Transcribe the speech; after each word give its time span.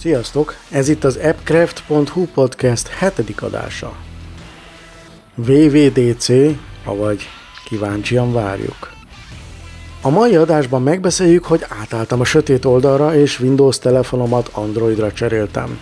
Sziasztok! 0.00 0.54
Ez 0.70 0.88
itt 0.88 1.04
az 1.04 1.16
appcraft.hu 1.16 2.26
podcast 2.34 2.88
hetedik 2.88 3.42
adása. 3.42 3.92
VVDC, 5.34 6.28
avagy 6.84 7.22
kíváncsian 7.64 8.32
várjuk. 8.32 8.92
A 10.02 10.10
mai 10.10 10.36
adásban 10.36 10.82
megbeszéljük, 10.82 11.44
hogy 11.44 11.64
átálltam 11.80 12.20
a 12.20 12.24
sötét 12.24 12.64
oldalra, 12.64 13.14
és 13.14 13.40
Windows 13.40 13.78
telefonomat 13.78 14.50
Androidra 14.52 15.12
cseréltem. 15.12 15.80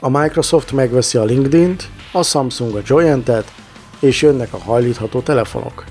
A 0.00 0.08
Microsoft 0.08 0.72
megveszi 0.72 1.18
a 1.18 1.24
LinkedIn-t, 1.24 1.88
a 2.12 2.22
Samsung 2.22 2.74
a 2.74 2.80
Joyentet, 2.84 3.52
és 4.00 4.22
jönnek 4.22 4.52
a 4.52 4.58
hajlítható 4.58 5.20
telefonok. 5.20 5.84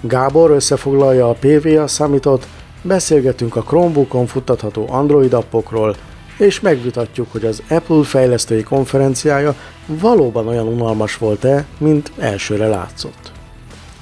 Gábor 0.00 0.50
összefoglalja 0.50 1.28
a 1.28 1.36
PVA 1.40 1.86
Summitot, 1.86 2.46
beszélgetünk 2.82 3.56
a 3.56 3.62
Chromebookon 3.62 4.26
futtatható 4.26 4.86
Android 4.88 5.32
appokról, 5.32 5.96
és 6.36 6.60
megvitatjuk, 6.60 7.32
hogy 7.32 7.44
az 7.44 7.62
Apple 7.68 8.04
fejlesztői 8.04 8.62
konferenciája 8.62 9.54
valóban 9.86 10.48
olyan 10.48 10.66
unalmas 10.66 11.16
volt-e, 11.16 11.64
mint 11.78 12.12
elsőre 12.18 12.66
látszott. 12.66 13.32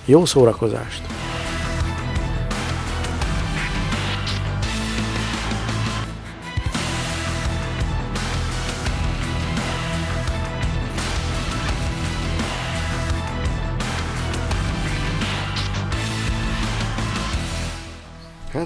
Jó 0.04 0.24
szórakozást! 0.24 1.21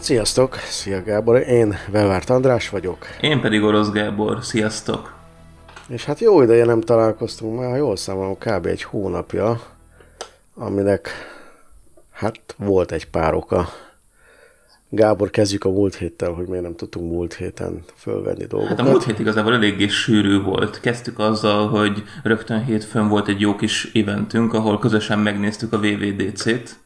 Sziasztok! 0.07 0.55
Szia 0.57 1.03
Gábor! 1.03 1.37
Én 1.37 1.75
Velvárt 1.91 2.31
András 2.31 2.69
vagyok. 2.69 3.07
Én 3.21 3.41
pedig 3.41 3.63
Orosz 3.63 3.91
Gábor. 3.91 4.45
Sziasztok! 4.45 5.15
És 5.89 6.05
hát 6.05 6.21
jó 6.21 6.43
ideje 6.43 6.65
nem 6.65 6.81
találkoztunk, 6.81 7.59
már 7.59 7.77
jól 7.77 7.97
számolom 7.97 8.39
kb. 8.39 8.67
egy 8.67 8.83
hónapja, 8.83 9.61
aminek 10.55 11.11
hát 12.13 12.41
volt 12.57 12.93
egy 12.93 13.11
pár 13.11 13.35
oka. 13.35 13.69
Gábor, 14.89 15.31
kezdjük 15.31 15.65
a 15.65 15.71
múlt 15.71 15.95
héttel, 15.95 16.33
hogy 16.33 16.47
miért 16.47 16.65
nem 16.65 16.77
tudtunk 16.77 17.11
múlt 17.11 17.35
héten 17.35 17.85
fölvenni 17.97 18.45
dolgokat. 18.45 18.79
Hát 18.79 18.87
a 18.87 18.91
múlt 18.91 19.05
hét 19.05 19.19
igazából 19.19 19.55
eléggé 19.55 19.89
sűrű 19.89 20.43
volt. 20.43 20.81
Kezdtük 20.81 21.19
azzal, 21.19 21.69
hogy 21.69 22.03
rögtön 22.23 22.65
hétfőn 22.65 23.09
volt 23.09 23.29
egy 23.29 23.41
jó 23.41 23.57
kis 23.57 23.91
eventünk, 23.95 24.55
ahol 24.55 24.79
közösen 24.79 25.19
megnéztük 25.19 25.73
a 25.73 25.79
VVDC-t. 25.79 26.85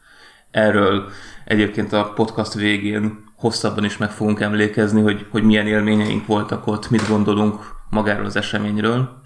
Erről 0.50 1.08
egyébként 1.44 1.92
a 1.92 2.12
podcast 2.14 2.54
végén 2.54 3.24
hosszabban 3.36 3.84
is 3.84 3.96
meg 3.96 4.10
fogunk 4.10 4.40
emlékezni, 4.40 5.00
hogy, 5.00 5.26
hogy 5.30 5.42
milyen 5.42 5.66
élményeink 5.66 6.26
voltak 6.26 6.66
ott, 6.66 6.90
mit 6.90 7.08
gondolunk 7.08 7.60
magáról 7.90 8.24
az 8.24 8.36
eseményről. 8.36 9.18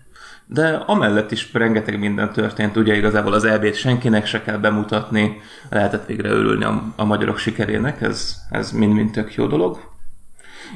De 0.47 0.69
amellett 0.69 1.30
is 1.30 1.52
rengeteg 1.52 1.98
minden 1.98 2.33
történt, 2.33 2.77
ugye 2.77 2.97
igazából 2.97 3.33
az 3.33 3.45
EB-t 3.45 3.75
senkinek 3.75 4.27
se 4.27 4.42
kell 4.42 4.56
bemutatni, 4.56 5.41
lehetett 5.70 6.06
végre 6.06 6.28
örülni 6.28 6.64
a, 6.64 6.92
a 6.97 7.05
magyarok 7.05 7.39
sikerének, 7.39 8.00
ez, 8.00 8.36
ez 8.50 8.70
mind-mind 8.70 9.11
tök 9.11 9.34
jó 9.34 9.47
dolog. 9.47 9.78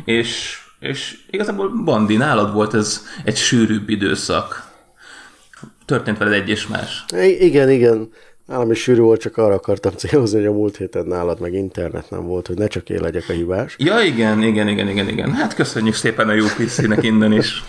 És, 0.05 0.59
és 0.79 1.17
igazából 1.31 1.83
Bandi, 1.85 2.17
nálad 2.17 2.53
volt 2.53 2.75
ez 2.75 3.03
egy 3.25 3.37
sűrűbb 3.37 3.89
időszak. 3.89 4.67
Történt 5.85 6.19
veled 6.19 6.33
egy 6.33 6.49
és 6.49 6.67
más. 6.67 7.05
I- 7.15 7.45
igen, 7.45 7.71
igen. 7.71 8.09
Nálam 8.49 8.71
is 8.71 8.83
sűrű 8.83 9.01
volt, 9.01 9.21
csak 9.21 9.37
arra 9.37 9.55
akartam 9.55 9.93
célozni, 9.93 10.39
hogy 10.39 10.47
a 10.47 10.53
múlt 10.53 10.77
héten 10.77 11.07
nálad 11.07 11.41
meg 11.41 11.53
internet 11.53 12.11
nem 12.11 12.27
volt, 12.27 12.47
hogy 12.47 12.59
ne 12.59 12.67
csak 12.67 12.91
én 12.91 13.01
legyek 13.01 13.25
a 13.29 13.33
hibás. 13.33 13.77
Ja, 13.79 14.01
igen, 14.01 14.43
igen, 14.43 14.69
igen, 14.69 14.89
igen, 14.89 15.09
igen. 15.09 15.33
Hát 15.33 15.55
köszönjük 15.55 15.95
szépen 15.95 16.29
a 16.29 16.35
UPC-nek 16.35 17.03
innen 17.03 17.33
is. 17.33 17.65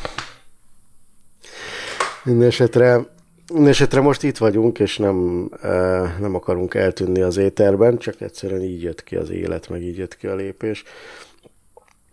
Mindenesetre, 2.23 3.05
mindenesetre 3.53 4.01
most 4.01 4.23
itt 4.23 4.37
vagyunk, 4.37 4.79
és 4.79 4.97
nem, 4.97 5.49
nem 6.19 6.35
akarunk 6.35 6.73
eltűnni 6.73 7.21
az 7.21 7.37
éterben, 7.37 7.97
csak 7.97 8.21
egyszerűen 8.21 8.61
így 8.61 8.81
jött 8.81 9.03
ki 9.03 9.15
az 9.15 9.29
élet, 9.29 9.69
meg 9.69 9.81
így 9.81 9.97
jött 9.97 10.17
ki 10.17 10.27
a 10.27 10.35
lépés. 10.35 10.83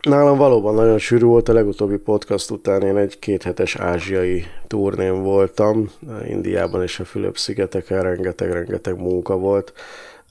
Nálam 0.06 0.37
valóban 0.37 0.75
nagyon 0.75 0.99
sűrű 0.99 1.25
volt 1.25 1.49
a 1.49 1.53
legutóbbi 1.53 1.97
podcast 1.97 2.50
után, 2.50 2.83
én 2.83 2.97
egy 2.97 3.19
kéthetes 3.19 3.77
ázsiai 3.77 4.44
turnén 4.67 5.22
voltam, 5.22 5.91
Indiában 6.27 6.83
és 6.83 7.00
a 7.00 7.05
Fülöp-szigeteken 7.05 8.03
rengeteg-rengeteg 8.03 8.99
munka 8.99 9.37
volt. 9.37 9.72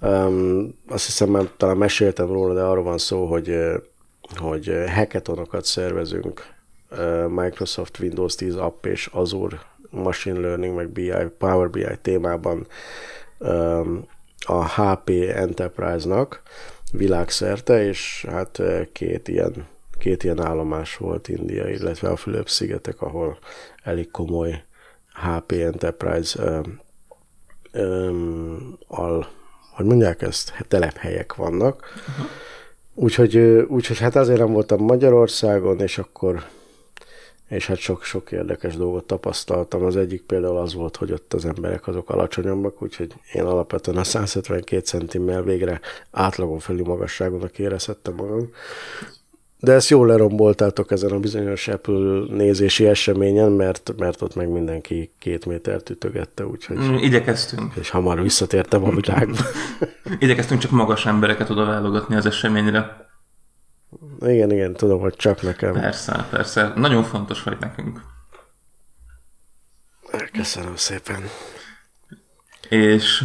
Um, 0.02 0.76
azt 0.88 1.06
hiszem, 1.06 1.30
már 1.30 1.50
talán 1.58 1.78
meséltem 1.78 2.28
róla, 2.28 2.54
de 2.54 2.62
arról 2.62 2.84
van 2.84 2.98
szó, 2.98 3.26
hogy, 3.26 3.58
hogy 4.36 4.72
hackatonokat 4.96 5.66
szervezünk 5.66 6.54
Microsoft 7.28 8.00
Windows 8.00 8.36
10 8.36 8.56
app 8.56 8.86
és 8.86 9.10
Azure 9.12 9.60
Machine 9.90 10.40
Learning, 10.40 10.76
meg 10.76 10.90
BI, 10.90 11.14
Power 11.38 11.70
BI 11.70 11.88
témában 12.02 12.68
um, 13.38 14.06
a 14.40 14.66
HP 14.66 15.10
Enterprise-nak, 15.36 16.42
világszerte, 16.98 17.88
és 17.88 18.26
hát 18.30 18.62
két 18.92 19.28
ilyen, 19.28 19.68
két 19.98 20.24
ilyen 20.24 20.42
állomás 20.42 20.98
volt 20.98 21.28
India, 21.28 21.70
illetve 21.70 22.10
a 22.10 22.16
Fülöp-szigetek, 22.16 23.02
ahol 23.02 23.38
elég 23.84 24.12
komoly 24.12 24.64
HP 25.14 25.52
Enterprise 25.52 26.44
um, 26.44 26.80
um, 27.84 28.78
al, 28.88 29.28
hogy 29.74 29.86
mondják 29.86 30.22
ezt, 30.22 30.54
telephelyek 30.68 31.36
vannak. 31.36 31.94
Uh-huh. 32.10 32.26
Úgyhogy, 32.94 33.38
úgyhogy 33.68 34.00
hát 34.00 34.16
azért 34.16 34.40
nem 34.40 34.52
voltam 34.52 34.84
Magyarországon, 34.84 35.80
és 35.80 35.98
akkor 35.98 36.44
és 37.48 37.68
hát 37.68 37.78
sok-sok 37.78 38.32
érdekes 38.32 38.76
dolgot 38.76 39.06
tapasztaltam. 39.06 39.84
Az 39.84 39.96
egyik 39.96 40.22
például 40.22 40.58
az 40.58 40.74
volt, 40.74 40.96
hogy 40.96 41.12
ott 41.12 41.34
az 41.34 41.46
emberek 41.46 41.88
azok 41.88 42.10
alacsonyabbak, 42.10 42.82
úgyhogy 42.82 43.14
én 43.34 43.44
alapvetően 43.44 43.98
a 43.98 44.04
172 44.04 44.82
centimmel 44.82 45.44
végre 45.44 45.80
átlagon 46.12 46.60
felül 46.60 46.86
magasságonak 46.86 47.60
érezhettem 47.60 48.14
magam. 48.14 48.50
De 49.60 49.74
ezt 49.74 49.90
jól 49.90 50.08
leromboltátok 50.08 50.92
ezen 50.92 51.12
a 51.12 51.20
bizonyos 51.20 51.68
Apple 51.68 52.26
nézési 52.30 52.88
eseményen, 52.88 53.52
mert, 53.52 53.94
mert 53.98 54.22
ott 54.22 54.36
meg 54.36 54.50
mindenki 54.50 55.12
két 55.20 55.46
métert 55.46 55.90
ütögette, 55.90 56.46
úgyhogy... 56.46 56.78
Mm, 56.78 56.96
igyekeztünk. 56.96 57.74
És 57.76 57.90
hamar 57.90 58.22
visszatértem 58.22 58.84
a 58.84 58.90
világba. 58.90 59.38
igyekeztünk 60.20 60.62
csak 60.62 60.72
magas 60.72 61.06
embereket 61.06 61.50
oda 61.50 61.66
válogatni 61.66 62.16
az 62.16 62.26
eseményre. 62.26 63.05
Igen, 64.20 64.52
igen, 64.52 64.74
tudom, 64.74 65.00
hogy 65.00 65.16
csak 65.16 65.42
nekem. 65.42 65.74
Persze, 65.74 66.28
persze. 66.30 66.74
Nagyon 66.76 67.04
fontos 67.04 67.44
vagy 67.44 67.58
nekünk. 67.60 68.02
Köszönöm 70.32 70.76
szépen. 70.76 71.24
És 72.70 73.24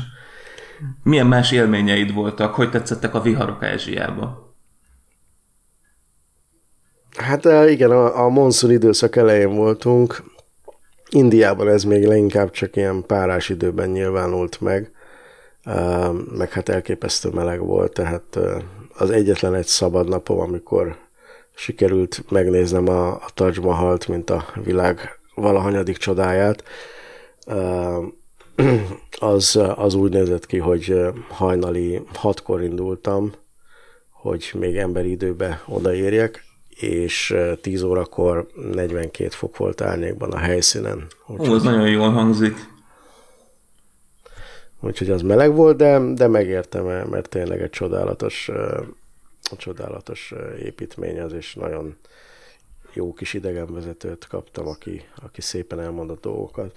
milyen 1.02 1.26
más 1.26 1.52
élményeid 1.52 2.12
voltak? 2.12 2.54
Hogy 2.54 2.70
tetszettek 2.70 3.14
a 3.14 3.20
viharok 3.20 3.62
Ázsiába? 3.62 4.54
Hát 7.16 7.44
igen, 7.68 7.90
a, 7.90 8.24
a 8.24 8.28
monszun 8.28 8.70
időszak 8.70 9.16
elején 9.16 9.54
voltunk. 9.54 10.22
Indiában 11.08 11.68
ez 11.68 11.84
még 11.84 12.06
leginkább 12.06 12.50
csak 12.50 12.76
ilyen 12.76 13.04
párás 13.06 13.48
időben 13.48 13.88
nyilvánult 13.88 14.60
meg, 14.60 14.92
meg 16.36 16.50
hát 16.50 16.68
elképesztő 16.68 17.28
meleg 17.28 17.60
volt, 17.60 17.92
tehát 17.92 18.38
az 18.96 19.10
egyetlen 19.10 19.54
egy 19.54 19.66
szabad 19.66 20.08
napom, 20.08 20.40
amikor 20.40 20.96
sikerült 21.54 22.24
megnéznem 22.30 22.88
a, 22.88 23.08
a 23.08 23.26
Taj 23.34 23.54
Mahalt, 23.62 24.08
mint 24.08 24.30
a 24.30 24.44
világ 24.64 25.20
valahanyadik 25.34 25.96
csodáját, 25.96 26.64
az, 29.18 29.60
az 29.74 29.94
úgy 29.94 30.12
nézett 30.12 30.46
ki, 30.46 30.58
hogy 30.58 31.00
hajnali 31.28 32.02
hatkor 32.14 32.62
indultam, 32.62 33.32
hogy 34.10 34.52
még 34.58 34.76
emberi 34.76 35.10
időbe 35.10 35.62
odaérjek, 35.66 36.44
és 36.68 37.34
10 37.60 37.82
órakor 37.82 38.46
42 38.72 39.28
fok 39.28 39.56
volt 39.56 39.80
árnyékban 39.80 40.30
a 40.30 40.38
helyszínen. 40.38 41.06
Ó, 41.28 41.52
az 41.52 41.62
nagyon 41.62 41.88
jól 41.88 42.10
hangzik. 42.10 42.54
Úgyhogy 44.80 45.10
az 45.10 45.22
meleg 45.22 45.54
volt, 45.54 45.76
de, 45.76 45.98
de 46.14 46.26
megértem, 46.26 46.84
mert 46.84 47.28
tényleg 47.28 47.60
egy 47.60 47.70
csodálatos, 47.70 48.50
csodálatos 49.56 50.34
építmény 50.62 51.20
az, 51.20 51.32
és 51.32 51.54
nagyon 51.54 51.96
jó 52.92 53.12
kis 53.12 53.34
idegenvezetőt 53.34 54.26
kaptam, 54.26 54.66
aki, 54.66 55.04
aki 55.22 55.40
szépen 55.40 55.80
elmondott 55.80 56.20
dolgokat. 56.20 56.76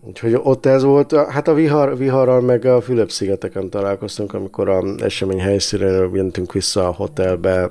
Úgyhogy 0.00 0.34
ott 0.42 0.66
ez 0.66 0.82
volt, 0.82 1.12
hát 1.12 1.48
a 1.48 1.54
vihar, 1.54 1.96
viharral 1.98 2.40
meg 2.40 2.64
a 2.64 2.80
Fülöp-szigeteken 2.80 3.70
találkoztunk, 3.70 4.34
amikor 4.34 4.68
a 4.68 4.84
esemény 4.98 5.40
helyszínéről 5.40 6.16
jöntünk 6.16 6.52
vissza 6.52 6.88
a 6.88 6.92
hotelbe 6.92 7.70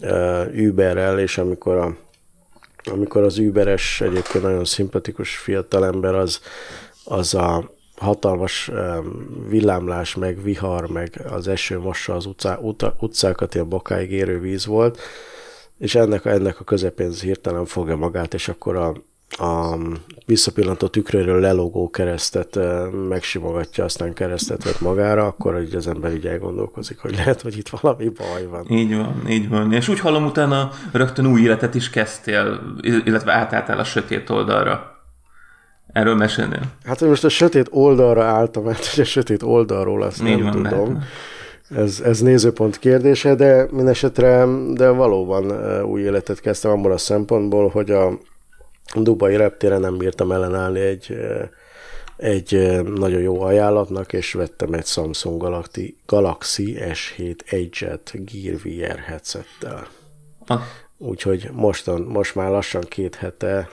uh, 0.00 0.66
Uberrel, 0.68 1.18
és 1.18 1.38
amikor, 1.38 1.76
a, 1.76 1.96
amikor 2.90 3.22
az 3.22 3.38
Uberes 3.38 4.00
egyébként 4.00 4.44
nagyon 4.44 4.64
szimpatikus 4.64 5.36
fiatalember, 5.36 6.14
az, 6.14 6.40
az 7.04 7.34
a 7.34 7.76
hatalmas 7.98 8.70
villámlás, 9.48 10.14
meg 10.14 10.42
vihar, 10.42 10.88
meg 10.88 11.22
az 11.30 11.48
eső 11.48 11.78
mossa 11.78 12.14
az 12.14 12.26
utcá, 12.26 12.58
utca, 12.60 12.96
utcákat, 13.00 13.54
ilyen 13.54 13.68
bokáig 13.68 14.10
érő 14.10 14.40
víz 14.40 14.66
volt, 14.66 14.98
és 15.78 15.94
ennek, 15.94 16.24
ennek 16.24 16.60
a 16.60 16.64
közepén 16.64 17.12
hirtelen 17.12 17.64
fogja 17.64 17.96
magát, 17.96 18.34
és 18.34 18.48
akkor 18.48 18.76
a, 18.76 18.94
a 19.44 19.78
visszapillantó 20.26 20.86
tükréről 20.86 21.40
lelogó 21.40 21.90
keresztet 21.90 22.58
megsimogatja, 23.08 23.84
aztán 23.84 24.14
keresztet 24.14 24.64
vett 24.64 24.80
magára, 24.80 25.26
akkor 25.26 25.60
így 25.60 25.74
az 25.74 25.86
ember 25.86 26.12
így 26.12 26.26
elgondolkozik, 26.26 26.98
hogy 26.98 27.14
lehet, 27.14 27.40
hogy 27.40 27.58
itt 27.58 27.68
valami 27.68 28.08
baj 28.08 28.46
van. 28.46 28.64
Így 28.68 28.96
van, 28.96 29.22
így 29.28 29.48
van. 29.48 29.72
És 29.72 29.88
úgy 29.88 30.00
hallom, 30.00 30.24
utána 30.24 30.70
rögtön 30.92 31.26
új 31.26 31.40
életet 31.40 31.74
is 31.74 31.90
kezdtél, 31.90 32.60
illetve 33.04 33.32
átálltál 33.32 33.78
a 33.78 33.84
sötét 33.84 34.30
oldalra. 34.30 34.97
Erről 35.92 36.14
mesélnél? 36.14 36.62
Hát, 36.84 36.98
hogy 36.98 37.08
most 37.08 37.24
a 37.24 37.28
sötét 37.28 37.66
oldalra 37.70 38.24
álltam, 38.24 38.64
mert 38.64 38.86
hogy 38.86 39.00
a 39.00 39.06
sötét 39.06 39.42
oldalról 39.42 40.02
azt 40.02 40.22
így 40.22 40.42
nem 40.42 40.52
van, 40.52 40.62
tudom. 40.62 41.02
Ez, 41.70 42.00
ez 42.04 42.20
nézőpont 42.20 42.78
kérdése, 42.78 43.34
de 43.34 43.66
mindesetre, 43.70 44.46
de 44.74 44.88
valóban 44.88 45.52
új 45.84 46.00
életet 46.00 46.40
kezdtem 46.40 46.70
abból 46.70 46.92
a 46.92 46.98
szempontból, 46.98 47.68
hogy 47.68 47.90
a, 47.90 48.18
Dubai 48.94 49.36
reptéren 49.36 49.80
nem 49.80 49.96
bírtam 49.96 50.32
ellenállni 50.32 50.80
egy, 50.80 51.16
egy 52.16 52.80
nagyon 52.84 53.20
jó 53.20 53.40
ajánlatnak, 53.40 54.12
és 54.12 54.32
vettem 54.32 54.72
egy 54.72 54.86
Samsung 54.86 55.40
Galaxy, 55.40 55.96
Galaxy 56.06 56.76
S7 56.80 57.52
Edge-et 57.52 58.12
Gear 58.12 58.56
VR 58.56 58.98
headsettel. 58.98 59.86
Ah. 60.46 60.60
Úgyhogy 60.98 61.50
mostan, 61.52 62.00
most 62.02 62.34
már 62.34 62.50
lassan 62.50 62.82
két 62.88 63.14
hete 63.14 63.68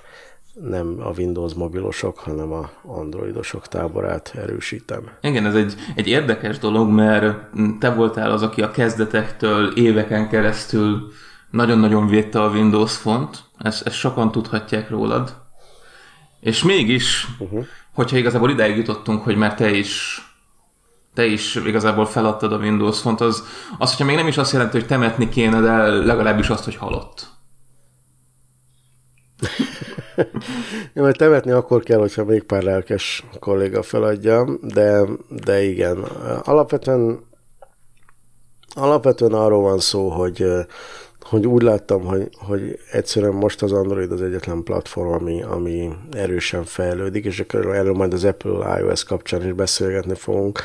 nem 0.62 0.96
a 1.00 1.10
Windows 1.18 1.54
mobilosok, 1.54 2.20
hanem 2.20 2.52
a 2.52 2.70
androidosok 2.84 3.68
táborát 3.68 4.34
erősítem. 4.36 5.10
Igen, 5.22 5.46
ez 5.46 5.56
egy, 5.56 5.76
egy 5.96 6.08
érdekes 6.08 6.58
dolog, 6.58 6.90
mert 6.90 7.38
te 7.80 7.94
voltál 7.94 8.32
az, 8.32 8.42
aki 8.42 8.62
a 8.62 8.72
kezdetektől 8.72 9.78
éveken 9.78 10.30
keresztül 10.30 11.12
nagyon-nagyon 11.52 12.08
védte 12.08 12.42
a 12.44 12.50
Windows 12.50 12.96
font, 12.96 13.44
ezt, 13.58 13.88
ezt 13.88 13.96
sokan 13.96 14.32
tudhatják 14.32 14.90
rólad. 14.90 15.36
És 16.40 16.64
mégis, 16.64 17.28
uh-huh. 17.40 17.66
hogyha 17.94 18.18
igazából 18.18 18.50
ideig 18.50 18.78
jutottunk, 18.78 19.24
hogy 19.24 19.36
már 19.36 19.56
te 19.56 19.72
is 19.72 20.20
te 21.14 21.26
is 21.26 21.56
igazából 21.56 22.06
feladtad 22.06 22.54
a 22.54 22.58
Windows 22.58 23.00
font, 23.02 23.22
az, 23.22 23.44
az, 23.78 23.90
hogyha 23.90 24.06
még 24.06 24.16
nem 24.16 24.28
is 24.28 24.38
azt 24.38 24.52
jelenti, 24.52 24.78
hogy 24.78 24.88
temetni 24.88 25.30
kéne, 25.30 25.60
de 25.60 25.88
legalábbis 25.88 26.50
azt, 26.50 26.64
hogy 26.64 26.76
halott. 26.76 27.28
Ja, 30.94 31.02
mert 31.02 31.18
temetni 31.18 31.52
akkor 31.52 31.84
kell, 31.84 32.00
hogyha 32.00 32.26
még 32.26 32.44
pár 32.44 32.64
lelkes 32.64 33.26
kolléga 33.40 33.82
feladja, 33.82 34.46
de, 34.62 35.02
de 35.44 35.64
igen. 35.64 35.98
Alapvetően, 36.44 37.20
alapvetően 38.76 39.34
arról 39.34 39.62
van 39.62 39.80
szó, 39.80 40.10
hogy 40.10 40.46
hogy 41.30 41.48
úgy 41.48 41.62
láttam, 41.62 42.06
hogy, 42.06 42.30
hogy 42.48 42.80
egyszerűen 42.92 43.34
most 43.34 43.62
az 43.62 43.72
Android 43.72 44.12
az 44.12 44.22
egyetlen 44.22 44.64
platform, 44.64 45.12
ami, 45.12 45.44
ami 45.44 45.90
erősen 46.12 46.64
fejlődik, 46.64 47.26
és 47.26 47.40
akkor 47.40 47.76
erről 47.76 47.94
majd 47.94 48.14
az 48.14 48.24
Apple 48.24 48.80
iOS 48.80 49.04
kapcsán 49.04 49.46
is 49.46 49.54
beszélgetni 49.54 50.16
fogunk, 50.16 50.60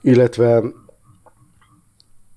illetve 0.00 0.62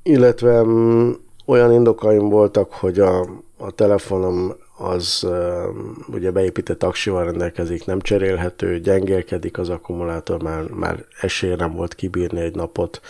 illetve 0.04 0.64
mm, 0.64 1.12
olyan 1.46 1.72
indokaim 1.72 2.30
voltak, 2.30 2.74
hogy 2.74 3.00
a, 3.00 3.20
a 3.58 3.72
telefonom 3.72 4.54
az 4.84 5.24
uh, 5.24 5.68
ugye 6.08 6.32
beépített 6.32 6.84
aksival 6.84 7.24
rendelkezik, 7.24 7.86
nem 7.86 8.02
cserélhető, 8.02 8.80
gyengélkedik 8.80 9.58
az 9.58 9.70
akkumulátor, 9.70 10.44
már, 10.44 10.64
már 10.64 11.06
esélye 11.22 11.56
nem 11.56 11.74
volt 11.74 11.96
kibírni 11.96 12.40
egy 12.40 12.56
napot. 12.56 13.02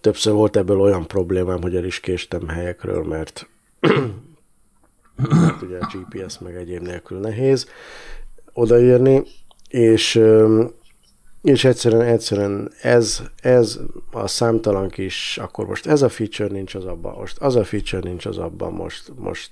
Többször 0.00 0.32
volt 0.32 0.56
ebből 0.56 0.80
olyan 0.80 1.06
problémám, 1.06 1.62
hogy 1.62 1.76
el 1.76 1.84
is 1.84 2.00
késtem 2.00 2.48
helyekről, 2.48 3.04
mert 3.04 3.48
hát 5.30 5.62
ugye 5.62 5.78
a 5.78 5.86
GPS 5.92 6.38
meg 6.38 6.56
egyéb 6.56 6.82
nélkül 6.82 7.18
nehéz 7.18 7.68
odaírni, 8.52 9.22
és, 9.68 10.20
és 11.46 11.64
egyszerűen, 11.64 12.02
egyszerűen 12.02 12.72
ez, 12.80 13.22
ez 13.42 13.78
a 14.12 14.26
számtalan 14.26 14.88
kis, 14.88 15.38
akkor 15.42 15.66
most 15.66 15.86
ez 15.86 16.02
a 16.02 16.08
feature 16.08 16.52
nincs 16.52 16.74
az 16.74 16.84
abban, 16.84 17.14
most 17.18 17.38
az 17.38 17.56
a 17.56 17.64
feature 17.64 18.08
nincs 18.08 18.26
az 18.26 18.38
abban, 18.38 18.72
most, 18.72 19.12
most 19.16 19.50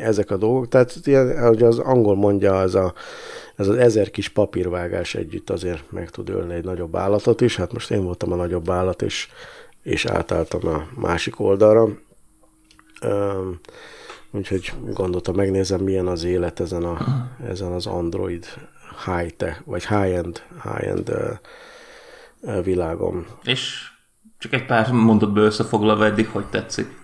ezek 0.00 0.30
a 0.30 0.36
dolgok. 0.36 0.68
Tehát 0.68 1.00
ilyen, 1.04 1.36
ahogy 1.36 1.62
az 1.62 1.78
angol 1.78 2.16
mondja, 2.16 2.60
az 2.60 2.74
a, 2.74 2.94
ez 3.56 3.68
az 3.68 3.76
ezer 3.76 4.10
kis 4.10 4.28
papírvágás 4.28 5.14
együtt 5.14 5.50
azért 5.50 5.90
meg 5.90 6.10
tud 6.10 6.28
ölni 6.28 6.54
egy 6.54 6.64
nagyobb 6.64 6.96
állatot 6.96 7.40
is. 7.40 7.56
Hát 7.56 7.72
most 7.72 7.90
én 7.90 8.04
voltam 8.04 8.32
a 8.32 8.36
nagyobb 8.36 8.70
állat, 8.70 9.02
és, 9.02 9.28
és 9.82 10.04
átálltam 10.04 10.66
a 10.66 10.86
másik 10.94 11.40
oldalra. 11.40 11.88
Úgyhogy 14.30 14.72
gondoltam, 14.90 15.34
megnézem, 15.34 15.80
milyen 15.80 16.06
az 16.06 16.24
élet 16.24 16.60
ezen, 16.60 16.84
a, 16.84 16.98
ezen 17.48 17.72
az 17.72 17.86
Android 17.86 18.46
high-tech, 19.04 19.60
vagy 19.64 19.86
high-end, 19.86 20.42
high-end 20.62 21.10
uh, 22.40 22.64
világon. 22.64 23.26
És 23.42 23.90
csak 24.38 24.52
egy 24.52 24.66
pár 24.66 24.92
mondatból 24.92 25.42
összefoglalva 25.42 26.04
eddig, 26.04 26.28
hogy 26.28 26.46
tetszik? 26.46 27.00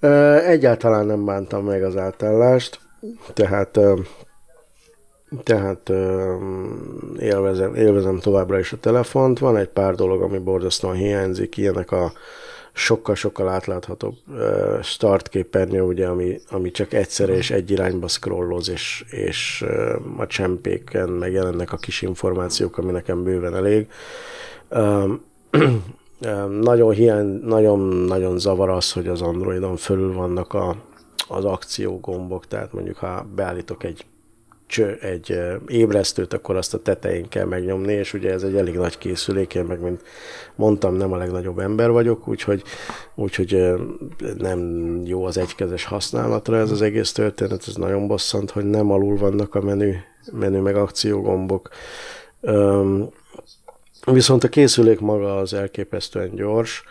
Uh, 0.00 0.48
egyáltalán 0.48 1.06
nem 1.06 1.24
bántam 1.24 1.64
meg 1.64 1.82
az 1.82 1.96
átállást, 1.96 2.80
tehát 3.32 3.76
uh, 3.76 3.98
tehát 5.42 5.88
élvezem, 7.18 7.74
élvezem 7.74 8.18
továbbra 8.18 8.58
is 8.58 8.72
a 8.72 8.76
telefont. 8.80 9.38
Van 9.38 9.56
egy 9.56 9.68
pár 9.68 9.94
dolog, 9.94 10.22
ami 10.22 10.38
borzasztóan 10.38 10.94
hiányzik, 10.94 11.56
ilyenek 11.56 11.90
a 11.90 12.12
sokkal-sokkal 12.76 13.48
átláthatóbb 13.48 14.16
uh, 14.28 14.82
startképernyő, 14.82 15.82
ugye, 15.82 16.06
ami, 16.06 16.40
ami 16.50 16.70
csak 16.70 16.92
egyszer 16.92 17.28
és 17.28 17.50
egy 17.50 17.70
irányba 17.70 18.08
scrolloz, 18.08 18.68
és, 18.68 19.04
és 19.10 19.64
a 20.16 20.26
csempéken 20.26 21.08
megjelennek 21.08 21.72
a 21.72 21.76
kis 21.76 22.02
információk, 22.02 22.78
ami 22.78 22.92
nekem 22.92 23.22
bőven 23.22 23.54
elég. 23.54 23.88
Nagyon 26.60 26.92
hiány, 26.92 27.26
nagyon, 27.26 27.78
nagyon 27.80 28.38
zavar 28.38 28.68
az, 28.68 28.92
hogy 28.92 29.08
az 29.08 29.22
Androidon 29.22 29.76
fölül 29.76 30.12
vannak 30.12 30.52
a, 30.52 30.76
az 31.28 31.44
akciógombok, 31.44 32.46
tehát 32.46 32.72
mondjuk 32.72 32.96
ha 32.96 33.26
beállítok 33.34 33.84
egy 33.84 34.04
cső, 34.66 34.98
egy 35.00 35.40
ébresztőt, 35.66 36.32
akkor 36.32 36.56
azt 36.56 36.74
a 36.74 36.82
tetején 36.82 37.28
kell 37.28 37.44
megnyomni, 37.44 37.92
és 37.92 38.12
ugye 38.12 38.32
ez 38.32 38.42
egy 38.42 38.56
elég 38.56 38.74
nagy 38.74 38.98
készülék, 38.98 39.54
én 39.54 39.64
meg, 39.64 39.80
mint 39.80 40.02
mondtam, 40.54 40.94
nem 40.94 41.12
a 41.12 41.16
legnagyobb 41.16 41.58
ember 41.58 41.90
vagyok, 41.90 42.28
úgyhogy, 42.28 42.62
úgyhogy 43.14 43.72
nem 44.38 45.00
jó 45.04 45.24
az 45.24 45.38
egykezes 45.38 45.84
használatra 45.84 46.56
ez 46.56 46.70
az 46.70 46.82
egész 46.82 47.12
történet, 47.12 47.64
ez 47.66 47.74
nagyon 47.74 48.06
bosszant, 48.06 48.50
hogy 48.50 48.64
nem 48.64 48.90
alul 48.90 49.16
vannak 49.16 49.54
a 49.54 49.60
menü, 49.60 49.92
menü 50.32 50.60
meg 50.60 50.76
akciógombok. 50.76 51.68
Viszont 54.04 54.44
a 54.44 54.48
készülék 54.48 55.00
maga 55.00 55.36
az 55.36 55.54
elképesztően 55.54 56.34
gyors, 56.34 56.84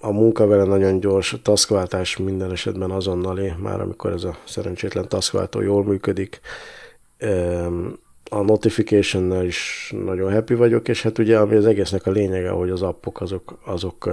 a, 0.00 0.10
munka 0.12 0.46
vele 0.46 0.64
nagyon 0.64 1.00
gyors, 1.00 1.32
a 1.32 1.42
taskváltás 1.42 2.16
minden 2.16 2.50
esetben 2.50 2.90
azonnali, 2.90 3.52
már 3.58 3.80
amikor 3.80 4.12
ez 4.12 4.24
a 4.24 4.36
szerencsétlen 4.44 5.08
taskváltó 5.08 5.60
jól 5.60 5.84
működik. 5.84 6.40
A 8.30 8.42
notification 8.42 9.44
is 9.44 9.92
nagyon 10.04 10.32
happy 10.32 10.54
vagyok, 10.54 10.88
és 10.88 11.02
hát 11.02 11.18
ugye 11.18 11.38
ami 11.38 11.56
az 11.56 11.66
egésznek 11.66 12.06
a 12.06 12.10
lényege, 12.10 12.50
hogy 12.50 12.70
az 12.70 12.82
appok 12.82 13.20
azok, 13.20 13.58
azok 13.64 14.10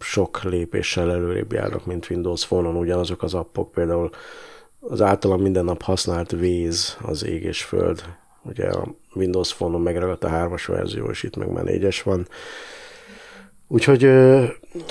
sok 0.00 0.42
lépéssel 0.42 1.10
előrébb 1.10 1.52
járnak, 1.52 1.86
mint 1.86 2.10
Windows 2.10 2.46
Phone-on, 2.46 2.76
ugyanazok 2.76 3.22
az 3.22 3.34
appok, 3.34 3.72
például 3.72 4.10
az 4.80 5.02
általam 5.02 5.40
minden 5.40 5.64
nap 5.64 5.82
használt 5.82 6.32
Waze, 6.32 6.92
az 7.02 7.24
ég 7.24 7.42
és 7.42 7.62
föld, 7.62 8.04
ugye 8.42 8.68
a 8.68 8.94
Windows 9.14 9.54
Phone-on 9.54 9.80
megragadt 9.80 10.24
a 10.24 10.28
hármas 10.28 10.66
verzió, 10.66 11.10
és 11.10 11.22
itt 11.22 11.36
meg 11.36 11.52
már 11.52 11.64
négyes 11.64 12.02
van, 12.02 12.26
Úgyhogy, 13.72 14.04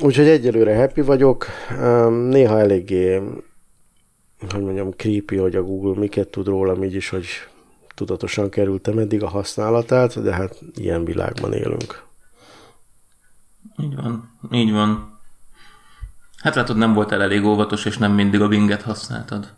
úgyhogy 0.02 0.28
egyelőre 0.28 0.78
happy 0.78 1.02
vagyok. 1.02 1.46
Néha 2.10 2.60
eléggé, 2.60 3.22
hogy 4.50 4.62
mondjam, 4.62 4.92
creepy, 4.92 5.38
hogy 5.38 5.56
a 5.56 5.64
Google 5.64 6.00
miket 6.00 6.28
tud 6.28 6.48
rólam, 6.48 6.84
így 6.84 6.94
is, 6.94 7.10
hogy 7.10 7.26
tudatosan 7.96 8.50
kerültem 8.50 8.98
eddig 8.98 9.24
a 9.24 9.28
használatát, 9.28 10.22
de 10.22 10.34
hát 10.34 10.60
ilyen 10.76 11.06
világban 11.06 11.54
élünk. 11.54 12.04
Így 13.78 13.96
van, 13.96 14.38
így 14.52 14.72
van. 14.72 15.20
Hát 16.38 16.56
látod, 16.56 16.78
nem 16.78 16.94
voltál 16.94 17.22
elég 17.22 17.46
óvatos, 17.46 17.86
és 17.86 17.98
nem 17.98 18.12
mindig 18.12 18.42
a 18.42 18.48
Binget 18.48 18.82
használtad. 18.82 19.54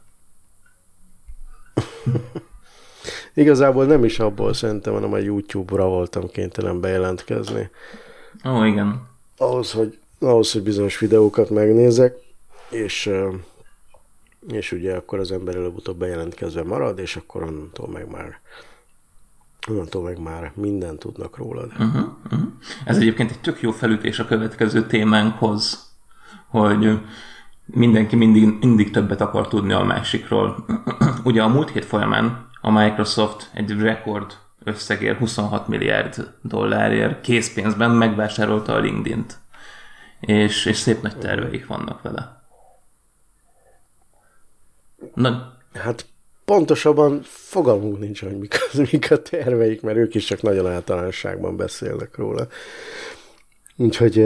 Igazából 3.33 3.85
nem 3.85 4.03
is 4.03 4.19
abból 4.19 4.53
szerintem, 4.53 4.93
hanem 4.93 5.13
a 5.13 5.17
YouTube-ra 5.17 5.87
voltam 5.87 6.27
kénytelen 6.27 6.81
bejelentkezni. 6.81 7.69
Ó, 8.45 8.63
igen 8.63 9.09
ahhoz, 9.41 9.71
hogy, 9.71 10.00
ahhoz, 10.19 10.51
hogy 10.51 10.63
bizonyos 10.63 11.00
videókat 11.00 11.50
megnézek, 11.50 12.15
és, 12.69 13.10
és 14.48 14.71
ugye 14.71 14.95
akkor 14.95 15.19
az 15.19 15.31
ember 15.31 15.55
előbb-utóbb 15.55 15.98
bejelentkezve 15.98 16.63
marad, 16.63 17.00
és 17.00 17.15
akkor 17.15 17.43
onnantól 17.43 17.88
meg 17.88 18.10
már 18.12 18.39
onnantól 19.69 20.03
meg 20.03 20.19
már 20.19 20.51
mindent 20.55 21.00
tudnak 21.00 21.38
rólad. 21.38 21.71
Uh-huh, 21.71 22.03
uh-huh. 22.25 22.41
Ez 22.86 22.98
egyébként 22.98 23.31
egy 23.31 23.41
tök 23.41 23.62
jó 23.62 23.71
felütés 23.71 24.19
a 24.19 24.25
következő 24.25 24.86
témánkhoz, 24.86 25.91
hogy 26.48 27.00
mindenki 27.65 28.15
mindig, 28.15 28.57
mindig 28.60 28.91
többet 28.91 29.21
akar 29.21 29.48
tudni 29.48 29.74
a 29.74 29.83
másikról. 29.83 30.65
Ugye 31.24 31.43
a 31.43 31.48
múlt 31.48 31.69
hét 31.69 31.86
folyamán 31.86 32.50
a 32.62 32.71
Microsoft 32.71 33.50
egy 33.53 33.71
rekord 33.71 34.38
összegér 34.63 35.15
26 35.15 35.67
milliárd 35.67 36.33
dollárért 36.41 37.21
készpénzben 37.21 37.91
megvásárolta 37.91 38.73
a 38.73 38.79
LinkedIn-t. 38.79 39.39
És, 40.19 40.65
és 40.65 40.77
szép 40.77 41.01
nagy 41.01 41.17
terveik 41.17 41.67
vannak 41.67 42.01
vele. 42.01 42.43
Na, 45.13 45.57
hát 45.73 46.05
pontosabban 46.45 47.21
fogalmunk 47.23 47.99
nincs, 47.99 48.21
hogy 48.21 48.37
mik, 48.37 48.55
az, 48.71 48.89
mik 48.91 49.11
a 49.11 49.21
terveik, 49.21 49.81
mert 49.81 49.97
ők 49.97 50.15
is 50.15 50.25
csak 50.25 50.41
nagyon 50.41 50.67
általánosságban 50.67 51.57
beszélnek 51.57 52.17
róla. 52.17 52.47
Úgyhogy 53.77 54.17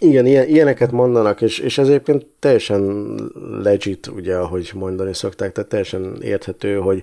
igen, 0.00 0.26
ilyen, 0.26 0.48
ilyeneket 0.48 0.90
mondanak, 0.90 1.40
és, 1.40 1.58
és 1.58 1.78
ez 1.78 1.88
egyébként 1.88 2.26
teljesen 2.38 3.14
legit, 3.62 4.06
ugye, 4.06 4.36
ahogy 4.36 4.70
mondani 4.74 5.14
szokták, 5.14 5.52
tehát 5.52 5.70
teljesen 5.70 6.22
érthető, 6.22 6.76
hogy 6.76 7.02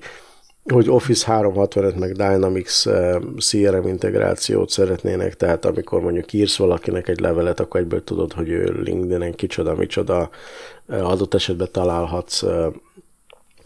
hogy 0.74 0.89
Office 0.89 1.31
365 1.31 1.95
meg 1.95 2.12
Dynamics 2.12 2.84
CRM 3.38 3.88
integrációt 3.88 4.69
szeretnének, 4.69 5.36
tehát 5.36 5.65
amikor 5.65 6.01
mondjuk 6.01 6.34
írsz 6.34 6.57
valakinek 6.57 7.07
egy 7.07 7.19
levelet, 7.19 7.60
akkor 7.60 7.79
egyből 7.79 8.03
tudod, 8.03 8.34
hogy 8.34 8.50
ő 8.50 8.81
LinkedIn-en 8.84 9.34
kicsoda, 9.36 9.75
micsoda, 9.75 10.29
adott 10.88 11.34
esetben 11.34 11.67
találhatsz 11.72 12.43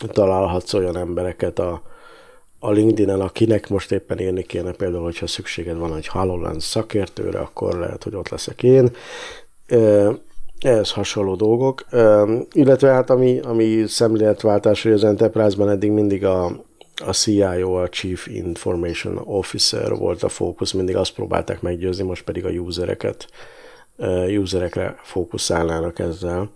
találhatsz 0.07 0.73
olyan 0.73 0.97
embereket 0.97 1.59
a, 1.59 1.81
a 2.59 2.71
LinkedIn-en, 2.71 3.21
akinek 3.21 3.69
most 3.69 3.91
éppen 3.91 4.19
írni 4.19 4.43
kéne, 4.43 4.71
például, 4.71 5.03
hogyha 5.03 5.27
szükséged 5.27 5.77
van 5.77 5.95
egy 5.95 6.07
HoloLens 6.07 6.63
szakértőre, 6.63 7.39
akkor 7.39 7.73
lehet, 7.73 8.03
hogy 8.03 8.15
ott 8.15 8.29
leszek 8.29 8.63
én. 8.63 8.91
Ehhez 10.59 10.91
hasonló 10.91 11.35
dolgok. 11.35 11.85
Illetve 12.51 12.89
hát 12.89 13.09
ami, 13.09 13.39
ami 13.39 13.83
szemléletváltás, 13.87 14.83
hogy 14.83 14.91
az 14.91 15.03
Enterprise-ban 15.03 15.69
eddig 15.69 15.91
mindig 15.91 16.25
a, 16.25 16.67
a 17.05 17.13
CIO, 17.13 17.73
a 17.73 17.89
Chief 17.89 18.27
Information 18.27 19.17
Officer 19.17 19.95
volt 19.95 20.23
a 20.23 20.29
fókusz, 20.29 20.71
mindig 20.71 20.95
azt 20.95 21.13
próbálták 21.13 21.61
meggyőzni, 21.61 22.03
most 22.03 22.23
pedig 22.23 22.45
a 22.45 22.49
usereket, 22.49 23.27
userekre 24.37 24.99
fókuszálnának 25.03 25.99
ezzel. 25.99 26.51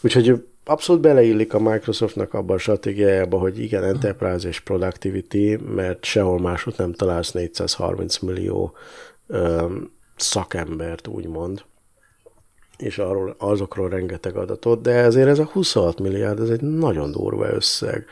Úgyhogy 0.00 0.44
abszolút 0.64 1.02
beleillik 1.02 1.54
a 1.54 1.60
Microsoftnak 1.60 2.34
abban 2.34 2.56
a 2.56 2.58
stratégiájába, 2.58 3.38
hogy 3.38 3.58
igen, 3.58 3.84
enterprise 3.84 4.48
és 4.48 4.60
productivity, 4.60 5.56
mert 5.74 6.04
sehol 6.04 6.40
máshogy 6.40 6.74
nem 6.76 6.92
találsz 6.92 7.30
430 7.32 8.18
millió 8.18 8.72
ö, 9.26 9.66
szakembert, 10.16 11.06
úgymond, 11.06 11.62
és 12.76 12.98
arról, 12.98 13.34
azokról 13.38 13.88
rengeteg 13.88 14.36
adatot, 14.36 14.80
de 14.82 14.90
ezért 14.90 15.28
ez 15.28 15.38
a 15.38 15.44
26 15.44 15.98
milliárd, 15.98 16.40
ez 16.40 16.50
egy 16.50 16.60
nagyon 16.60 17.10
durva 17.10 17.52
összeg. 17.52 18.06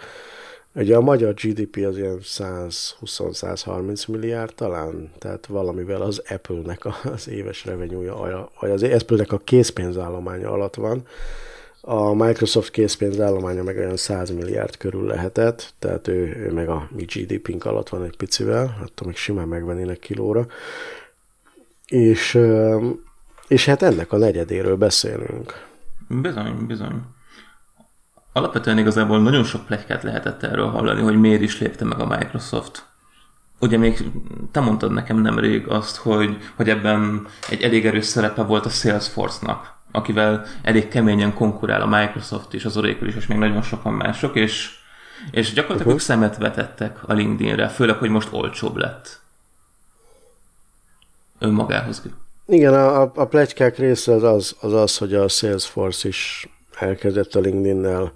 Ugye 0.77 0.97
a 0.97 1.01
magyar 1.01 1.35
GDP 1.35 1.77
az 1.87 1.97
ilyen 1.97 2.19
120-130 2.23 4.09
milliárd 4.09 4.55
talán, 4.55 5.11
tehát 5.19 5.47
valamivel 5.47 6.03
az 6.03 6.23
Apple-nek 6.29 6.85
az 7.05 7.29
éves 7.29 7.65
revenue 7.65 8.13
vagy 8.61 8.71
az 8.71 8.83
Apple-nek 8.83 9.33
a 9.33 9.39
készpénzállománya 9.39 10.51
alatt 10.51 10.75
van, 10.75 11.03
a 11.81 12.15
Microsoft 12.15 12.71
készpénzállománya 12.71 13.63
meg 13.63 13.77
olyan 13.77 13.97
100 13.97 14.31
milliárd 14.31 14.77
körül 14.77 15.07
lehetett, 15.07 15.75
tehát 15.79 16.09
ő, 16.09 16.37
ő 16.37 16.53
meg 16.53 16.69
a 16.69 16.89
mi 16.91 17.05
GDP-nk 17.05 17.65
alatt 17.65 17.89
van 17.89 18.05
egy 18.05 18.17
picivel, 18.17 18.79
attól 18.83 19.07
még 19.07 19.17
simán 19.17 19.49
megvennének 19.49 19.99
kilóra. 19.99 20.47
És, 21.87 22.39
és 23.49 23.65
hát 23.65 23.83
ennek 23.83 24.13
a 24.13 24.17
negyedéről 24.17 24.77
beszélünk. 24.77 25.67
Bizony, 26.09 26.67
bizony. 26.67 27.03
Alapvetően 28.37 28.79
igazából 28.79 29.21
nagyon 29.21 29.45
sok 29.45 29.67
plegykát 29.67 30.03
lehetett 30.03 30.43
erről 30.43 30.69
hallani, 30.69 31.03
hogy 31.03 31.21
miért 31.21 31.41
is 31.41 31.61
lépte 31.61 31.85
meg 31.85 32.01
a 32.01 32.07
Microsoft. 32.07 32.87
Ugye 33.61 33.79
még 33.79 34.11
te 34.53 34.61
mondtad 34.61 34.93
nekem 34.93 35.19
nemrég 35.19 35.69
azt, 35.69 35.97
hogy, 35.97 36.37
hogy 36.57 36.69
ebben 36.69 37.27
egy 37.51 37.63
elég 37.63 37.87
erős 37.87 38.05
szerepe 38.05 38.43
volt 38.43 38.67
a 38.67 38.69
Salesforce-nak 38.69 39.75
akivel 39.91 40.47
elég 40.63 40.89
keményen 40.89 41.35
konkurál 41.35 41.83
a 41.83 41.87
Microsoft 41.87 42.55
is, 42.55 42.65
az 42.65 42.77
Oracle 42.77 43.07
is, 43.07 43.15
és 43.15 43.27
még 43.27 43.39
nagyon 43.39 43.63
sokan 43.63 43.93
mások, 43.93 44.37
és, 44.37 44.71
és 45.31 45.53
gyakorlatilag 45.53 45.95
uh-huh. 45.95 46.07
szemet 46.07 46.37
vetettek 46.37 47.09
a 47.09 47.13
LinkedInre, 47.13 47.69
főleg, 47.69 47.97
hogy 47.97 48.11
most 48.11 48.29
olcsóbb 48.33 48.77
lett 48.77 49.21
önmagához. 51.39 52.03
Igen, 52.47 52.75
a, 52.75 53.01
a 53.01 53.27
plegykák 53.27 53.79
része 53.79 54.13
az 54.13 54.23
az, 54.23 54.57
az 54.61 54.73
az, 54.73 54.97
hogy 54.97 55.15
a 55.15 55.29
Salesforce 55.29 56.09
is 56.09 56.49
elkezdett 56.79 57.35
a 57.35 57.41
LinkedIn-nel 57.41 58.13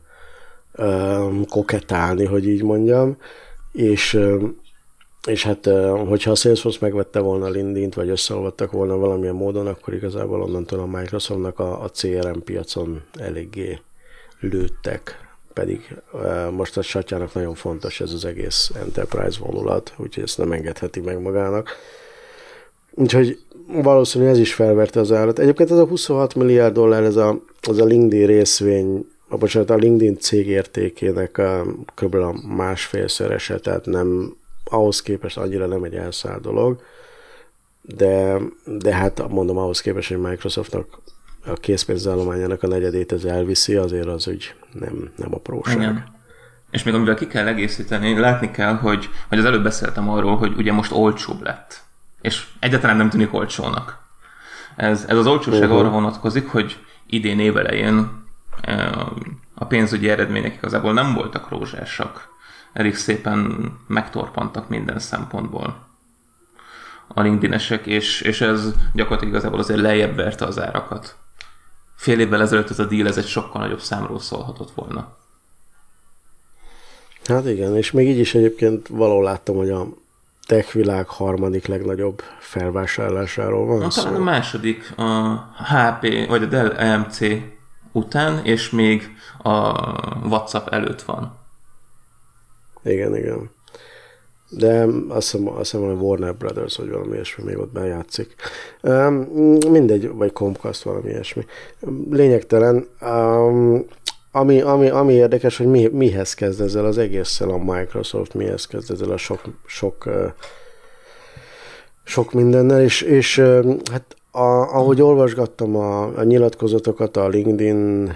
um, 0.78 1.44
koketálni, 1.46 2.24
hogy 2.24 2.48
így 2.48 2.62
mondjam, 2.62 3.16
és 3.72 4.20
és 5.26 5.44
hát, 5.44 5.66
hogyha 6.06 6.30
a 6.30 6.34
Salesforce 6.34 6.78
megvette 6.80 7.20
volna 7.20 7.46
a 7.46 7.50
LinkedIn-t, 7.50 7.94
vagy 7.94 8.08
összeolvadtak 8.08 8.72
volna 8.72 8.96
valamilyen 8.96 9.34
módon, 9.34 9.66
akkor 9.66 9.94
igazából 9.94 10.42
onnantól 10.42 10.78
a 10.78 10.86
Microsoftnak 10.86 11.58
a, 11.58 11.82
a 11.82 11.88
CRM 11.88 12.38
piacon 12.38 13.02
eléggé 13.18 13.80
lőttek, 14.40 15.30
pedig 15.52 15.94
most 16.50 16.76
a 16.76 16.82
Satyának 16.82 17.34
nagyon 17.34 17.54
fontos 17.54 18.00
ez 18.00 18.12
az 18.12 18.24
egész 18.24 18.70
enterprise 18.74 19.40
vonulat, 19.40 19.92
úgyhogy 19.96 20.22
ezt 20.22 20.38
nem 20.38 20.52
engedheti 20.52 21.00
meg 21.00 21.20
magának. 21.20 21.68
Úgyhogy 22.90 23.38
valószínűleg 23.66 24.32
ez 24.32 24.40
is 24.40 24.54
felverte 24.54 25.00
az 25.00 25.12
állat. 25.12 25.38
Egyébként 25.38 25.70
ez 25.70 25.78
a 25.78 25.86
26 25.86 26.34
milliárd 26.34 26.74
dollár, 26.74 27.02
ez 27.02 27.16
a, 27.16 27.42
az 27.60 27.78
a 27.78 27.84
LinkedIn 27.84 28.26
részvény, 28.26 29.06
a, 29.30 29.36
bocsánat, 29.36 29.70
a 29.70 29.74
LinkedIn 29.74 30.18
cég 30.18 30.46
értékének 30.46 31.38
a, 31.38 31.64
kb. 31.94 32.14
a 32.14 32.34
másfélszerese, 32.46 33.58
tehát 33.58 33.86
nem 33.86 34.36
ahhoz 34.64 35.02
képest 35.02 35.36
annyira 35.36 35.66
nem 35.66 35.82
egy 35.82 35.94
elszállt 35.94 36.40
dolog, 36.40 36.82
de, 37.82 38.38
de 38.64 38.94
hát 38.94 39.28
mondom, 39.28 39.58
ahhoz 39.58 39.80
képest, 39.80 40.08
hogy 40.08 40.18
Microsoftnak 40.18 40.86
a 41.46 41.52
készpénzállományának 41.52 42.62
a 42.62 42.66
negyedét 42.66 43.12
ez 43.12 43.24
elviszi, 43.24 43.74
azért 43.74 44.06
az 44.06 44.28
úgy 44.28 44.54
nem, 44.72 45.10
nem 45.16 45.34
apróság. 45.34 45.76
Igen. 45.76 46.18
És 46.70 46.82
még 46.82 46.94
amivel 46.94 47.14
ki 47.14 47.26
kell 47.26 47.46
egészíteni, 47.46 48.18
látni 48.18 48.50
kell, 48.50 48.74
hogy, 48.74 49.08
hogy 49.28 49.38
az 49.38 49.44
előbb 49.44 49.62
beszéltem 49.62 50.08
arról, 50.08 50.36
hogy 50.36 50.52
ugye 50.56 50.72
most 50.72 50.92
olcsóbb 50.92 51.42
lett. 51.42 51.82
És 52.20 52.46
egyáltalán 52.60 52.96
nem 52.96 53.10
tűnik 53.10 53.34
olcsónak. 53.34 53.98
Ez, 54.76 55.04
ez 55.08 55.16
az 55.16 55.26
olcsóság 55.26 55.62
uh-huh. 55.62 55.78
arra 55.78 55.90
vonatkozik, 55.90 56.48
hogy 56.48 56.76
idén 57.06 57.40
évelején 57.40 58.19
a 59.54 59.64
pénzügyi 59.64 60.08
eredmények 60.08 60.54
igazából 60.54 60.92
nem 60.92 61.14
voltak 61.14 61.48
rózsásak 61.48 62.28
elég 62.72 62.94
szépen 62.94 63.70
megtorpantak 63.86 64.68
minden 64.68 64.98
szempontból 64.98 65.88
a 67.08 67.20
LinkedIn-esek, 67.20 67.86
és, 67.86 68.20
és 68.20 68.40
ez 68.40 68.74
gyakorlatilag 68.94 69.34
igazából 69.34 69.58
azért 69.58 69.80
lejjebb 69.80 70.16
verte 70.16 70.44
az 70.44 70.60
árakat. 70.60 71.16
Fél 71.96 72.20
évvel 72.20 72.40
ezelőtt 72.40 72.70
ez 72.70 72.78
a 72.78 72.84
deal 72.84 73.06
ez 73.06 73.18
egy 73.18 73.26
sokkal 73.26 73.60
nagyobb 73.60 73.80
számról 73.80 74.18
szólhatott 74.18 74.70
volna. 74.74 75.16
Hát 77.24 77.46
igen, 77.46 77.76
és 77.76 77.90
még 77.90 78.08
így 78.08 78.18
is 78.18 78.34
egyébként 78.34 78.88
valahol 78.88 79.22
láttam, 79.22 79.56
hogy 79.56 79.70
a 79.70 79.86
tech 80.46 80.72
világ 80.72 81.08
harmadik 81.08 81.66
legnagyobb 81.66 82.22
felvásárlásáról 82.38 83.66
van 83.66 83.78
Na, 83.78 83.90
szó. 83.90 84.02
Talán 84.02 84.20
a 84.20 84.24
második 84.24 84.92
a 84.96 85.34
HP, 85.56 86.28
vagy 86.28 86.42
a 86.42 86.46
Dell 86.46 86.70
EMC 86.70 87.18
után, 87.92 88.44
és 88.44 88.70
még 88.70 89.08
a 89.42 89.50
WhatsApp 90.28 90.68
előtt 90.68 91.02
van. 91.02 91.38
Igen, 92.82 93.16
igen. 93.16 93.50
De 94.50 94.86
azt 95.08 95.30
hiszem, 95.30 95.48
azt 95.48 95.70
hiszem, 95.70 95.86
hogy 95.86 95.96
Warner 96.00 96.36
Brothers, 96.36 96.76
vagy 96.76 96.90
valami 96.90 97.12
ilyesmi 97.12 97.44
még 97.44 97.58
ott 97.58 97.72
bejátszik. 97.72 98.34
Um, 98.82 99.14
mindegy, 99.70 100.08
vagy 100.08 100.32
Comcast, 100.32 100.82
valami 100.82 101.08
ilyesmi. 101.08 101.44
Lényegtelen. 102.10 102.86
Um, 103.00 103.84
ami, 104.32 104.60
ami, 104.60 104.88
ami 104.88 105.12
érdekes, 105.12 105.56
hogy 105.56 105.66
mi, 105.66 105.86
mihez 105.86 106.34
kezd 106.34 106.60
ezzel 106.60 106.84
az 106.84 106.98
egésszel 106.98 107.50
a 107.50 107.58
Microsoft, 107.58 108.34
mihez 108.34 108.66
kezd 108.66 108.90
ezzel 108.90 109.10
a 109.10 109.16
sok, 109.16 109.40
sok, 109.66 110.08
sok 112.04 112.32
mindennel, 112.32 112.82
és, 112.82 113.02
és 113.02 113.38
hát 113.90 114.16
a, 114.30 114.74
ahogy 114.76 115.02
olvasgattam 115.02 115.76
a, 115.76 116.18
a 116.18 116.22
nyilatkozatokat 116.22 117.16
a 117.16 117.28
LinkedIn 117.28 118.12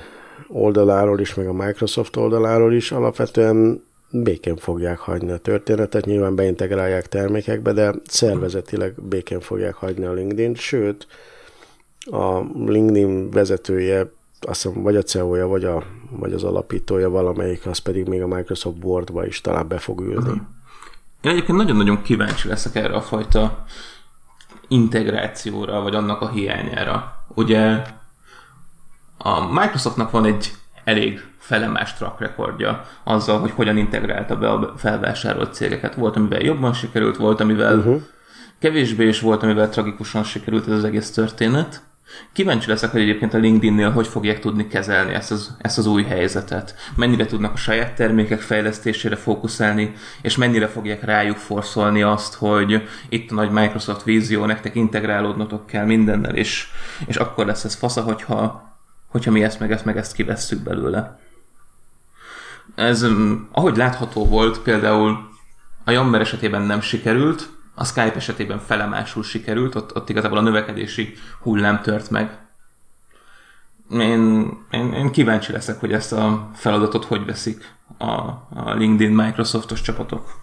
oldaláról 0.49 1.21
is, 1.21 1.35
meg 1.35 1.49
a 1.49 1.53
Microsoft 1.53 2.17
oldaláról 2.17 2.73
is, 2.73 2.93
alapvetően 2.93 3.85
békén 4.11 4.57
fogják 4.57 4.99
hagyni 4.99 5.31
a 5.31 5.37
történetet, 5.37 6.05
nyilván 6.05 6.35
beintegrálják 6.35 7.07
termékekbe, 7.07 7.73
de 7.73 7.95
szervezetileg 8.05 8.95
békén 9.03 9.41
fogják 9.41 9.75
hagyni 9.75 10.05
a 10.05 10.13
LinkedIn, 10.13 10.55
sőt, 10.55 11.07
a 12.11 12.39
LinkedIn 12.67 13.31
vezetője, 13.31 14.13
azt 14.41 14.63
hiszem, 14.63 14.83
vagy 14.83 14.97
a 14.97 15.03
CEO-ja, 15.03 15.47
vagy, 15.47 15.65
a, 15.65 15.83
vagy 16.11 16.33
az 16.33 16.45
alapítója 16.45 17.11
valamelyik, 17.11 17.67
az 17.67 17.79
pedig 17.79 18.07
még 18.07 18.23
a 18.23 18.27
Microsoft 18.27 18.79
Boardba 18.79 19.27
is 19.27 19.41
talán 19.41 19.69
be 19.69 19.79
fog 19.79 20.01
ülni. 20.01 20.43
Én 21.21 21.31
egyébként 21.31 21.59
nagyon-nagyon 21.59 22.03
kíváncsi 22.03 22.49
leszek 22.49 22.75
erre 22.75 22.95
a 22.95 23.01
fajta 23.01 23.65
integrációra, 24.75 25.81
vagy 25.81 25.95
annak 25.95 26.21
a 26.21 26.29
hiányára. 26.29 27.25
Ugye 27.35 27.83
a 29.19 29.53
Microsoftnak 29.53 30.11
van 30.11 30.25
egy 30.25 30.53
elég 30.85 31.21
felemás 31.39 31.95
track 31.95 32.21
recordja 32.21 32.85
azzal, 33.05 33.41
hogy 33.41 33.51
hogyan 33.51 33.77
integrálta 33.77 34.37
be 34.37 34.51
a 34.51 34.75
felvásárolt 34.77 35.55
cégeket. 35.55 35.95
Volt, 35.95 36.17
amivel 36.17 36.41
jobban 36.41 36.73
sikerült, 36.73 37.17
volt, 37.17 37.41
amivel 37.41 37.79
uh-huh. 37.79 38.03
kevésbé, 38.59 39.07
és 39.07 39.21
volt, 39.21 39.43
amivel 39.43 39.69
tragikusan 39.69 40.23
sikerült 40.23 40.67
ez 40.67 40.73
az 40.73 40.85
egész 40.85 41.11
történet. 41.11 41.83
Kíváncsi 42.33 42.69
leszek, 42.69 42.91
hogy 42.91 43.01
egyébként 43.01 43.35
a 43.35 43.39
LinkedIn-nél 43.39 43.91
hogy 43.91 44.07
fogják 44.07 44.41
tudni 44.41 44.67
kezelni 44.67 45.15
ezt 45.15 45.31
az, 45.31 45.57
ezt 45.59 45.79
az 45.79 45.87
új 45.87 46.03
helyzetet. 46.03 46.75
Mennyire 46.97 47.27
tudnak 47.27 47.53
a 47.53 47.57
saját 47.57 47.95
termékek 47.95 48.41
fejlesztésére 48.41 49.17
fókuszálni, 49.17 49.93
és 50.23 50.37
mennyire 50.37 50.67
fogják 50.67 51.05
rájuk 51.05 51.37
forszolni 51.37 52.03
azt, 52.03 52.35
hogy 52.35 52.89
itt 53.09 53.31
a 53.31 53.35
nagy 53.35 53.51
Microsoft 53.51 54.03
vízió, 54.03 54.45
nektek 54.45 54.75
integrálódnotok 54.75 55.67
kell 55.67 55.85
mindennel, 55.85 56.35
és, 56.35 56.69
és 57.07 57.17
akkor 57.17 57.47
lesz 57.47 57.65
ez 57.65 57.75
fasza, 57.75 58.03
hogyha, 58.03 58.73
hogyha 59.09 59.31
mi 59.31 59.43
ezt 59.43 59.61
meg 59.61 59.73
ezt 59.73 59.85
meg 59.85 59.97
ezt 59.97 60.15
kivesszük 60.15 60.63
belőle. 60.63 61.19
Ez, 62.75 63.07
ahogy 63.53 63.77
látható 63.77 64.27
volt, 64.27 64.59
például 64.59 65.19
a 65.85 65.91
Yammer 65.91 66.21
esetében 66.21 66.63
nem 66.63 66.81
sikerült, 66.81 67.49
a 67.75 67.85
Skype 67.85 68.15
esetében 68.15 68.59
felemásul 68.59 69.23
sikerült, 69.23 69.75
ott, 69.75 69.97
ott 69.97 70.09
igazából 70.09 70.39
a 70.39 70.43
növekedési 70.43 71.15
hullám 71.41 71.83
tört 71.83 72.11
meg. 72.11 72.39
Én, 73.91 74.53
én, 74.71 74.93
én 74.93 75.11
kíváncsi 75.11 75.53
leszek, 75.53 75.81
hogy 75.81 75.93
ezt 75.93 76.13
a 76.13 76.51
feladatot 76.55 77.05
hogy 77.05 77.25
veszik 77.25 77.75
a, 77.99 78.11
a 78.55 78.75
LinkedIn 78.75 79.15
Microsoftos 79.15 79.81
csapatok. 79.81 80.43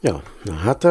Ja, 0.00 0.22
na 0.42 0.54
hát 0.54 0.86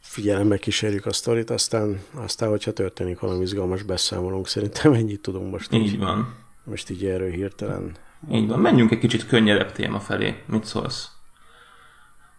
figyelembe 0.00 0.56
kísérjük 0.56 1.06
a 1.06 1.12
sztorit, 1.12 1.50
aztán, 1.50 2.00
aztán 2.14 2.48
hogyha 2.48 2.72
történik 2.72 3.18
valami 3.18 3.42
izgalmas 3.42 3.82
beszámolunk, 3.82 4.48
szerintem 4.48 4.92
ennyit 4.92 5.20
tudunk 5.20 5.50
most. 5.50 5.72
Így, 5.72 5.84
így 5.84 5.98
van. 5.98 6.34
Most 6.64 6.90
így 6.90 7.04
erről 7.04 7.30
hirtelen. 7.30 7.96
Így 8.30 8.48
van, 8.48 8.60
menjünk 8.60 8.90
egy 8.90 8.98
kicsit 8.98 9.26
könnyedebb 9.26 9.72
téma 9.72 10.00
felé. 10.00 10.42
Mit 10.46 10.64
szólsz? 10.64 11.08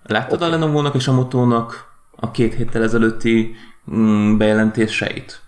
Láttad 0.04 0.34
okay. 0.34 0.48
a 0.48 0.52
Lenovo-nak 0.52 0.96
és 0.96 1.08
a 1.08 1.14
Motónak 1.14 1.90
a 2.16 2.32
két 2.32 2.54
héttel 2.54 2.84
ezelőtti 2.84 3.56
mm, 3.92 4.38
bejelentéseit? 4.38 5.42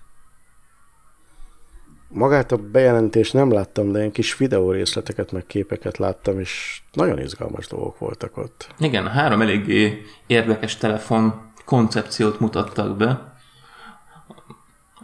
Magát 2.08 2.52
a 2.52 2.58
bejelentést 2.58 3.34
nem 3.34 3.52
láttam, 3.52 3.92
de 3.92 4.00
ilyen 4.00 4.12
kis 4.12 4.38
videó 4.38 4.72
részleteket, 4.72 5.32
meg 5.32 5.46
képeket 5.46 5.98
láttam, 5.98 6.40
és 6.40 6.82
nagyon 6.92 7.20
izgalmas 7.20 7.68
dolgok 7.68 8.00
voltak 8.00 8.38
ott. 8.38 8.68
Igen, 8.80 9.08
három 9.08 9.42
eléggé 9.42 10.02
érdekes 10.28 10.78
telefon 10.78 11.52
koncepciót 11.66 12.40
mutattak 12.40 12.98
be, 12.98 13.34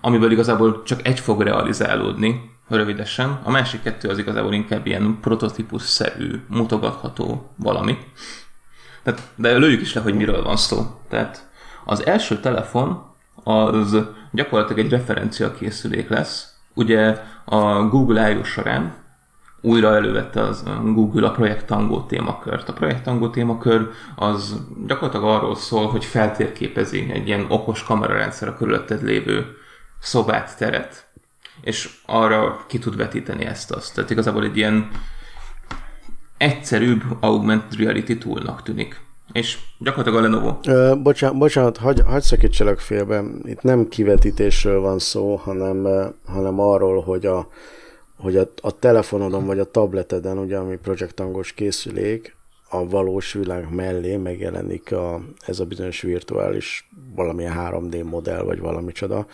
amiből 0.02 0.32
igazából 0.32 0.84
csak 0.84 1.08
egy 1.08 1.20
fog 1.20 1.42
realizálódni, 1.42 2.58
rövidesen. 2.68 3.40
A 3.44 3.52
másik 3.52 3.82
kettő 3.82 4.10
az 4.10 4.18
igazából 4.18 4.54
inkább 4.54 4.86
ilyen 4.86 5.18
prototípus-szerű, 5.22 6.42
mutogatható 6.48 7.52
valami. 7.56 7.98
Tehát, 9.10 9.30
de 9.36 9.58
lőjük 9.58 9.82
is 9.82 9.94
le, 9.94 10.02
hogy 10.02 10.16
miről 10.16 10.44
van 10.44 10.58
szó. 10.58 10.86
Tehát 11.10 11.48
az 11.86 12.06
első 12.06 12.40
telefon 12.40 13.04
az 13.44 13.98
gyakorlatilag 14.32 14.86
egy 14.86 14.92
referencia 14.92 15.54
készülék 15.54 16.10
lesz. 16.10 16.54
Ugye 16.74 17.18
a 17.46 17.88
Google 17.88 18.32
I.O. 18.32 18.44
során 18.44 18.94
újra 19.62 19.96
elővette 19.96 20.42
az 20.42 20.64
Google 20.84 21.28
a 21.28 21.32
Projekt 21.32 21.66
Tango 21.66 22.06
témakört. 22.06 22.70
A 22.70 22.74
Projekt 22.74 23.04
Tango 23.04 23.30
témakör 23.30 23.90
az 24.16 24.62
gyakorlatilag 24.88 25.26
arról 25.26 25.56
szól, 25.56 25.88
hogy 25.88 26.06
feltérképezi 26.06 27.10
egy 27.12 27.28
ilyen 27.28 27.46
okos 27.50 27.84
kamerarendszer 27.84 28.48
a 28.48 28.56
körülötted 28.58 29.04
lévő 29.04 29.46
szobát, 30.00 30.58
teret, 30.58 31.08
és 31.62 31.90
arra 32.06 32.64
ki 32.68 32.80
tud 32.80 32.96
vetíteni 32.96 33.46
ezt-azt. 33.46 33.96
Tehát 33.96 34.10
igazából 34.10 34.44
egy 34.44 34.58
ilyen 34.58 34.90
egyszerűbb 36.40 37.02
augmented 37.20 37.80
reality 37.80 38.18
toolnak 38.18 38.64
tűnik. 38.64 39.02
És 39.32 39.58
gyakorlatilag 39.80 40.20
a 40.20 40.30
Lenovo. 40.30 40.58
Ö, 40.64 40.94
bocsánat, 41.04 41.38
bocsánat 41.38 41.78
hagy, 41.78 42.02
hagy 42.06 42.22
szakítsalak 42.22 42.80
félbe. 42.80 43.24
Itt 43.44 43.62
nem 43.62 43.88
kivetítésről 43.88 44.80
van 44.80 45.00
szó, 45.00 45.36
hanem, 45.36 45.88
hanem 46.26 46.60
arról, 46.60 47.02
hogy 47.02 47.26
a, 47.26 47.48
hogy 48.18 48.38
a, 48.38 48.52
a 48.62 48.80
telefonodon 48.80 49.46
vagy 49.46 49.60
a 49.60 49.72
tableteden, 49.72 50.38
ugye, 50.38 50.58
ami 50.58 50.76
Project 50.76 51.20
Angos 51.20 51.54
készülék, 51.54 52.38
a 52.70 52.88
valós 52.88 53.34
világ 53.34 53.74
mellé 53.74 54.16
megjelenik 54.16 54.92
a, 54.92 55.22
ez 55.46 55.60
a 55.60 55.66
bizonyos 55.66 56.02
virtuális 56.02 56.90
valamilyen 57.16 57.56
3D 57.58 58.04
modell, 58.04 58.42
vagy 58.44 58.60
valami 58.60 58.92
csoda, 58.92 59.26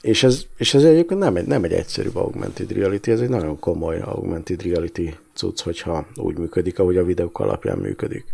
és 0.00 0.22
ez, 0.22 0.42
és 0.56 0.74
ez 0.74 0.84
egyébként 0.84 1.20
nem 1.20 1.36
egy, 1.36 1.46
nem 1.46 1.64
egy 1.64 1.72
egyszerű 1.72 2.08
augmented 2.12 2.72
reality, 2.72 3.08
ez 3.08 3.20
egy 3.20 3.28
nagyon 3.28 3.58
komoly 3.58 4.00
augmented 4.00 4.62
reality 4.62 5.14
cucc, 5.36 5.60
hogyha 5.60 6.06
úgy 6.14 6.38
működik, 6.38 6.78
ahogy 6.78 6.96
a 6.96 7.04
videók 7.04 7.38
alapján 7.38 7.78
működik. 7.78 8.24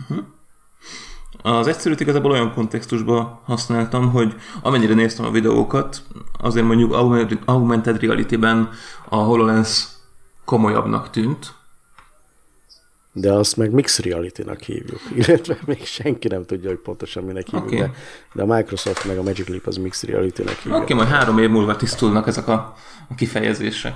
Uh-huh. 0.00 0.24
Az 1.42 1.66
egyszerűt 1.66 2.00
igazából 2.00 2.30
olyan 2.30 2.52
kontextusban 2.52 3.40
használtam, 3.44 4.10
hogy 4.10 4.34
amennyire 4.62 4.94
néztem 4.94 5.24
a 5.24 5.30
videókat, 5.30 6.02
azért 6.38 6.66
mondjuk 6.66 6.92
augmented 7.44 8.00
reality-ben 8.00 8.70
a 9.08 9.16
HoloLens 9.16 9.86
komolyabbnak 10.44 11.10
tűnt, 11.10 11.54
de 13.12 13.32
azt 13.32 13.56
meg 13.56 13.70
Mixed 13.70 14.04
Reality-nak 14.04 14.60
hívjuk, 14.60 15.00
illetve 15.26 15.58
még 15.66 15.84
senki 15.84 16.28
nem 16.28 16.44
tudja, 16.44 16.68
hogy 16.68 16.78
pontosan 16.78 17.24
minek 17.24 17.46
hívjuk, 17.46 17.66
okay. 17.66 17.78
de, 17.78 17.90
de 18.32 18.42
a 18.42 18.46
Microsoft 18.46 19.04
meg 19.04 19.18
a 19.18 19.22
Magic 19.22 19.48
Leap 19.48 19.66
az 19.66 19.76
Mixed 19.76 20.10
Reality-nek 20.10 20.58
hívja. 20.58 20.78
Oké, 20.78 20.92
okay, 20.92 20.96
majd 20.96 21.18
három 21.18 21.38
év 21.38 21.50
múlva 21.50 21.76
tisztulnak 21.76 22.26
ezek 22.26 22.48
a, 22.48 22.74
a 23.08 23.14
kifejezések. 23.14 23.94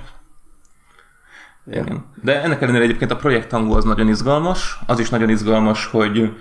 Ja. 1.71 1.81
Igen. 1.81 2.05
De 2.23 2.43
ennek 2.43 2.63
ellenére 2.63 2.85
egyébként 2.85 3.11
a 3.11 3.17
projekt 3.17 3.51
hangú 3.51 3.73
az 3.73 3.85
nagyon 3.85 4.09
izgalmas, 4.09 4.79
az 4.87 4.99
is 4.99 5.11
nagyon 5.11 5.29
izgalmas, 5.29 5.87
hogy 5.87 6.33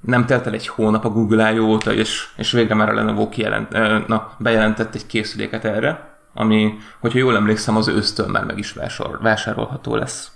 nem 0.00 0.26
telt 0.26 0.46
el 0.46 0.52
egy 0.52 0.66
hónap 0.66 1.04
a 1.04 1.10
Google 1.10 1.52
I.O. 1.52 1.64
óta, 1.64 1.92
és, 1.92 2.28
és 2.36 2.52
végre 2.52 2.74
már 2.74 2.88
a 2.88 2.94
Lenovo 2.94 3.28
kijelent, 3.28 3.70
na, 4.06 4.32
bejelentett 4.38 4.94
egy 4.94 5.06
készüléket 5.06 5.64
erre, 5.64 6.18
ami, 6.34 6.74
hogyha 7.00 7.18
jól 7.18 7.36
emlékszem, 7.36 7.76
az 7.76 7.88
ősztől 7.88 8.26
már 8.26 8.44
meg 8.44 8.58
is 8.58 8.72
vásárol, 8.72 9.18
vásárolható 9.22 9.94
lesz. 9.94 10.30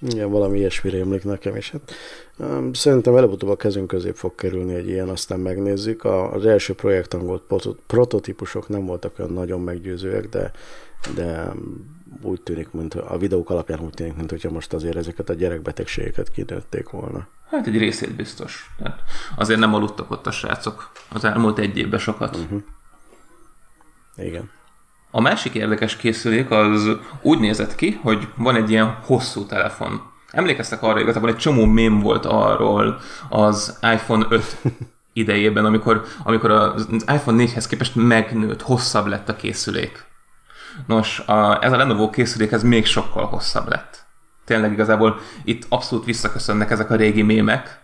Igen, 0.00 0.30
valami 0.30 0.58
ilyesmire 0.58 0.98
emlék 0.98 1.24
nekem 1.24 1.56
is. 1.56 1.70
Hát, 1.70 1.92
szerintem 2.72 3.16
előbb-utóbb 3.16 3.50
a 3.50 3.56
kezünk 3.56 3.86
közé 3.86 4.10
fog 4.14 4.34
kerülni 4.34 4.74
egy 4.74 4.88
ilyen, 4.88 5.08
aztán 5.08 5.40
megnézzük. 5.40 6.04
Az 6.04 6.46
első 6.46 6.74
projektangolt 6.74 7.42
prototípusok 7.86 8.68
nem 8.68 8.86
voltak 8.86 9.18
olyan 9.18 9.32
nagyon 9.32 9.60
meggyőzőek, 9.60 10.28
de, 10.28 10.50
de 11.14 11.52
úgy 12.22 12.40
tűnik, 12.40 12.70
mint 12.70 12.94
a 12.94 13.18
videók 13.18 13.50
alapján 13.50 13.80
úgy 13.80 13.94
tűnik, 13.94 14.16
mint 14.16 14.30
hogyha 14.30 14.50
most 14.50 14.72
azért 14.72 14.96
ezeket 14.96 15.28
a 15.28 15.34
gyerekbetegségeket 15.34 16.30
kinőtték 16.30 16.88
volna. 16.88 17.26
Hát 17.50 17.66
egy 17.66 17.78
részét 17.78 18.14
biztos. 18.14 18.70
Tehát 18.78 18.98
azért 19.36 19.60
nem 19.60 19.74
aludtak 19.74 20.10
ott 20.10 20.26
a 20.26 20.30
srácok 20.30 20.90
az 21.12 21.24
elmúlt 21.24 21.58
egy 21.58 21.76
évben 21.76 21.98
sokat. 21.98 22.36
Uh-huh. 22.36 22.62
Igen. 24.16 24.50
A 25.10 25.20
másik 25.20 25.54
érdekes 25.54 25.96
készülék 25.96 26.50
az 26.50 26.88
úgy 27.22 27.38
nézett 27.38 27.74
ki, 27.74 27.98
hogy 28.02 28.28
van 28.36 28.56
egy 28.56 28.70
ilyen 28.70 28.98
hosszú 29.02 29.46
telefon. 29.46 30.00
Emlékeztek 30.30 30.82
arra, 30.82 31.00
igazából 31.00 31.28
egy 31.28 31.36
csomó 31.36 31.64
mém 31.64 32.00
volt 32.00 32.26
arról 32.26 32.98
az 33.28 33.78
iPhone 33.82 34.26
5 34.28 34.56
idejében, 35.12 35.64
amikor, 35.64 36.04
amikor 36.22 36.50
az 36.50 36.88
iPhone 36.90 37.44
4-hez 37.44 37.64
képest 37.68 37.94
megnőtt, 37.94 38.62
hosszabb 38.62 39.06
lett 39.06 39.28
a 39.28 39.36
készülék. 39.36 40.04
Nos, 40.86 41.18
a, 41.18 41.62
ez 41.62 41.72
a 41.72 41.76
Lenovo 41.76 42.10
készülék 42.10 42.52
ez 42.52 42.62
még 42.62 42.86
sokkal 42.86 43.26
hosszabb 43.26 43.68
lett. 43.68 44.06
Tényleg 44.44 44.72
igazából 44.72 45.20
itt 45.44 45.66
abszolút 45.68 46.04
visszaköszönnek 46.04 46.70
ezek 46.70 46.90
a 46.90 46.96
régi 46.96 47.22
mémek, 47.22 47.82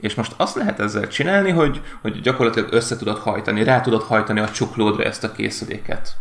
és 0.00 0.14
most 0.14 0.34
azt 0.36 0.54
lehet 0.54 0.80
ezzel 0.80 1.08
csinálni, 1.08 1.50
hogy, 1.50 1.82
hogy 2.02 2.20
gyakorlatilag 2.20 2.72
össze 2.72 2.96
tudod 2.96 3.18
hajtani, 3.18 3.64
rá 3.64 3.80
tudod 3.80 4.02
hajtani 4.02 4.40
a 4.40 4.50
csuklódra 4.50 5.02
ezt 5.02 5.24
a 5.24 5.32
készüléket. 5.32 6.16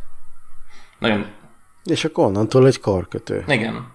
Nagyon... 1.00 1.26
És 1.84 2.06
akkor 2.06 2.26
onnantól 2.26 2.68
egy 2.68 2.80
karkötő. 2.80 3.44
Igen. 3.48 3.88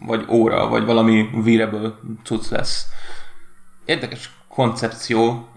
Vagy 0.00 0.24
óra, 0.28 0.68
vagy 0.68 0.84
valami 0.84 1.28
wearable 1.32 1.94
cucc 2.24 2.48
lesz. 2.48 2.86
Érdekes 3.84 4.30
koncepció. 4.48 5.48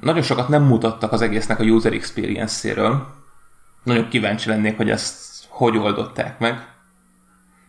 Nagyon 0.00 0.22
sokat 0.22 0.48
nem 0.48 0.62
mutattak 0.62 1.12
az 1.12 1.20
egésznek 1.20 1.60
a 1.60 1.64
user 1.64 1.92
experience-éről. 1.92 3.06
Nagyon 3.84 4.08
kíváncsi 4.08 4.48
lennék, 4.48 4.76
hogy 4.76 4.90
ezt 4.90 5.44
hogy 5.48 5.76
oldották 5.76 6.38
meg. 6.38 6.68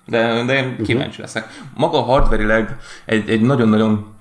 De, 0.06 0.44
de 0.44 0.56
én 0.56 0.70
uh-huh. 0.70 0.86
kíváncsi 0.86 1.22
leszek. 1.22 1.48
Maga 1.74 2.02
hardverileg 2.02 2.78
egy, 3.06 3.30
egy 3.30 3.42
nagyon-nagyon 3.42 4.16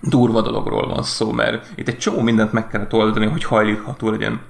durva 0.00 0.40
dologról 0.42 0.86
van 0.86 1.02
szó, 1.02 1.32
mert 1.32 1.66
itt 1.74 1.88
egy 1.88 1.98
csomó 1.98 2.20
mindent 2.20 2.52
meg 2.52 2.66
kellett 2.66 2.92
oldani, 2.92 3.26
hogy 3.26 3.44
hajlítható 3.44 4.10
legyen 4.10 4.40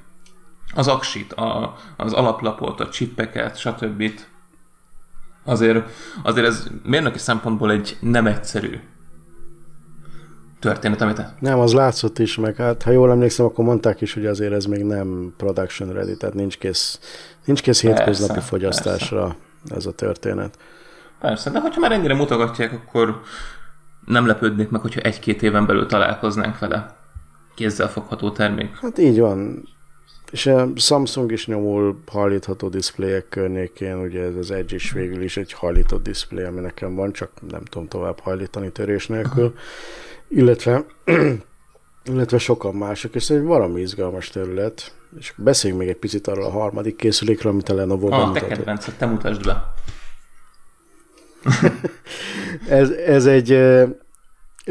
az 0.74 0.88
aksit, 0.88 1.32
a, 1.32 1.76
az 1.96 2.12
alaplapot, 2.12 2.80
a 2.80 2.88
csippeket, 2.88 3.58
stb. 3.58 4.10
azért, 5.44 5.90
azért 6.22 6.46
ez 6.46 6.70
mérnöki 6.82 7.18
szempontból 7.18 7.70
egy 7.70 7.96
nem 8.00 8.26
egyszerű 8.26 8.80
történet, 10.60 11.00
amit... 11.00 11.22
Nem, 11.38 11.58
az 11.58 11.72
látszott 11.72 12.18
is, 12.18 12.36
meg 12.36 12.56
hát 12.56 12.82
ha 12.82 12.90
jól 12.90 13.10
emlékszem, 13.10 13.46
akkor 13.46 13.64
mondták 13.64 14.00
is, 14.00 14.14
hogy 14.14 14.26
azért 14.26 14.52
ez 14.52 14.64
még 14.64 14.84
nem 14.84 15.34
production 15.36 15.92
ready, 15.92 16.16
tehát 16.16 16.34
nincs 16.34 16.58
kész, 16.58 17.00
nincs 17.44 17.62
kész 17.62 17.80
hétköznapi 17.80 18.32
persze, 18.32 18.48
fogyasztásra 18.48 19.22
persze. 19.22 19.76
ez 19.76 19.86
a 19.86 19.92
történet. 19.92 20.58
Persze, 21.20 21.50
de 21.50 21.60
hogyha 21.60 21.80
már 21.80 21.92
ennyire 21.92 22.14
mutogatják, 22.14 22.72
akkor 22.72 23.20
nem 24.06 24.26
lepődnék 24.26 24.68
meg, 24.68 24.80
hogyha 24.80 25.00
egy-két 25.00 25.42
éven 25.42 25.66
belül 25.66 25.86
találkoznánk 25.86 26.58
vele. 26.58 26.96
Kézzel 27.54 27.88
fogható 27.88 28.30
termék. 28.30 28.78
Hát 28.80 28.98
így 28.98 29.20
van. 29.20 29.68
És 30.30 30.46
a 30.46 30.68
Samsung 30.76 31.32
is 31.32 31.46
nyomul 31.46 32.00
hajlítható 32.06 32.68
diszpléjek 32.68 33.28
környékén, 33.28 33.96
ugye 33.96 34.22
ez 34.22 34.34
az 34.34 34.50
Edge 34.50 34.74
is 34.74 34.92
végül 34.92 35.22
is 35.22 35.36
egy 35.36 35.52
hajlított 35.52 36.02
diszplé, 36.02 36.44
ami 36.44 36.60
nekem 36.60 36.94
van, 36.94 37.12
csak 37.12 37.30
nem 37.48 37.64
tudom 37.64 37.88
tovább 37.88 38.20
hajlítani 38.20 38.70
törés 38.70 39.06
nélkül. 39.06 39.54
Illetve, 40.28 40.84
illetve 42.12 42.38
sokan 42.38 42.74
mások, 42.74 43.14
és 43.14 43.30
ez 43.30 43.36
egy 43.36 43.42
valami 43.42 43.80
izgalmas 43.80 44.28
terület. 44.28 44.94
És 45.18 45.32
beszéljünk 45.36 45.82
még 45.82 45.90
egy 45.90 45.98
picit 45.98 46.26
arról 46.26 46.44
a 46.44 46.50
harmadik 46.50 46.96
készülékről, 46.96 47.52
amit 47.52 47.68
a 47.68 47.74
Lenovo 47.74 48.06
ah, 48.06 48.18
bemutatott. 48.18 48.48
te 48.48 48.54
kedvenced, 48.54 48.94
te 48.94 49.06
mutasd 49.06 49.44
be. 49.44 49.72
ez, 52.80 52.90
ez 52.90 53.26
egy 53.26 53.50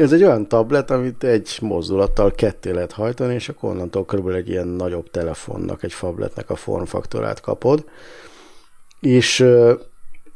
ez 0.00 0.12
egy 0.12 0.22
olyan 0.22 0.48
tablet, 0.48 0.90
amit 0.90 1.24
egy 1.24 1.58
mozdulattal 1.60 2.30
ketté 2.30 2.70
lehet 2.70 2.92
hajtani, 2.92 3.34
és 3.34 3.48
akkor 3.48 3.70
onnantól 3.70 4.04
körülbelül 4.04 4.38
egy 4.38 4.48
ilyen 4.48 4.68
nagyobb 4.68 5.10
telefonnak, 5.10 5.82
egy 5.82 5.92
fabletnek 5.92 6.50
a 6.50 6.56
formfaktorát 6.56 7.40
kapod. 7.40 7.84
És, 9.00 9.46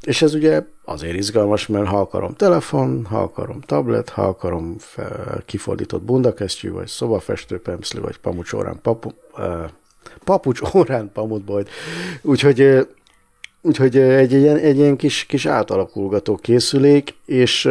és 0.01 0.23
ez 0.23 0.35
ugye 0.35 0.63
azért 0.85 1.17
izgalmas, 1.17 1.67
mert 1.67 1.87
ha 1.87 2.01
akarom 2.01 2.35
telefon, 2.35 3.05
ha 3.05 3.23
akarom 3.23 3.61
tablet, 3.61 4.09
ha 4.09 4.23
akarom 4.23 4.77
kifordított 5.47 6.03
bundakesztyű, 6.03 6.71
vagy 6.71 6.87
szobafestőpemszli, 6.87 8.01
vagy 8.01 8.17
pamucs 8.17 8.53
órán 8.53 8.79
papu, 8.83 9.11
papucs 10.25 10.61
órán 10.75 11.11
pamutbolyt. 11.13 11.69
Úgyhogy 12.23 12.87
Úgyhogy 13.67 13.97
egy, 13.97 14.35
egy, 14.35 14.41
ilyen, 14.41 14.57
egy 14.57 14.77
ilyen 14.77 14.97
kis, 14.97 15.25
kis 15.25 15.47
átalakulgató 15.47 16.37
készülék, 16.37 17.15
és 17.25 17.69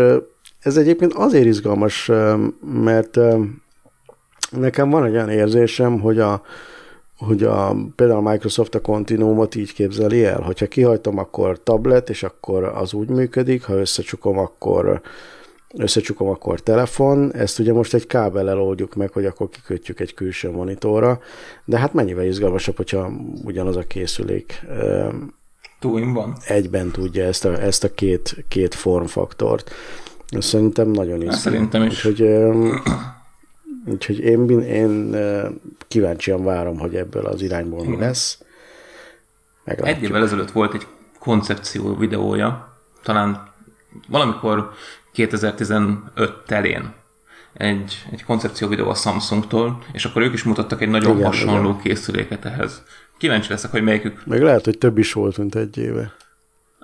ez 0.63 0.77
egyébként 0.77 1.13
azért 1.13 1.45
izgalmas, 1.45 2.11
mert 2.83 3.19
nekem 4.51 4.89
van 4.89 5.05
egy 5.05 5.13
olyan 5.13 5.29
érzésem, 5.29 5.99
hogy 5.99 6.19
a, 6.19 6.41
hogy 7.17 7.43
a, 7.43 7.75
például 7.95 8.27
a 8.27 8.29
Microsoft 8.31 8.75
a 8.75 8.81
kontinúmot 8.81 9.55
így 9.55 9.73
képzeli 9.73 10.25
el, 10.25 10.41
hogyha 10.41 10.67
kihajtom, 10.67 11.17
akkor 11.17 11.63
tablet, 11.63 12.09
és 12.09 12.23
akkor 12.23 12.63
az 12.63 12.93
úgy 12.93 13.09
működik, 13.09 13.63
ha 13.63 13.73
összecsukom, 13.73 14.37
akkor 14.37 15.01
összecsukom, 15.73 16.27
akkor 16.27 16.59
telefon. 16.59 17.33
Ezt 17.33 17.59
ugye 17.59 17.73
most 17.73 17.93
egy 17.93 18.07
kábellel 18.07 18.61
oldjuk 18.61 18.95
meg, 18.95 19.11
hogy 19.11 19.25
akkor 19.25 19.49
kikötjük 19.49 19.99
egy 19.99 20.13
külső 20.13 20.51
monitorra, 20.51 21.19
de 21.65 21.77
hát 21.77 21.93
mennyivel 21.93 22.25
izgalmasabb, 22.25 22.75
hogyha 22.75 23.11
ugyanaz 23.43 23.75
a 23.75 23.83
készülék 23.83 24.65
van. 26.13 26.35
egyben 26.47 26.91
tudja 26.91 27.23
ezt 27.23 27.45
a, 27.45 27.61
ezt 27.61 27.83
a 27.83 27.93
két, 27.93 28.45
két 28.47 28.75
formfaktort. 28.75 29.71
Szerintem 30.39 30.89
nagyon 30.89 31.21
is. 31.21 31.33
Szerintem 31.33 31.83
is. 31.83 32.05
Úgyhogy, 32.05 32.27
úgyhogy 33.85 34.19
én, 34.19 34.59
én 34.59 35.15
kíváncsian 35.87 36.43
várom, 36.43 36.77
hogy 36.77 36.95
ebből 36.95 37.25
az 37.25 37.41
irányból 37.41 37.85
mi 37.85 37.97
lesz. 37.97 38.43
Meglátjuk. 39.63 39.97
Egy 39.97 40.03
évvel 40.03 40.23
ezelőtt 40.23 40.51
volt 40.51 40.73
egy 40.73 40.87
koncepció 41.19 41.95
videója, 41.95 42.77
talán 43.03 43.51
valamikor 44.07 44.71
2015 45.11 46.01
telén 46.45 46.93
egy, 47.53 48.05
egy 48.11 48.23
koncepció 48.23 48.67
videó 48.67 48.89
a 48.89 48.93
Samsungtól, 48.93 49.83
és 49.91 50.05
akkor 50.05 50.21
ők 50.21 50.33
is 50.33 50.43
mutattak 50.43 50.81
egy 50.81 50.89
nagyon 50.89 51.15
igen, 51.15 51.25
hasonló 51.25 51.69
igen. 51.69 51.81
készüléket 51.81 52.45
ehhez. 52.45 52.83
Kíváncsi 53.17 53.49
leszek, 53.49 53.71
hogy 53.71 53.83
melyikük. 53.83 54.25
Meg 54.25 54.41
lehet, 54.41 54.65
hogy 54.65 54.77
több 54.77 54.97
is 54.97 55.13
volt, 55.13 55.37
mint 55.37 55.55
egy 55.55 55.77
éve. 55.77 56.13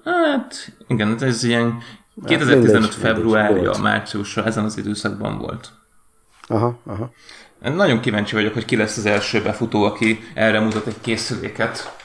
Hát, 0.04 0.75
igen, 0.88 1.23
ez 1.23 1.43
ilyen 1.43 1.78
2015 2.25 2.71
mindegy, 2.71 2.93
februárja, 2.99 3.53
mindegy 3.55 3.82
márciusra, 3.82 4.45
ezen 4.45 4.63
az 4.63 4.77
időszakban 4.77 5.38
volt. 5.38 5.71
Aha, 6.47 6.79
aha. 6.86 7.12
Nagyon 7.60 7.99
kíváncsi 7.99 8.36
vagyok, 8.36 8.53
hogy 8.53 8.65
ki 8.65 8.75
lesz 8.75 8.97
az 8.97 9.05
első 9.05 9.41
befutó, 9.41 9.84
aki 9.84 10.19
erre 10.34 10.60
mutat 10.60 10.88
egy 10.88 11.01
készüléket. 11.01 11.95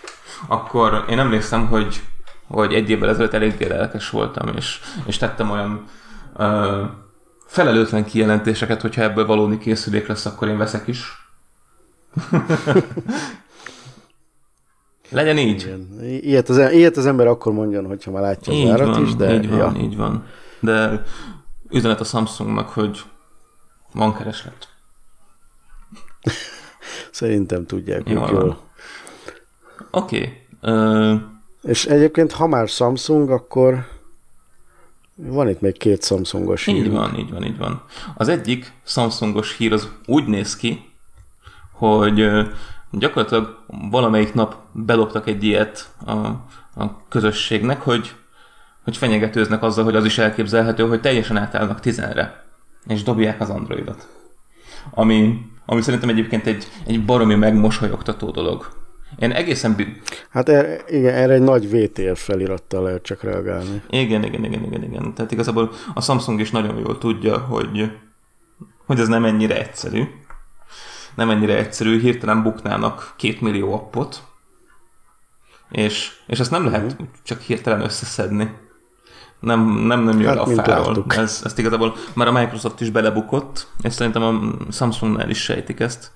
Akkor 0.48 1.04
én 1.08 1.18
emlékszem, 1.18 1.66
hogy, 1.66 2.02
hogy 2.46 2.72
egy 2.74 2.90
évvel 2.90 3.08
ezelőtt 3.08 3.32
eléggé 3.32 3.66
lelkes 3.66 4.10
voltam, 4.10 4.56
és, 4.56 4.80
és 5.06 5.16
tettem 5.16 5.50
olyan 5.50 5.84
ö, 6.36 6.84
felelőtlen 7.46 8.04
kijelentéseket, 8.04 8.80
hogyha 8.80 9.02
ebből 9.02 9.26
valódi 9.26 9.58
készülék 9.58 10.06
lesz, 10.06 10.26
akkor 10.26 10.48
én 10.48 10.58
veszek 10.58 10.86
is. 10.86 11.28
Legyen 15.10 15.38
így. 15.38 15.62
Igen. 15.62 16.00
Ilyet, 16.02 16.48
az, 16.48 16.72
ilyet 16.72 16.96
az 16.96 17.06
ember 17.06 17.26
akkor 17.26 17.52
mondjon, 17.52 17.86
hogyha 17.86 18.10
már 18.10 18.22
látja 18.22 18.52
az 18.52 18.58
így 18.58 18.68
árat 18.68 18.88
van, 18.94 19.02
is, 19.02 19.14
de... 19.14 19.34
Így 19.34 19.48
van, 19.50 19.76
ja. 19.76 19.82
így 19.82 19.96
van. 19.96 20.24
De 20.60 21.02
üzenet 21.70 22.00
a 22.00 22.04
Samsungnak, 22.04 22.68
hogy 22.68 23.00
van 23.92 24.16
kereslet. 24.16 24.68
Szerintem 27.10 27.66
tudják 27.66 28.08
jól. 28.08 28.30
jól. 28.30 28.58
Oké. 29.90 30.42
Okay. 30.60 30.74
Uh... 30.74 31.20
És 31.62 31.86
egyébként, 31.86 32.32
ha 32.32 32.46
már 32.46 32.68
Samsung, 32.68 33.30
akkor 33.30 33.86
van 35.14 35.48
itt 35.48 35.60
még 35.60 35.78
két 35.78 36.04
Samsungos 36.04 36.64
hír. 36.64 36.84
Így 36.84 36.90
van, 36.90 37.18
így 37.18 37.30
van, 37.30 37.44
így 37.44 37.58
van. 37.58 37.82
Az 38.14 38.28
egyik 38.28 38.72
Samsungos 38.84 39.56
hír 39.56 39.72
az 39.72 39.88
úgy 40.06 40.26
néz 40.26 40.56
ki, 40.56 40.92
hogy 41.72 42.20
gyakorlatilag 42.98 43.58
valamelyik 43.90 44.34
nap 44.34 44.56
beloptak 44.72 45.26
egy 45.26 45.44
ilyet 45.44 45.88
a, 46.06 46.16
a 46.82 47.06
közösségnek, 47.08 47.80
hogy, 47.80 48.12
hogy 48.84 48.96
fenyegetőznek 48.96 49.62
azzal, 49.62 49.84
hogy 49.84 49.96
az 49.96 50.04
is 50.04 50.18
elképzelhető, 50.18 50.88
hogy 50.88 51.00
teljesen 51.00 51.36
átállnak 51.36 51.80
tizenre, 51.80 52.44
és 52.86 53.02
dobják 53.02 53.40
az 53.40 53.50
Androidot. 53.50 54.08
Ami, 54.90 55.38
ami 55.66 55.82
szerintem 55.82 56.08
egyébként 56.08 56.46
egy, 56.46 56.66
egy 56.86 57.04
baromi 57.04 57.34
megmosolyogtató 57.34 58.30
dolog. 58.30 58.82
Én 59.18 59.30
egészen... 59.30 59.76
Hát 60.30 60.48
erre, 60.48 60.80
igen, 60.88 61.14
erre 61.14 61.32
egy 61.32 61.42
nagy 61.42 61.70
VTF 61.70 62.24
felirattal 62.24 62.82
lehet 62.82 63.02
csak 63.02 63.22
reagálni. 63.22 63.82
Igen, 63.90 64.24
igen, 64.24 64.44
igen, 64.44 64.64
igen, 64.64 64.82
igen. 64.82 65.14
Tehát 65.14 65.32
igazából 65.32 65.70
a 65.94 66.00
Samsung 66.00 66.40
is 66.40 66.50
nagyon 66.50 66.78
jól 66.78 66.98
tudja, 66.98 67.38
hogy, 67.38 67.90
hogy 68.86 69.00
ez 69.00 69.08
nem 69.08 69.24
ennyire 69.24 69.60
egyszerű 69.60 70.04
nem 71.14 71.30
ennyire 71.30 71.56
egyszerű, 71.56 72.00
hirtelen 72.00 72.42
buknának 72.42 73.14
két 73.16 73.40
millió 73.40 73.74
appot, 73.74 74.22
és, 75.70 76.12
és 76.26 76.40
ezt 76.40 76.50
nem 76.50 76.64
lehet 76.64 76.92
uh-huh. 76.92 77.06
csak 77.22 77.40
hirtelen 77.40 77.80
összeszedni. 77.80 78.56
Nem, 79.40 79.60
nem, 79.68 80.02
nem 80.02 80.20
jön 80.20 80.28
hát, 80.28 80.38
a 80.38 80.46
fáról. 80.46 81.04
Ez, 81.08 81.40
ezt 81.44 81.58
igazából 81.58 81.94
már 82.14 82.28
a 82.28 82.32
Microsoft 82.32 82.80
is 82.80 82.90
belebukott, 82.90 83.68
és 83.82 83.92
szerintem 83.92 84.22
a 84.22 84.72
Samsungnál 84.72 85.30
is 85.30 85.42
sejtik 85.42 85.80
ezt. 85.80 86.10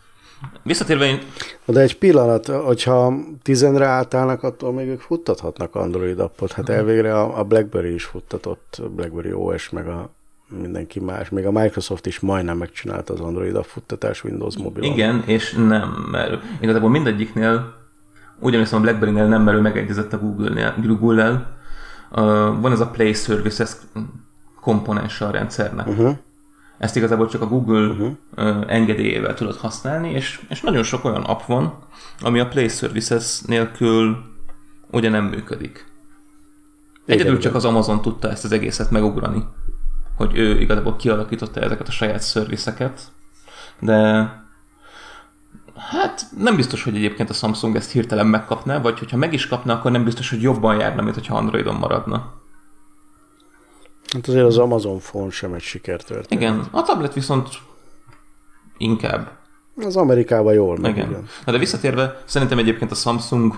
Visszatérve 0.62 1.04
én... 1.04 1.18
De 1.64 1.80
egy 1.80 1.98
pillanat, 1.98 2.46
hogyha 2.46 3.14
tizenre 3.42 3.86
átállnak, 3.86 4.42
attól 4.42 4.72
még 4.72 4.88
ők 4.88 5.00
futtathatnak 5.00 5.74
Android 5.74 6.20
appot. 6.20 6.52
Hát 6.52 6.68
elvégre 6.68 7.20
a, 7.20 7.38
a 7.38 7.44
BlackBerry 7.44 7.94
is 7.94 8.04
futtatott, 8.04 8.82
BlackBerry 8.90 9.32
OS, 9.32 9.70
meg 9.70 9.88
a 9.88 10.10
mindenki 10.50 11.00
más. 11.00 11.28
Még 11.28 11.46
a 11.46 11.52
Microsoft 11.52 12.06
is 12.06 12.20
majdnem 12.20 12.56
megcsinálta 12.56 13.12
az 13.12 13.20
Android 13.20 13.56
a 13.56 13.62
futtatás 13.62 14.24
Windows 14.24 14.56
mobilon. 14.56 14.92
Igen, 14.92 15.22
és 15.26 15.52
nem, 15.52 16.08
mert 16.10 16.42
igazából 16.60 16.90
mindegyiknél 16.90 17.74
ugyanis 18.40 18.72
a 18.72 18.80
BlackBerry-nél 18.80 19.26
nem 19.26 19.42
merő 19.42 19.60
megegyezett 19.60 20.12
a 20.12 20.18
Google-nél, 20.18 20.74
Google-nel. 20.82 21.56
Uh, 22.10 22.16
van 22.60 22.72
ez 22.72 22.80
a 22.80 22.88
Play 22.88 23.12
Services 23.12 23.70
komponense 24.60 25.26
a 25.26 25.30
rendszernek. 25.30 25.86
Uh-huh. 25.86 26.16
Ezt 26.78 26.96
igazából 26.96 27.28
csak 27.28 27.42
a 27.42 27.46
Google 27.46 27.86
uh-huh. 27.86 28.10
uh, 28.36 28.64
engedélyével 28.66 29.34
tudod 29.34 29.56
használni, 29.56 30.10
és, 30.10 30.40
és 30.48 30.60
nagyon 30.60 30.82
sok 30.82 31.04
olyan 31.04 31.22
app 31.22 31.40
van, 31.46 31.78
ami 32.20 32.40
a 32.40 32.48
Play 32.48 32.68
Services 32.68 33.40
nélkül 33.40 34.16
ugye 34.90 35.08
nem 35.08 35.24
működik. 35.24 35.86
Egyedül 37.06 37.38
csak 37.38 37.54
az 37.54 37.64
Amazon 37.64 38.02
tudta 38.02 38.30
ezt 38.30 38.44
az 38.44 38.52
egészet 38.52 38.90
megugrani 38.90 39.44
hogy 40.18 40.38
ő 40.38 40.60
igazából 40.60 40.96
kialakította 40.96 41.60
ezeket 41.60 41.88
a 41.88 41.90
saját 41.90 42.20
szerviszeket, 42.20 43.00
de 43.80 43.96
hát 45.76 46.26
nem 46.38 46.56
biztos, 46.56 46.84
hogy 46.84 46.96
egyébként 46.96 47.30
a 47.30 47.32
Samsung 47.32 47.76
ezt 47.76 47.90
hirtelen 47.90 48.26
megkapná, 48.26 48.80
vagy 48.80 48.98
hogyha 48.98 49.16
meg 49.16 49.32
is 49.32 49.46
kapna, 49.46 49.72
akkor 49.72 49.90
nem 49.90 50.04
biztos, 50.04 50.30
hogy 50.30 50.42
jobban 50.42 50.78
járna, 50.78 51.02
mint 51.02 51.14
hogyha 51.14 51.36
Androidon 51.36 51.74
maradna. 51.74 52.32
Hát 54.12 54.26
azért 54.28 54.44
az 54.44 54.58
Amazon 54.58 54.98
Phone 54.98 55.30
sem 55.30 55.52
egy 55.52 55.62
sikertörténet. 55.62 56.30
Igen, 56.30 56.64
a 56.70 56.82
tablet 56.82 57.14
viszont 57.14 57.48
inkább. 58.76 59.30
Az 59.76 59.96
Amerikában 59.96 60.52
jól 60.52 60.78
megy. 60.78 60.90
Igen. 60.90 61.08
igen. 61.08 61.26
Na 61.44 61.52
de 61.52 61.58
visszatérve, 61.58 62.22
szerintem 62.24 62.58
egyébként 62.58 62.90
a 62.90 62.94
Samsung 62.94 63.54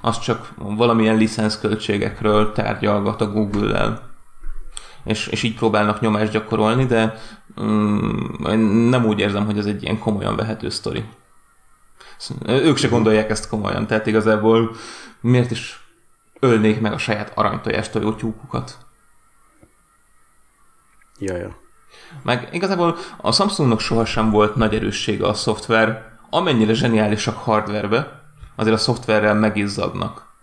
az 0.00 0.18
csak 0.18 0.54
valamilyen 0.56 1.16
licenszköltségekről 1.16 2.52
tárgyalgat 2.52 3.20
a 3.20 3.30
Google-lel. 3.30 4.13
És, 5.04 5.26
és 5.26 5.42
így 5.42 5.54
próbálnak 5.54 6.00
nyomást 6.00 6.32
gyakorolni, 6.32 6.86
de 6.86 7.14
um, 7.56 8.36
nem 8.88 9.04
úgy 9.04 9.18
érzem, 9.18 9.44
hogy 9.44 9.58
ez 9.58 9.66
egy 9.66 9.82
ilyen 9.82 9.98
komolyan 9.98 10.36
vehető 10.36 10.68
sztori. 10.68 11.04
Ők 12.46 12.76
se 12.76 12.88
gondolják 12.88 13.30
ezt 13.30 13.48
komolyan, 13.48 13.86
tehát 13.86 14.06
igazából 14.06 14.74
miért 15.20 15.50
is 15.50 15.84
ölnék 16.40 16.80
meg 16.80 16.92
a 16.92 16.98
saját 16.98 17.32
aranytojás 17.34 17.90
tojótyúkukat? 17.90 18.78
Jaja. 21.18 21.56
Meg 22.22 22.48
igazából 22.52 22.96
a 23.16 23.32
Samsungnak 23.32 23.80
sohasem 23.80 24.30
volt 24.30 24.54
nagy 24.54 24.74
erőssége 24.74 25.26
a 25.26 25.34
szoftver, 25.34 26.12
amennyire 26.30 26.72
zseniálisak 26.72 27.36
hardverbe, 27.36 28.22
azért 28.56 28.74
a 28.74 28.78
szoftverrel 28.78 29.34
megizzadnak. 29.34 30.33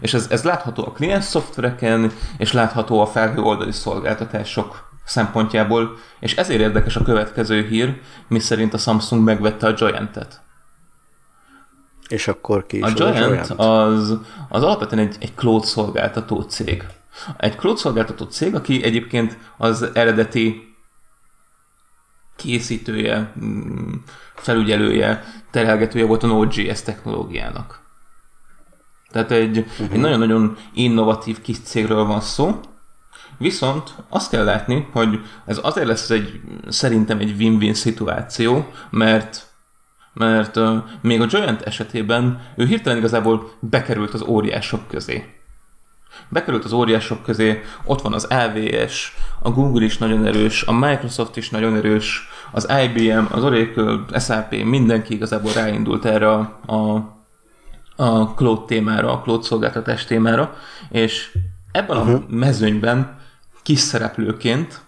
És 0.00 0.14
ez, 0.14 0.26
ez 0.30 0.44
látható 0.44 0.86
a 0.86 0.92
kliens 0.92 1.24
szoftvereken, 1.24 2.10
és 2.38 2.52
látható 2.52 3.00
a 3.00 3.06
felhő 3.06 3.40
oldali 3.40 3.72
szolgáltatások 3.72 4.92
szempontjából, 5.04 5.96
és 6.20 6.36
ezért 6.36 6.60
érdekes 6.60 6.96
a 6.96 7.02
következő 7.02 7.66
hír, 7.66 8.00
miszerint 8.28 8.74
a 8.74 8.78
Samsung 8.78 9.24
megvette 9.24 9.66
a 9.66 9.72
Giant-et. 9.72 10.42
És 12.08 12.28
akkor 12.28 12.66
ki 12.66 12.76
is 12.76 12.82
a 12.82 12.90
Giant, 12.90 13.16
a 13.16 13.28
Giant? 13.28 13.50
Az, 13.50 14.18
az 14.48 14.62
alapvetően 14.62 15.06
egy, 15.06 15.16
egy 15.20 15.32
cloud 15.34 15.64
szolgáltató 15.64 16.40
cég. 16.40 16.84
Egy 17.36 17.56
cloud 17.56 17.76
szolgáltató 17.76 18.24
cég, 18.24 18.54
aki 18.54 18.84
egyébként 18.84 19.38
az 19.56 19.90
eredeti 19.94 20.76
készítője, 22.36 23.32
mm, 23.44 23.92
felügyelője, 24.34 25.24
terhelgetője 25.50 26.04
volt 26.04 26.22
a 26.22 26.26
Node.js 26.26 26.82
technológiának. 26.82 27.83
Tehát 29.14 29.30
egy, 29.30 29.58
uh-huh. 29.58 29.86
egy 29.92 30.00
nagyon-nagyon 30.00 30.56
innovatív 30.72 31.40
kis 31.40 31.60
cégről 31.60 32.04
van 32.04 32.20
szó, 32.20 32.60
Viszont 33.38 33.94
azt 34.08 34.30
kell 34.30 34.44
látni, 34.44 34.88
hogy 34.92 35.20
ez 35.46 35.60
azért 35.62 35.86
lesz 35.86 36.10
egy, 36.10 36.40
szerintem 36.68 37.18
egy 37.18 37.34
win-win 37.38 37.74
szituáció, 37.74 38.66
mert 38.90 39.52
mert 40.12 40.56
uh, 40.56 40.76
még 41.00 41.20
a 41.20 41.26
Giant 41.26 41.62
esetében 41.62 42.40
ő 42.56 42.66
hirtelen 42.66 42.98
igazából 42.98 43.52
bekerült 43.60 44.14
az 44.14 44.22
óriások 44.22 44.88
közé. 44.88 45.24
Bekerült 46.28 46.64
az 46.64 46.72
óriások 46.72 47.22
közé, 47.22 47.62
ott 47.84 48.00
van 48.00 48.12
az 48.12 48.24
AWS, 48.24 49.16
a 49.42 49.50
Google 49.50 49.84
is 49.84 49.98
nagyon 49.98 50.26
erős, 50.26 50.62
a 50.62 50.72
Microsoft 50.72 51.36
is 51.36 51.50
nagyon 51.50 51.76
erős, 51.76 52.28
az 52.52 52.68
IBM, 52.84 53.24
az 53.30 53.44
Oracle, 53.44 54.20
SAP, 54.20 54.64
mindenki 54.64 55.14
igazából 55.14 55.52
ráindult 55.52 56.04
erre 56.04 56.30
a, 56.30 56.38
a, 56.66 57.13
a 57.96 58.24
cloud 58.24 58.64
témára, 58.64 59.12
a 59.12 59.20
cloud 59.20 59.42
szolgáltatás 59.42 60.04
témára, 60.04 60.54
és 60.90 61.38
ebben 61.72 61.96
uh-huh. 61.96 62.14
a 62.14 62.24
mezőnyben 62.28 63.18
kis 63.62 63.78
szereplőként 63.78 64.80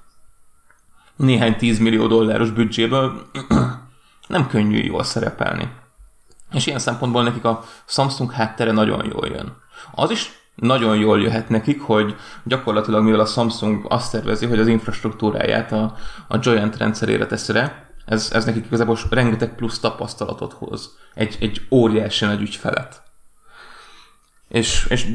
néhány 1.17 1.57
10 1.57 1.79
millió 1.79 2.07
dolláros 2.07 2.51
büdzséből 2.51 3.27
nem 4.29 4.47
könnyű 4.49 4.83
jól 4.83 5.03
szerepelni. 5.03 5.69
És 6.53 6.67
ilyen 6.67 6.79
szempontból 6.79 7.23
nekik 7.23 7.45
a 7.45 7.65
Samsung 7.87 8.33
háttere 8.33 8.73
nagyon 8.73 9.05
jól 9.05 9.27
jön. 9.27 9.57
Az 9.95 10.11
is 10.11 10.31
nagyon 10.55 10.97
jól 10.97 11.21
jöhet 11.21 11.49
nekik, 11.49 11.81
hogy 11.81 12.17
gyakorlatilag 12.45 13.05
mivel 13.05 13.21
a 13.21 13.25
Samsung 13.25 13.87
azt 13.89 14.13
tervezi, 14.13 14.47
hogy 14.47 14.59
az 14.59 14.67
infrastruktúráját 14.67 15.73
a, 15.73 15.95
a 16.29 16.39
Giant 16.39 16.77
rendszerére 16.77 17.27
teszi 17.27 17.53
rá, 17.53 17.86
ez, 18.07 18.31
ez 18.33 18.45
nekik 18.45 18.67
igazából 18.67 18.97
rengeteg 19.11 19.55
plusz 19.55 19.79
tapasztalatot 19.79 20.53
hoz. 20.53 20.97
Egy, 21.15 21.37
egy 21.41 21.67
óriási 21.71 22.25
nagy 22.25 22.41
ügyfelet. 22.41 23.03
És, 24.49 24.87
és 24.89 25.07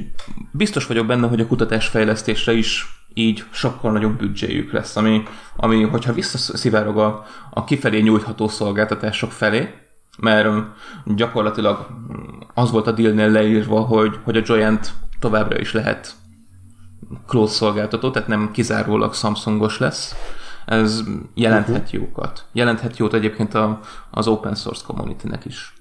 biztos 0.52 0.88
vagyok 0.88 1.06
benne, 1.06 1.28
hogy 1.28 1.40
a 1.40 1.48
kutatásfejlesztésre 1.48 2.54
is 2.54 2.86
így 3.14 3.44
sokkal 3.52 3.92
nagyobb 3.92 4.18
büdzséjük 4.18 4.72
lesz, 4.72 4.96
ami, 4.96 5.24
ami 5.56 5.84
hogyha 5.84 6.14
visszaszivárog 6.14 6.98
a, 6.98 7.26
a 7.50 7.64
kifelé 7.64 8.00
nyújtható 8.00 8.48
szolgáltatások 8.48 9.32
felé, 9.32 9.74
mert 10.20 10.50
gyakorlatilag 11.06 11.88
az 12.54 12.72
volt 12.72 12.88
a 12.88 12.92
dealnél 12.92 13.30
leírva, 13.30 13.82
hogy, 13.82 14.20
hogy 14.24 14.38
a 14.38 14.42
Giant 14.42 14.94
továbbra 15.20 15.60
is 15.60 15.74
lehet 15.74 16.14
close 17.28 17.54
szolgáltató, 17.54 18.12
tehát 18.12 18.28
nem 18.28 18.52
kizárólag 18.52 19.14
Samsungos 19.14 19.78
lesz. 19.78 20.16
Ez 20.66 21.04
jelenthet 21.34 21.84
uh-huh. 21.84 21.94
jókat. 21.94 22.46
Jelenthet 22.52 22.98
jót 22.98 23.14
egyébként 23.14 23.54
a, 23.54 23.80
az 24.12 24.28
open 24.28 24.56
source 24.56 24.84
community-nek 24.86 25.46
is. 25.46 25.74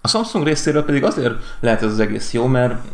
A 0.00 0.08
Samsung 0.08 0.44
részéről 0.44 0.84
pedig 0.84 1.04
azért 1.04 1.34
lehet 1.60 1.82
ez 1.82 1.90
az 1.90 1.98
egész 1.98 2.32
jó, 2.32 2.46
mert, 2.46 2.84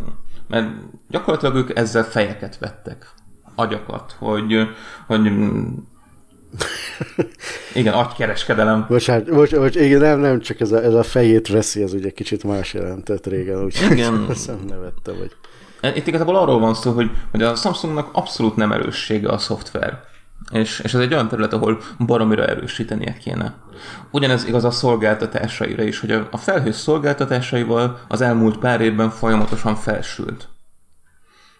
mert 0.49 0.69
gyakorlatilag 1.09 1.55
ők 1.55 1.77
ezzel 1.79 2.05
fejeket 2.05 2.59
vettek, 2.59 3.09
agyakat, 3.55 4.17
hogy, 4.19 4.69
hogy 5.07 5.33
igen, 7.75 7.95
agykereskedelem. 7.95 8.87
Bocsánat, 8.89 9.35
bocs, 9.35 9.55
bocs, 9.55 9.75
igen, 9.77 10.01
nem, 10.01 10.21
nem 10.21 10.41
csak 10.41 10.61
ez 10.61 10.73
a, 10.73 10.83
ez 10.83 10.95
a 10.95 11.03
fejét 11.03 11.49
veszi, 11.49 11.83
ez 11.83 11.93
ugye 11.93 12.11
kicsit 12.11 12.45
más 12.45 12.75
jelentett 12.75 13.27
régen, 13.27 13.65
úgyhogy 13.65 13.91
igen. 13.91 14.13
nem 14.47 14.65
nevette, 14.69 15.13
vagy. 15.13 15.33
Itt 15.95 16.07
igazából 16.07 16.37
arról 16.37 16.59
van 16.59 16.75
szó, 16.75 16.93
hogy, 16.93 17.11
hogy 17.31 17.43
a 17.43 17.55
Samsungnak 17.55 18.09
abszolút 18.13 18.57
nem 18.57 18.73
erőssége 18.73 19.29
a 19.29 19.39
szoftver. 19.39 20.09
És, 20.51 20.81
és 20.81 20.95
ez 20.95 21.01
egy 21.01 21.13
olyan 21.13 21.29
terület, 21.29 21.53
ahol 21.53 21.81
baromira 21.99 22.47
erősítenie 22.47 23.13
kéne. 23.13 23.55
Ugyanez 24.11 24.45
igaz 24.45 24.65
a 24.65 24.71
szolgáltatásaira 24.71 25.83
is, 25.83 26.01
hogy 26.01 26.11
a, 26.11 26.29
a 26.31 26.37
felhő 26.37 26.73
szolgáltatásaival 26.73 27.99
az 28.09 28.21
elmúlt 28.21 28.59
pár 28.59 28.81
évben 28.81 29.11
folyamatosan 29.11 29.75
felsült. 29.75 30.49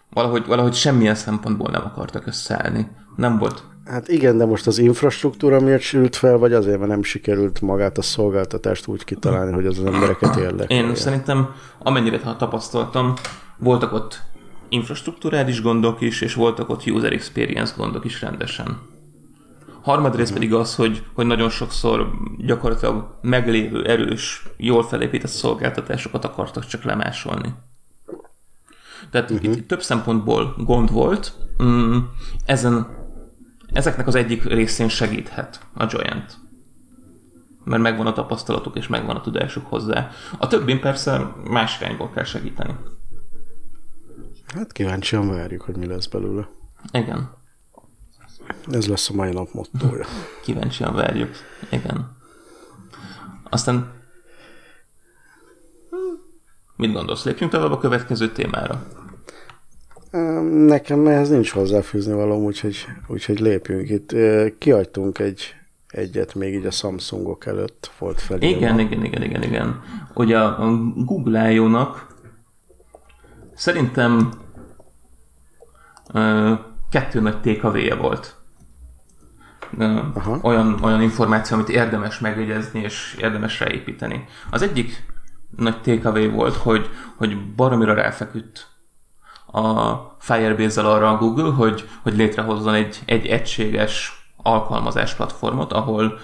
Valahogy, 0.09 0.45
valahogy 0.45 0.73
semmilyen 0.73 1.15
szempontból 1.15 1.69
nem 1.71 1.83
akartak 1.85 2.27
összeállni. 2.27 2.87
Nem 3.15 3.37
volt 3.37 3.63
Hát 3.85 4.07
igen, 4.07 4.37
de 4.37 4.45
most 4.45 4.67
az 4.67 4.77
infrastruktúra 4.77 5.59
miért 5.59 5.81
sült 5.81 6.15
fel, 6.15 6.37
vagy 6.37 6.53
azért, 6.53 6.77
mert 6.77 6.89
nem 6.89 7.03
sikerült 7.03 7.61
magát 7.61 7.97
a 7.97 8.01
szolgáltatást 8.01 8.87
úgy 8.87 9.03
kitalálni, 9.03 9.51
hogy 9.51 9.65
az 9.65 9.79
az 9.79 9.85
embereket 9.85 10.35
érdekel. 10.35 10.77
Én 10.77 10.95
szerintem, 10.95 11.49
amennyire 11.79 12.19
tapasztaltam, 12.19 13.13
voltak 13.57 13.93
ott 13.93 14.21
infrastruktúrális 14.71 15.61
gondok 15.61 16.01
is, 16.01 16.21
és 16.21 16.33
voltak 16.33 16.69
ott 16.69 16.85
user 16.85 17.13
experience 17.13 17.73
gondok 17.77 18.05
is 18.05 18.21
rendesen. 18.21 18.79
Harmadrészt 19.81 20.33
pedig 20.33 20.53
az, 20.53 20.75
hogy, 20.75 21.05
hogy 21.13 21.25
nagyon 21.25 21.49
sokszor 21.49 22.11
gyakorlatilag 22.37 23.17
meglévő, 23.21 23.85
erős, 23.85 24.45
jól 24.57 24.83
felépített 24.83 25.31
szolgáltatásokat 25.31 26.25
akartak 26.25 26.65
csak 26.65 26.83
lemásolni. 26.83 27.53
Tehát 29.11 29.31
uh-huh. 29.31 29.55
itt 29.55 29.67
több 29.67 29.81
szempontból 29.81 30.55
gond 30.57 30.91
volt. 30.91 31.33
Mm, 31.63 31.97
ezen 32.45 32.87
ezeknek 33.73 34.07
az 34.07 34.15
egyik 34.15 34.43
részén 34.43 34.89
segíthet 34.89 35.67
a 35.73 35.85
Giant. 35.85 36.37
Mert 37.63 37.81
megvan 37.81 38.07
a 38.07 38.13
tapasztalatuk 38.13 38.77
és 38.77 38.87
megvan 38.87 39.15
a 39.15 39.21
tudásuk 39.21 39.65
hozzá. 39.67 40.09
A 40.37 40.47
többin 40.47 40.79
persze 40.79 41.35
más 41.49 41.81
irányból 41.81 42.09
kell 42.09 42.23
segíteni. 42.23 42.75
Hát 44.53 44.71
kíváncsian 44.71 45.29
várjuk, 45.29 45.61
hogy 45.61 45.77
mi 45.77 45.85
lesz 45.85 46.05
belőle. 46.05 46.49
Igen. 46.91 47.29
Ez 48.71 48.87
lesz 48.87 49.09
a 49.09 49.13
mai 49.13 49.31
nap 49.31 49.53
mottója. 49.53 50.05
Kíváncsian 50.45 50.93
várjuk. 50.93 51.29
Igen. 51.71 52.17
Aztán 53.49 53.99
mit 56.75 56.93
gondolsz? 56.93 57.25
Lépjünk 57.25 57.51
tovább 57.51 57.71
a 57.71 57.77
következő 57.77 58.31
témára. 58.31 58.83
Nekem 60.51 61.07
ehhez 61.07 61.29
nincs 61.29 61.51
hozzáfűzni 61.51 62.13
való, 62.13 62.43
úgyhogy, 62.43 62.85
úgyhogy 63.07 63.39
lépjünk. 63.39 63.89
Itt 63.89 64.15
kiadtunk 64.57 65.19
egy, 65.19 65.55
egyet 65.87 66.35
még 66.35 66.53
így 66.53 66.65
a 66.65 66.71
Samsungok 66.71 67.45
előtt 67.45 67.91
volt 67.99 68.21
fel. 68.21 68.41
Igen, 68.41 68.79
igen, 68.79 69.03
igen, 69.03 69.23
igen, 69.23 69.43
igen. 69.43 69.81
Ugye 70.13 70.39
a 70.39 70.77
Google 70.95 71.51
I.O.-nak 71.51 72.10
szerintem 73.61 74.31
kettő 76.89 77.19
nagy 77.19 77.41
TKV-je 77.41 77.95
volt. 77.95 78.35
Aha. 80.13 80.39
Olyan, 80.41 80.79
olyan 80.83 81.01
információ, 81.01 81.55
amit 81.55 81.69
érdemes 81.69 82.19
megjegyezni 82.19 82.79
és 82.79 83.17
érdemes 83.19 83.59
ráépíteni. 83.59 84.25
Az 84.49 84.61
egyik 84.61 85.05
nagy 85.57 85.81
TKV 85.81 86.31
volt, 86.31 86.55
hogy, 86.55 86.89
hogy 87.15 87.53
baromira 87.55 87.93
ráfeküdt 87.93 88.67
a 89.51 89.95
Firebase-zel 90.19 90.85
arra 90.85 91.09
a 91.09 91.17
Google, 91.17 91.51
hogy, 91.51 91.89
hogy 92.01 92.15
létrehozzon 92.15 92.73
egy, 92.73 92.99
egy 93.05 93.25
egységes 93.25 94.25
alkalmazás 94.37 95.15
platformot, 95.15 95.73
ahol 95.73 96.19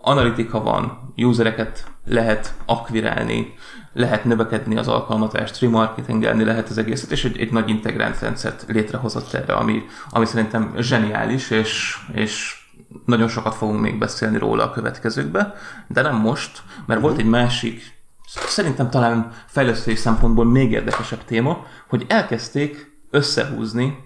analitika 0.00 0.62
van, 0.62 1.12
usereket 1.16 1.90
lehet 2.04 2.54
akvirálni, 2.66 3.54
lehet 3.94 4.24
növekedni 4.24 4.76
az 4.76 4.88
alkalmazást, 4.88 5.60
remarketingelni 5.60 6.44
lehet 6.44 6.68
az 6.68 6.78
egészet, 6.78 7.10
és 7.10 7.24
egy, 7.24 7.38
egy 7.38 7.52
nagy 7.52 7.68
integrált 7.68 8.20
rendszert 8.20 8.64
létrehozott 8.68 9.32
erre, 9.32 9.54
ami, 9.54 9.82
ami 10.10 10.24
szerintem 10.24 10.74
zseniális, 10.78 11.50
és, 11.50 11.96
és 12.12 12.62
nagyon 13.04 13.28
sokat 13.28 13.54
fogunk 13.54 13.80
még 13.80 13.98
beszélni 13.98 14.38
róla 14.38 14.64
a 14.64 14.70
következőkbe, 14.70 15.54
de 15.88 16.02
nem 16.02 16.16
most, 16.16 16.62
mert 16.86 17.00
volt 17.00 17.18
egy 17.18 17.28
másik, 17.28 18.02
szerintem 18.26 18.90
talán 18.90 19.32
fejlesztői 19.46 19.94
szempontból 19.94 20.44
még 20.44 20.70
érdekesebb 20.70 21.24
téma, 21.24 21.66
hogy 21.88 22.04
elkezdték 22.08 22.92
összehúzni 23.10 23.98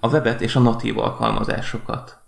a 0.00 0.08
webet 0.08 0.40
és 0.40 0.56
a 0.56 0.60
natív 0.60 0.98
alkalmazásokat. 0.98 2.18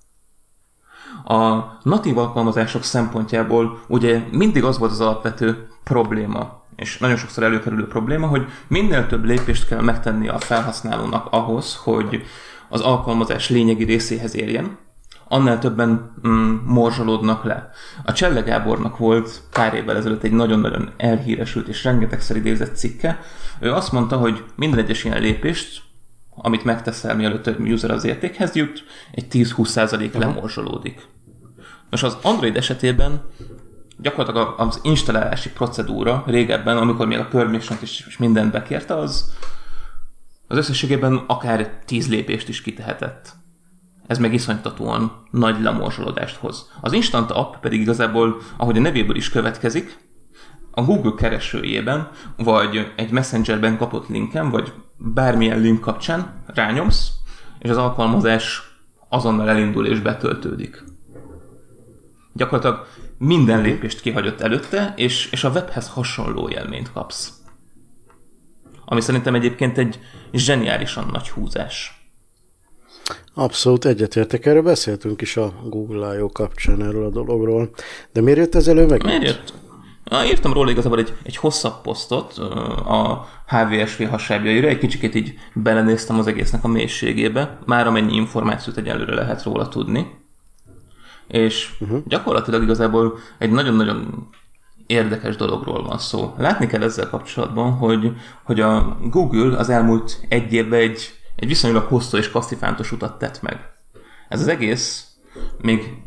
A 1.24 1.62
natív 1.82 2.18
alkalmazások 2.18 2.82
szempontjából 2.82 3.80
ugye 3.88 4.22
mindig 4.30 4.64
az 4.64 4.78
volt 4.78 4.90
az 4.90 5.00
alapvető 5.00 5.68
probléma, 5.84 6.57
és 6.78 6.98
nagyon 6.98 7.16
sokszor 7.16 7.42
előkerülő 7.42 7.86
probléma, 7.86 8.26
hogy 8.26 8.46
minél 8.66 9.06
több 9.06 9.24
lépést 9.24 9.66
kell 9.66 9.80
megtenni 9.80 10.28
a 10.28 10.38
felhasználónak 10.38 11.26
ahhoz, 11.30 11.76
hogy 11.76 12.22
az 12.68 12.80
alkalmazás 12.80 13.48
lényegi 13.48 13.84
részéhez 13.84 14.36
érjen, 14.36 14.78
annál 15.28 15.58
többen 15.58 16.14
mm, 16.28 16.54
morzsolódnak 16.64 17.44
le. 17.44 17.70
A 18.04 18.12
Cselle 18.12 18.40
Gábornak 18.40 18.98
volt 18.98 19.42
pár 19.52 19.74
évvel 19.74 19.96
ezelőtt 19.96 20.22
egy 20.22 20.32
nagyon-nagyon 20.32 20.90
elhíresült 20.96 21.68
és 21.68 21.84
rengetegszer 21.84 22.36
idézett 22.36 22.76
cikke. 22.76 23.20
Ő 23.60 23.72
azt 23.72 23.92
mondta, 23.92 24.16
hogy 24.16 24.44
minden 24.56 24.78
egyes 24.78 25.04
ilyen 25.04 25.20
lépést, 25.20 25.82
amit 26.34 26.64
megteszel, 26.64 27.16
mielőtt 27.16 27.46
a 27.46 27.54
user 27.58 27.90
az 27.90 28.04
értékhez 28.04 28.54
jut, 28.54 28.84
egy 29.12 29.26
10-20% 29.30 30.18
lemorzsolódik. 30.18 31.06
Most 31.90 32.04
az 32.04 32.16
Android 32.22 32.56
esetében 32.56 33.22
gyakorlatilag 34.00 34.54
az 34.60 34.80
installálási 34.82 35.50
procedúra 35.50 36.22
régebben, 36.26 36.76
amikor 36.76 37.06
még 37.06 37.18
a 37.18 37.26
permission 37.26 37.78
is, 37.82 38.06
is 38.06 38.18
mindent 38.18 38.52
bekérte, 38.52 38.94
az 38.94 39.36
az 40.48 40.56
összességében 40.56 41.24
akár 41.26 41.82
10 41.84 42.08
lépést 42.08 42.48
is 42.48 42.62
kitehetett. 42.62 43.32
Ez 44.06 44.18
meg 44.18 44.34
iszonytatóan 44.34 45.22
nagy 45.30 45.62
lemorzsolódást 45.62 46.36
hoz. 46.36 46.70
Az 46.80 46.92
Instant 46.92 47.30
App 47.30 47.54
pedig 47.60 47.80
igazából, 47.80 48.36
ahogy 48.56 48.76
a 48.76 48.80
nevéből 48.80 49.16
is 49.16 49.30
következik, 49.30 50.06
a 50.70 50.82
Google 50.82 51.12
keresőjében, 51.16 52.08
vagy 52.36 52.92
egy 52.96 53.10
Messengerben 53.10 53.76
kapott 53.76 54.08
linken, 54.08 54.50
vagy 54.50 54.72
bármilyen 54.96 55.60
link 55.60 55.80
kapcsán 55.80 56.42
rányomsz, 56.46 57.10
és 57.58 57.70
az 57.70 57.76
alkalmazás 57.76 58.62
azonnal 59.08 59.48
elindul 59.48 59.86
és 59.86 60.00
betöltődik. 60.00 60.84
Gyakorlatilag 62.32 62.86
minden 63.18 63.62
lépést 63.62 64.00
kihagyott 64.00 64.40
előtte, 64.40 64.92
és, 64.96 65.28
és 65.30 65.44
a 65.44 65.50
webhez 65.50 65.88
hasonló 65.88 66.48
élményt 66.48 66.92
kapsz. 66.92 67.32
Ami 68.84 69.00
szerintem 69.00 69.34
egyébként 69.34 69.78
egy 69.78 69.98
zseniálisan 70.32 71.08
nagy 71.12 71.28
húzás. 71.28 71.98
Abszolút 73.34 73.84
egyetértek, 73.84 74.46
erről 74.46 74.62
beszéltünk 74.62 75.20
is 75.20 75.36
a 75.36 75.52
Google 75.64 76.16
I.O. 76.16 76.28
kapcsán 76.28 76.82
erről 76.82 77.04
a 77.04 77.10
dologról. 77.10 77.70
De 78.12 78.20
miért 78.20 78.38
jött 78.38 78.54
ez 78.54 78.68
elő 78.68 78.86
meg? 78.86 79.04
Miért 79.04 79.22
jött? 79.22 79.52
Írtam 80.26 80.52
róla 80.52 80.70
igazából 80.70 80.98
egy, 80.98 81.12
egy 81.22 81.36
hosszabb 81.36 81.80
posztot 81.80 82.38
a 82.86 83.26
HVSV 83.46 84.02
hasábjaira, 84.02 84.68
egy 84.68 84.78
kicsit 84.78 85.14
így 85.14 85.34
belenéztem 85.54 86.18
az 86.18 86.26
egésznek 86.26 86.64
a 86.64 86.68
mélységébe, 86.68 87.58
már 87.66 87.86
amennyi 87.86 88.14
információt 88.14 88.76
egyelőre 88.76 89.14
lehet 89.14 89.42
róla 89.42 89.68
tudni. 89.68 90.06
És 91.28 91.70
uh-huh. 91.80 92.02
gyakorlatilag 92.06 92.62
igazából 92.62 93.18
egy 93.38 93.50
nagyon-nagyon 93.50 94.28
érdekes 94.86 95.36
dologról 95.36 95.82
van 95.82 95.98
szó. 95.98 96.34
Látni 96.38 96.66
kell 96.66 96.82
ezzel 96.82 97.08
kapcsolatban, 97.08 97.72
hogy, 97.72 98.12
hogy 98.42 98.60
a 98.60 98.98
Google 99.02 99.58
az 99.58 99.68
elmúlt 99.68 100.20
egy 100.28 100.52
évben 100.52 100.80
egy, 100.80 101.14
egy 101.36 101.48
viszonylag 101.48 101.86
hosszú 101.86 102.16
és 102.16 102.30
kasszifántos 102.30 102.92
utat 102.92 103.18
tett 103.18 103.42
meg. 103.42 103.60
Ez 104.28 104.40
az 104.40 104.48
egész 104.48 105.06
még 105.60 106.02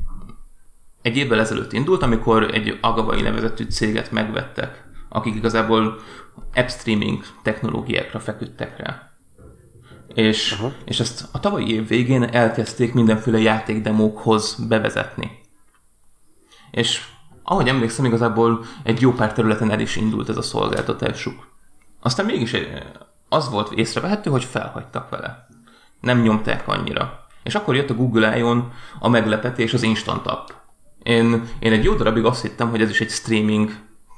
egy 1.01 1.17
évvel 1.17 1.39
ezelőtt 1.39 1.73
indult, 1.73 2.03
amikor 2.03 2.43
egy 2.53 2.77
Agavai 2.81 3.21
nevezetű 3.21 3.63
céget 3.63 4.11
megvettek, 4.11 4.83
akik 5.09 5.35
igazából 5.35 5.99
app 6.53 6.67
streaming 6.67 7.23
technológiákra 7.43 8.19
feküdtek 8.19 8.77
rá. 8.77 9.10
És, 10.13 10.61
és 10.85 10.99
ezt 10.99 11.27
a 11.31 11.39
tavalyi 11.39 11.73
év 11.73 11.87
végén 11.87 12.23
elkezdték 12.23 12.93
mindenféle 12.93 13.39
játékdemókhoz 13.39 14.55
bevezetni. 14.67 15.39
És 16.71 17.05
ahogy 17.43 17.67
emlékszem, 17.67 18.05
igazából 18.05 18.65
egy 18.83 19.01
jó 19.01 19.13
pár 19.13 19.33
területen 19.33 19.71
el 19.71 19.79
is 19.79 19.95
indult 19.95 20.29
ez 20.29 20.37
a 20.37 20.41
szolgáltatásuk. 20.41 21.47
Aztán 22.01 22.25
mégis 22.25 22.55
az 23.29 23.49
volt 23.49 23.71
észrevehető, 23.71 24.29
hogy 24.29 24.43
felhagytak 24.43 25.09
vele. 25.09 25.47
Nem 26.01 26.21
nyomták 26.21 26.67
annyira. 26.67 27.25
És 27.43 27.55
akkor 27.55 27.75
jött 27.75 27.89
a 27.89 27.93
Google 27.93 28.37
I.O.-n 28.37 28.71
a 28.99 29.09
meglepetés, 29.09 29.73
az 29.73 29.83
Instant 29.83 30.27
App. 30.27 30.49
Én, 31.03 31.47
én 31.59 31.71
egy 31.71 31.83
jó 31.83 31.93
darabig 31.93 32.25
azt 32.25 32.41
hittem, 32.41 32.69
hogy 32.69 32.81
ez 32.81 32.89
is 32.89 33.01
egy 33.01 33.09
streaming 33.09 33.71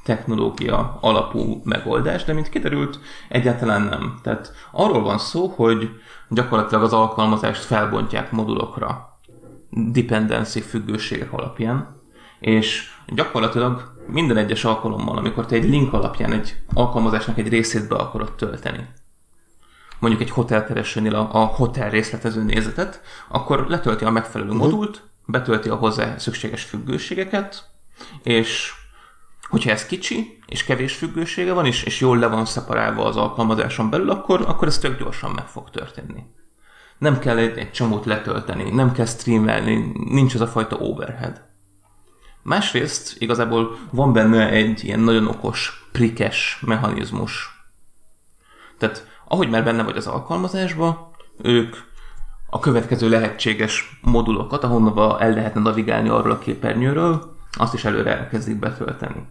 technológia 0.03 0.97
alapú 1.01 1.61
megoldás, 1.63 2.23
de 2.23 2.33
mint 2.33 2.49
kiderült, 2.49 2.99
egyáltalán 3.29 3.81
nem. 3.81 4.19
Tehát 4.23 4.53
arról 4.71 5.01
van 5.01 5.17
szó, 5.17 5.47
hogy 5.47 5.89
gyakorlatilag 6.29 6.83
az 6.83 6.93
alkalmazást 6.93 7.63
felbontják 7.63 8.31
modulokra, 8.31 9.19
dependency 9.69 10.61
függőségek 10.61 11.33
alapján, 11.33 12.01
és 12.39 12.89
gyakorlatilag 13.07 13.93
minden 14.07 14.37
egyes 14.37 14.65
alkalommal, 14.65 15.17
amikor 15.17 15.45
te 15.45 15.55
egy 15.55 15.69
link 15.69 15.93
alapján 15.93 16.31
egy 16.31 16.55
alkalmazásnak 16.73 17.37
egy 17.37 17.49
részét 17.49 17.87
be 17.87 17.95
akarod 17.95 18.33
tölteni, 18.35 18.87
mondjuk 19.99 20.23
egy 20.23 20.29
hotelkeresőnél 20.29 21.15
a, 21.15 21.29
a 21.31 21.45
hotel 21.45 21.89
részletező 21.89 22.43
nézetet, 22.43 23.01
akkor 23.27 23.65
letölti 23.67 24.05
a 24.05 24.11
megfelelő 24.11 24.49
uh-huh. 24.49 24.65
modult, 24.65 25.01
betölti 25.25 25.69
a 25.69 25.75
hozzá 25.75 26.17
szükséges 26.17 26.63
függőségeket, 26.63 27.69
és 28.23 28.73
hogyha 29.53 29.71
ez 29.71 29.85
kicsi, 29.85 30.39
és 30.45 30.63
kevés 30.63 30.95
függősége 30.95 31.53
van, 31.53 31.65
és, 31.65 31.83
és 31.83 31.99
jól 31.99 32.17
le 32.17 32.27
van 32.27 32.45
szeparálva 32.45 33.05
az 33.05 33.17
alkalmazáson 33.17 33.89
belül, 33.89 34.09
akkor, 34.09 34.41
akkor 34.47 34.67
ez 34.67 34.77
tök 34.77 34.99
gyorsan 34.99 35.31
meg 35.31 35.47
fog 35.47 35.69
történni. 35.69 36.23
Nem 36.97 37.19
kell 37.19 37.37
egy, 37.37 37.57
egy 37.57 37.71
csomót 37.71 38.05
letölteni, 38.05 38.69
nem 38.69 38.91
kell 38.91 39.05
streamelni, 39.05 39.91
nincs 40.09 40.33
az 40.33 40.41
a 40.41 40.47
fajta 40.47 40.75
overhead. 40.75 41.41
Másrészt 42.41 43.21
igazából 43.21 43.77
van 43.91 44.13
benne 44.13 44.49
egy 44.49 44.83
ilyen 44.83 44.99
nagyon 44.99 45.27
okos, 45.27 45.87
prikes 45.91 46.59
mechanizmus. 46.65 47.65
Tehát 48.77 49.07
ahogy 49.27 49.49
már 49.49 49.63
benne 49.63 49.83
vagy 49.83 49.97
az 49.97 50.07
alkalmazásba, 50.07 51.11
ők 51.41 51.75
a 52.49 52.59
következő 52.59 53.09
lehetséges 53.09 53.99
modulokat, 54.01 54.63
ahonnan 54.63 55.21
el 55.21 55.33
lehetne 55.33 55.61
navigálni 55.61 56.09
arról 56.09 56.31
a 56.31 56.39
képernyőről, 56.39 57.35
azt 57.57 57.73
is 57.73 57.85
előre 57.85 58.17
elkezdik 58.17 58.59
betölteni. 58.59 59.27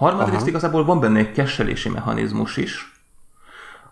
Harmadrészt 0.00 0.46
igazából 0.46 0.84
van 0.84 1.00
benne 1.00 1.18
egy 1.18 1.32
kesselési 1.32 1.88
mechanizmus 1.88 2.56
is, 2.56 3.00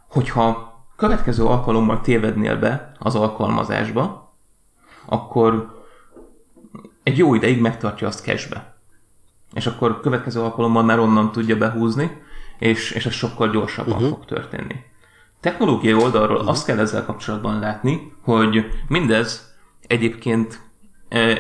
hogyha 0.09 0.77
következő 0.97 1.45
alkalommal 1.45 2.01
tévednél 2.01 2.59
be 2.59 2.93
az 2.99 3.15
alkalmazásba, 3.15 4.35
akkor 5.07 5.83
egy 7.03 7.19
jó 7.19 7.35
ideig 7.35 7.61
megtartja 7.61 8.07
azt 8.07 8.25
cashbe. 8.25 8.77
És 9.53 9.67
akkor 9.67 10.01
következő 10.01 10.41
alkalommal 10.41 10.83
már 10.83 10.99
onnan 10.99 11.33
tudja 11.33 11.57
behúzni, 11.57 12.23
és, 12.59 12.91
és 12.91 13.07
ez 13.07 13.13
sokkal 13.13 13.51
gyorsabban 13.51 13.93
uh-huh. 13.93 14.09
fog 14.09 14.25
történni. 14.25 14.75
Technológiai 15.41 16.03
oldalról 16.03 16.37
uh-huh. 16.37 16.51
azt 16.51 16.67
kell 16.67 16.79
ezzel 16.79 17.05
kapcsolatban 17.05 17.59
látni, 17.59 18.13
hogy 18.23 18.67
mindez 18.87 19.55
egyébként 19.87 20.61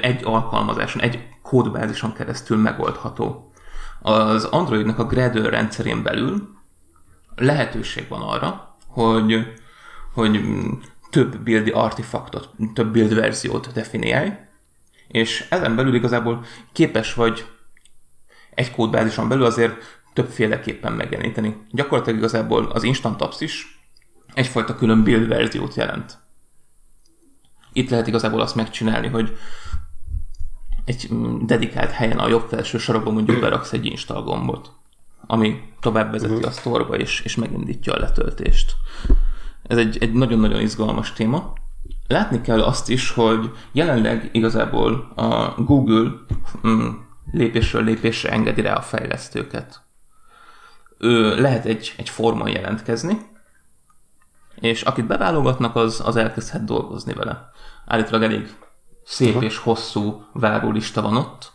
egy 0.02 0.24
alkalmazáson, 0.24 1.02
egy 1.02 1.28
kódbázison 1.42 2.12
keresztül 2.12 2.57
megoldható. 2.57 3.47
Az 4.00 4.44
Androidnak 4.44 4.98
a 4.98 5.06
Gradle 5.06 5.48
rendszerén 5.48 6.02
belül 6.02 6.56
lehetőség 7.37 8.08
van 8.08 8.20
arra, 8.20 8.76
hogy, 8.87 9.52
hogy 10.14 10.40
több 11.11 11.38
buildi 11.38 11.70
artefaktot, 11.70 12.50
több 12.74 12.92
build 12.92 13.14
verziót 13.14 13.72
definiálj, 13.72 14.32
és 15.08 15.46
ezen 15.50 15.76
belül 15.76 15.94
igazából 15.94 16.44
képes 16.72 17.14
vagy 17.14 17.46
egy 18.54 18.70
kódbázison 18.70 19.29
belül 19.29 19.44
azért 19.44 20.00
többféleképpen 20.12 20.92
megjeleníteni. 20.92 21.56
Gyakorlatilag 21.70 22.18
igazából 22.18 22.64
az 22.64 22.83
Instant 22.83 23.23
Apps 23.23 23.40
is 23.40 23.81
egyfajta 24.35 24.75
külön 24.75 25.02
build 25.02 25.29
verziót 25.29 25.75
jelent. 25.75 26.18
Itt 27.73 27.90
lehet 27.90 28.06
igazából 28.06 28.40
azt 28.40 28.54
megcsinálni, 28.54 29.08
hogy 29.08 29.37
egy 30.88 31.08
dedikált 31.46 31.90
helyen 31.90 32.18
a 32.18 32.28
jobb 32.28 32.48
felső 32.48 32.78
sarokban 32.78 33.12
mondjuk 33.12 33.40
beraksz 33.40 33.72
egy 33.72 33.86
install 33.86 34.22
gombot, 34.22 34.70
ami 35.26 35.62
tovább 35.80 36.10
vezeti 36.10 36.32
uh-huh. 36.32 36.48
a 36.48 36.52
sztorba 36.52 36.96
és, 36.96 37.20
és 37.20 37.36
megindítja 37.36 37.92
a 37.92 37.98
letöltést. 37.98 38.72
Ez 39.62 39.78
egy, 39.78 39.98
egy 40.00 40.12
nagyon-nagyon 40.12 40.60
izgalmas 40.60 41.12
téma. 41.12 41.52
Látni 42.06 42.40
kell 42.40 42.62
azt 42.62 42.88
is, 42.88 43.10
hogy 43.10 43.50
jelenleg 43.72 44.28
igazából 44.32 45.12
a 45.14 45.54
Google 45.62 46.10
mm, 46.66 46.88
lépésről 47.32 47.84
lépésre 47.84 48.30
engedi 48.30 48.60
rá 48.60 48.74
a 48.74 48.80
fejlesztőket. 48.80 49.82
Ő 50.98 51.40
lehet 51.40 51.64
egy, 51.64 51.94
egy 51.96 52.08
formon 52.08 52.48
jelentkezni, 52.48 53.18
és 54.54 54.82
akit 54.82 55.06
beválogatnak, 55.06 55.76
az, 55.76 56.02
az 56.04 56.16
elkezdhet 56.16 56.64
dolgozni 56.64 57.12
vele. 57.12 57.50
Állítólag 57.86 58.22
elég 58.22 58.56
szép 59.09 59.29
uh-huh. 59.29 59.44
és 59.44 59.59
hosszú 59.59 60.27
várólista 60.33 61.02
van 61.02 61.17
ott, 61.17 61.52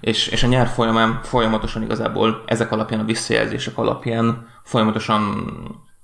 és, 0.00 0.26
és 0.26 0.42
a 0.42 0.46
nyár 0.46 0.66
folyamán 0.66 1.20
folyamatosan 1.22 1.82
igazából 1.82 2.42
ezek 2.46 2.72
alapján, 2.72 3.00
a 3.00 3.04
visszajelzések 3.04 3.78
alapján 3.78 4.48
folyamatosan 4.62 5.46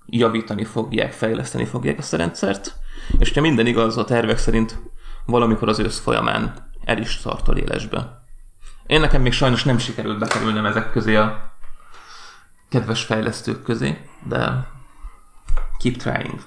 javítani 0.06 0.64
fogják, 0.64 1.12
fejleszteni 1.12 1.64
fogják 1.64 1.98
ezt 1.98 2.12
a 2.12 2.16
rendszert, 2.16 2.76
és 3.18 3.32
ha 3.32 3.40
minden 3.40 3.66
igaz, 3.66 3.96
a 3.96 4.04
tervek 4.04 4.38
szerint 4.38 4.78
valamikor 5.26 5.68
az 5.68 5.78
ősz 5.78 5.98
folyamán 5.98 6.70
el 6.84 6.98
is 6.98 7.24
a 7.24 7.54
élesbe. 7.54 8.26
Én 8.86 9.00
nekem 9.00 9.22
még 9.22 9.32
sajnos 9.32 9.64
nem 9.64 9.78
sikerült 9.78 10.18
bekerülnem 10.18 10.66
ezek 10.66 10.90
közé 10.90 11.16
a 11.16 11.52
kedves 12.68 13.04
fejlesztők 13.04 13.62
közé, 13.62 14.08
de 14.28 14.68
keep 15.78 15.96
trying. 15.96 16.40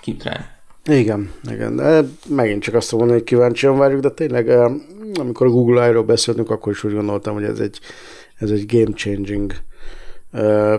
Keep 0.00 0.18
trying. 0.18 0.51
Igen, 0.84 1.30
igen. 1.50 1.76
De 1.76 2.04
megint 2.28 2.62
csak 2.62 2.74
azt 2.74 2.92
mondani, 2.92 3.12
hogy 3.12 3.24
kíváncsian 3.24 3.78
várjuk, 3.78 4.00
de 4.00 4.10
tényleg, 4.10 4.48
amikor 5.14 5.46
a 5.46 5.50
Google 5.50 5.88
I-ról 5.88 6.02
beszéltünk, 6.02 6.50
akkor 6.50 6.72
is 6.72 6.84
úgy 6.84 6.92
gondoltam, 6.92 7.34
hogy 7.34 7.44
ez 7.44 7.58
egy, 7.58 7.80
ez 8.38 8.50
egy 8.50 8.66
game 8.66 8.94
changing 8.94 9.52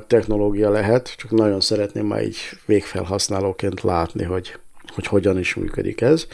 technológia 0.08 0.70
lehet, 0.70 1.16
csak 1.18 1.32
nagyon 1.32 1.60
szeretném 1.60 2.06
már 2.06 2.24
így 2.24 2.38
végfelhasználóként 2.66 3.82
látni, 3.82 4.24
hogy, 4.24 4.60
hogy 4.94 5.08
hogyan 5.08 5.40
is 5.40 5.56
működik 5.56 6.02
ez. 6.02 6.28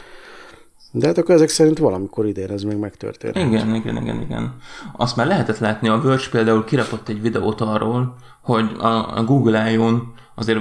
De 0.92 1.06
hát 1.06 1.18
akkor 1.18 1.34
ezek 1.34 1.48
szerint 1.48 1.78
valamikor 1.78 2.26
idén 2.26 2.50
ez 2.50 2.62
még 2.62 2.76
megtörtént. 2.76 3.36
Igen, 3.36 3.74
igen, 3.74 3.96
igen, 3.96 4.20
igen. 4.20 4.56
Azt 4.96 5.16
már 5.16 5.26
lehetett 5.26 5.58
látni, 5.58 5.88
a 5.88 6.00
Verge 6.00 6.28
például 6.30 6.64
kirakott 6.64 7.08
egy 7.08 7.20
videót 7.20 7.60
arról, 7.60 8.14
hogy 8.42 8.70
a, 8.78 9.18
a 9.18 9.24
Google 9.24 9.72
I-on 9.72 10.14
azért 10.34 10.60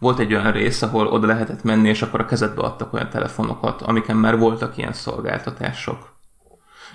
volt 0.00 0.18
egy 0.18 0.34
olyan 0.34 0.52
rész, 0.52 0.82
ahol 0.82 1.06
oda 1.06 1.26
lehetett 1.26 1.62
menni, 1.62 1.88
és 1.88 2.02
akkor 2.02 2.20
a 2.20 2.24
kezedbe 2.24 2.62
adtak 2.62 2.92
olyan 2.92 3.10
telefonokat, 3.10 3.82
amiken 3.82 4.16
már 4.16 4.38
voltak 4.38 4.76
ilyen 4.76 4.92
szolgáltatások. 4.92 6.18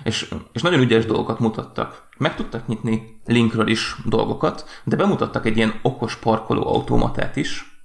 És, 0.02 0.34
és 0.52 0.62
nagyon 0.62 0.80
ügyes 0.80 1.06
dolgokat 1.06 1.38
mutattak. 1.38 2.08
Meg 2.18 2.34
tudtak 2.34 2.66
nyitni 2.66 3.20
linkről 3.24 3.68
is 3.68 3.96
dolgokat, 4.04 4.82
de 4.84 4.96
bemutattak 4.96 5.46
egy 5.46 5.56
ilyen 5.56 5.78
okos 5.82 6.16
parkoló 6.16 6.66
automatát 6.66 7.36
is, 7.36 7.80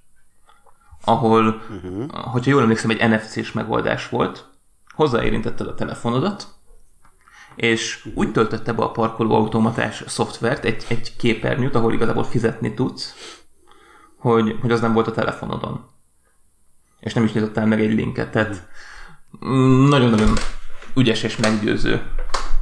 ahol, 1.04 1.46
uh-huh. 1.46 2.10
hogyha 2.10 2.50
jól 2.50 2.62
emlékszem, 2.62 2.90
egy 2.90 3.08
NFC-s 3.08 3.52
megoldás 3.52 4.08
volt, 4.08 4.46
hozzáérintetted 4.94 5.66
a 5.66 5.74
telefonodat, 5.74 6.46
és 7.54 8.08
úgy 8.14 8.32
töltötte 8.32 8.72
be 8.72 8.82
a 8.82 8.90
parkoló 8.90 9.34
automatás 9.34 10.04
szoftvert, 10.06 10.64
egy, 10.64 10.84
egy 10.88 11.16
képernyőt, 11.16 11.74
ahol 11.74 11.92
igazából 11.92 12.24
fizetni 12.24 12.74
tudsz, 12.74 13.14
hogy, 14.22 14.58
hogy 14.60 14.72
az 14.72 14.80
nem 14.80 14.92
volt 14.92 15.06
a 15.06 15.12
telefonodon. 15.12 15.84
És 17.00 17.14
nem 17.14 17.24
is 17.24 17.32
nyitottál 17.32 17.66
meg 17.66 17.80
egy 17.80 17.92
linket, 17.92 18.30
tehát 18.30 18.68
mm, 19.46 19.88
nagyon-nagyon 19.88 20.36
ügyes 20.96 21.22
és 21.22 21.36
meggyőző 21.36 22.02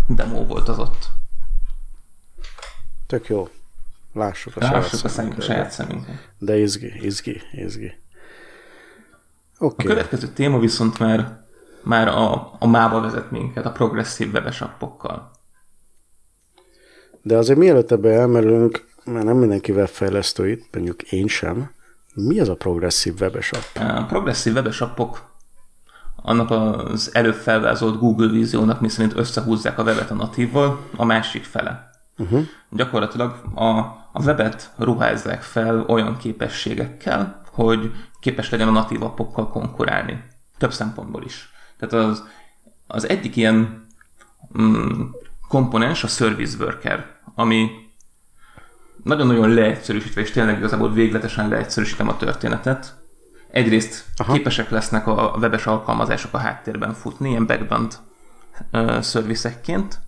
demo 0.06 0.46
volt 0.46 0.68
az 0.68 0.78
ott. 0.78 1.08
Tök 3.06 3.26
jó. 3.26 3.48
Lássuk 4.12 4.56
a, 4.56 4.60
Lássuk 4.60 5.10
saját, 5.10 5.38
a, 5.38 5.40
saját 5.40 5.70
szemünket. 5.70 6.32
De 6.38 6.58
izgi, 6.58 6.92
izgi, 7.04 7.40
izgi. 7.52 7.92
Okay. 9.58 9.86
A 9.86 9.88
következő 9.88 10.28
téma 10.28 10.58
viszont 10.58 10.98
már, 10.98 11.44
már 11.82 12.08
a, 12.08 12.56
a 12.58 12.66
mába 12.66 13.00
vezet 13.00 13.30
minket, 13.30 13.66
a 13.66 13.72
progresszív 13.72 14.32
webes 14.32 14.60
appokkal. 14.60 15.30
De 17.22 17.36
azért 17.36 17.58
mielőtt 17.58 17.90
ebbe 17.90 18.12
elmerülünk, 18.12 18.88
mert 19.04 19.24
nem 19.24 19.36
mindenki 19.36 19.72
webfejlesztő 19.72 20.50
itt, 20.50 20.74
mondjuk 20.74 21.02
én 21.02 21.26
sem, 21.26 21.70
mi 22.14 22.40
az 22.40 22.48
a 22.48 22.56
progresszív 22.56 23.20
webes 23.20 23.52
app? 23.52 23.82
A 23.82 24.04
progresszív 24.04 24.54
webes 24.54 24.80
appok 24.80 25.30
annak 26.22 26.50
az 26.50 27.10
előbb 27.14 27.34
felvázolt 27.34 27.98
Google 27.98 28.28
víziónak, 28.28 28.80
miszerint 28.80 29.16
összehúzzák 29.16 29.78
a 29.78 29.82
webet 29.82 30.10
a 30.10 30.14
natívval, 30.14 30.80
a 30.96 31.04
másik 31.04 31.44
fele. 31.44 31.90
Uh-huh. 32.18 32.44
Gyakorlatilag 32.70 33.42
a, 33.54 33.68
a 34.12 34.22
webet 34.24 34.72
ruházzák 34.76 35.42
fel 35.42 35.84
olyan 35.88 36.16
képességekkel, 36.16 37.42
hogy 37.52 37.92
képes 38.20 38.50
legyen 38.50 38.68
a 38.68 38.70
natív 38.70 39.02
appokkal 39.02 39.48
konkurálni. 39.48 40.24
Több 40.58 40.72
szempontból 40.72 41.24
is. 41.24 41.50
Tehát 41.78 42.06
az, 42.06 42.24
az 42.86 43.08
egyik 43.08 43.36
ilyen 43.36 43.86
mm, 44.60 45.02
komponens 45.48 46.04
a 46.04 46.06
Service 46.06 46.56
Worker, 46.64 47.06
ami 47.34 47.68
nagyon-nagyon 49.02 49.54
leegyszerűsítve, 49.54 50.20
és 50.20 50.30
tényleg 50.30 50.58
igazából 50.58 50.92
végletesen 50.92 51.48
leegyszerűsítem 51.48 52.08
a 52.08 52.16
történetet. 52.16 52.98
Egyrészt 53.50 54.04
Aha. 54.16 54.32
képesek 54.32 54.70
lesznek 54.70 55.06
a 55.06 55.36
webes 55.38 55.66
alkalmazások 55.66 56.34
a 56.34 56.38
háttérben 56.38 56.92
futni, 56.92 57.28
ilyen 57.28 57.46
background 57.46 57.98
uh, 58.72 59.00
szervizekként. 59.00 59.98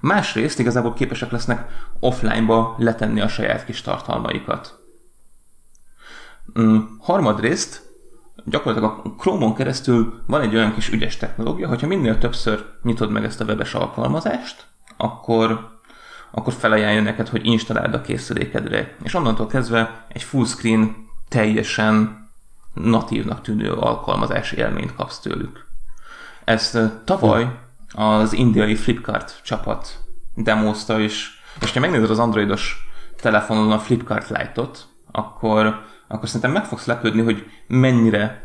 Másrészt 0.00 0.58
igazából 0.58 0.92
képesek 0.92 1.30
lesznek 1.30 1.66
offline-ba 2.00 2.74
letenni 2.78 3.20
a 3.20 3.28
saját 3.28 3.64
kis 3.64 3.80
tartalmaikat. 3.80 4.80
Um, 6.54 6.96
harmadrészt 7.00 7.90
gyakorlatilag 8.44 9.00
a 9.04 9.14
Chrome-on 9.18 9.54
keresztül 9.54 10.22
van 10.26 10.40
egy 10.40 10.54
olyan 10.54 10.74
kis 10.74 10.88
ügyes 10.88 11.16
technológia, 11.16 11.68
hogyha 11.68 11.86
minél 11.86 12.18
többször 12.18 12.64
nyitod 12.82 13.10
meg 13.10 13.24
ezt 13.24 13.40
a 13.40 13.44
webes 13.44 13.74
alkalmazást, 13.74 14.66
akkor 14.96 15.71
akkor 16.34 16.52
felajánlja 16.52 17.02
neked, 17.02 17.28
hogy 17.28 17.46
installáld 17.46 17.94
a 17.94 18.00
készülékedre. 18.00 18.96
És 19.02 19.14
onnantól 19.14 19.46
kezdve 19.46 20.04
egy 20.08 20.22
full 20.22 20.44
screen 20.44 20.96
teljesen 21.28 22.20
natívnak 22.74 23.40
tűnő 23.40 23.72
alkalmazási 23.72 24.56
élményt 24.56 24.94
kapsz 24.94 25.18
tőlük. 25.18 25.66
Ezt 26.44 26.78
tavaly 27.04 27.58
az 27.94 28.32
indiai 28.32 28.74
Flipkart 28.74 29.40
csapat 29.44 30.04
demozta 30.34 31.00
is, 31.00 31.42
és 31.60 31.72
ha 31.72 31.80
megnézed 31.80 32.10
az 32.10 32.18
androidos 32.18 32.86
telefonon 33.16 33.72
a 33.72 33.78
Flipkart 33.78 34.28
Lite-ot, 34.28 34.86
akkor, 35.12 35.84
akkor 36.08 36.26
szerintem 36.26 36.52
meg 36.52 36.64
fogsz 36.64 36.86
lepődni, 36.86 37.22
hogy 37.22 37.46
mennyire 37.66 38.42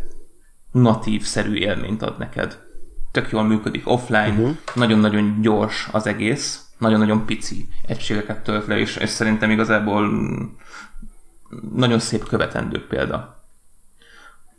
natív-szerű 0.71 1.53
élményt 1.53 2.01
ad 2.01 2.17
neked. 2.17 2.65
Tök 3.11 3.29
jól 3.31 3.43
működik 3.43 3.89
offline, 3.89 4.29
uh-huh. 4.29 4.55
nagyon-nagyon 4.73 5.41
gyors 5.41 5.89
az 5.91 6.07
egész, 6.07 6.66
nagyon-nagyon 6.77 7.25
pici 7.25 7.67
egységeket 7.87 8.43
tölt 8.43 8.67
le, 8.67 8.77
és, 8.77 8.95
és 8.95 9.09
szerintem 9.09 9.49
igazából 9.49 10.09
nagyon 11.73 11.99
szép 11.99 12.27
követendő 12.27 12.87
példa. 12.87 13.45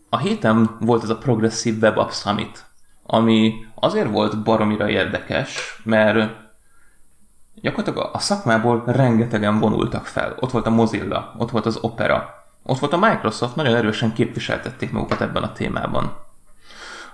A 0.09 0.19
héten 0.19 0.77
volt 0.81 1.03
ez 1.03 1.11
a 1.11 1.19
Progressive 1.19 1.87
Web 1.87 1.99
App 1.99 2.11
Summit, 2.11 2.65
ami 3.03 3.67
azért 3.75 4.11
volt 4.11 4.43
baromira 4.43 4.89
érdekes, 4.89 5.81
mert 5.85 6.47
gyakorlatilag 7.55 8.11
a 8.13 8.19
szakmából 8.19 8.83
rengetegen 8.87 9.59
vonultak 9.59 10.07
fel. 10.07 10.37
Ott 10.41 10.51
volt 10.51 10.67
a 10.67 10.71
Mozilla, 10.71 11.35
ott 11.39 11.51
volt 11.51 11.67
az 11.67 11.79
Opera, 11.81 12.39
ott 12.63 12.79
volt 12.79 12.93
a 12.93 12.99
Microsoft, 12.99 13.57
nagyon 13.57 13.75
erősen 13.75 14.13
képviseltették 14.13 14.93
magukat 14.93 15.21
ebben 15.21 15.43
a 15.43 15.53
témában. 15.53 16.17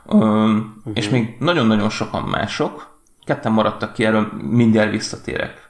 uh-huh. 0.05 0.63
És 0.95 1.09
még 1.09 1.37
nagyon-nagyon 1.39 1.91
sokan 1.91 2.23
mások, 2.23 2.94
ketten 3.25 3.53
maradtak 3.53 3.93
ki, 3.93 4.05
erről 4.05 4.33
mindjárt 4.51 4.91
visszatérek. 4.91 5.63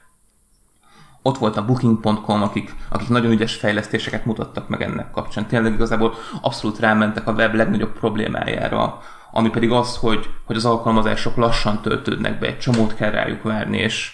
Ott 1.21 1.37
volt 1.37 1.57
a 1.57 1.65
Booking.com, 1.65 2.41
akik, 2.41 2.75
akik 2.89 3.09
nagyon 3.09 3.31
ügyes 3.31 3.55
fejlesztéseket 3.55 4.25
mutattak 4.25 4.67
meg 4.67 4.81
ennek 4.81 5.11
kapcsán. 5.11 5.47
Tényleg 5.47 5.73
igazából 5.73 6.13
abszolút 6.41 6.79
rámentek 6.79 7.27
a 7.27 7.31
web 7.31 7.53
legnagyobb 7.53 7.97
problémájára, 7.99 9.01
ami 9.31 9.49
pedig 9.49 9.71
az, 9.71 9.97
hogy, 9.97 10.29
hogy 10.45 10.55
az 10.55 10.65
alkalmazások 10.65 11.35
lassan 11.35 11.81
töltődnek 11.81 12.39
be, 12.39 12.47
egy 12.47 12.59
csomót 12.59 12.95
kell 12.95 13.11
rájuk 13.11 13.43
várni, 13.43 13.77
és, 13.77 14.11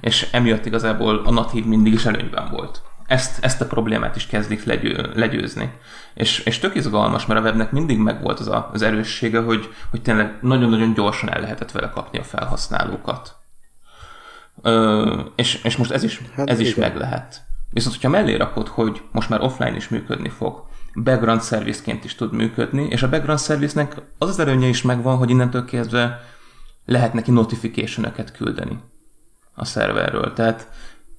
és 0.00 0.28
emiatt 0.32 0.66
igazából 0.66 1.22
a 1.24 1.30
natív 1.30 1.64
mindig 1.64 1.92
is 1.92 2.04
előnyben 2.04 2.48
volt 2.50 2.82
ezt, 3.08 3.44
ezt 3.44 3.60
a 3.60 3.66
problémát 3.66 4.16
is 4.16 4.26
kezdik 4.26 4.64
legyő, 4.64 5.10
legyőzni. 5.14 5.72
És, 6.14 6.38
és 6.38 6.58
tök 6.58 6.74
izgalmas, 6.74 7.26
mert 7.26 7.40
a 7.40 7.42
webnek 7.42 7.70
mindig 7.70 7.98
megvolt 7.98 8.40
az 8.40 8.48
a, 8.48 8.70
az 8.72 8.82
erőssége, 8.82 9.40
hogy, 9.40 9.74
hogy 9.90 10.02
tényleg 10.02 10.38
nagyon-nagyon 10.40 10.94
gyorsan 10.94 11.30
el 11.30 11.40
lehetett 11.40 11.70
vele 11.70 11.90
kapni 11.90 12.18
a 12.18 12.22
felhasználókat. 12.22 13.36
Ö, 14.62 15.20
és, 15.34 15.62
és 15.62 15.76
most 15.76 15.90
ez 15.90 16.02
is, 16.02 16.20
hát 16.34 16.50
ez 16.50 16.60
is 16.60 16.74
meg 16.74 16.96
lehet. 16.96 17.42
Viszont, 17.70 17.94
hogyha 17.94 18.08
mellé 18.08 18.34
rakod, 18.34 18.68
hogy 18.68 19.02
most 19.12 19.28
már 19.28 19.40
offline 19.40 19.76
is 19.76 19.88
működni 19.88 20.28
fog, 20.28 20.66
background 20.94 21.42
serviceként 21.42 22.04
is 22.04 22.14
tud 22.14 22.32
működni, 22.32 22.86
és 22.88 23.02
a 23.02 23.08
background 23.08 23.40
service 23.40 23.88
az 24.18 24.28
az 24.28 24.38
előnye 24.38 24.66
is 24.66 24.82
megvan, 24.82 25.16
hogy 25.16 25.30
innentől 25.30 25.64
kezdve 25.64 26.20
lehet 26.84 27.12
neki 27.12 27.30
notification 27.30 28.12
küldeni 28.36 28.78
a 29.54 29.64
szerverről. 29.64 30.32
Tehát 30.32 30.68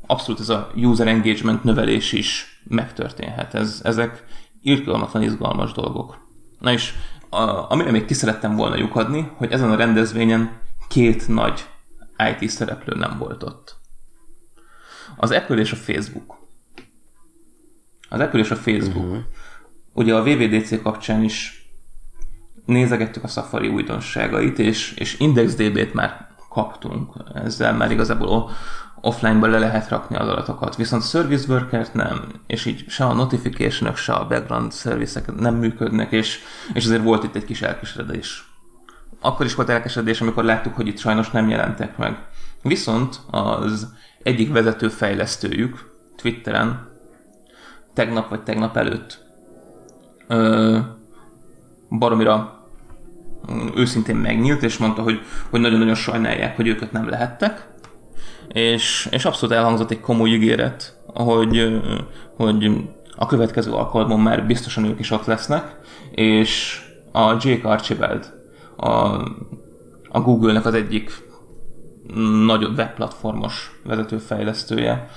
abszolút 0.10 0.39
ez 0.39 0.49
a 0.49 0.72
user 0.76 1.07
engagement 1.07 1.64
növelés 1.64 2.12
is 2.12 2.62
megtörténhet. 2.68 3.53
Ez, 3.53 3.82
ezek 3.84 4.26
irgalmatlan 4.62 5.24
izgalmas 5.24 5.72
dolgok. 5.72 6.28
Na 6.60 6.72
és 6.72 6.93
a, 7.30 7.72
amire 7.72 7.91
még 7.91 8.05
ki 8.05 8.14
szerettem 8.14 8.55
volna 8.55 8.76
lyukadni, 8.76 9.32
hogy 9.36 9.51
ezen 9.51 9.72
a 9.72 9.76
rendezvényen 9.76 10.62
két 10.88 11.28
nagy 11.28 11.70
IT 12.39 12.49
szereplő 12.49 12.97
nem 12.97 13.18
volt 13.18 13.43
ott. 13.43 13.78
Az 15.18 15.32
Apple 15.32 15.57
és 15.57 15.72
a 15.72 15.76
Facebook. 15.76 16.38
Az 18.10 18.20
Apple 18.20 18.39
és 18.39 18.51
a 18.51 18.55
Facebook. 18.55 19.05
Uh-huh. 19.05 19.24
Ugye 19.93 20.16
a 20.16 20.24
VVDC 20.24 20.82
kapcsán 20.82 21.24
is 21.24 21.70
nézegettük 22.66 23.24
a 23.24 23.28
Safari 23.28 23.68
újdonságait, 23.68 24.60
és, 24.60 24.91
és 24.91 25.20
IndexDB-t 25.20 25.93
már 25.93 26.28
kaptunk. 26.49 27.14
Ezzel 27.34 27.74
már 27.74 27.91
igazából 27.91 28.51
offline-ba 29.01 29.47
le 29.47 29.59
lehet 29.59 29.89
rakni 29.89 30.15
az 30.15 30.27
adatokat. 30.27 30.75
Viszont 30.75 31.07
Service 31.07 31.53
Worker-t 31.53 31.93
nem, 31.93 32.21
és 32.47 32.65
így 32.65 32.85
se 32.87 33.05
a 33.05 33.13
notification 33.13 33.95
se 33.95 34.13
a 34.13 34.27
background 34.27 34.73
service 34.73 35.21
nem 35.37 35.55
működnek, 35.55 36.11
és, 36.11 36.39
és 36.73 36.85
azért 36.85 37.03
volt 37.03 37.23
itt 37.23 37.35
egy 37.35 37.45
kis 37.45 37.61
elkeseredés. 37.61 38.53
Akkor 39.21 39.45
is 39.45 39.55
volt 39.55 39.69
elkeseredés, 39.69 40.21
amikor 40.21 40.43
láttuk, 40.43 40.75
hogy 40.75 40.87
itt 40.87 40.97
sajnos 40.97 41.31
nem 41.31 41.49
jelentek 41.49 41.97
meg. 41.97 42.27
Viszont 42.61 43.19
az 43.31 43.93
egyik 44.23 44.51
vezető 44.51 44.87
fejlesztőjük 44.87 45.97
Twitteren 46.15 46.87
tegnap 47.93 48.29
vagy 48.29 48.43
tegnap 48.43 48.77
előtt 48.77 49.25
ö, 50.27 50.79
baromira 51.89 52.67
őszintén 53.75 54.15
megnyílt, 54.15 54.63
és 54.63 54.77
mondta, 54.77 55.01
hogy, 55.01 55.21
hogy 55.49 55.59
nagyon-nagyon 55.59 55.95
sajnálják, 55.95 56.55
hogy 56.55 56.67
őket 56.67 56.91
nem 56.91 57.09
lehettek, 57.09 57.67
és, 58.53 59.07
és 59.11 59.25
abszolút 59.25 59.55
elhangzott 59.55 59.91
egy 59.91 59.99
komoly 59.99 60.29
ígéret, 60.29 60.99
hogy, 61.05 61.81
hogy 62.35 62.71
a 63.15 63.25
következő 63.25 63.71
alkalommal 63.71 64.17
már 64.17 64.45
biztosan 64.45 64.85
ők 64.85 64.99
is 64.99 65.11
ott 65.11 65.25
lesznek, 65.25 65.79
és 66.11 66.81
a 67.11 67.31
Jake 67.31 67.69
Archibald, 67.69 68.33
a, 68.77 68.87
a 70.09 70.21
Google-nek 70.21 70.65
az 70.65 70.73
egyik 70.73 71.11
nagyobb 72.45 72.77
webplatformos 72.77 73.79
vezetőfejlesztője, 73.83 75.09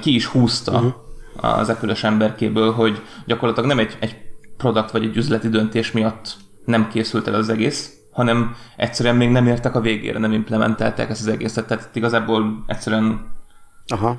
ki 0.00 0.14
is 0.14 0.26
húzta 0.26 0.72
uh-huh. 0.72 0.92
az 1.36 1.68
apple 1.68 1.94
emberkéből, 2.02 2.72
hogy 2.72 3.02
gyakorlatilag 3.26 3.68
nem 3.68 3.78
egy, 3.78 3.96
egy 4.00 4.16
produkt 4.56 4.90
vagy 4.90 5.04
egy 5.04 5.16
üzleti 5.16 5.48
döntés 5.48 5.92
miatt 5.92 6.36
nem 6.64 6.88
készült 6.88 7.28
el 7.28 7.34
az 7.34 7.48
egész, 7.48 8.03
hanem 8.14 8.54
egyszerűen 8.76 9.16
még 9.16 9.30
nem 9.30 9.46
értek 9.46 9.74
a 9.74 9.80
végére, 9.80 10.18
nem 10.18 10.32
implementálták 10.32 11.10
ezt 11.10 11.20
az 11.20 11.32
egészet, 11.32 11.66
tehát 11.66 11.84
itt 11.84 11.96
igazából 11.96 12.64
egyszerűen 12.66 13.32
Aha. 13.86 14.18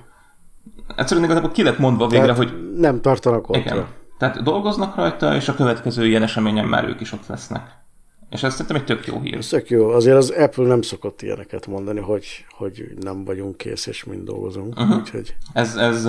Egyszerűen 0.95 1.25
igazából 1.25 1.51
ki 1.51 1.63
lett 1.63 1.77
mondva 1.77 2.07
végre, 2.07 2.25
tehát 2.25 2.37
hogy... 2.37 2.73
Nem 2.75 3.01
tartanak 3.01 3.49
ott. 3.49 3.55
Igen. 3.55 3.85
Tehát 4.17 4.43
dolgoznak 4.43 4.95
rajta, 4.95 5.35
és 5.35 5.47
a 5.49 5.55
következő 5.55 6.05
ilyen 6.07 6.23
eseményen 6.23 6.65
már 6.65 6.87
ők 6.87 7.01
is 7.01 7.11
ott 7.11 7.27
lesznek. 7.27 7.83
És 8.29 8.43
ez 8.43 8.51
szerintem 8.51 8.75
egy 8.75 8.85
tök 8.85 9.05
jó 9.05 9.19
hír. 9.19 9.37
Ez 9.37 9.47
tök 9.47 9.69
jó. 9.69 9.89
Azért 9.89 10.17
az 10.17 10.29
Apple 10.29 10.65
nem 10.65 10.81
szokott 10.81 11.21
ilyeneket 11.21 11.67
mondani, 11.67 11.99
hogy, 11.99 12.45
hogy 12.57 12.93
nem 12.99 13.23
vagyunk 13.23 13.57
kész, 13.57 13.85
és 13.85 14.03
mind 14.03 14.23
dolgozunk. 14.23 14.79
Uh-huh. 14.79 14.97
Úgyhogy... 14.97 15.35
Ez, 15.53 15.75
ez 15.75 16.03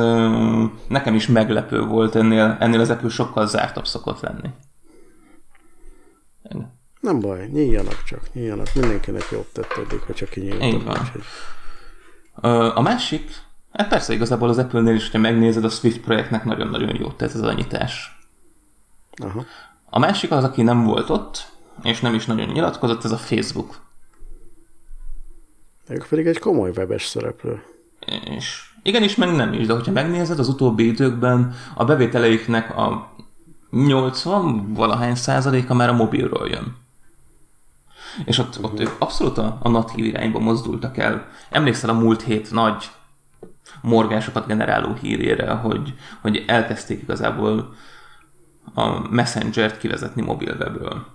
nekem 0.88 1.14
is 1.14 1.26
meglepő 1.26 1.80
volt, 1.80 2.14
ennél, 2.14 2.56
ennél 2.60 2.80
az 2.80 2.90
Apple 2.90 3.08
sokkal 3.08 3.46
zártabb 3.46 3.86
szokott 3.86 4.20
lenni. 4.20 4.48
Nem 7.06 7.20
baj, 7.20 7.48
nyíljanak 7.52 8.02
csak, 8.04 8.20
nyíljanak. 8.32 8.74
Mindenkinek 8.74 9.28
jobb 9.30 9.46
tettődik, 9.52 10.00
ha 10.00 10.14
csak 10.14 10.28
kinyíltak. 10.28 10.62
Így 10.62 10.84
van. 10.84 10.98
Úgyhogy... 11.00 11.22
A 12.74 12.80
másik, 12.80 13.30
hát 13.72 13.88
persze 13.88 14.12
igazából 14.12 14.48
az 14.48 14.58
Apple-nél 14.58 14.94
is, 14.94 15.02
hogyha 15.02 15.18
megnézed, 15.18 15.64
a 15.64 15.68
Swift 15.68 16.00
projektnek 16.00 16.44
nagyon-nagyon 16.44 16.96
jó 16.96 17.10
tett 17.10 17.28
ez 17.28 17.34
az 17.34 17.48
anyítás. 17.48 18.18
Aha. 19.16 19.44
A 19.90 19.98
másik 19.98 20.30
az, 20.30 20.44
aki 20.44 20.62
nem 20.62 20.84
volt 20.84 21.10
ott, 21.10 21.52
és 21.82 22.00
nem 22.00 22.14
is 22.14 22.26
nagyon 22.26 22.48
nyilatkozott, 22.48 23.04
ez 23.04 23.12
a 23.12 23.16
Facebook. 23.16 23.76
Ők 25.88 26.06
pedig 26.06 26.26
egy 26.26 26.38
komoly 26.38 26.70
webes 26.76 27.06
szereplő. 27.06 27.62
És 28.24 28.62
igenis, 28.82 29.14
meg 29.14 29.34
nem 29.34 29.52
is, 29.52 29.66
de 29.66 29.72
hogyha 29.72 29.92
megnézed, 29.92 30.38
az 30.38 30.48
utóbbi 30.48 30.86
időkben 30.86 31.54
a 31.74 31.84
bevételeiknek 31.84 32.76
a 32.76 33.14
80 33.70 34.72
valahány 34.74 35.14
százaléka 35.14 35.74
már 35.74 35.88
a 35.88 35.92
mobilról 35.92 36.48
jön. 36.48 36.84
És 38.24 38.38
ott, 38.38 38.58
ott 38.62 38.80
ők 38.80 38.90
abszolút 38.98 39.38
a, 39.38 39.58
a 39.62 39.68
natív 39.68 40.04
irányba 40.04 40.38
mozdultak 40.38 40.96
el. 40.96 41.28
Emlékszel 41.50 41.90
a 41.90 41.98
múlt 41.98 42.22
hét 42.22 42.50
nagy 42.50 42.90
morgásokat 43.82 44.46
generáló 44.46 44.94
hírére, 44.94 45.50
hogy, 45.50 45.94
hogy 46.20 46.44
elkezdték 46.46 47.02
igazából 47.02 47.74
a 48.74 49.08
Messenger-t 49.08 49.78
kivezetni 49.78 50.22
mobilwebről. 50.22 51.06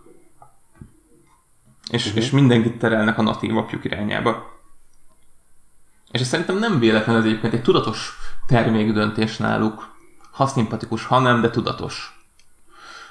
És, 1.91 2.05
uh-huh. 2.05 2.23
és 2.23 2.29
mindenkit 2.29 2.77
terelnek 2.77 3.17
a 3.17 3.21
natív 3.21 3.57
apjuk 3.57 3.85
irányába. 3.85 4.59
És 6.11 6.21
ez 6.21 6.27
szerintem 6.27 6.57
nem 6.57 6.79
véletlen, 6.79 7.15
ez 7.15 7.23
egyébként 7.23 7.53
egy 7.53 7.61
tudatos 7.61 8.17
termékdöntés 8.47 9.37
náluk. 9.37 9.95
Ha 10.31 10.45
szimpatikus, 10.45 11.05
ha 11.05 11.19
nem, 11.19 11.41
de 11.41 11.49
tudatos. 11.49 12.25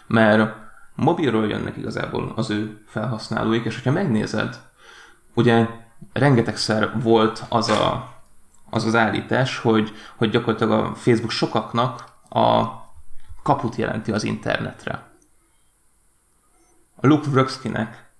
Mert 0.06 0.56
mobilról 1.00 1.46
jönnek 1.46 1.76
igazából 1.76 2.32
az 2.36 2.50
ő 2.50 2.82
felhasználóik, 2.86 3.64
és 3.64 3.74
hogyha 3.74 3.92
megnézed, 3.92 4.60
ugye 5.34 5.66
rengetegszer 6.12 7.00
volt 7.02 7.44
az 7.48 7.68
a, 7.68 8.14
az, 8.70 8.84
az 8.84 8.94
állítás, 8.94 9.58
hogy, 9.58 9.92
hogy 10.16 10.30
gyakorlatilag 10.30 10.84
a 10.84 10.94
Facebook 10.94 11.30
sokaknak 11.30 12.04
a 12.28 12.64
kaput 13.42 13.76
jelenti 13.76 14.12
az 14.12 14.24
internetre. 14.24 15.08
A 16.96 17.06
Luke 17.06 17.30
Vröxkinek, 17.30 18.10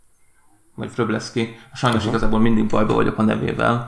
vagy 0.75 0.95
Vröbleszki, 0.95 1.57
sajnos 1.75 1.99
uh-huh. 1.99 2.15
igazából 2.15 2.41
mindig 2.41 2.67
bajba 2.67 2.95
vagyok 2.95 3.19
a 3.19 3.23
nevével, 3.23 3.87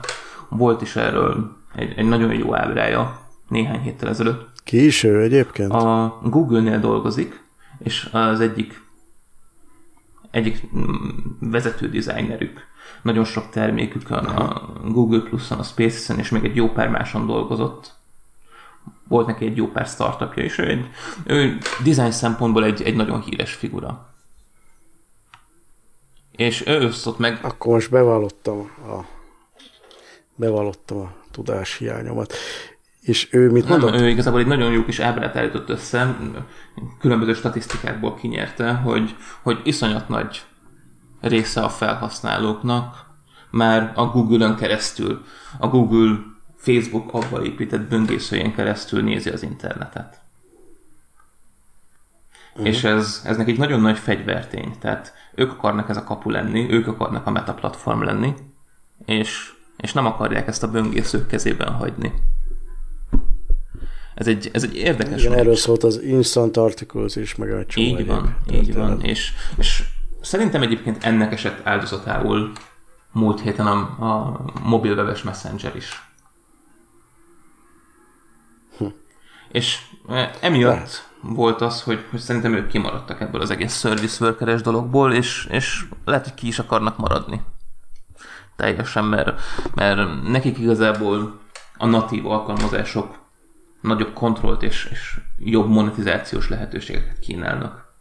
volt 0.49 0.81
is 0.81 0.95
erről 0.95 1.57
egy, 1.75 1.93
egy 1.97 2.05
nagyon 2.05 2.33
jó 2.33 2.55
ábrája 2.55 3.19
néhány 3.47 3.81
héttel 3.81 4.09
ezelőtt. 4.09 4.61
Ki 4.63 4.85
is 4.85 5.03
ő 5.03 5.21
egyébként? 5.21 5.71
A 5.71 6.19
Google-nél 6.23 6.79
dolgozik, 6.79 7.43
és 7.79 8.09
az 8.11 8.39
egyik 8.39 8.82
egyik 10.33 10.61
vezető 11.39 11.89
designerük. 11.89 12.67
Nagyon 13.01 13.23
sok 13.23 13.49
termékükön, 13.49 14.25
a 14.25 14.69
Google 14.83 15.19
Plus-on, 15.19 15.59
a 15.59 15.63
Spaces-en, 15.63 16.19
és 16.19 16.29
még 16.29 16.43
egy 16.43 16.55
jó 16.55 16.69
pár 16.69 16.89
máson 16.89 17.25
dolgozott. 17.25 17.93
Volt 19.07 19.27
neki 19.27 19.45
egy 19.45 19.57
jó 19.57 19.67
pár 19.67 19.85
startupja, 19.85 20.43
és 20.43 20.57
ő, 20.57 20.67
egy, 20.67 20.89
ő 21.25 21.57
design 21.83 22.11
szempontból 22.11 22.65
egy, 22.65 22.81
egy 22.81 22.95
nagyon 22.95 23.21
híres 23.21 23.53
figura. 23.53 24.13
És 26.31 26.67
ő 26.67 26.85
osztott 26.85 27.17
meg... 27.17 27.39
Akkor 27.41 27.73
most 27.73 27.91
bevallottam 27.91 28.59
a, 28.59 29.05
bevallottam 30.35 30.99
a 30.99 31.13
tudáshiányomat. 31.31 32.33
És 33.03 33.27
ő 33.31 33.51
mit 33.51 33.67
mondott? 33.67 33.91
Nem, 33.91 34.03
ő 34.03 34.09
igazából 34.09 34.39
egy 34.39 34.47
nagyon 34.47 34.71
jó 34.71 34.85
kis 34.85 34.99
ábrát 34.99 35.35
állított 35.35 35.69
össze, 35.69 36.17
különböző 36.99 37.33
statisztikákból 37.33 38.15
kinyerte, 38.15 38.73
hogy, 38.73 39.15
hogy 39.41 39.59
iszonyat 39.63 40.09
nagy 40.09 40.45
része 41.21 41.61
a 41.61 41.69
felhasználóknak 41.69 43.05
már 43.49 43.91
a 43.95 44.05
Google-ön 44.05 44.55
keresztül, 44.55 45.21
a 45.59 45.67
Google 45.67 46.17
Facebook 46.57 47.13
abban 47.13 47.45
épített 47.45 47.89
böngészőjén 47.89 48.53
keresztül 48.53 49.03
nézi 49.03 49.29
az 49.29 49.43
internetet. 49.43 50.21
Uh-huh. 52.51 52.67
És 52.67 52.83
ez, 52.83 53.21
ez 53.25 53.37
nekik 53.37 53.57
nagyon 53.57 53.79
nagy 53.79 53.97
fegyvertény. 53.97 54.75
Tehát 54.79 55.13
ők 55.35 55.51
akarnak 55.51 55.89
ez 55.89 55.97
a 55.97 56.03
kapu 56.03 56.29
lenni, 56.29 56.71
ők 56.71 56.87
akarnak 56.87 57.25
a 57.25 57.31
meta 57.31 57.53
platform 57.53 58.01
lenni, 58.01 58.33
és, 59.05 59.53
és 59.77 59.93
nem 59.93 60.05
akarják 60.05 60.47
ezt 60.47 60.63
a 60.63 60.71
böngészők 60.71 61.27
kezében 61.27 61.73
hagyni. 61.73 62.13
Ez 64.15 64.27
egy, 64.27 64.49
ez 64.53 64.63
egy 64.63 64.75
érdekes 64.75 65.23
Igen, 65.23 65.37
erről 65.37 65.55
szólt 65.55 65.83
az 65.83 66.01
Instant 66.01 66.57
Articles 66.57 67.15
is, 67.15 67.35
meg 67.35 67.51
a 67.51 67.65
csomó 67.65 67.85
Így 67.85 68.05
van, 68.05 68.35
így 68.51 68.75
van. 68.75 69.01
És, 69.01 69.31
és 69.57 69.83
szerintem 70.21 70.61
egyébként 70.61 71.03
ennek 71.03 71.31
esett 71.31 71.67
áldozatául 71.67 72.51
múlt 73.11 73.41
héten 73.41 73.67
a, 73.67 73.79
a 73.99 74.43
mobilwebes 74.63 75.23
messenger 75.23 75.75
is. 75.75 76.11
Hm. 78.77 78.85
És 79.51 79.79
e, 80.09 80.31
emiatt 80.41 80.73
Lehet. 80.73 81.09
volt 81.21 81.61
az, 81.61 81.81
hogy, 81.81 82.05
hogy 82.09 82.19
szerintem 82.19 82.53
ők 82.53 82.67
kimaradtak 82.67 83.21
ebből 83.21 83.41
az 83.41 83.49
egész 83.49 83.79
service 83.79 84.23
workeres 84.23 84.61
dologból, 84.61 85.13
és, 85.13 85.47
és 85.51 85.85
lehet, 86.05 86.23
hogy 86.23 86.33
ki 86.33 86.47
is 86.47 86.59
akarnak 86.59 86.97
maradni. 86.97 87.41
Teljesen, 88.55 89.03
mert, 89.03 89.41
mert 89.75 90.23
nekik 90.23 90.57
igazából 90.57 91.39
a 91.77 91.85
natív 91.85 92.25
alkalmazások 92.25 93.22
nagyobb 93.83 94.13
kontrollt 94.13 94.63
és, 94.63 94.87
és 94.91 95.19
jobb 95.37 95.69
monetizációs 95.69 96.49
lehetőségeket 96.49 97.19
kínálnak. 97.19 97.93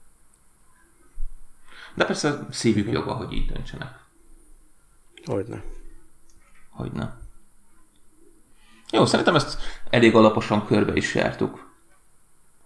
De 1.94 2.04
persze 2.04 2.46
szívük 2.50 2.92
joga, 2.92 3.12
hogy 3.12 3.32
így 3.32 3.52
döntsenek. 3.52 3.98
Hogyne. 5.24 5.62
Hogyne. 6.70 7.16
Jó, 8.92 9.06
szerintem 9.06 9.34
ezt 9.34 9.60
elég 9.90 10.14
alaposan 10.14 10.66
körbe 10.66 10.94
is 10.94 11.14
jártuk. 11.14 11.70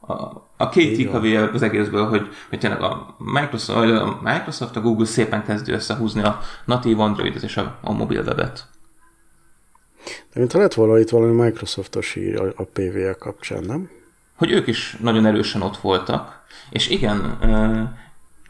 A, 0.00 0.12
a 0.56 0.68
két 0.68 0.96
tikavé 0.96 1.36
az 1.36 1.62
egészből, 1.62 2.08
hogy, 2.08 2.28
hogy 2.48 2.58
tényleg 2.58 2.82
a 2.82 3.14
Microsoft, 3.18 3.90
a 3.90 4.18
Microsoft, 4.22 4.76
a 4.76 4.80
Google 4.80 5.06
szépen 5.06 5.44
kezdő 5.44 5.72
összehúzni 5.72 6.22
a 6.22 6.40
natív 6.64 7.00
Androidot 7.00 7.42
és 7.42 7.56
a, 7.56 7.78
a 7.82 7.92
mobil 7.92 8.22
webet. 8.22 8.68
De 10.32 10.40
mintha 10.40 10.58
lett 10.58 10.74
volna 10.74 10.98
itt 10.98 11.08
valami 11.08 11.42
Microsoftos 11.42 12.14
ír 12.16 12.40
a, 12.40 12.52
a 12.56 12.64
PVL 12.64 13.18
kapcsán, 13.18 13.64
nem? 13.64 13.90
Hogy 14.36 14.50
ők 14.50 14.66
is 14.66 14.96
nagyon 15.00 15.26
erősen 15.26 15.62
ott 15.62 15.76
voltak, 15.76 16.44
és 16.70 16.88
igen, 16.88 17.38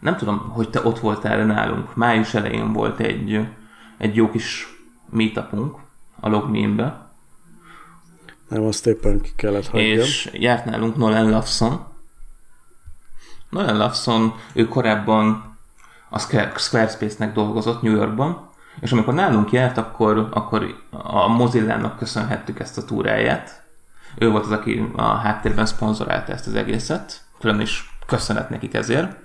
nem 0.01 0.17
tudom, 0.17 0.39
hogy 0.39 0.71
te 0.71 0.81
ott 0.85 0.99
voltál 0.99 1.45
nálunk. 1.45 1.95
Május 1.95 2.35
elején 2.35 2.73
volt 2.73 3.01
egy, 3.01 3.49
egy 3.99 4.17
jó 4.17 4.31
kis 4.31 4.67
meetupunk 5.11 5.77
a 6.21 6.29
Logmeme-be. 6.29 7.11
Nem, 8.49 8.63
azt 8.63 8.87
éppen 8.87 9.21
ki 9.21 9.31
kellett 9.37 9.67
hagyjam. 9.67 9.99
És 9.99 10.31
járt 10.33 10.65
nálunk 10.65 10.97
Nolan 10.97 11.31
Lawson. 11.31 11.87
Nolan 13.51 13.77
Lawson, 13.77 14.35
ő 14.55 14.69
korábban 14.69 15.57
a 16.11 16.19
Squarespace-nek 16.59 17.33
dolgozott 17.33 17.83
New 17.83 17.95
Yorkban, 17.95 18.51
és 18.81 18.93
amikor 18.93 19.15
nálunk 19.15 19.53
járt, 19.53 19.79
akkor, 19.79 20.29
akkor 20.31 20.75
a 20.91 21.29
Mozilla-nak 21.29 21.99
köszönhettük 21.99 22.61
ezt 22.61 22.79
a 22.79 22.85
túráját. 22.85 23.65
Ő 24.19 24.31
volt 24.31 24.45
az, 24.45 24.51
aki 24.51 24.91
a 24.97 25.03
háttérben 25.03 25.67
szponzorálta 25.67 26.33
ezt 26.33 26.47
az 26.47 26.55
egészet, 26.55 27.21
külön 27.41 27.61
is 27.61 27.99
köszönet 28.07 28.51
nekik 28.51 28.75
ezért. 28.75 29.17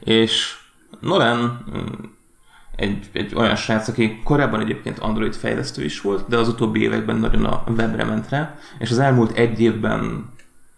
És 0.00 0.56
Nolan 1.00 1.64
mm, 1.70 2.04
egy, 2.76 3.08
egy 3.12 3.34
olyan 3.34 3.56
srác, 3.56 3.88
aki 3.88 4.20
korábban 4.24 4.60
egyébként 4.60 4.98
Android 4.98 5.34
fejlesztő 5.34 5.84
is 5.84 6.00
volt, 6.00 6.28
de 6.28 6.36
az 6.36 6.48
utóbbi 6.48 6.80
években 6.80 7.16
nagyon 7.16 7.44
a 7.44 7.64
webre 7.66 8.04
ment 8.04 8.28
rá, 8.28 8.54
és 8.78 8.90
az 8.90 8.98
elmúlt 8.98 9.36
egy 9.36 9.60
évben, 9.60 10.32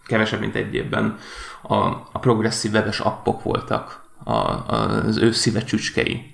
kevesebb, 0.05 0.41
mint 0.41 0.55
egy 0.55 0.75
évben 0.75 1.19
a, 1.63 1.75
a 2.13 2.19
progresszív 2.21 2.73
webes 2.73 3.01
appok 3.01 3.43
voltak 3.43 4.09
a, 4.25 4.31
a, 4.33 4.65
az 5.07 5.17
ő 5.17 5.33
szíve 5.33 5.65
csücskei. 5.65 6.30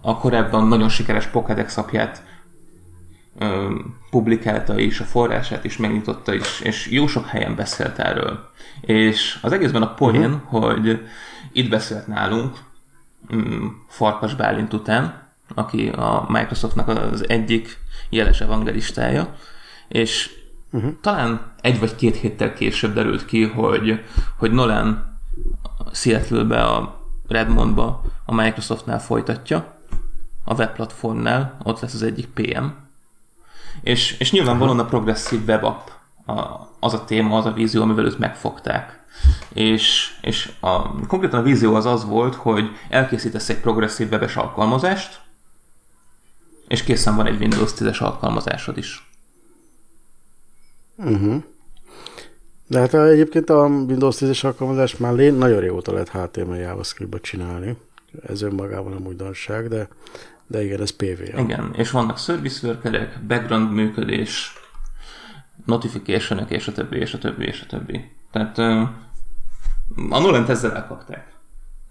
A 0.00 0.18
korábban 0.18 0.66
nagyon 0.66 0.88
sikeres 0.88 1.26
Pokédex 1.26 1.76
apját 1.76 2.22
ö, 3.38 3.74
publikálta 4.10 4.78
is, 4.78 5.00
a 5.00 5.04
forrását 5.04 5.64
is 5.64 5.76
megnyitotta 5.76 6.34
is, 6.34 6.60
és 6.60 6.90
jó 6.90 7.06
sok 7.06 7.26
helyen 7.26 7.54
beszélt 7.54 7.98
erről. 7.98 8.50
És 8.80 9.38
az 9.42 9.52
egészben 9.52 9.82
a 9.82 9.94
poén, 9.94 10.32
uh-huh. 10.32 10.62
hogy 10.62 11.00
itt 11.52 11.70
beszélt 11.70 12.06
nálunk, 12.06 12.58
um, 13.30 13.84
Farkas 13.88 14.34
Bálint 14.34 14.72
után, 14.72 15.26
aki 15.54 15.88
a 15.88 16.26
Microsoftnak 16.28 16.88
az 16.88 17.28
egyik 17.28 17.78
jeles 18.10 18.40
evangelistája, 18.40 19.34
és 19.88 20.30
uh-huh. 20.70 20.92
talán 21.00 21.52
egy 21.60 21.78
vagy 21.80 21.94
két 21.94 22.16
héttel 22.16 22.52
később 22.52 22.94
derült 22.94 23.24
ki, 23.24 23.44
hogy, 23.44 24.04
hogy 24.38 24.50
Nolan 24.50 25.18
Seattle-be, 25.92 26.62
a 26.64 27.06
Redmondba 27.28 28.02
a 28.24 28.34
Microsoftnál 28.34 29.00
folytatja, 29.00 29.77
a 30.48 30.54
webplatformnál, 30.54 31.56
ott 31.62 31.80
lesz 31.80 31.94
az 31.94 32.02
egyik 32.02 32.26
PM, 32.26 32.64
és, 33.82 34.18
és 34.18 34.32
nyilvánvalóan 34.32 34.78
a 34.78 34.84
progresszív 34.84 35.46
web 35.46 35.64
app 35.64 35.88
a, 36.26 36.68
az 36.80 36.94
a 36.94 37.04
téma, 37.04 37.36
az 37.36 37.46
a 37.46 37.52
vízió, 37.52 37.82
amivel 37.82 38.04
őt 38.04 38.18
megfogták. 38.18 39.04
És, 39.52 40.16
és 40.20 40.52
a, 40.60 41.06
konkrétan 41.06 41.40
a 41.40 41.42
vízió 41.42 41.74
az 41.74 41.86
az 41.86 42.04
volt, 42.04 42.34
hogy 42.34 42.70
elkészítesz 42.88 43.48
egy 43.48 43.60
progresszív 43.60 44.10
webes 44.10 44.36
alkalmazást, 44.36 45.20
és 46.68 46.82
készen 46.82 47.16
van 47.16 47.26
egy 47.26 47.40
Windows 47.40 47.72
10-es 47.76 47.98
alkalmazásod 47.98 48.76
is. 48.76 49.10
Uh-huh. 50.96 51.42
De 52.66 52.78
hát 52.78 52.94
egyébként 52.94 53.50
a 53.50 53.66
Windows 53.66 54.16
10-es 54.20 54.44
alkalmazás 54.44 54.96
már 54.96 55.12
lé- 55.12 55.38
nagyon 55.38 55.60
régóta 55.60 55.92
lehet 55.92 56.08
HTML 56.08 56.56
JavaScript-ba 56.56 57.20
csinálni. 57.20 57.76
Ez 58.26 58.42
önmagában 58.42 58.92
nem 58.92 59.06
újdonság, 59.06 59.68
de, 59.68 59.88
de 60.48 60.64
igen, 60.64 60.80
ez 60.80 60.90
PVA. 60.90 61.40
Igen, 61.40 61.74
és 61.74 61.90
vannak 61.90 62.18
service 62.18 62.66
workerek, 62.66 63.20
background 63.26 63.72
működés, 63.72 64.52
notification 65.64 66.46
és 66.48 66.68
a 66.68 66.72
többi, 66.72 66.96
és 66.96 67.14
a 67.14 67.18
többi, 67.18 67.44
és 67.44 67.60
a 67.60 67.66
többi. 67.66 68.10
Tehát 68.30 68.58
a 68.58 70.18
Nolent 70.18 70.48
ezzel 70.48 70.74
elkapták. 70.74 71.36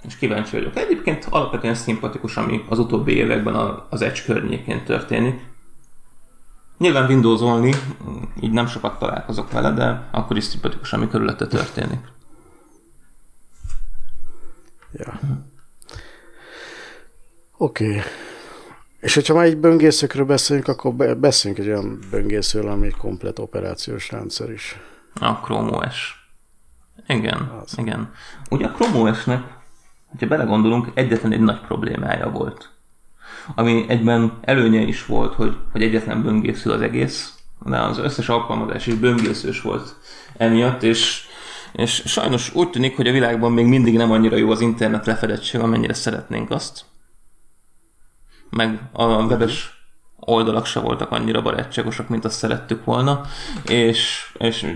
És 0.03 0.17
kíváncsi 0.17 0.55
vagyok. 0.55 0.75
Egyébként 0.75 1.27
alapvetően 1.29 1.75
szimpatikus, 1.75 2.37
ami 2.37 2.65
az 2.69 2.79
utóbbi 2.79 3.15
években 3.15 3.55
az 3.89 4.01
Edge 4.01 4.21
környékén 4.25 4.83
történik. 4.83 5.45
Nyilván 6.77 7.09
Windowsolni, 7.09 7.73
így 8.41 8.51
nem 8.51 8.67
sokat 8.67 8.99
találkozok 8.99 9.51
vele, 9.51 9.71
de 9.71 10.07
akkor 10.11 10.37
is 10.37 10.43
szimpatikus, 10.43 10.93
ami 10.93 11.07
körülötte 11.07 11.47
történik. 11.47 11.99
Ja. 14.91 15.19
Oké. 17.57 17.89
Okay. 17.89 18.01
És 18.99 19.13
hogyha 19.13 19.33
már 19.33 19.45
egy 19.45 19.57
böngészőkről 19.57 20.25
beszélünk, 20.25 20.67
akkor 20.67 20.95
beszéljünk 21.17 21.63
egy 21.63 21.71
olyan 21.71 21.99
böngészőről, 22.11 22.71
ami 22.71 22.85
egy 22.85 22.95
komplet 22.95 23.39
operációs 23.39 24.11
rendszer 24.11 24.51
is. 24.51 24.79
A 25.13 25.31
Chrome 25.31 25.77
OS. 25.77 26.29
Igen, 27.07 27.51
az. 27.63 27.77
igen. 27.77 28.11
Ugye 28.49 28.65
a 28.65 28.71
Chrome 28.71 29.09
OS-nek, 29.09 29.43
hogyha 30.07 30.27
belegondolunk, 30.27 30.91
egyetlen 30.93 31.31
egy 31.31 31.41
nagy 31.41 31.59
problémája 31.59 32.29
volt. 32.29 32.69
Ami 33.55 33.85
egyben 33.87 34.37
előnye 34.41 34.79
is 34.79 35.05
volt, 35.05 35.33
hogy, 35.33 35.55
hogy 35.71 35.81
egyetlen 35.83 36.23
böngésző 36.23 36.71
az 36.71 36.81
egész, 36.81 37.33
de 37.65 37.77
az 37.81 37.97
összes 37.97 38.29
alkalmazás 38.29 38.87
is 38.87 38.93
böngészős 38.93 39.61
volt 39.61 39.95
emiatt, 40.37 40.83
és, 40.83 41.25
és 41.73 42.03
sajnos 42.05 42.55
úgy 42.55 42.69
tűnik, 42.69 42.95
hogy 42.95 43.07
a 43.07 43.11
világban 43.11 43.51
még 43.51 43.65
mindig 43.65 43.97
nem 43.97 44.11
annyira 44.11 44.35
jó 44.35 44.51
az 44.51 44.61
internet 44.61 45.05
lefedettség, 45.05 45.61
amennyire 45.61 45.93
szeretnénk 45.93 46.51
azt 46.51 46.85
meg 48.49 48.89
a 48.91 49.05
webes 49.05 49.77
oldalak 50.15 50.65
se 50.65 50.79
voltak 50.79 51.11
annyira 51.11 51.41
barátságosak, 51.41 52.07
mint 52.07 52.25
azt 52.25 52.37
szerettük 52.37 52.85
volna, 52.85 53.21
és, 53.65 54.31
és 54.37 54.75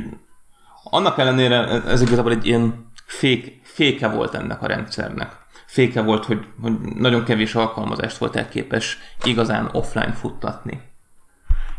annak 0.84 1.18
ellenére 1.18 1.84
ez 1.84 2.02
igazából 2.02 2.32
egy 2.32 2.46
ilyen 2.46 2.92
fék, 3.06 3.62
féke 3.64 4.10
volt 4.10 4.34
ennek 4.34 4.62
a 4.62 4.68
rendszernek. 4.68 5.40
Féke 5.66 6.02
volt, 6.02 6.26
hogy, 6.26 6.48
hogy 6.62 6.80
nagyon 6.80 7.24
kevés 7.24 7.56
alkalmazást 7.56 8.18
volt 8.18 8.36
elképes 8.36 8.98
igazán 9.24 9.70
offline 9.72 10.12
futtatni. 10.12 10.82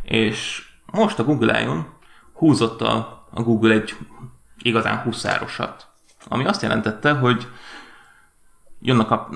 És 0.02 0.68
most 0.86 1.18
a 1.18 1.24
Google 1.24 1.62
I.O.N. 1.62 1.86
húzott 2.32 2.80
a, 2.80 3.26
a 3.30 3.42
Google 3.42 3.74
egy 3.74 3.96
igazán 4.58 4.98
huszárosat. 4.98 5.86
Ami 6.28 6.44
azt 6.44 6.62
jelentette, 6.62 7.12
hogy 7.12 7.48
jön 8.80 8.98
a, 8.98 9.28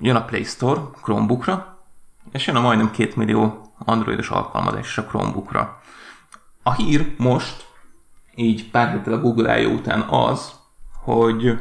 jön 0.00 0.16
a 0.16 0.24
Play 0.24 0.42
Store 0.42 0.80
Chromebookra, 1.02 1.79
és 2.32 2.46
jön 2.46 2.56
a 2.56 2.60
majdnem 2.60 2.90
két 2.90 3.16
millió 3.16 3.72
androidos 3.78 4.30
alkalmazás 4.30 4.86
is 4.86 4.98
a 4.98 5.04
Chromebookra. 5.04 5.80
A 6.62 6.72
hír 6.72 7.14
most, 7.16 7.66
így 8.34 8.70
pár 8.70 8.92
héttel 8.92 9.12
a 9.12 9.20
Google 9.20 9.60
I.O. 9.60 9.70
után 9.70 10.00
az, 10.00 10.52
hogy 11.02 11.58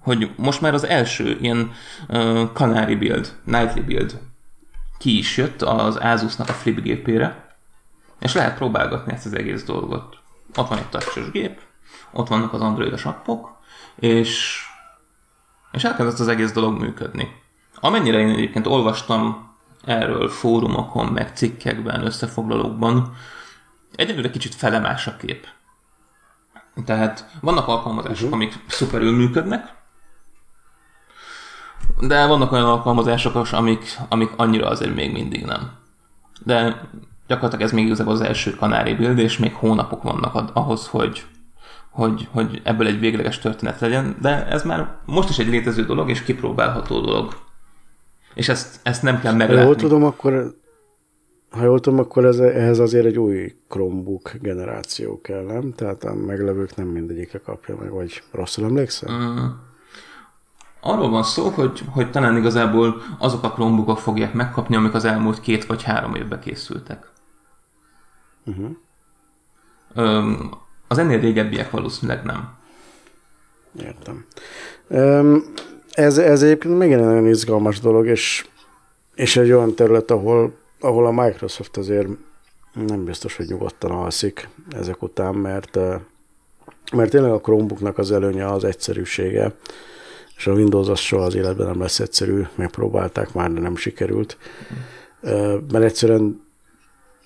hogy 0.00 0.30
most 0.36 0.60
már 0.60 0.74
az 0.74 0.84
első 0.84 1.38
ilyen 1.40 1.72
uh, 2.08 2.52
Canary 2.52 2.94
build, 2.94 3.36
Nightly 3.44 3.80
build 3.80 4.20
ki 4.98 5.18
is 5.18 5.36
jött 5.36 5.62
az 5.62 5.96
Asusnak 5.96 6.48
a 6.48 6.52
flip 6.52 6.80
gépére, 6.80 7.56
és 8.18 8.34
lehet 8.34 8.56
próbálgatni 8.56 9.12
ezt 9.12 9.26
az 9.26 9.34
egész 9.34 9.64
dolgot. 9.64 10.18
Ott 10.56 10.68
van 10.68 10.78
egy 10.78 10.88
touchos 10.88 11.30
gép, 11.30 11.60
ott 12.12 12.28
vannak 12.28 12.52
az 12.52 12.60
androidos 12.60 13.04
appok, 13.04 13.58
és, 13.94 14.62
és 15.72 15.84
elkezdett 15.84 16.18
az 16.18 16.28
egész 16.28 16.52
dolog 16.52 16.80
működni. 16.80 17.42
Amennyire 17.80 18.18
én 18.18 18.28
egyébként 18.28 18.66
olvastam 18.66 19.50
erről 19.84 20.28
fórumokon, 20.28 21.06
meg 21.06 21.36
cikkekben, 21.36 22.04
összefoglalókban, 22.04 23.12
egyelőre 23.94 24.30
kicsit 24.30 24.54
felemás 24.54 25.06
a 25.06 25.16
kép. 25.16 25.46
Tehát 26.84 27.30
vannak 27.40 27.68
alkalmazások, 27.68 28.16
uh-huh. 28.16 28.32
amik 28.32 28.54
szuperül 28.66 29.16
működnek, 29.16 29.78
de 32.00 32.26
vannak 32.26 32.52
olyan 32.52 32.64
alkalmazások, 32.64 33.52
amik, 33.52 33.98
amik 34.08 34.30
annyira 34.36 34.68
azért 34.68 34.94
még 34.94 35.12
mindig 35.12 35.44
nem. 35.44 35.70
De 36.44 36.88
gyakorlatilag 37.26 37.64
ez 37.64 37.72
még 37.72 37.84
igazából 37.84 38.12
az 38.12 38.20
első 38.20 38.54
kanári 38.54 38.94
build, 38.94 39.18
és 39.18 39.38
még 39.38 39.54
hónapok 39.54 40.02
vannak 40.02 40.50
ahhoz, 40.52 40.86
hogy, 40.86 41.26
hogy, 41.90 42.28
hogy 42.30 42.60
ebből 42.64 42.86
egy 42.86 42.98
végleges 42.98 43.38
történet 43.38 43.80
legyen, 43.80 44.16
de 44.20 44.46
ez 44.46 44.62
már 44.62 44.96
most 45.04 45.28
is 45.28 45.38
egy 45.38 45.48
létező 45.48 45.84
dolog, 45.84 46.10
és 46.10 46.22
kipróbálható 46.22 47.00
dolog. 47.00 47.34
És 48.34 48.48
ezt, 48.48 48.80
ezt 48.82 49.02
nem 49.02 49.20
kell 49.20 49.32
meglátni. 49.32 49.56
Ha 49.56 49.66
jól 49.66 49.76
tudom, 49.76 50.04
akkor, 50.04 50.54
ha 51.50 51.64
jól 51.64 51.80
tudom, 51.80 51.98
akkor 51.98 52.24
ez, 52.24 52.38
ehhez 52.38 52.78
azért 52.78 53.06
egy 53.06 53.18
új 53.18 53.54
Chromebook 53.68 54.32
generáció 54.40 55.20
kell, 55.20 55.42
nem? 55.42 55.72
Tehát 55.72 56.04
a 56.04 56.14
meglevők 56.14 56.76
nem 56.76 56.86
mindegyikre 56.86 57.38
kapja 57.38 57.76
meg, 57.76 57.90
vagy 57.90 58.22
rosszul 58.32 58.64
emlékszem? 58.64 59.14
Mm. 59.14 59.46
Arról 60.80 61.10
van 61.10 61.22
szó, 61.22 61.48
hogy, 61.48 61.82
hogy 61.90 62.10
talán 62.10 62.36
igazából 62.36 63.02
azok 63.18 63.44
a 63.44 63.50
Chromebookok 63.50 63.98
fogják 63.98 64.34
megkapni, 64.34 64.76
amik 64.76 64.94
az 64.94 65.04
elmúlt 65.04 65.40
két 65.40 65.64
vagy 65.64 65.82
három 65.82 66.14
évben 66.14 66.40
készültek. 66.40 67.10
Uh-huh. 68.46 68.70
Öm, 69.94 70.50
az 70.88 70.98
ennél 70.98 71.20
régebbiek 71.20 71.70
valószínűleg 71.70 72.24
nem. 72.24 72.58
Értem. 73.80 74.24
Um, 74.88 75.42
ez, 75.90 76.18
ez 76.18 76.42
egyébként 76.42 76.78
még 76.78 76.92
egy 76.92 77.00
nagyon 77.00 77.28
izgalmas 77.28 77.80
dolog, 77.80 78.06
és, 78.06 78.46
és 79.14 79.36
egy 79.36 79.52
olyan 79.52 79.74
terület, 79.74 80.10
ahol, 80.10 80.52
ahol 80.80 81.06
a 81.06 81.22
Microsoft 81.22 81.76
azért 81.76 82.08
nem 82.86 83.04
biztos, 83.04 83.36
hogy 83.36 83.46
nyugodtan 83.46 83.90
alszik 83.90 84.48
ezek 84.70 85.02
után, 85.02 85.34
mert, 85.34 85.78
mert 86.92 87.10
tényleg 87.10 87.32
a 87.32 87.40
Chromebooknak 87.40 87.98
az 87.98 88.12
előnye 88.12 88.46
az 88.46 88.64
egyszerűsége, 88.64 89.54
és 90.36 90.46
a 90.46 90.52
Windows 90.52 90.88
az 90.88 90.98
soha 90.98 91.24
az 91.24 91.34
életben 91.34 91.66
nem 91.66 91.80
lesz 91.80 92.00
egyszerű, 92.00 92.42
megpróbálták 92.54 93.32
már, 93.32 93.52
de 93.52 93.60
nem 93.60 93.76
sikerült, 93.76 94.36
mert 95.72 95.84
egyszerűen 95.84 96.48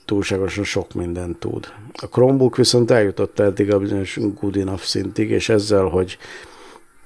túlságosan 0.05 0.65
sok 0.65 0.93
mindent 0.93 1.39
tud. 1.39 1.73
A 1.93 2.07
Chromebook 2.07 2.57
viszont 2.57 2.91
eljutott 2.91 3.39
eddig 3.39 3.73
a 3.73 3.79
bizonyos 3.79 4.19
good 4.41 4.57
enough 4.57 4.83
szintig, 4.83 5.31
és 5.31 5.49
ezzel, 5.49 5.85
hogy 5.85 6.19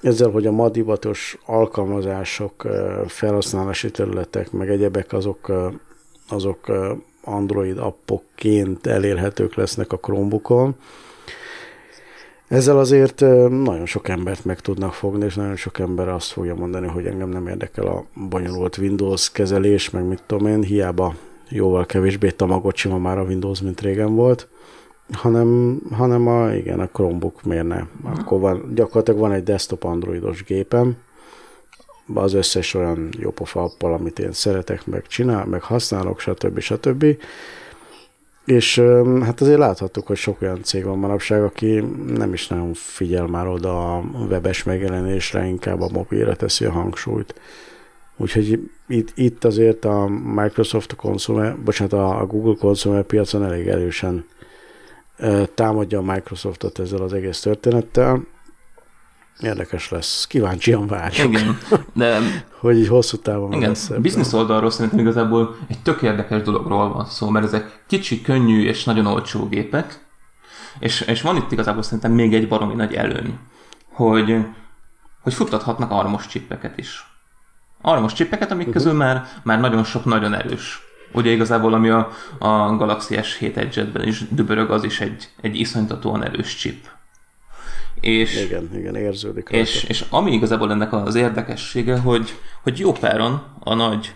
ezzel, 0.01 0.29
hogy 0.29 0.45
a 0.45 0.51
madivatos 0.51 1.37
alkalmazások, 1.45 2.67
felhasználási 3.07 3.91
területek, 3.91 4.51
meg 4.51 4.69
egyebek 4.69 5.13
azok, 5.13 5.51
azok 6.29 6.71
Android 7.23 7.77
appokként 7.77 8.87
elérhetők 8.87 9.55
lesznek 9.55 9.93
a 9.93 9.97
Chromebookon, 9.97 10.75
ezzel 12.49 12.79
azért 12.79 13.19
nagyon 13.49 13.85
sok 13.85 14.07
embert 14.07 14.45
meg 14.45 14.59
tudnak 14.59 14.93
fogni, 14.93 15.25
és 15.25 15.35
nagyon 15.35 15.55
sok 15.55 15.79
ember 15.79 16.07
azt 16.07 16.31
fogja 16.31 16.55
mondani, 16.55 16.87
hogy 16.87 17.05
engem 17.05 17.29
nem 17.29 17.47
érdekel 17.47 17.85
a 17.85 18.05
bonyolult 18.29 18.77
Windows 18.77 19.31
kezelés, 19.31 19.89
meg 19.89 20.07
mit 20.07 20.23
tudom 20.25 20.47
én, 20.47 20.61
hiába 20.61 21.15
jóval 21.49 21.85
kevésbé 21.85 22.29
tamagocsi 22.29 22.87
ma 22.87 22.97
már 22.97 23.17
a 23.17 23.23
Windows, 23.23 23.61
mint 23.61 23.81
régen 23.81 24.15
volt, 24.15 24.47
hanem, 25.11 25.79
hanem 25.91 26.27
a, 26.27 26.53
igen, 26.53 26.79
a 26.79 26.87
Chromebook 26.87 27.43
miért 27.43 27.67
ne. 27.67 27.83
Akkor 28.03 28.39
van, 28.39 28.71
gyakorlatilag 28.75 29.19
van 29.19 29.31
egy 29.31 29.43
desktop 29.43 29.83
androidos 29.83 30.43
gépem, 30.43 30.97
az 32.13 32.33
összes 32.33 32.73
olyan 32.73 33.09
jópofa 33.19 33.63
appal, 33.63 33.93
amit 33.93 34.19
én 34.19 34.31
szeretek, 34.31 34.85
meg 34.85 35.07
csinál, 35.07 35.45
meg 35.45 35.61
használok, 35.61 36.19
stb. 36.19 36.59
stb. 36.59 37.05
És 38.45 38.79
hát 39.21 39.41
azért 39.41 39.57
láthattuk, 39.57 40.07
hogy 40.07 40.17
sok 40.17 40.41
olyan 40.41 40.63
cég 40.63 40.83
van 40.83 40.97
manapság, 40.97 41.43
aki 41.43 41.83
nem 42.07 42.33
is 42.33 42.47
nagyon 42.47 42.73
figyel 42.73 43.27
már 43.27 43.47
oda 43.47 43.95
a 43.97 44.03
webes 44.29 44.63
megjelenésre, 44.63 45.45
inkább 45.45 45.81
a 45.81 45.89
mobilre 45.91 46.35
teszi 46.35 46.65
a 46.65 46.71
hangsúlyt. 46.71 47.35
Úgyhogy 48.17 48.69
itt, 48.87 49.11
itt 49.15 49.43
azért 49.43 49.85
a 49.85 50.07
Microsoft 50.35 50.95
consumer, 50.95 51.59
bocsánat, 51.59 51.93
a 51.93 52.25
Google 52.25 52.55
consumer 52.59 53.03
piacon 53.03 53.43
elég 53.43 53.67
erősen 53.67 54.25
támadja 55.55 55.99
a 55.99 56.01
Microsoftot 56.01 56.79
ezzel 56.79 57.01
az 57.01 57.13
egész 57.13 57.39
történettel. 57.39 58.23
Érdekes 59.39 59.89
lesz. 59.89 60.27
Kíváncsian 60.27 60.87
várjuk. 60.87 61.27
Igen, 61.27 61.57
de... 61.93 62.19
hogy 62.59 62.77
így 62.77 62.87
hosszú 62.87 63.17
távon 63.17 63.53
igen, 63.53 63.69
lesz 63.69 63.89
ebben. 63.89 64.01
Business 64.01 64.33
oldalról 64.33 64.69
szerintem 64.69 64.99
igazából 64.99 65.55
egy 65.67 65.79
tök 65.81 66.01
érdekes 66.01 66.41
dologról 66.41 66.93
van 66.93 67.05
szó, 67.05 67.29
mert 67.29 67.45
ezek 67.45 67.83
kicsi, 67.87 68.21
könnyű 68.21 68.63
és 68.63 68.83
nagyon 68.83 69.05
olcsó 69.05 69.47
gépek, 69.47 70.05
és, 70.79 71.01
és 71.01 71.21
van 71.21 71.35
itt 71.35 71.51
igazából 71.51 71.81
szerintem 71.81 72.11
még 72.11 72.33
egy 72.33 72.47
baromi 72.47 72.73
nagy 72.73 72.93
előny, 72.93 73.39
hogy, 73.91 74.45
hogy 75.21 75.33
futtathatnak 75.33 75.91
armos 75.91 76.27
csippeket 76.27 76.77
is. 76.77 77.05
Armos 77.81 78.13
csippeket, 78.13 78.51
amik 78.51 78.67
uh-huh. 78.67 78.81
közül 78.81 78.97
már, 78.97 79.27
már 79.43 79.59
nagyon 79.59 79.83
sok 79.83 80.05
nagyon 80.05 80.33
erős. 80.33 80.81
Ugye 81.11 81.31
igazából 81.31 81.73
ami 81.73 81.89
a, 81.89 82.09
a 82.39 82.75
Galaxy 82.75 83.15
S7 83.21 83.55
Edge-ben 83.55 84.07
is 84.07 84.23
dübörög, 84.29 84.71
az 84.71 84.83
is 84.83 84.99
egy, 84.99 85.29
egy 85.41 85.59
iszonytatóan 85.59 86.23
erős 86.23 86.55
chip 86.55 86.87
és, 87.99 88.43
igen, 88.43 88.69
igen, 88.73 88.95
érződik. 88.95 89.49
És, 89.49 89.83
és 89.83 90.05
ami 90.09 90.31
igazából 90.31 90.71
ennek 90.71 90.93
az 90.93 91.15
érdekessége, 91.15 91.99
hogy, 91.99 92.39
hogy 92.63 92.79
jó 92.79 92.91
páron 92.91 93.43
a 93.59 93.73
nagy 93.73 94.15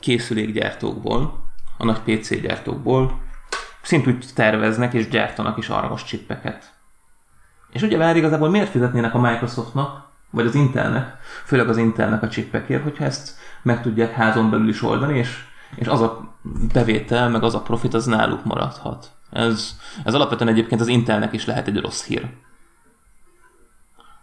készülékgyártókból, 0.00 1.44
a 1.78 1.84
nagy 1.84 1.98
PC 1.98 2.40
gyártókból 2.40 3.20
szintúgy 3.82 4.24
terveznek 4.34 4.94
és 4.94 5.08
gyártanak 5.08 5.58
is 5.58 5.68
armos 5.68 6.04
csippeket. 6.04 6.74
És 7.72 7.82
ugye 7.82 7.96
már 7.96 8.16
igazából 8.16 8.50
miért 8.50 8.70
fizetnének 8.70 9.14
a 9.14 9.18
Microsoftnak, 9.18 10.04
vagy 10.30 10.46
az 10.46 10.54
Intelnek, 10.54 11.16
főleg 11.44 11.68
az 11.68 11.76
Intelnek 11.76 12.22
a 12.22 12.28
csippekért, 12.28 12.82
hogyha 12.82 13.04
ezt 13.04 13.36
meg 13.62 13.82
tudják 13.82 14.12
házon 14.12 14.50
belül 14.50 14.68
is 14.68 14.82
oldani, 14.82 15.18
és, 15.18 15.44
és 15.74 15.86
az 15.86 16.00
a 16.00 16.34
bevétel, 16.72 17.28
meg 17.28 17.42
az 17.42 17.54
a 17.54 17.60
profit, 17.60 17.94
az 17.94 18.06
náluk 18.06 18.44
maradhat. 18.44 19.10
Ez, 19.30 19.76
ez 20.04 20.14
alapvetően 20.14 20.50
egyébként 20.50 20.80
az 20.80 20.86
Intelnek 20.86 21.32
is 21.32 21.46
lehet 21.46 21.66
egy 21.66 21.80
rossz 21.80 22.04
hír 22.04 22.30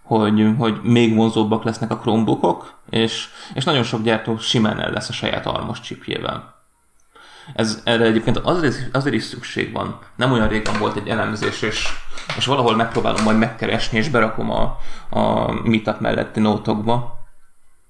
hogy, 0.03 0.53
hogy 0.57 0.79
még 0.81 1.15
vonzóbbak 1.15 1.63
lesznek 1.63 1.91
a 1.91 1.97
Chromebookok, 1.97 2.73
és, 2.89 3.27
és 3.53 3.63
nagyon 3.63 3.83
sok 3.83 4.01
gyártó 4.01 4.37
simán 4.37 4.79
el 4.79 4.91
lesz 4.91 5.09
a 5.09 5.13
saját 5.13 5.45
almos 5.45 5.79
chipjével. 5.79 6.61
Ez, 7.55 7.81
erre 7.85 8.05
egyébként 8.05 8.37
azért, 8.37 8.95
azért 8.95 9.15
is 9.15 9.23
szükség 9.23 9.71
van. 9.71 9.99
Nem 10.15 10.31
olyan 10.31 10.47
régen 10.47 10.79
volt 10.79 10.95
egy 10.95 11.07
elemzés, 11.07 11.61
és, 11.61 11.87
és 12.37 12.45
valahol 12.45 12.75
megpróbálom 12.75 13.23
majd 13.23 13.37
megkeresni, 13.37 13.97
és 13.97 14.09
berakom 14.09 14.51
a, 14.51 14.77
a 15.09 15.51
Meetup 15.51 15.99
melletti 15.99 16.39
nótokba. 16.39 16.93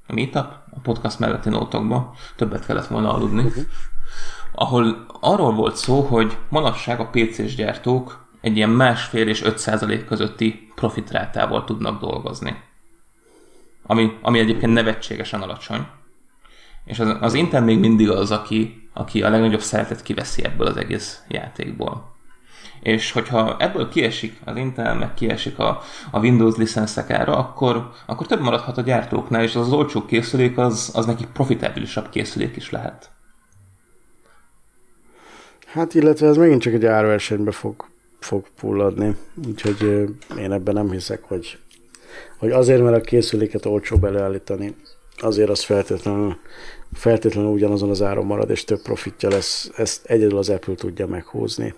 A 0.08 0.14
Meetup? 0.14 0.63
A 0.76 0.80
podcast 0.80 1.20
melletti 1.20 1.50
nótokba. 1.50 2.16
Többet 2.36 2.66
kellett 2.66 2.88
volna 2.88 3.14
aludni. 3.14 3.44
Uh-huh. 3.44 3.64
Ahol 4.52 5.06
arról 5.20 5.54
volt 5.54 5.76
szó, 5.76 6.02
hogy 6.02 6.38
manapság 6.50 7.00
a 7.00 7.10
PC-s 7.10 7.56
gyártók 7.56 8.26
egy 8.42 8.56
ilyen 8.56 8.70
másfél 8.70 9.28
és 9.28 9.44
5 9.44 9.58
százalék 9.58 10.06
közötti 10.06 10.72
profitrátával 10.76 11.64
tudnak 11.64 12.00
dolgozni. 12.00 12.62
Ami, 13.86 14.18
ami 14.22 14.40
egyébként 14.40 14.74
nevetségesen 14.74 15.42
alacsony. 15.42 15.88
És 16.86 17.00
az, 17.00 17.18
az 17.20 17.34
Intel 17.34 17.62
még 17.62 17.80
mindig 17.80 18.10
az, 18.10 18.32
aki, 18.32 18.90
aki 18.94 19.24
a 19.24 19.30
legnagyobb 19.30 19.62
szeretet 19.62 20.02
kiveszi 20.02 20.44
ebből 20.44 20.68
az 20.68 20.78
egész 20.78 21.24
játékból. 21.28 22.13
És 22.84 23.12
hogyha 23.12 23.56
ebből 23.60 23.90
kiesik 23.90 24.40
az 24.46 24.56
Intel, 24.56 24.96
meg 24.96 25.14
kiesik 25.14 25.60
a, 25.60 25.82
a 26.12 26.20
Windows 26.20 26.56
licenszek 26.56 27.10
ára, 27.10 27.38
akkor, 27.38 27.90
akkor 28.06 28.28
több 28.28 28.42
maradhat 28.42 28.78
a 28.78 28.82
gyártóknál, 28.82 29.44
és 29.44 29.56
az, 29.56 29.68
az 29.68 29.74
olcsó 29.74 30.06
készülék 30.06 30.58
az, 30.58 30.92
az 30.94 31.06
neki 31.06 31.26
profitabilisabb 31.34 32.10
készülék 32.10 32.56
is 32.56 32.70
lehet. 32.70 33.12
Hát 35.66 35.94
illetve 35.94 36.28
ez 36.28 36.38
megint 36.38 36.62
csak 36.62 36.74
egy 36.74 36.86
árversenybe 36.86 37.52
fog 37.52 37.92
fog 38.20 38.46
fulladni, 38.56 39.16
úgyhogy 39.48 39.82
én 40.38 40.52
ebben 40.52 40.74
nem 40.74 40.92
hiszek, 40.92 41.24
hogy, 41.24 41.58
hogy 42.38 42.52
azért, 42.52 42.82
mert 42.84 42.96
a 42.96 43.02
készüléket 43.02 43.66
olcsó 43.66 43.98
beleállítani, 43.98 44.76
azért 45.18 45.50
az 45.50 45.64
feltétlenül, 45.64 46.38
feltétlenül 46.94 47.52
ugyanazon 47.52 47.90
az 47.90 48.02
áron 48.02 48.26
marad, 48.26 48.50
és 48.50 48.64
több 48.64 48.82
profitja 48.82 49.30
lesz. 49.30 49.72
Ezt 49.76 50.06
egyedül 50.06 50.38
az 50.38 50.50
Apple 50.50 50.76
tudja 50.76 51.08
meghúzni, 51.08 51.74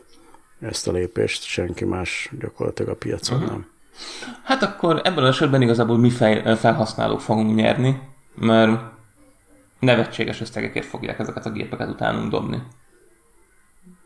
ezt 0.65 0.87
a 0.87 0.91
lépést, 0.91 1.43
senki 1.43 1.85
más 1.85 2.31
gyakorlatilag 2.39 2.91
a 2.91 2.95
piacon 2.95 3.37
uh-huh. 3.37 3.51
nem. 3.51 3.67
Hát 4.43 4.63
akkor 4.63 5.01
ebben 5.03 5.23
az 5.23 5.29
esetben 5.29 5.61
igazából 5.61 5.97
mi 5.97 6.09
fej, 6.09 6.55
felhasználók 6.57 7.21
fogunk 7.21 7.55
nyerni, 7.55 8.01
mert 8.35 8.81
nevetséges 9.79 10.41
összegekért 10.41 10.85
fogják 10.85 11.19
ezeket 11.19 11.45
a 11.45 11.51
gépeket 11.51 11.89
utánunk 11.89 12.31
dobni. 12.31 12.61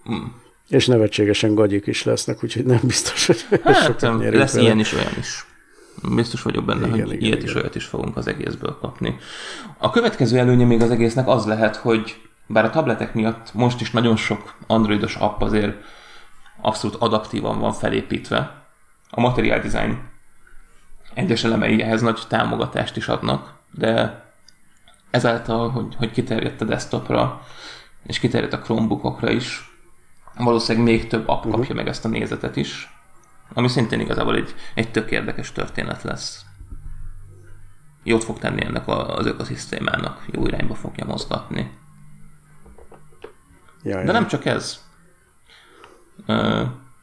Hmm. 0.03 0.35
És 0.67 0.87
nevetségesen 0.87 1.55
gagyik 1.55 1.87
is 1.87 2.03
lesznek, 2.03 2.43
úgyhogy 2.43 2.65
nem 2.65 2.79
biztos, 2.83 3.27
hogy 3.27 3.45
hát, 3.63 3.83
sokat 3.83 4.33
lesz 4.33 4.53
vele. 4.53 4.65
ilyen 4.65 4.79
is, 4.79 4.93
olyan 4.93 5.17
is. 5.19 5.45
Biztos 6.15 6.41
vagyok 6.41 6.65
benne, 6.65 6.87
igen, 6.87 7.05
hogy 7.05 7.13
igen, 7.13 7.25
ilyet 7.25 7.37
igen. 7.37 7.49
is, 7.49 7.55
olyat 7.55 7.75
is 7.75 7.85
fogunk 7.85 8.17
az 8.17 8.27
egészből 8.27 8.77
kapni. 8.81 9.17
A 9.77 9.89
következő 9.89 10.37
előnye 10.37 10.65
még 10.65 10.81
az 10.81 10.91
egésznek 10.91 11.27
az 11.27 11.45
lehet, 11.45 11.75
hogy 11.75 12.21
bár 12.47 12.65
a 12.65 12.69
tabletek 12.69 13.13
miatt 13.13 13.53
most 13.53 13.81
is 13.81 13.91
nagyon 13.91 14.15
sok 14.15 14.55
androidos 14.67 15.15
app 15.15 15.41
azért 15.41 15.75
abszolút 16.61 16.95
adaptívan 16.95 17.59
van 17.59 17.71
felépítve, 17.71 18.65
a 19.09 19.21
material 19.21 19.59
design 19.59 20.09
egyes 21.13 21.43
elemei 21.43 21.81
ehhez 21.81 22.01
nagy 22.01 22.21
támogatást 22.27 22.97
is 22.97 23.07
adnak, 23.07 23.53
de 23.71 24.23
ezáltal, 25.09 25.69
hogy, 25.69 25.95
hogy 25.95 26.11
kiterjedt 26.11 26.61
a 26.61 26.65
desktopra, 26.65 27.41
és 28.03 28.19
kiterjedt 28.19 28.53
a 28.53 28.59
Chromebookokra 28.59 29.31
is, 29.31 29.77
valószínűleg 30.37 30.87
még 30.87 31.07
több 31.07 31.27
app 31.27 31.41
kapja 31.41 31.59
uh-huh. 31.59 31.75
meg 31.75 31.87
ezt 31.87 32.05
a 32.05 32.07
nézetet 32.07 32.55
is, 32.55 32.97
ami 33.53 33.67
szintén 33.67 33.99
igazából 33.99 34.35
egy, 34.35 34.55
egy 34.73 34.91
tök 34.91 35.11
érdekes 35.11 35.51
történet 35.51 36.03
lesz. 36.03 36.45
Jót 38.03 38.23
fog 38.23 38.39
tenni 38.39 38.65
ennek 38.65 38.87
az 38.87 39.25
ökoszisztémának, 39.25 40.25
jó 40.31 40.45
irányba 40.45 40.75
fogja 40.75 41.05
mozgatni. 41.05 41.77
Jaj, 43.83 44.03
De 44.03 44.11
nem 44.11 44.27
csak 44.27 44.45
ez. 44.45 44.88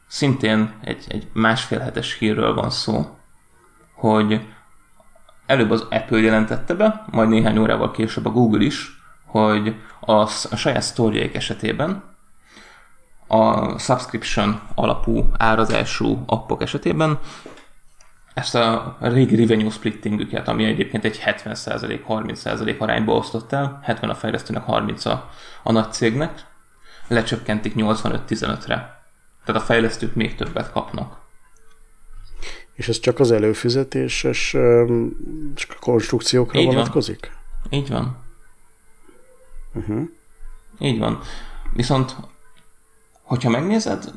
Szintén 0.07 0.73
egy, 0.81 1.05
egy 1.07 1.27
másfél 1.33 1.79
hetes 1.79 2.17
hírről 2.17 2.53
van 2.53 2.69
szó, 2.69 3.17
hogy 3.93 4.47
előbb 5.45 5.71
az 5.71 5.81
Apple 5.89 6.19
jelentette 6.19 6.73
be, 6.73 7.05
majd 7.11 7.29
néhány 7.29 7.57
órával 7.57 7.91
később 7.91 8.25
a 8.25 8.31
Google 8.31 8.63
is, 8.63 9.01
hogy 9.25 9.75
a, 9.99 10.11
a 10.21 10.55
saját 10.55 10.81
sztoriaik 10.81 11.35
esetében 11.35 12.03
a 13.27 13.77
subscription 13.79 14.61
alapú 14.75 15.29
árazású 15.37 16.23
appok 16.25 16.61
esetében 16.61 17.19
ezt 18.33 18.55
a 18.55 18.97
régi 18.99 19.35
revenue 19.35 19.69
splittingüket, 19.69 20.47
ami 20.47 20.65
egyébként 20.65 21.05
egy 21.05 21.21
70%, 21.25 21.99
30% 22.07 22.77
arányba 22.77 23.13
osztott 23.13 23.51
el, 23.51 23.79
70 23.83 24.09
a 24.09 24.15
fejlesztőnek, 24.15 24.63
30 24.63 25.05
a, 25.05 25.29
a 25.63 25.71
nagy 25.71 25.91
cégnek, 25.91 26.45
lecsökkentik 27.07 27.73
85-15-re. 27.75 28.96
Tehát 29.47 29.61
a 29.61 29.65
fejlesztők 29.65 30.15
még 30.15 30.35
többet 30.35 30.71
kapnak. 30.71 31.17
És 32.73 32.87
ez 32.87 32.99
csak 32.99 33.19
az 33.19 33.31
előfizetéses 33.31 34.55
konstrukciókra 35.79 36.59
Így 36.59 36.65
vonatkozik? 36.65 37.31
Van. 37.63 37.79
Így 37.79 37.89
van. 37.89 38.17
Uh-huh. 39.73 40.01
Így 40.79 40.99
van. 40.99 41.19
Viszont, 41.73 42.15
hogyha 43.21 43.49
megnézed, 43.49 44.13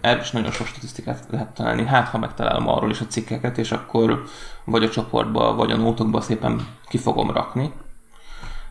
erről 0.00 0.22
is 0.22 0.30
nagyon 0.30 0.50
sok 0.50 0.66
statisztikát 0.66 1.26
lehet 1.30 1.54
találni. 1.54 1.86
Hát, 1.86 2.08
ha 2.08 2.18
megtalálom 2.18 2.68
arról 2.68 2.90
is 2.90 3.00
a 3.00 3.06
cikkeket, 3.06 3.58
és 3.58 3.72
akkor 3.72 4.22
vagy 4.64 4.84
a 4.84 4.90
csoportba, 4.90 5.54
vagy 5.54 5.70
a 5.70 5.76
nótokba 5.76 6.20
szépen 6.20 6.66
ki 6.88 6.98
fogom 6.98 7.30
rakni. 7.30 7.72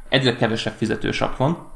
Egyre 0.10 0.36
kevesebb 0.36 0.74
fizetősap 0.74 1.38
van. 1.38 1.71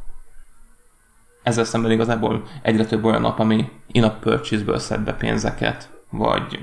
Ezzel 1.46 1.64
szemben 1.64 1.92
igazából 1.92 2.44
egyre 2.62 2.86
több 2.86 3.04
olyan 3.04 3.22
nap, 3.22 3.40
ami 3.40 3.70
in-app 3.88 4.22
purchase-ből 4.22 4.80
szed 4.80 5.02
be 5.02 5.14
pénzeket, 5.14 5.90
vagy, 6.10 6.60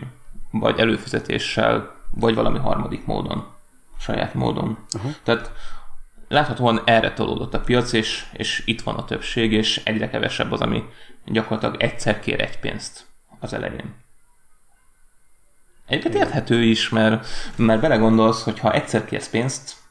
vagy 0.50 0.78
előfizetéssel, 0.78 1.94
vagy 2.10 2.34
valami 2.34 2.58
harmadik 2.58 3.06
módon, 3.06 3.46
saját 3.98 4.34
módon. 4.34 4.78
Uh-huh. 4.94 5.12
Tehát 5.22 5.52
láthatóan 6.28 6.80
erre 6.84 7.12
tolódott 7.12 7.54
a 7.54 7.60
piac, 7.60 7.92
és, 7.92 8.26
és 8.32 8.62
itt 8.66 8.82
van 8.82 8.94
a 8.94 9.04
többség, 9.04 9.52
és 9.52 9.80
egyre 9.84 10.08
kevesebb 10.08 10.52
az, 10.52 10.60
ami 10.60 10.84
gyakorlatilag 11.24 11.82
egyszer 11.82 12.20
kér 12.20 12.40
egy 12.40 12.58
pénzt 12.58 13.06
az 13.40 13.52
elején. 13.52 13.94
Egyébként 15.86 16.14
érthető 16.14 16.62
is, 16.62 16.88
mert, 16.88 17.26
mert 17.56 17.80
belegondolsz, 17.80 18.42
hogy 18.42 18.58
ha 18.58 18.72
egyszer 18.72 19.04
kérsz 19.04 19.28
pénzt, 19.28 19.81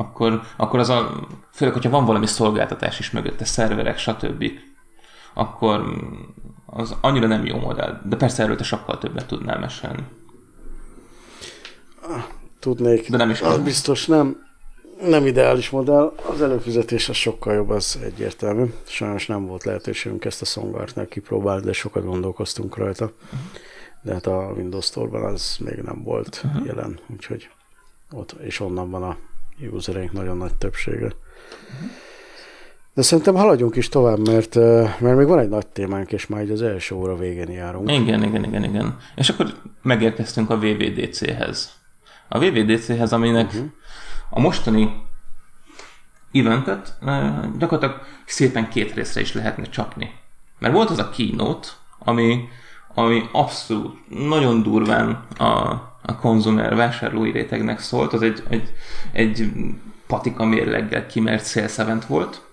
akkor, 0.00 0.40
akkor 0.56 0.78
az 0.78 0.88
a, 0.88 1.26
főleg, 1.52 1.74
hogyha 1.74 1.90
van 1.90 2.04
valami 2.04 2.26
szolgáltatás 2.26 2.98
is 2.98 3.10
mögötte, 3.10 3.44
szerverek, 3.44 3.98
stb., 3.98 4.44
akkor 5.34 5.82
az 6.66 6.96
annyira 7.00 7.26
nem 7.26 7.46
jó 7.46 7.58
modell. 7.58 8.00
De 8.04 8.16
persze 8.16 8.42
erről 8.42 8.56
te 8.56 8.64
sokkal 8.64 8.98
többet 8.98 9.26
tudnál 9.26 9.58
mesélni. 9.58 10.04
Tudnék. 12.58 13.10
De 13.10 13.16
nem 13.16 13.30
is 13.30 13.40
az 13.40 13.58
biztos 13.58 14.06
nem 14.06 14.48
nem 15.00 15.26
ideális 15.26 15.70
modell, 15.70 16.12
az 16.30 16.42
előfizetés 16.42 17.08
az 17.08 17.16
sokkal 17.16 17.54
jobb, 17.54 17.68
az 17.68 17.98
egyértelmű. 18.02 18.64
Sajnos 18.86 19.26
nem 19.26 19.46
volt 19.46 19.64
lehetőségünk 19.64 20.24
ezt 20.24 20.42
a 20.42 20.44
Songartnál 20.44 21.06
kipróbálni, 21.06 21.64
de 21.64 21.72
sokat 21.72 22.04
gondolkoztunk 22.04 22.76
rajta. 22.76 23.12
De 24.02 24.12
hát 24.12 24.26
a 24.26 24.52
Windows 24.56 24.84
Store-ban 24.84 25.24
az 25.24 25.56
még 25.60 25.76
nem 25.76 26.02
volt 26.02 26.42
uh-huh. 26.44 26.66
jelen, 26.66 26.98
úgyhogy 27.12 27.50
ott, 28.10 28.32
és 28.40 28.60
onnan 28.60 28.90
van 28.90 29.02
a 29.02 29.16
usereink 29.66 30.12
nagyon 30.12 30.36
nagy 30.36 30.54
többsége. 30.54 31.06
Uh-huh. 31.06 31.90
De 32.94 33.02
szerintem 33.02 33.34
haladjunk 33.34 33.76
is 33.76 33.88
tovább, 33.88 34.28
mert, 34.28 34.54
mert 35.00 35.16
még 35.16 35.26
van 35.26 35.38
egy 35.38 35.48
nagy 35.48 35.66
témánk, 35.66 36.12
és 36.12 36.26
már 36.26 36.50
az 36.50 36.62
első 36.62 36.94
óra 36.94 37.16
végén 37.16 37.50
járunk. 37.50 37.90
Igen, 37.90 38.22
igen, 38.22 38.44
igen, 38.44 38.64
igen. 38.64 38.96
És 39.16 39.28
akkor 39.28 39.54
megérkeztünk 39.82 40.50
a 40.50 40.58
VVDC-hez. 40.58 41.72
A 42.28 42.38
VVDC-hez, 42.38 43.12
aminek 43.12 43.46
uh-huh 43.46 43.70
a 44.30 44.40
mostani 44.40 45.02
eventet 46.32 46.98
gyakorlatilag 47.58 48.00
szépen 48.24 48.68
két 48.68 48.94
részre 48.94 49.20
is 49.20 49.32
lehetne 49.32 49.64
csapni. 49.64 50.12
Mert 50.58 50.74
volt 50.74 50.90
az 50.90 50.98
a 50.98 51.10
keynote, 51.10 51.68
ami, 51.98 52.48
ami 52.94 53.22
abszolút 53.32 54.08
nagyon 54.28 54.62
durván 54.62 55.26
a, 55.38 55.74
a 56.02 56.16
konzumer 56.16 56.74
vásárlói 56.74 57.30
rétegnek 57.30 57.80
szólt, 57.80 58.12
az 58.12 58.22
egy, 58.22 58.42
egy, 58.48 58.72
egy 59.12 59.52
patika 60.06 60.44
mérleggel 60.44 61.06
kimert 61.06 61.46
sales 61.46 61.78
event 61.78 62.06
volt, 62.06 62.48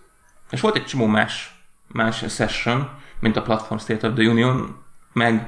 és 0.49 0.61
volt 0.61 0.75
egy 0.75 0.85
csomó 0.85 1.05
más, 1.05 1.65
más 1.87 2.23
session, 2.29 2.89
mint 3.19 3.35
a 3.35 3.41
Platform 3.41 3.79
State 3.79 4.07
of 4.07 4.13
the 4.13 4.29
Union, 4.29 4.83
meg 5.13 5.47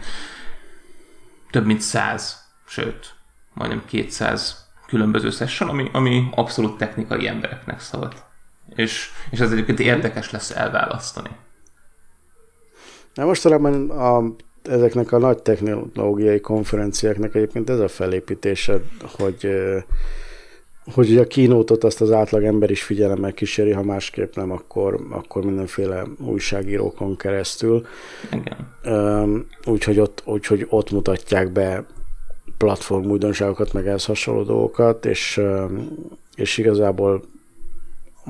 több 1.49 1.65
mint 1.65 1.81
száz, 1.81 2.37
sőt, 2.65 3.15
majdnem 3.53 3.85
200 3.85 4.67
különböző 4.87 5.29
session, 5.29 5.69
ami, 5.69 5.89
ami 5.93 6.29
abszolút 6.35 6.77
technikai 6.77 7.27
embereknek 7.27 7.79
szólt. 7.79 8.23
És, 8.75 9.09
és 9.29 9.39
ez 9.39 9.51
egyébként 9.51 9.79
érdekes 9.79 10.31
lesz 10.31 10.51
elválasztani. 10.51 11.29
Na 13.13 13.25
mostanában 13.25 13.89
a, 13.89 14.35
ezeknek 14.63 15.11
a 15.11 15.17
nagy 15.17 15.41
technológiai 15.41 16.39
konferenciáknak 16.39 17.35
egyébként 17.35 17.69
ez 17.69 17.79
a 17.79 17.87
felépítése, 17.87 18.81
hogy 19.17 19.47
hogy 20.93 21.17
a 21.17 21.27
kínótot 21.27 21.83
azt 21.83 22.01
az 22.01 22.11
átlag 22.11 22.43
ember 22.43 22.69
is 22.69 22.83
figyelemmel 22.83 23.33
kíséri, 23.33 23.71
ha 23.71 23.83
másképp 23.83 24.35
nem, 24.35 24.51
akkor, 24.51 24.99
akkor 25.09 25.45
mindenféle 25.45 26.03
újságírókon 26.25 27.17
keresztül. 27.17 27.85
Úgyhogy 29.65 29.99
ott, 29.99 30.21
úgyhogy 30.25 30.65
ott 30.69 30.91
mutatják 30.91 31.51
be 31.51 31.85
platform 32.57 33.09
újdonságokat, 33.09 33.73
meg 33.73 33.87
ehhez 33.87 34.05
hasonló 34.05 34.43
dolgokat, 34.43 35.05
és, 35.05 35.41
és 36.35 36.57
igazából 36.57 37.23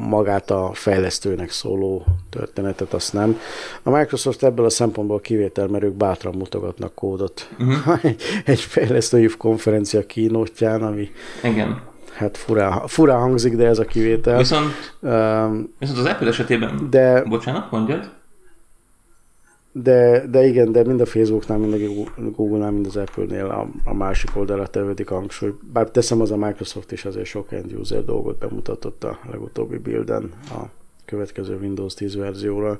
magát 0.07 0.51
a 0.51 0.69
fejlesztőnek 0.73 1.51
szóló 1.51 2.05
történetet, 2.29 2.93
azt 2.93 3.13
nem. 3.13 3.39
A 3.83 3.89
Microsoft 3.89 4.43
ebből 4.43 4.65
a 4.65 4.69
szempontból 4.69 5.19
kivétel, 5.19 5.67
mert 5.67 5.83
ők 5.83 5.93
bátran 5.93 6.35
mutogatnak 6.35 6.95
kódot. 6.95 7.49
Uh-huh. 7.59 8.03
egy, 8.09 8.21
egy 8.45 8.59
fejlesztői 8.59 9.27
konferencia 9.37 10.05
kínótján, 10.05 10.83
ami 10.83 11.11
Igen. 11.43 11.81
hát 12.13 12.37
furá, 12.37 12.83
furá 12.85 13.15
hangzik, 13.15 13.55
de 13.55 13.67
ez 13.67 13.79
a 13.79 13.85
kivétel. 13.85 14.37
Viszont, 14.37 14.95
um, 14.99 15.73
viszont 15.79 15.99
az 15.99 16.05
Apple 16.05 16.27
esetében, 16.27 16.87
de, 16.89 17.23
bocsánat, 17.23 17.71
mondjad? 17.71 18.17
De, 19.71 20.27
de 20.27 20.45
igen, 20.47 20.71
de 20.71 20.83
mind 20.83 21.01
a 21.01 21.05
Facebooknál, 21.05 21.57
mind 21.57 21.73
a 22.17 22.21
Google-nál, 22.35 22.71
mind 22.71 22.85
az 22.85 22.95
Apple-nél 22.95 23.45
a, 23.45 23.67
a 23.83 23.93
másik 23.93 24.29
oldalra 24.35 24.67
tevődik 24.67 25.11
a 25.11 25.15
hangsúly. 25.15 25.53
Bár 25.73 25.89
teszem, 25.89 26.21
az 26.21 26.31
a 26.31 26.37
Microsoft 26.37 26.91
is 26.91 27.05
azért 27.05 27.25
sok 27.25 27.51
end 27.51 27.73
user 27.73 28.03
dolgot 28.03 28.37
bemutatott 28.37 29.03
a 29.03 29.19
legutóbbi 29.31 29.77
builden 29.77 30.29
a 30.49 30.63
következő 31.05 31.57
Windows 31.57 31.93
10 31.93 32.15
verzióra. 32.15 32.77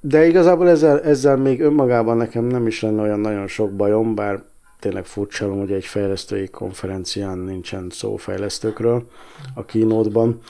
De 0.00 0.26
igazából 0.26 0.68
ezzel, 0.68 1.00
ezzel 1.02 1.36
még 1.36 1.60
önmagában 1.60 2.16
nekem 2.16 2.44
nem 2.44 2.66
is 2.66 2.82
lenne 2.82 3.02
olyan 3.02 3.20
nagyon 3.20 3.46
sok 3.46 3.72
bajom, 3.72 4.14
bár 4.14 4.42
tényleg 4.78 5.04
furcsa, 5.04 5.52
hogy 5.52 5.72
egy 5.72 5.84
fejlesztői 5.84 6.48
konferencián 6.48 7.38
nincsen 7.38 7.86
szó 7.90 8.16
fejlesztőkről 8.16 9.08
a 9.54 9.64
keynote-ban. 9.64 10.40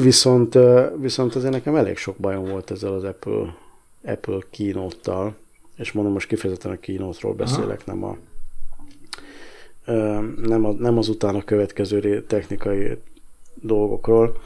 Viszont, 0.00 0.58
viszont 1.00 1.34
azért 1.34 1.52
nekem 1.52 1.76
elég 1.76 1.96
sok 1.96 2.16
bajom 2.16 2.44
volt 2.44 2.70
ezzel 2.70 2.92
az 2.92 3.04
Apple, 3.04 3.54
Apple 4.04 4.38
keynote 4.50 5.34
és 5.76 5.92
mondom, 5.92 6.12
most 6.12 6.28
kifejezetten 6.28 6.70
a 6.70 6.78
keynote-ról 6.80 7.34
beszélek, 7.34 7.86
nem 7.86 8.04
a 8.04 8.16
nem, 10.42 10.64
a, 10.64 10.72
nem 10.72 10.98
az 10.98 11.08
utána 11.08 11.42
következő 11.42 12.22
technikai 12.22 12.98
dolgokról. 13.54 14.36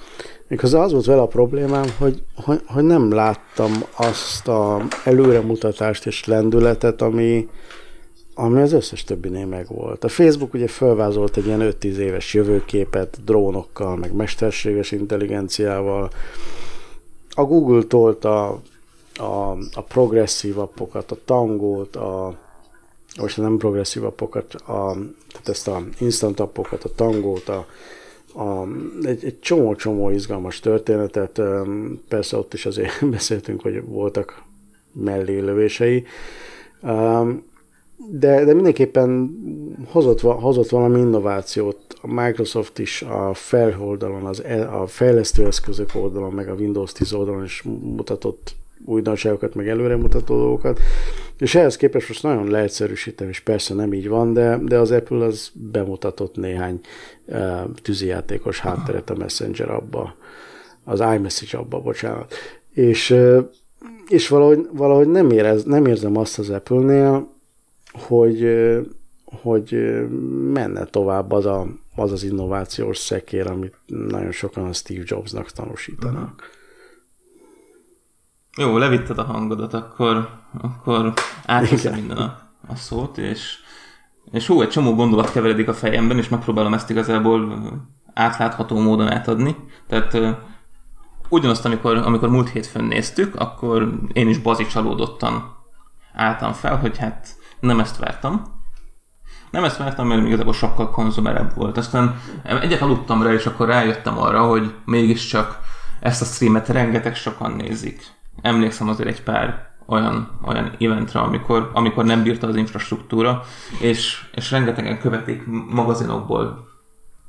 Méghozzá 0.49 0.81
az 0.81 0.93
volt 0.93 1.05
vele 1.05 1.21
a 1.21 1.27
problémám, 1.27 1.87
hogy, 1.99 2.23
hogy, 2.35 2.61
hogy 2.67 2.85
nem 2.85 3.13
láttam 3.13 3.73
azt 3.97 4.49
a 4.49 4.83
előremutatást 5.05 6.07
és 6.07 6.25
lendületet, 6.25 7.03
ami, 7.03 7.49
ami 8.39 8.61
az 8.61 8.73
összes 8.73 9.05
többinél 9.05 9.47
meg 9.47 9.67
volt. 9.69 10.05
A 10.05 10.09
Facebook 10.09 10.55
ugye 10.55 10.69
felvázolt 10.69 11.37
egy 11.37 11.47
ilyen 11.47 11.75
5-10 11.81 11.97
éves 11.97 12.35
jövőképet 12.35 13.19
drónokkal, 13.25 13.97
meg 13.97 14.13
mesterséges 14.13 14.93
intelligenciával. 14.93 16.11
A 17.31 17.45
Google 17.45 17.83
tolta 17.83 18.49
a, 19.15 19.51
a 19.73 19.83
progresszív 19.89 20.59
appokat, 20.59 21.11
a 21.11 21.19
tangót, 21.25 21.97
a 21.97 22.39
most 23.21 23.37
nem 23.37 23.57
progresszív 23.57 24.05
appokat, 24.05 24.55
a, 24.55 24.93
tehát 25.29 25.49
ezt 25.49 25.69
a 25.69 25.83
instant 25.99 26.41
appokat, 26.41 26.85
a 26.85 26.95
tangót, 26.95 27.49
a, 27.49 27.67
a, 28.35 28.67
egy, 29.03 29.25
egy 29.25 29.41
csomó-csomó 29.41 30.11
izgalmas 30.11 30.61
történetet, 30.61 31.41
persze 32.09 32.37
ott 32.37 32.55
is 32.55 32.67
azért 32.67 33.07
beszéltünk, 33.11 33.61
hogy 33.61 33.85
voltak 33.85 34.43
mellélövései. 34.93 36.05
Um, 36.83 37.55
de, 37.97 38.45
de 38.45 38.55
mindenképpen 38.55 39.37
hozott, 39.91 40.21
hozott 40.21 40.69
valami 40.69 41.01
innovációt. 41.01 41.79
A 42.01 42.13
Microsoft 42.13 42.79
is 42.79 43.03
a 43.03 43.35
felholdalon, 43.35 44.25
az, 44.25 44.45
e, 44.45 44.81
a 44.81 44.87
fejlesztőeszközök 44.87 45.91
oldalon, 45.95 46.33
meg 46.33 46.49
a 46.49 46.55
Windows 46.55 46.93
10 46.93 47.13
oldalon 47.13 47.45
is 47.45 47.63
mutatott 47.63 48.55
újdonságokat, 48.85 49.55
meg 49.55 49.69
előremutató 49.69 50.37
dolgokat. 50.37 50.81
És 51.39 51.55
ehhez 51.55 51.77
képest 51.77 52.09
most 52.09 52.23
nagyon 52.23 52.51
leegyszerűsítem, 52.51 53.29
és 53.29 53.41
persze 53.41 53.75
nem 53.75 53.93
így 53.93 54.09
van, 54.09 54.33
de, 54.33 54.59
de 54.63 54.79
az 54.79 54.91
Apple 54.91 55.25
az 55.25 55.51
bemutatott 55.55 56.37
néhány 56.37 56.81
uh, 57.25 57.61
tűzijátékos 57.83 58.61
hátteret 58.61 59.11
a 59.11 59.17
Messenger 59.17 59.71
abba, 59.71 60.15
az 60.85 61.01
iMessage 61.01 61.59
abba, 61.59 61.81
bocsánat. 61.81 62.35
És, 62.73 63.11
uh, 63.11 63.39
és 64.09 64.29
valahogy, 64.29 64.69
valahogy 64.73 65.09
nem, 65.09 65.31
érez, 65.31 65.65
nem 65.65 65.87
érzem 65.87 66.17
azt 66.17 66.39
az 66.39 66.51
Apple-nél, 66.51 67.35
hogy, 67.99 68.49
hogy 69.25 69.73
menne 70.53 70.85
tovább 70.85 71.33
az, 71.33 71.47
a, 71.47 71.67
az 71.95 72.13
az 72.13 72.23
innovációs 72.23 72.99
szekér, 72.99 73.51
amit 73.51 73.77
nagyon 73.87 74.33
sokan 74.33 74.65
a 74.65 74.73
Steve 74.73 75.03
Jobsnak 75.05 75.51
tanúsítanak. 75.51 76.51
Jó, 78.57 78.79
levitted 78.79 79.19
a 79.19 79.23
hangodat, 79.23 79.75
akkor, 79.75 80.29
akkor 80.61 81.13
átveszem 81.47 81.95
minden 81.95 82.17
a, 82.17 82.39
a 82.67 82.75
szót, 82.75 83.19
és, 83.19 83.57
és 84.31 84.47
hú, 84.47 84.61
egy 84.61 84.69
csomó 84.69 84.95
gondolat 84.95 85.33
keveredik 85.33 85.69
a 85.69 85.75
fejemben, 85.75 86.19
és 86.19 86.29
megpróbálom 86.29 86.75
ezt 86.75 86.91
igazából 86.91 87.59
átlátható 88.15 88.79
módon 88.79 89.09
átadni. 89.09 89.57
Tehát 89.87 90.19
ugyanazt, 91.29 91.65
amikor, 91.65 91.97
amikor 91.97 92.29
múlt 92.29 92.49
hétfőn 92.49 92.85
néztük, 92.85 93.35
akkor 93.35 93.99
én 94.13 94.29
is 94.29 94.39
bazicsalódottan 94.39 95.55
álltam 96.15 96.53
fel, 96.53 96.77
hogy 96.77 96.99
hát 96.99 97.36
nem 97.67 97.81
ezt 97.81 97.99
vártam. 97.99 98.55
Nem 99.51 99.65
ezt 99.65 99.77
vártam, 99.77 100.07
mert 100.07 100.27
igazából 100.27 100.53
sokkal 100.53 100.91
konzumerebb 100.91 101.55
volt. 101.55 101.77
Aztán 101.77 102.21
egyet 102.43 102.83
aludtam 102.83 103.23
rá, 103.23 103.33
és 103.33 103.47
akkor 103.47 103.67
rájöttem 103.67 104.19
arra, 104.19 104.47
hogy 104.47 104.75
mégiscsak 104.85 105.59
ezt 106.01 106.23
a 106.23 106.25
streamet 106.25 106.69
rengeteg 106.69 107.15
sokan 107.15 107.53
nézik. 107.53 108.03
Emlékszem 108.43 108.89
azért 108.89 109.09
egy 109.09 109.23
pár 109.23 109.75
olyan, 109.87 110.39
olyan 110.45 110.71
eventre, 110.81 111.21
amikor, 111.21 111.71
amikor 111.75 112.05
nem 112.05 112.23
bírta 112.23 112.47
az 112.47 112.57
infrastruktúra, 112.57 113.43
és, 113.81 114.29
és 114.35 114.51
rengetegen 114.51 114.99
követik 114.99 115.43
magazinokból 115.71 116.67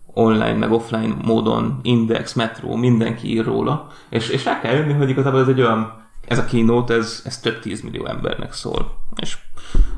online, 0.06 0.54
meg 0.54 0.72
offline 0.72 1.16
módon, 1.24 1.80
Index, 1.82 2.34
Metro, 2.34 2.76
mindenki 2.76 3.28
ír 3.28 3.46
róla, 3.46 3.88
és, 4.10 4.30
és 4.30 4.46
rá 4.46 4.60
kell 4.60 4.74
jönni, 4.74 4.94
hogy 4.94 5.10
igazából 5.10 5.40
ez 5.40 5.48
egy 5.48 5.62
olyan, 5.62 6.07
ez 6.28 6.38
a 6.38 6.46
keynote, 6.46 6.94
ez, 6.94 7.22
ez 7.26 7.40
több 7.40 7.60
tízmillió 7.60 8.06
embernek 8.06 8.54
szól. 8.54 8.98
És 9.16 9.38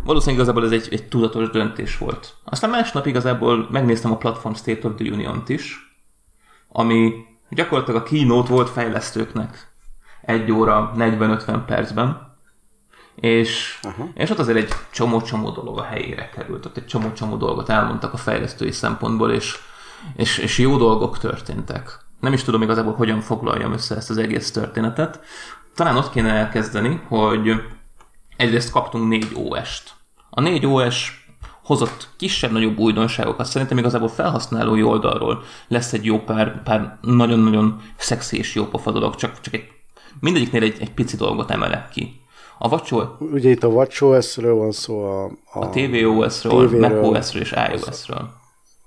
valószínűleg 0.03 0.45
igazából 0.45 0.65
ez 0.65 0.81
egy, 0.81 0.93
egy 0.93 1.07
tudatos 1.07 1.49
döntés 1.49 1.97
volt. 1.97 2.35
Aztán 2.43 2.69
másnap 2.69 3.05
igazából 3.05 3.67
megnéztem 3.71 4.11
a 4.11 4.17
Platform 4.17 4.53
State 4.53 4.87
of 4.87 4.95
the 4.95 5.11
Union-t 5.11 5.49
is, 5.49 5.93
ami 6.67 7.13
gyakorlatilag 7.49 8.01
a 8.01 8.05
keynote 8.05 8.49
volt 8.49 8.69
fejlesztőknek 8.69 9.71
egy 10.21 10.51
óra 10.51 10.93
40-50 10.97 11.59
percben, 11.65 12.37
és, 13.15 13.79
uh-huh. 13.83 14.07
és 14.13 14.29
ott 14.29 14.39
azért 14.39 14.57
egy 14.57 14.73
csomó-csomó 14.91 15.49
dolog 15.49 15.77
a 15.77 15.83
helyére 15.83 16.29
került, 16.29 16.65
ott 16.65 16.77
egy 16.77 16.85
csomó-csomó 16.85 17.35
dolgot 17.35 17.69
elmondtak 17.69 18.13
a 18.13 18.17
fejlesztői 18.17 18.71
szempontból, 18.71 19.31
és 19.31 19.59
és, 20.15 20.37
és 20.37 20.57
jó 20.57 20.77
dolgok 20.77 21.17
történtek. 21.17 21.99
Nem 22.19 22.33
is 22.33 22.43
tudom 22.43 22.61
igazából, 22.61 22.93
hogyan 22.93 23.21
foglaljam 23.21 23.73
össze 23.73 23.95
ezt 23.95 24.09
az 24.09 24.17
egész 24.17 24.51
történetet. 24.51 25.19
Talán 25.79 25.97
ott 25.97 26.09
kéne 26.09 26.29
elkezdeni, 26.29 27.01
hogy 27.07 27.51
egyrészt 28.37 28.71
kaptunk 28.71 29.07
négy 29.07 29.27
OS-t. 29.33 29.93
A 30.29 30.41
négy 30.41 30.65
OS 30.65 31.27
hozott 31.63 32.09
kisebb-nagyobb 32.17 32.77
újdonságokat. 32.77 33.45
Szerintem 33.45 33.77
igazából 33.77 34.07
felhasználói 34.07 34.83
oldalról 34.83 35.43
lesz 35.67 35.93
egy 35.93 36.05
jó 36.05 36.19
pár, 36.19 36.63
pár 36.63 36.97
nagyon-nagyon 37.01 37.81
szexi 37.97 38.37
és 38.37 38.55
jó 38.55 38.65
pofa 38.65 38.91
dolog, 38.91 39.15
csak, 39.15 39.39
csak 39.41 39.53
egy, 39.53 39.67
mindegyiknél 40.19 40.63
egy, 40.63 40.77
egy 40.79 40.93
pici 40.93 41.15
dolgot 41.15 41.51
emelek 41.51 41.89
ki. 41.89 42.21
A 42.57 42.67
WatchOS... 42.67 43.07
Ugye 43.19 43.49
itt 43.49 43.63
a 43.63 43.67
WatchOS-ről 43.67 44.55
van 44.55 44.71
szó, 44.71 45.03
a, 45.03 45.25
a, 45.25 45.59
a 45.59 45.69
tvOS-ről, 45.69 46.79
macOS-ről 46.79 47.41
és 47.41 47.51
iOS-ről 47.71 48.29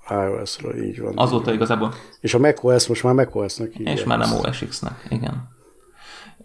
iOS-ről, 0.09 0.83
így 0.83 1.01
van. 1.01 1.17
Azóta 1.17 1.53
igazából. 1.53 1.93
És 2.19 2.33
a 2.33 2.39
macOS 2.39 2.87
most 2.87 3.03
már 3.03 3.13
macOS-nak 3.13 3.71
hívják. 3.71 3.97
És 3.97 4.03
már 4.03 4.17
nem 4.17 4.33
OS 4.33 4.59
X-nek, 4.69 5.07
igen. 5.09 5.52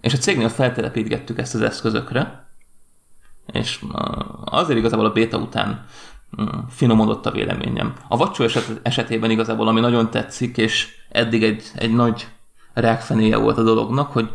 És 0.01 0.13
a 0.13 0.19
cégnél 0.19 0.49
feltelepítgettük 0.49 1.39
ezt 1.39 1.55
az 1.55 1.61
eszközökre, 1.61 2.47
és 3.53 3.85
azért 4.45 4.79
igazából 4.79 5.07
a 5.07 5.13
beta 5.13 5.39
után 5.39 5.87
finomodott 6.69 7.27
a 7.27 7.31
véleményem. 7.31 7.95
A 8.09 8.17
vacsó 8.17 8.45
eset, 8.45 8.81
esetében 8.83 9.31
igazából, 9.31 9.69
ami 9.69 9.81
nagyon 9.81 10.11
tetszik, 10.11 10.57
és 10.57 10.89
eddig 11.09 11.43
egy, 11.43 11.63
egy 11.75 11.95
nagy 11.95 12.29
rákfenéje 12.75 13.37
volt 13.37 13.59
a 13.59 13.63
dolognak, 13.63 14.13
hogy, 14.13 14.31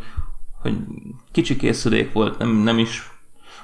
hogy 0.62 0.76
kicsi 1.32 1.56
készülék 1.56 2.12
volt, 2.12 2.38
nem, 2.38 2.50
nem 2.50 2.78
is 2.78 3.10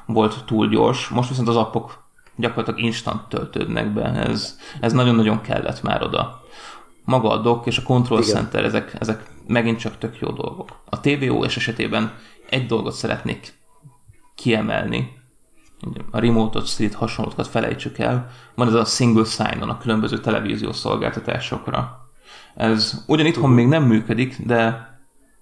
volt 0.07 0.45
túl 0.45 0.69
gyors. 0.69 1.09
Most 1.09 1.29
viszont 1.29 1.49
az 1.49 1.57
appok 1.57 2.05
gyakorlatilag 2.37 2.81
instant 2.81 3.29
töltődnek 3.29 3.93
be. 3.93 4.05
Ez, 4.05 4.59
ez 4.81 4.93
nagyon-nagyon 4.93 5.41
kellett 5.41 5.83
már 5.83 6.03
oda. 6.03 6.45
Maga 7.05 7.31
a 7.31 7.37
dock 7.37 7.67
és 7.67 7.79
a 7.79 7.83
control 7.83 8.21
Igen. 8.21 8.35
center, 8.35 8.65
ezek, 8.65 8.97
ezek 8.99 9.25
megint 9.51 9.79
csak 9.79 9.99
tök 9.99 10.19
jó 10.19 10.31
dolgok. 10.31 10.83
A 10.85 11.01
TVOS 11.01 11.57
esetében 11.57 12.15
egy 12.49 12.67
dolgot 12.67 12.93
szeretnék 12.93 13.53
kiemelni, 14.35 15.19
a 16.11 16.19
remote-ot, 16.19 16.67
street 16.67 16.95
hasonlókat 16.95 17.47
felejtsük 17.47 17.99
el, 17.99 18.31
van 18.55 18.67
ez 18.67 18.75
a 18.75 18.85
single 18.85 19.25
sign-on 19.25 19.69
a 19.69 19.79
különböző 19.79 20.19
televíziós 20.19 20.77
szolgáltatásokra. 20.77 22.09
Ez 22.55 23.05
ugyan 23.07 23.27
itthon 23.27 23.51
még 23.51 23.67
nem 23.67 23.83
működik, 23.83 24.37
de 24.47 24.89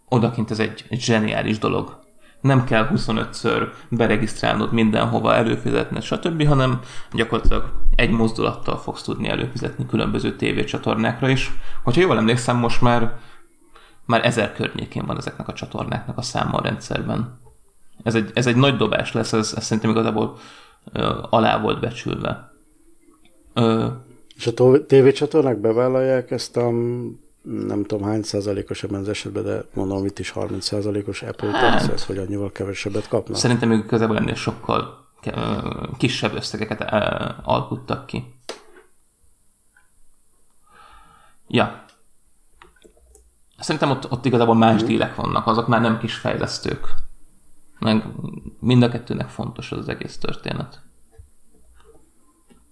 odakint 0.09 0.51
ez 0.51 0.59
egy, 0.59 0.85
egy 0.89 1.01
zseniális 1.01 1.59
dolog 1.59 1.99
nem 2.41 2.65
kell 2.65 2.89
25-ször 2.95 3.69
beregisztrálnod 3.89 4.73
mindenhova, 4.73 5.35
előfizetned, 5.35 6.03
stb., 6.03 6.47
hanem 6.47 6.81
gyakorlatilag 7.13 7.73
egy 7.97 8.11
mozdulattal 8.11 8.79
fogsz 8.79 9.03
tudni 9.03 9.29
előfizetni 9.29 9.87
különböző 9.87 10.37
tévécsatornákra 10.37 11.29
is. 11.29 11.51
Hogyha 11.85 12.01
jól 12.01 12.17
emlékszem, 12.17 12.57
most 12.57 12.81
már 12.81 13.19
már 14.09 14.27
ezer 14.27 14.53
környékén 14.53 15.07
van 15.07 15.17
ezeknek 15.17 15.49
a 15.49 15.53
csatornáknak 15.53 16.19
a 16.19 16.23
száma 16.23 16.59
a 16.59 16.63
rendszerben. 16.63 17.41
Ez 18.03 18.15
egy, 18.15 18.31
ez 18.35 18.47
egy 18.47 18.57
nagy 18.57 18.77
dobás 18.77 19.13
lesz, 19.13 19.33
ez, 19.33 19.53
ez 19.57 19.65
szerintem 19.65 19.91
igazából 19.91 20.39
ö, 20.93 21.19
alá 21.31 21.61
volt 21.61 21.81
becsülve. 21.81 22.53
Ö, 23.55 23.87
és 24.37 24.47
a 24.47 24.85
tévécsatornák 24.87 25.59
bevállalják 25.59 26.31
ezt 26.31 26.57
a 26.57 26.71
nem 27.43 27.85
tudom 27.85 28.03
hány 28.03 28.23
százalékos 28.23 28.83
ebben 28.83 29.01
az 29.01 29.09
esetben, 29.09 29.45
de 29.45 29.65
mondom 29.75 30.05
itt 30.05 30.19
is 30.19 30.31
30 30.31 30.65
százalékos 30.65 31.23
Apple 31.23 31.51
hát, 31.51 31.87
tax, 31.87 32.07
hogy 32.07 32.19
annyival 32.19 32.53
kevesebbet 32.53 33.09
kapnak. 33.09 33.37
Szerintem 33.37 33.71
ők 33.71 33.87
közelben 33.87 34.17
ennél 34.17 34.35
sokkal 34.35 35.07
kisebb 35.99 36.35
összegeket 36.35 36.85
alkuttak 37.43 38.07
ki. 38.07 38.35
Ja. 41.49 41.85
Szerintem 43.59 43.91
ott, 43.91 44.11
ott 44.11 44.25
igazából 44.25 44.55
más 44.55 44.83
mm. 44.83 44.87
dílek 44.87 45.15
vannak, 45.15 45.47
azok 45.47 45.69
már 45.69 45.81
nem 45.81 45.99
kis 45.99 46.15
fejlesztők. 46.15 46.95
Meg 47.79 48.05
mind 48.61 48.83
a 48.83 48.89
kettőnek 48.89 49.29
fontos 49.29 49.73
az, 49.73 49.79
az 49.79 49.89
egész 49.89 50.19
történet. 50.19 50.83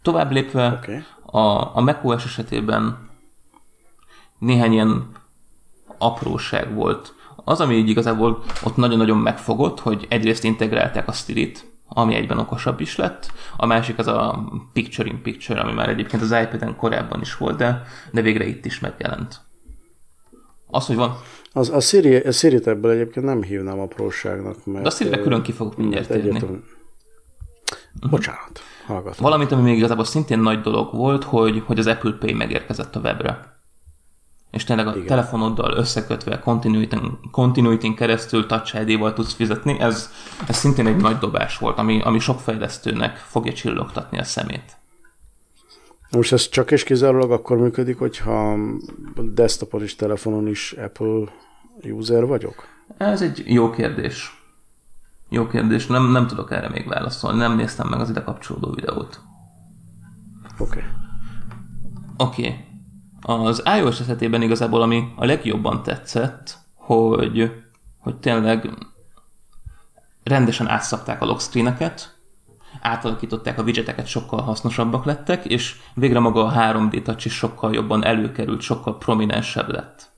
Tovább 0.03 0.31
lépve, 0.31 0.81
okay. 0.83 1.03
a, 1.23 1.77
a 1.77 1.81
macOS 1.81 2.25
esetében 2.25 3.09
néhány 4.39 4.73
ilyen 4.73 5.11
apróság 5.99 6.75
volt. 6.75 7.15
Az, 7.45 7.61
ami 7.61 7.75
így 7.75 7.89
igazából 7.89 8.43
ott 8.65 8.77
nagyon-nagyon 8.77 9.19
megfogott, 9.19 9.81
hogy 9.81 10.07
egyrészt 10.09 10.45
integrálták 10.45 11.09
a 11.09 11.13
stilit, 11.13 11.75
ami 11.89 12.15
egyben 12.15 12.39
okosabb 12.39 12.81
is 12.81 12.97
lett, 12.97 13.33
a 13.57 13.67
másik 13.67 13.99
az 13.99 14.07
a 14.07 14.45
picture 14.73 15.09
in 15.09 15.23
picture, 15.23 15.61
ami 15.61 15.73
már 15.73 15.89
egyébként 15.89 16.23
az 16.23 16.33
iPad-en 16.33 16.77
korábban 16.77 17.21
is 17.21 17.37
volt, 17.37 17.57
de, 17.57 17.83
de 18.13 18.21
végre 18.21 18.47
itt 18.47 18.65
is 18.65 18.81
megjelent. 18.81 19.46
Az, 20.77 20.87
hogy 20.87 20.97
van... 20.97 21.17
Az, 21.53 21.71
a, 21.71 21.81
Siri, 21.81 22.17
a 22.17 22.33
Siri-t 22.33 22.67
ebből 22.67 22.91
egyébként 22.91 23.27
nem 23.27 23.43
hívnám 23.43 23.79
apróságnak, 23.79 24.57
mert... 24.65 24.83
De 24.83 24.89
a 24.89 24.93
Siri-re 24.93 25.21
külön 25.21 25.43
ki 25.43 25.53
fogok 25.53 25.77
mindjárt 25.77 26.09
térni. 26.09 26.41
Bocsánat, 28.11 28.61
hallgatom. 28.87 29.19
Valamint, 29.19 29.53
ami 29.53 29.63
még 29.63 29.77
igazából 29.77 30.05
szintén 30.05 30.39
nagy 30.39 30.61
dolog 30.61 30.95
volt, 30.95 31.25
hogy, 31.25 31.63
hogy 31.67 31.79
az 31.79 31.87
Apple 31.87 32.17
Pay 32.21 32.33
megérkezett 32.33 32.97
a 32.97 33.01
webre 33.01 33.57
és 34.57 34.65
tényleg 34.65 34.87
a 34.87 34.95
Igen. 34.95 35.07
telefonoddal 35.07 35.73
összekötve 35.73 36.43
continuity 37.31 37.95
keresztül 37.95 38.47
Touch 38.47 38.81
ID-val 38.87 39.13
tudsz 39.13 39.33
fizetni, 39.33 39.81
ez, 39.81 40.11
ez 40.47 40.57
szintén 40.57 40.87
egy 40.87 40.97
nagy 40.97 41.19
dobás 41.19 41.59
volt, 41.59 41.79
ami, 41.79 42.01
ami 42.03 42.19
sok 42.19 42.41
fejlesztőnek 42.41 43.17
fogja 43.17 43.53
csillogtatni 43.53 44.19
a 44.19 44.25
szemét. 44.25 44.76
Most 46.17 46.33
ez 46.33 46.49
csak 46.49 46.71
és 46.71 46.85
kizárólag 46.85 47.31
akkor 47.31 47.59
működik, 47.59 47.99
hogyha 47.99 48.57
desktopon 49.15 49.83
is, 49.83 49.97
telefonon 49.97 50.49
is 50.49 50.73
Apple 50.73 51.25
user 51.83 52.27
vagyok? 52.27 52.67
Ez 52.97 53.23
egy 53.23 53.43
jó 53.47 53.71
kérdés. 53.71 54.45
Jó 55.29 55.47
kérdés, 55.47 55.87
nem, 55.87 56.11
nem 56.11 56.27
tudok 56.27 56.51
erre 56.51 56.69
még 56.69 56.89
válaszolni, 56.89 57.39
nem 57.39 57.57
néztem 57.57 57.89
meg 57.89 58.01
az 58.01 58.11
ide 58.11 58.23
kapcsolódó 58.23 58.71
videót. 58.71 59.21
Oké. 60.59 60.79
Okay. 60.79 60.91
Oké. 62.17 62.65
Okay. 63.23 63.47
Az 63.47 63.63
iOS 63.79 64.01
esetében 64.01 64.43
igazából 64.43 64.83
ami 64.83 65.13
a 65.17 65.25
legjobban 65.25 65.83
tetszett, 65.83 66.59
hogy, 66.75 67.53
hogy 67.99 68.17
tényleg 68.17 68.71
rendesen 70.23 70.69
átszapták 70.69 71.23
a 71.23 71.27
lockscreeneket, 71.27 72.16
átalakították 72.81 73.59
a 73.59 73.63
widgeteket, 73.63 74.07
sokkal 74.07 74.41
hasznosabbak 74.41 75.05
lettek, 75.05 75.45
és 75.45 75.77
végre 75.95 76.19
maga 76.19 76.45
a 76.45 76.53
3D 76.53 77.03
touch 77.03 77.27
is 77.27 77.35
sokkal 77.35 77.75
jobban 77.75 78.05
előkerült, 78.05 78.61
sokkal 78.61 78.99
prominensebb 78.99 79.69
lett. 79.69 80.11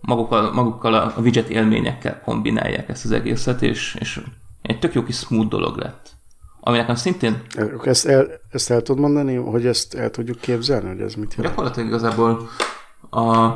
Magukkal, 0.00 0.52
magukkal 0.52 0.94
a 0.94 1.14
widget 1.16 1.48
élményekkel 1.48 2.20
kombinálják 2.20 2.88
ezt 2.88 3.04
az 3.04 3.12
egészet, 3.12 3.62
és, 3.62 3.96
és 3.98 4.20
egy 4.62 4.78
tök 4.78 4.94
jó 4.94 5.02
kis 5.02 5.16
smooth 5.16 5.48
dolog 5.48 5.76
lett 5.76 6.18
ami 6.60 6.76
nekem 6.76 6.94
szintén... 6.94 7.42
Ezt 7.82 8.06
el, 8.06 8.26
ezt 8.50 8.70
el 8.70 8.82
tudod 8.82 9.00
mondani, 9.00 9.34
hogy 9.34 9.66
ezt 9.66 9.94
el 9.94 10.10
tudjuk 10.10 10.40
képzelni, 10.40 10.88
hogy 10.88 11.00
ez 11.00 11.14
mit 11.14 11.34
jelent? 11.34 11.54
Gyakorlatilag 11.54 11.88
igazából 11.88 12.48
a, 13.10 13.52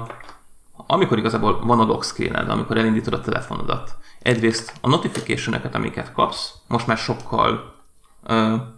amikor 0.87 1.19
igazából 1.19 1.61
van 1.67 1.81
a 1.81 1.85
lock 1.85 2.05
screen 2.05 2.35
amikor 2.35 2.77
elindítod 2.77 3.13
a 3.13 3.21
telefonodat, 3.21 3.97
egyrészt 4.23 4.73
a 4.81 4.89
notification 4.89 5.55
amiket 5.73 6.13
kapsz, 6.13 6.53
most 6.69 6.87
már 6.87 6.97
sokkal 6.97 7.74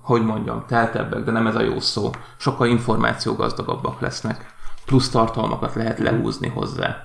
hogy 0.01 0.25
mondjam, 0.25 0.65
teltebbek, 0.67 1.25
de 1.25 1.31
nem 1.31 1.47
ez 1.47 1.55
a 1.55 1.63
jó 1.63 1.81
szó, 1.81 2.11
sokkal 2.37 2.69
információgazdagabbak 2.69 4.01
lesznek, 4.01 4.55
plusz 4.87 5.11
tartalmakat 5.11 5.75
lehet 5.75 5.99
lehúzni 5.99 6.49
hozzá. 6.49 6.97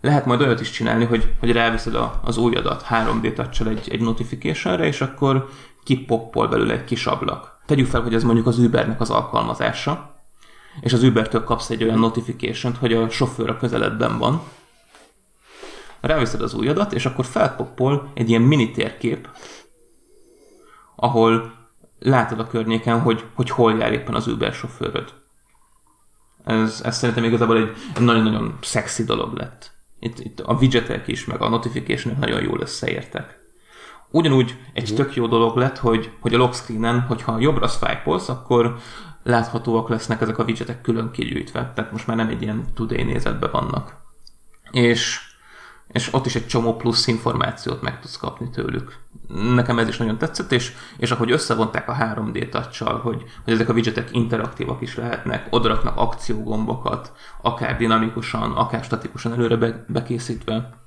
Lehet 0.00 0.26
majd 0.26 0.40
olyat 0.40 0.60
is 0.60 0.70
csinálni, 0.70 1.04
hogy, 1.04 1.34
hogy 1.40 1.52
ráviszed 1.52 1.94
a, 1.94 2.20
az 2.24 2.36
új 2.36 2.54
adat 2.54 2.86
3D 2.90 3.32
touch 3.32 3.66
egy, 3.66 3.88
egy 3.90 4.00
notificationre, 4.00 4.86
és 4.86 5.00
akkor 5.00 5.48
kipoppol 5.84 6.48
belőle 6.48 6.72
egy 6.72 6.84
kis 6.84 7.06
ablak. 7.06 7.60
Tegyük 7.66 7.86
fel, 7.86 8.02
hogy 8.02 8.14
ez 8.14 8.24
mondjuk 8.24 8.46
az 8.46 8.58
Ubernek 8.58 9.00
az 9.00 9.10
alkalmazása, 9.10 10.14
és 10.80 10.92
az 10.92 11.02
Ubertől 11.02 11.44
kapsz 11.44 11.70
egy 11.70 11.82
olyan 11.82 11.98
notification 11.98 12.74
hogy 12.74 12.92
a 12.92 13.10
sofőr 13.10 13.50
a 13.50 13.56
közeledben 13.56 14.18
van, 14.18 14.42
ráviszed 16.00 16.42
az 16.42 16.54
új 16.54 16.68
adat, 16.68 16.92
és 16.92 17.06
akkor 17.06 17.24
felpoppol 17.24 18.10
egy 18.14 18.28
ilyen 18.28 18.42
mini 18.42 18.70
térkép, 18.70 19.28
ahol 21.02 21.52
látod 21.98 22.38
a 22.40 22.46
környéken, 22.46 23.00
hogy, 23.00 23.24
hogy 23.34 23.50
hol 23.50 23.78
jár 23.78 23.92
éppen 23.92 24.14
az 24.14 24.26
Uber 24.26 24.52
sofőröd. 24.52 25.14
Ez, 26.44 26.80
ez 26.84 26.96
szerintem 26.96 27.24
igazából 27.24 27.56
egy 27.56 27.76
nagyon-nagyon 27.98 28.58
szexi 28.60 29.04
dolog 29.04 29.34
lett. 29.34 29.70
Itt, 29.98 30.18
itt 30.18 30.40
a 30.40 30.52
widgetek 30.52 31.08
is, 31.08 31.24
meg 31.24 31.40
a 31.40 31.48
notification 31.48 32.16
nagyon 32.20 32.42
jól 32.42 32.60
összeértek. 32.60 33.40
Ugyanúgy 34.10 34.58
egy 34.72 34.90
uh-huh. 34.90 34.98
tök 34.98 35.14
jó 35.14 35.26
dolog 35.26 35.56
lett, 35.56 35.78
hogy, 35.78 36.10
hogy 36.20 36.34
a 36.34 36.38
lock 36.38 36.54
screenen, 36.54 37.00
hogyha 37.00 37.38
jobbra 37.38 37.68
swipe 37.68 38.10
akkor 38.26 38.76
láthatóak 39.22 39.88
lesznek 39.88 40.20
ezek 40.20 40.38
a 40.38 40.44
widgetek 40.44 40.80
külön 40.80 41.10
kigyűjtve. 41.10 41.72
Tehát 41.74 41.92
most 41.92 42.06
már 42.06 42.16
nem 42.16 42.28
egy 42.28 42.42
ilyen 42.42 42.64
today 42.74 43.02
nézetben 43.02 43.50
vannak. 43.52 43.96
És 44.70 45.30
és 45.92 46.14
ott 46.14 46.26
is 46.26 46.34
egy 46.34 46.46
csomó 46.46 46.76
plusz 46.76 47.06
információt 47.06 47.82
meg 47.82 48.00
tudsz 48.00 48.16
kapni 48.16 48.50
tőlük. 48.50 48.98
Nekem 49.54 49.78
ez 49.78 49.88
is 49.88 49.96
nagyon 49.96 50.18
tetszett, 50.18 50.52
és, 50.52 50.72
és 50.96 51.10
ahogy 51.10 51.30
összevonták 51.30 51.88
a 51.88 51.96
3D 52.00 52.48
touch 52.48 52.82
hogy, 52.82 53.22
hogy 53.44 53.52
ezek 53.52 53.68
a 53.68 53.72
widgetek 53.72 54.08
interaktívak 54.12 54.80
is 54.80 54.96
lehetnek, 54.96 55.46
odaraknak 55.50 55.96
akciógombokat, 55.96 57.12
akár 57.42 57.76
dinamikusan, 57.76 58.52
akár 58.52 58.84
statikusan 58.84 59.32
előre 59.32 59.56
be, 59.56 59.84
bekészítve, 59.88 60.80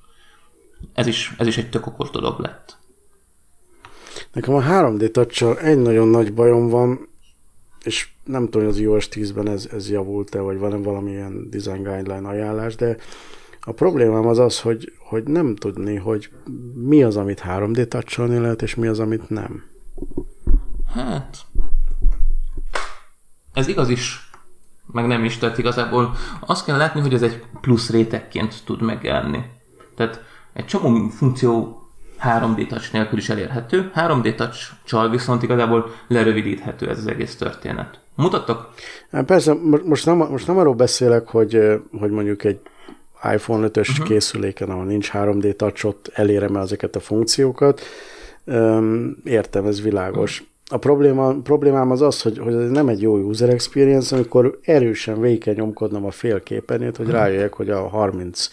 ez 0.94 1.08
is, 1.08 1.34
ez 1.38 1.48
is 1.48 1.58
egy 1.58 1.70
tök 1.70 1.88
okos 1.88 2.10
dolog 2.10 2.40
lett. 2.40 2.78
Nekem 4.34 4.54
a 4.54 4.62
3D 4.62 5.12
touch 5.12 5.64
egy 5.64 5.78
nagyon 5.78 6.08
nagy 6.08 6.34
bajom 6.34 6.68
van, 6.68 7.10
és 7.84 8.10
nem 8.24 8.44
tudom, 8.44 8.62
hogy 8.62 8.72
az 8.72 8.80
iOS 8.80 9.10
10-ben 9.12 9.50
ez, 9.50 9.68
ez 9.72 9.90
javult-e, 9.90 10.40
vagy 10.40 10.58
van-e 10.58 10.76
valamilyen 10.76 11.50
design 11.50 11.84
guideline 11.84 12.28
ajánlás, 12.28 12.76
de 12.76 12.98
a 13.66 13.72
problémám 13.72 14.28
az 14.28 14.40
az, 14.40 14.62
hogy, 14.62 14.94
hogy 15.00 15.24
nem 15.24 15.56
tudni, 15.56 15.96
hogy 15.96 16.30
mi 16.74 17.04
az, 17.04 17.18
amit 17.18 17.44
3D 17.48 17.88
toucholni 17.88 18.38
lehet, 18.38 18.62
és 18.62 18.76
mi 18.76 18.88
az, 18.88 19.00
amit 19.00 19.30
nem. 19.30 19.64
Hát... 20.94 21.38
Ez 23.54 23.68
igaz 23.68 23.90
is, 23.90 24.30
meg 24.92 25.08
nem 25.08 25.24
is, 25.24 25.38
tehát 25.38 25.58
igazából 25.58 26.14
azt 26.40 26.66
kell 26.66 26.78
látni, 26.78 27.02
hogy 27.02 27.14
ez 27.14 27.22
egy 27.22 27.44
plusz 27.62 27.90
rétegként 27.90 28.64
tud 28.66 28.82
megjelenni. 28.82 29.40
Tehát 29.96 30.22
egy 30.54 30.66
csomó 30.66 31.10
funkció 31.10 31.80
3D 32.22 32.68
touch 32.68 32.94
nélkül 32.94 33.18
is 33.18 33.30
elérhető, 33.30 33.92
3D 33.96 34.36
touch-csal 34.36 35.10
viszont 35.10 35.44
igazából 35.44 35.92
lerövidíthető 36.08 36.90
ez 36.90 36.98
az 36.98 37.08
egész 37.08 37.36
történet. 37.36 38.00
Mutattak? 38.16 38.74
Hát 39.12 39.26
persze, 39.26 39.56
most 39.86 40.06
nem, 40.06 40.18
most 40.18 40.48
nem 40.48 40.58
arról 40.58 40.76
beszélek, 40.76 41.28
hogy, 41.28 41.82
hogy 42.00 42.10
mondjuk 42.10 42.44
egy 42.44 42.60
iPhone 43.34 43.68
5-ös 43.68 43.90
uh-huh. 43.90 44.08
készüléken, 44.08 44.70
ahol 44.70 44.86
nincs 44.86 45.10
3D 45.14 45.56
touch, 45.56 45.86
ott 45.86 46.12
elérem 46.14 46.56
ezeket 46.56 46.96
a 46.96 47.00
funkciókat. 47.00 47.82
Értem, 49.24 49.66
ez 49.66 49.82
világos. 49.82 50.44
A 50.68 50.78
probléma, 50.78 51.42
problémám 51.42 51.92
az 51.92 52.02
az, 52.02 52.22
hogy, 52.22 52.38
hogy 52.38 52.54
ez 52.54 52.70
nem 52.70 52.88
egy 52.88 53.02
jó 53.02 53.18
user 53.18 53.50
experience, 53.50 54.16
amikor 54.16 54.60
erősen 54.64 55.22
végig 55.22 55.40
kell 55.40 55.54
nyomkodnom 55.54 56.06
a 56.06 56.12
félképernyőt, 56.12 56.98
hogy 56.98 57.10
rájöjjek, 57.10 57.54
hogy 57.54 57.70
a 57.70 57.88
30 57.88 58.50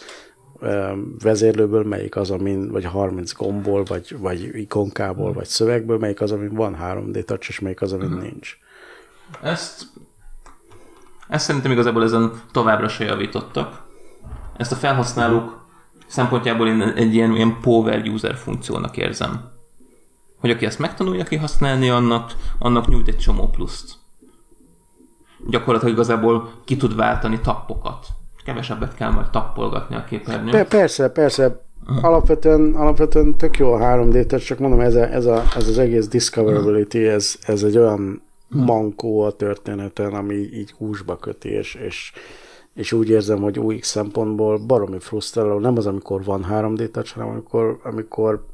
vezérlőből 1.19 1.83
melyik 1.83 2.15
az, 2.15 2.31
amin, 2.31 2.71
vagy 2.71 2.85
30 2.85 3.33
gomból, 3.33 3.83
vagy, 3.83 4.15
vagy 4.19 4.49
ikonkából, 4.53 5.33
vagy 5.33 5.45
szövegből, 5.45 5.97
melyik 5.97 6.21
az, 6.21 6.31
amin 6.31 6.53
van 6.53 6.77
3D 6.81 7.23
touch, 7.23 7.49
és 7.49 7.59
melyik 7.59 7.81
az, 7.81 7.93
amin 7.93 8.07
uh-huh. 8.07 8.21
nincs. 8.21 8.57
Ezt, 9.41 9.83
ezt 11.27 11.45
szerintem 11.45 11.71
igazából 11.71 12.03
ezen 12.03 12.31
továbbra 12.51 12.87
se 12.87 13.03
javítottak. 13.03 13.82
Ezt 14.57 14.71
a 14.71 14.75
felhasználók 14.75 15.65
szempontjából 16.07 16.67
én 16.67 16.81
egy 16.81 17.13
ilyen, 17.13 17.35
ilyen 17.35 17.57
power 17.61 18.07
user 18.07 18.35
funkciónak 18.35 18.97
érzem. 18.97 19.51
Hogy 20.39 20.49
aki 20.49 20.65
ezt 20.65 20.79
megtanulja 20.79 21.23
kihasználni, 21.23 21.89
annak, 21.89 22.31
annak 22.59 22.87
nyújt 22.87 23.07
egy 23.07 23.17
csomó 23.17 23.47
pluszt. 23.47 23.93
Gyakorlatilag 25.47 25.93
igazából 25.93 26.51
ki 26.65 26.77
tud 26.77 26.95
váltani 26.95 27.39
tappokat. 27.39 28.07
Kevesebbet 28.45 28.95
kell 28.95 29.11
majd 29.11 29.29
tappolgatni 29.29 29.95
a 29.95 30.03
képernyőn. 30.03 30.51
Per- 30.51 30.67
persze, 30.67 31.09
persze. 31.09 31.61
Alapvetően, 32.01 32.75
alapvetően 32.75 33.37
tök 33.37 33.57
jó 33.57 33.73
a 33.73 33.79
3D, 33.79 34.25
tehát 34.25 34.45
csak 34.45 34.59
mondom, 34.59 34.79
ez, 34.79 34.95
a, 34.95 35.11
ez, 35.11 35.25
a, 35.25 35.43
ez 35.55 35.67
az 35.67 35.77
egész 35.77 36.07
discoverability, 36.07 37.07
ez, 37.07 37.35
ez 37.45 37.63
egy 37.63 37.77
olyan 37.77 38.21
mankó 38.47 39.21
a 39.21 39.31
történeten, 39.31 40.13
ami 40.13 40.35
így 40.35 40.71
húsba 40.71 41.17
köti, 41.17 41.49
és, 41.49 41.75
és 41.75 42.11
és 42.73 42.91
úgy 42.91 43.09
érzem, 43.09 43.41
hogy 43.41 43.59
UX 43.59 43.87
szempontból 43.87 44.57
baromi 44.57 44.99
frusztráló, 44.99 45.59
nem 45.59 45.77
az, 45.77 45.85
amikor 45.85 46.23
van 46.23 46.45
3D 46.49 46.91
touch, 46.91 47.13
hanem 47.13 47.29
amikor, 47.29 47.79
amikor 47.83 48.45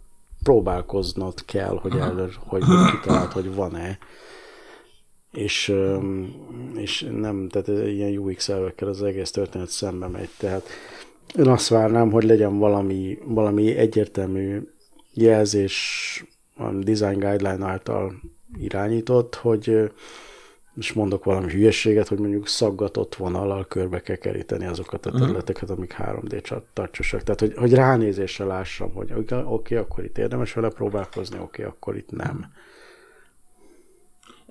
próbálkoznod 0.44 1.46
kell, 1.46 1.80
hogy, 1.82 1.96
elő, 1.96 2.30
hogy 2.38 2.64
kitalált, 2.92 3.32
hogy 3.32 3.56
van-e. 3.56 3.98
És, 5.32 5.74
és 6.76 7.08
nem, 7.12 7.50
tehát 7.50 7.88
ilyen 7.88 8.18
UX 8.18 8.50
elvekkel 8.50 8.88
az 8.88 9.04
egész 9.04 9.32
történet 9.32 9.70
szembe 9.70 10.08
megy. 10.08 10.30
Tehát 10.38 10.68
én 11.36 11.48
azt 11.48 11.68
várnám, 11.68 12.12
hogy 12.12 12.24
legyen 12.24 12.58
valami, 12.58 13.18
valami 13.26 13.76
egyértelmű 13.76 14.62
jelzés 15.14 16.24
a 16.56 16.70
design 16.72 17.20
guideline 17.20 17.66
által 17.66 18.14
irányított, 18.58 19.36
hogy 19.36 19.92
és 20.80 20.94
mondok 20.94 21.24
valami 21.24 21.52
hülyességet, 21.52 22.08
hogy 22.08 22.20
mondjuk 22.20 22.48
szaggatott 22.48 23.16
vonallal 23.16 23.66
körbe 23.68 24.02
kell 24.02 24.16
keríteni 24.16 24.66
azokat 24.66 25.06
a 25.06 25.10
mhm. 25.10 25.20
területeket, 25.20 25.70
amik 25.70 25.96
3D 25.98 26.62
tartsosak. 26.74 27.24
Tehát, 27.24 27.40
hogy, 27.40 27.54
hogy 27.56 27.74
ránézésre 27.74 28.46
lássam, 28.46 28.94
hogy 28.94 29.12
oké, 29.14 29.44
okay, 29.46 29.78
akkor 29.78 30.04
itt 30.04 30.18
érdemes 30.18 30.54
vele 30.54 30.70
próbálkozni, 30.70 31.36
oké, 31.36 31.62
okay, 31.62 31.66
akkor 31.66 31.98
itt 31.98 32.12
nem. 32.12 32.46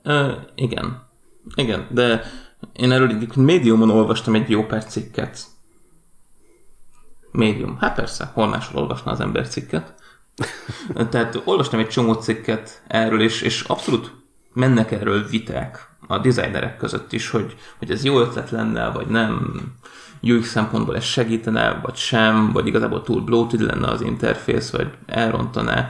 Uh, 0.04 0.32
igen. 0.54 1.06
Igen, 1.54 1.86
de 1.90 2.22
én 2.72 2.92
erről 2.92 3.08
egy 3.08 3.36
médiumon 3.36 3.90
olvastam 3.90 4.34
egy 4.34 4.50
jó 4.50 4.64
pár 4.64 4.84
cikket. 4.84 5.40
Médium. 7.32 7.76
Hát 7.76 7.94
persze, 7.94 8.30
hol 8.34 8.46
máshol 8.46 8.82
olvasna 8.82 9.10
az 9.10 9.20
ember 9.20 9.48
cikket. 9.48 9.94
Tehát 11.10 11.42
olvastam 11.44 11.80
egy 11.80 11.88
csomó 11.88 12.12
cikket 12.12 12.82
erről, 12.86 13.20
és, 13.20 13.42
és 13.42 13.60
abszolút 13.60 14.18
mennek 14.58 14.90
erről 14.90 15.26
viták 15.26 15.88
a 16.06 16.18
designerek 16.18 16.76
között 16.76 17.12
is, 17.12 17.30
hogy, 17.30 17.56
hogy 17.78 17.90
ez 17.90 18.04
jó 18.04 18.20
ötlet 18.20 18.50
lenne, 18.50 18.90
vagy 18.90 19.06
nem, 19.06 19.52
UX 20.22 20.48
szempontból 20.48 20.96
ez 20.96 21.04
segítene, 21.04 21.80
vagy 21.82 21.96
sem, 21.96 22.52
vagy 22.52 22.66
igazából 22.66 23.02
túl 23.02 23.20
bloated 23.20 23.60
lenne 23.60 23.86
az 23.86 24.00
interfész, 24.00 24.70
vagy 24.70 24.90
elrontaná. 25.06 25.88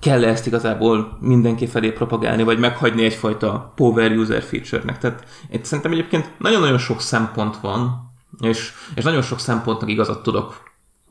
Kell 0.00 0.24
ezt 0.24 0.46
igazából 0.46 1.18
mindenki 1.20 1.66
felé 1.66 1.90
propagálni, 1.90 2.42
vagy 2.42 2.58
meghagyni 2.58 3.04
egyfajta 3.04 3.72
power 3.76 4.12
user 4.12 4.42
feature-nek? 4.42 4.98
Tehát 4.98 5.24
itt 5.50 5.64
szerintem 5.64 5.92
egyébként 5.92 6.30
nagyon-nagyon 6.38 6.78
sok 6.78 7.00
szempont 7.00 7.56
van, 7.56 8.10
és, 8.40 8.72
és 8.94 9.04
nagyon 9.04 9.22
sok 9.22 9.38
szempontnak 9.38 9.90
igazat 9.90 10.22
tudok 10.22 10.62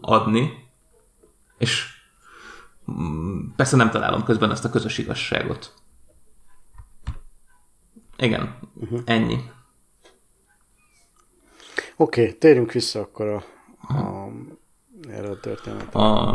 adni, 0.02 0.52
és 1.58 1.86
mm, 2.92 3.40
persze 3.56 3.76
nem 3.76 3.90
találom 3.90 4.24
közben 4.24 4.52
ezt 4.52 4.66
a 4.66 4.70
közös 4.70 4.98
igazságot. 4.98 5.74
Igen, 8.22 8.56
uh-huh. 8.74 9.00
ennyi. 9.06 9.38
Oké, 11.96 12.22
okay, 12.22 12.38
térjünk 12.38 12.72
vissza 12.72 13.00
akkor 13.00 13.28
a, 13.28 13.44
a, 13.94 14.30
erre 15.10 15.30
a 15.30 15.40
történetre. 15.40 16.00
A, 16.00 16.32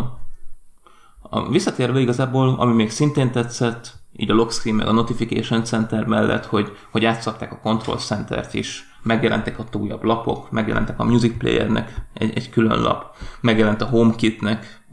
a 1.20 1.48
visszatérve 1.48 2.00
igazából, 2.00 2.54
ami 2.58 2.74
még 2.74 2.90
szintén 2.90 3.30
tetszett, 3.30 3.92
így 4.12 4.30
a 4.30 4.34
lock 4.34 4.52
screen 4.52 4.76
meg 4.76 4.86
a 4.86 4.92
notification 4.92 5.64
center 5.64 6.06
mellett, 6.06 6.46
hogy, 6.46 6.76
hogy 6.90 7.04
átszapták 7.04 7.52
a 7.52 7.60
control 7.60 7.98
centert 7.98 8.54
is, 8.54 8.84
megjelentek 9.02 9.58
ott 9.58 9.76
újabb 9.76 10.02
lapok, 10.02 10.50
megjelentek 10.50 10.98
a 10.98 11.04
music 11.04 11.38
playernek 11.38 11.94
egy, 12.12 12.36
egy 12.36 12.50
külön 12.50 12.80
lap, 12.80 13.16
megjelent 13.40 13.82
a 13.82 13.86
HomeKitnek, 13.86 14.84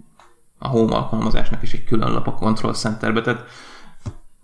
a 0.57 0.67
home 0.67 0.95
alkalmazásnak 0.95 1.61
is 1.61 1.73
egy 1.73 1.83
külön 1.83 2.11
lap 2.11 2.27
a 2.27 2.33
control 2.33 2.73
centerbe, 2.73 3.21
tehát 3.21 3.45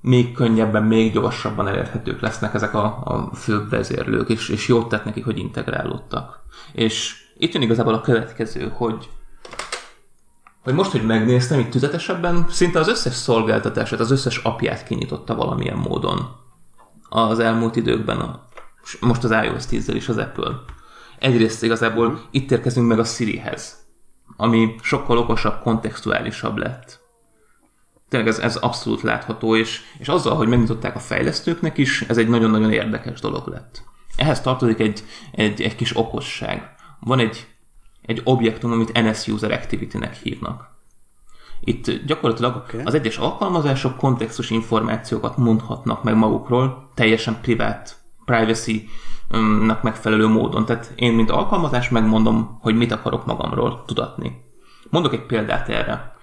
még 0.01 0.33
könnyebben, 0.33 0.83
még 0.83 1.13
gyorsabban 1.13 1.67
elérhetők 1.67 2.21
lesznek 2.21 2.53
ezek 2.53 2.73
a, 2.73 2.83
a 3.03 3.35
főbb 3.35 3.69
vezérlők, 3.69 4.29
és, 4.29 4.49
és 4.49 4.67
jót 4.67 4.89
tett 4.89 5.05
nekik, 5.05 5.25
hogy 5.25 5.37
integrálódtak. 5.37 6.43
És 6.71 7.15
itt 7.37 7.53
jön 7.53 7.61
igazából 7.61 7.93
a 7.93 8.01
következő, 8.01 8.71
hogy 8.73 9.09
hogy 10.63 10.73
most, 10.73 10.91
hogy 10.91 11.05
megnéztem 11.05 11.59
itt 11.59 11.69
tüzetesebben, 11.69 12.45
szinte 12.49 12.79
az 12.79 12.87
összes 12.87 13.13
szolgáltatását, 13.13 13.99
az 13.99 14.11
összes 14.11 14.37
apját 14.37 14.83
kinyitotta 14.83 15.35
valamilyen 15.35 15.77
módon 15.77 16.35
az 17.09 17.39
elmúlt 17.39 17.75
időkben, 17.75 18.19
a, 18.19 18.45
most 18.99 19.23
az 19.23 19.31
iOS 19.31 19.65
10 19.65 19.87
is 19.87 20.09
az 20.09 20.17
Apple. 20.17 20.51
Egyrészt 21.19 21.63
igazából 21.63 22.21
itt 22.31 22.51
érkezünk 22.51 22.87
meg 22.87 22.99
a 22.99 23.03
Sirihez, 23.03 23.87
ami 24.37 24.75
sokkal 24.81 25.17
okosabb, 25.17 25.61
kontextuálisabb 25.61 26.57
lett. 26.57 26.98
Tényleg 28.09 28.29
ez, 28.29 28.39
ez 28.39 28.55
abszolút 28.55 29.01
látható, 29.01 29.55
és, 29.55 29.81
és 29.97 30.07
azzal, 30.07 30.35
hogy 30.35 30.47
megnyitották 30.47 30.95
a 30.95 30.99
fejlesztőknek 30.99 31.77
is, 31.77 32.01
ez 32.01 32.17
egy 32.17 32.27
nagyon-nagyon 32.27 32.71
érdekes 32.71 33.19
dolog 33.19 33.47
lett. 33.47 33.83
Ehhez 34.15 34.41
tartozik 34.41 34.79
egy, 34.79 35.03
egy, 35.31 35.61
egy 35.61 35.75
kis 35.75 35.97
okosság. 35.97 36.75
Van 36.99 37.19
egy, 37.19 37.47
egy 38.01 38.21
objektum, 38.23 38.71
amit 38.71 39.01
NS 39.01 39.27
User 39.27 39.51
Activity-nek 39.51 40.15
hívnak. 40.15 40.77
Itt 41.59 41.91
gyakorlatilag 42.05 42.55
okay. 42.55 42.81
az 42.83 42.93
egyes 42.93 43.17
alkalmazások 43.17 43.97
kontextus 43.97 44.49
információkat 44.49 45.37
mondhatnak 45.37 46.03
meg 46.03 46.15
magukról, 46.15 46.91
teljesen 46.93 47.37
privát, 47.41 47.97
privacy-nak 48.25 49.81
megfelelő 49.81 50.27
módon. 50.27 50.65
Tehát 50.65 50.91
én, 50.95 51.13
mint 51.13 51.29
alkalmazás 51.29 51.89
megmondom, 51.89 52.57
hogy 52.61 52.75
mit 52.75 52.91
akarok 52.91 53.25
magamról 53.25 53.83
tudatni. 53.85 54.41
Mondok 54.89 55.13
egy 55.13 55.25
példát 55.25 55.69
erre. 55.69 56.17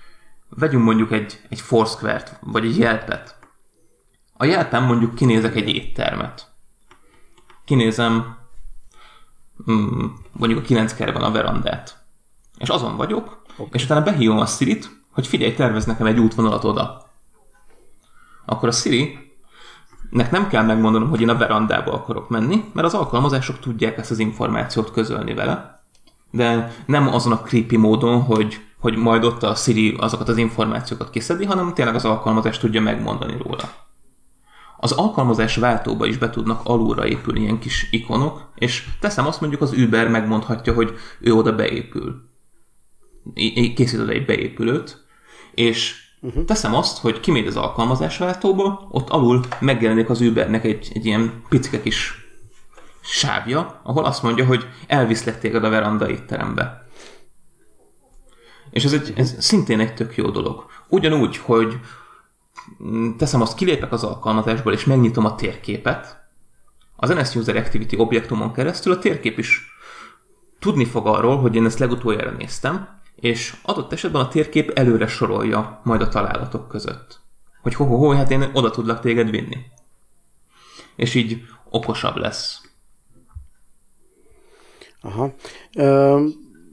Vegyünk 0.49 0.85
mondjuk 0.85 1.13
egy, 1.13 1.41
egy 1.49 1.61
Foursquare-t, 1.61 2.39
vagy 2.41 2.65
egy 2.65 2.79
Yelp-et. 2.79 3.39
A 4.33 4.45
Yelp-en 4.45 4.83
mondjuk 4.83 5.15
kinézek 5.15 5.57
egy 5.57 5.69
éttermet. 5.69 6.53
Kinézem 7.65 8.37
mm, 9.71 10.05
mondjuk 10.33 10.61
a 10.61 10.63
9 10.63 10.95
kerben 10.95 11.23
a 11.23 11.31
verandát. 11.31 12.05
És 12.59 12.69
azon 12.69 12.97
vagyok, 12.97 13.43
okay. 13.53 13.69
és 13.73 13.85
utána 13.85 14.03
behívom 14.03 14.39
a 14.39 14.47
Siri-t, 14.47 15.05
hogy 15.13 15.27
figyelj, 15.27 15.55
tervez 15.55 15.85
nekem 15.85 16.07
egy 16.07 16.19
útvonalat 16.19 16.65
oda. 16.65 17.11
Akkor 18.45 18.69
a 18.69 18.73
Siri 18.73 19.27
nek 20.11 20.31
nem 20.31 20.49
kell 20.49 20.65
megmondanom, 20.65 21.09
hogy 21.09 21.21
én 21.21 21.29
a 21.29 21.37
verandába 21.37 21.93
akarok 21.93 22.29
menni, 22.29 22.65
mert 22.73 22.87
az 22.87 22.95
alkalmazások 22.95 23.59
tudják 23.59 23.99
ezt 23.99 24.11
az 24.11 24.19
információt 24.19 24.91
közölni 24.91 25.35
vele, 25.35 25.85
de 26.31 26.73
nem 26.87 27.09
azon 27.09 27.33
a 27.33 27.41
creepy 27.41 27.77
módon, 27.77 28.23
hogy, 28.23 28.66
hogy 28.79 28.97
majd 28.97 29.25
ott 29.25 29.43
a 29.43 29.55
Siri 29.55 29.97
azokat 29.99 30.29
az 30.29 30.37
információkat 30.37 31.11
kiszedi, 31.11 31.45
hanem 31.45 31.75
tényleg 31.75 31.95
az 31.95 32.05
alkalmazás 32.05 32.59
tudja 32.59 32.81
megmondani 32.81 33.37
róla. 33.43 33.85
Az 34.79 34.93
alkalmazás 34.93 35.57
váltóba 35.57 36.07
is 36.07 36.17
be 36.17 36.31
tudnak 36.31 36.61
alulra 36.65 37.07
épülni 37.07 37.41
ilyen 37.41 37.59
kis 37.59 37.89
ikonok, 37.91 38.49
és 38.55 38.89
teszem 39.01 39.27
azt 39.27 39.41
mondjuk 39.41 39.63
az 39.63 39.73
Uber 39.73 40.09
megmondhatja, 40.09 40.75
hogy 40.75 40.95
ő 41.21 41.33
oda 41.33 41.55
beépül. 41.55 42.23
Készít 43.75 44.01
oda 44.01 44.13
egy 44.13 44.25
beépülőt, 44.25 45.05
és 45.55 45.95
uh-huh. 46.21 46.45
teszem 46.45 46.75
azt, 46.75 46.99
hogy 46.99 47.21
kimegy 47.21 47.47
az 47.47 47.57
alkalmazásváltóba, 47.57 48.87
ott 48.91 49.11
alul 49.11 49.41
megjelenik 49.61 50.11
az 50.11 50.21
Ubernek 50.21 50.65
egy, 50.65 50.91
egy 50.95 51.07
ilyen 51.07 51.43
picike 51.49 51.81
kis 51.81 52.15
sávja, 53.01 53.81
ahol 53.83 54.05
azt 54.05 54.23
mondja, 54.23 54.47
hogy 54.47 54.67
elviszlek 54.87 55.41
téged 55.41 55.65
a 55.65 55.71
veranda 55.71 56.11
étterembe. 56.11 56.86
És 58.77 58.85
ez, 58.85 58.93
egy, 58.93 59.13
ez 59.17 59.35
szintén 59.39 59.81
egy 59.81 59.95
tök 59.95 60.17
jó 60.17 60.31
dolog. 60.31 60.67
Ugyanúgy, 60.89 61.37
hogy 61.37 61.81
teszem 63.17 63.41
azt, 63.41 63.57
kilépek 63.57 63.93
az 63.93 64.05
alkalmazásból, 64.05 64.73
és 64.73 64.85
megnyitom 64.85 65.25
a 65.25 65.35
térképet, 65.35 66.29
az 66.97 67.09
NS 67.09 67.35
User 67.35 67.57
Activity 67.57 67.97
objektumon 67.97 68.53
keresztül 68.53 68.93
a 68.93 68.99
térkép 68.99 69.39
is 69.39 69.65
tudni 70.59 70.85
fog 70.85 71.07
arról, 71.07 71.39
hogy 71.39 71.55
én 71.55 71.65
ezt 71.65 71.79
legutoljára 71.79 72.31
néztem, 72.31 72.89
és 73.15 73.57
adott 73.63 73.93
esetben 73.93 74.23
a 74.23 74.29
térkép 74.29 74.71
előre 74.71 75.07
sorolja 75.07 75.81
majd 75.85 76.01
a 76.01 76.09
találatok 76.09 76.69
között. 76.69 77.21
Hogy 77.63 77.75
ho, 77.75 77.85
ho, 77.85 77.97
ho 77.97 78.11
hát 78.11 78.31
én 78.31 78.51
oda 78.53 78.71
tudlak 78.71 79.01
téged 79.01 79.31
vinni. 79.31 79.57
És 80.97 81.15
így 81.15 81.43
okosabb 81.71 82.17
lesz. 82.17 82.61
Aha. 85.01 85.35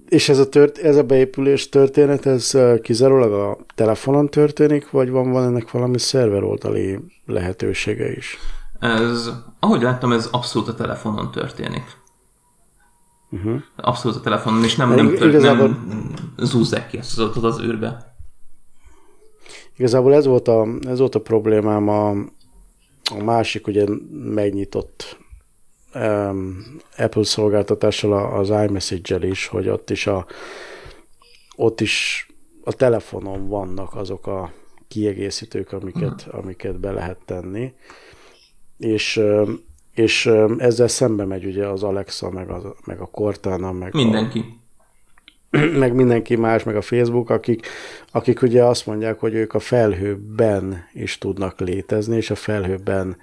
És 0.09 0.29
ez 0.29 0.39
a, 0.39 0.49
tört, 0.49 0.77
ez 0.77 0.95
a 0.95 1.03
beépülés 1.03 1.69
történet, 1.69 2.25
ez 2.25 2.57
kizárólag 2.81 3.33
a 3.33 3.57
telefonon 3.75 4.29
történik, 4.29 4.89
vagy 4.89 5.09
van, 5.09 5.31
van 5.31 5.43
ennek 5.43 5.71
valami 5.71 5.99
szerver 5.99 6.43
oldali 6.43 6.99
lehetősége 7.25 8.11
is? 8.11 8.37
Ez, 8.79 9.29
ahogy 9.59 9.81
láttam, 9.81 10.11
ez 10.11 10.27
abszolút 10.31 10.67
a 10.67 10.75
telefonon 10.75 11.31
történik. 11.31 12.01
Uh-huh. 13.31 13.61
Abszolút 13.75 14.17
a 14.17 14.21
telefonon, 14.21 14.63
és 14.63 14.75
nem, 14.75 14.93
nem, 14.93 15.07
tört, 15.07 15.23
igazából... 15.23 15.67
nem 15.67 16.13
zúzzák 16.37 16.87
ki 16.87 16.97
ezt 16.97 17.19
az 17.19 17.43
az 17.43 17.61
űrbe. 17.61 18.15
Igazából 19.77 20.13
ez 20.13 20.25
volt 20.25 20.47
a, 20.47 20.67
ez 20.81 20.99
volt 20.99 21.15
a 21.15 21.21
problémám 21.21 21.87
a, 21.87 22.09
a 23.11 23.23
másik 23.23 23.67
ugye 23.67 23.85
megnyitott 24.11 25.17
um, 25.95 26.63
Apple 26.97 27.23
szolgáltatással 27.23 28.13
az 28.35 28.49
iMessage-el 28.49 29.23
is, 29.23 29.47
hogy 29.47 29.69
ott 29.69 29.89
is 29.89 30.07
a 30.07 30.25
ott 31.55 31.81
is 31.81 32.27
a 32.63 32.73
telefonon 32.73 33.47
vannak 33.47 33.95
azok 33.95 34.27
a 34.27 34.51
kiegészítők, 34.87 35.71
amiket, 35.71 36.25
uh-huh. 36.25 36.43
amiket 36.43 36.79
be 36.79 36.91
lehet 36.91 37.17
tenni. 37.25 37.73
És 38.77 39.21
és 39.93 40.25
ezzel 40.57 40.87
szembe 40.87 41.25
megy 41.25 41.45
ugye 41.45 41.67
az 41.67 41.83
Alexa, 41.83 42.29
meg 42.29 42.49
a, 42.49 42.75
meg 42.85 42.99
a 42.99 43.05
Cortana, 43.05 43.71
meg 43.71 43.93
Mindenki. 43.93 44.39
A, 44.39 45.57
meg 45.83 45.93
mindenki 45.93 46.35
más, 46.35 46.63
meg 46.63 46.75
a 46.75 46.81
Facebook, 46.81 47.29
akik, 47.29 47.67
akik 48.11 48.41
ugye 48.41 48.63
azt 48.63 48.85
mondják, 48.85 49.19
hogy 49.19 49.33
ők 49.33 49.53
a 49.53 49.59
felhőben 49.59 50.85
is 50.93 51.17
tudnak 51.17 51.59
létezni, 51.59 52.15
és 52.15 52.29
a 52.29 52.35
felhőben 52.35 53.17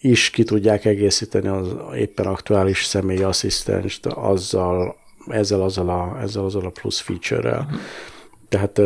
is 0.00 0.30
ki 0.30 0.42
tudják 0.42 0.84
egészíteni 0.84 1.48
az 1.48 1.68
éppen 1.94 2.26
aktuális 2.26 2.84
személyi 2.84 3.22
asszisztenst 3.22 4.06
azzal, 4.06 4.96
ezzel, 5.26 5.62
azzal 5.62 5.88
a, 5.88 6.20
ezzel 6.20 6.44
azzal 6.44 6.64
a 6.64 6.70
plusz 6.70 7.00
feature-rel. 7.00 7.68
Tehát 8.48 8.80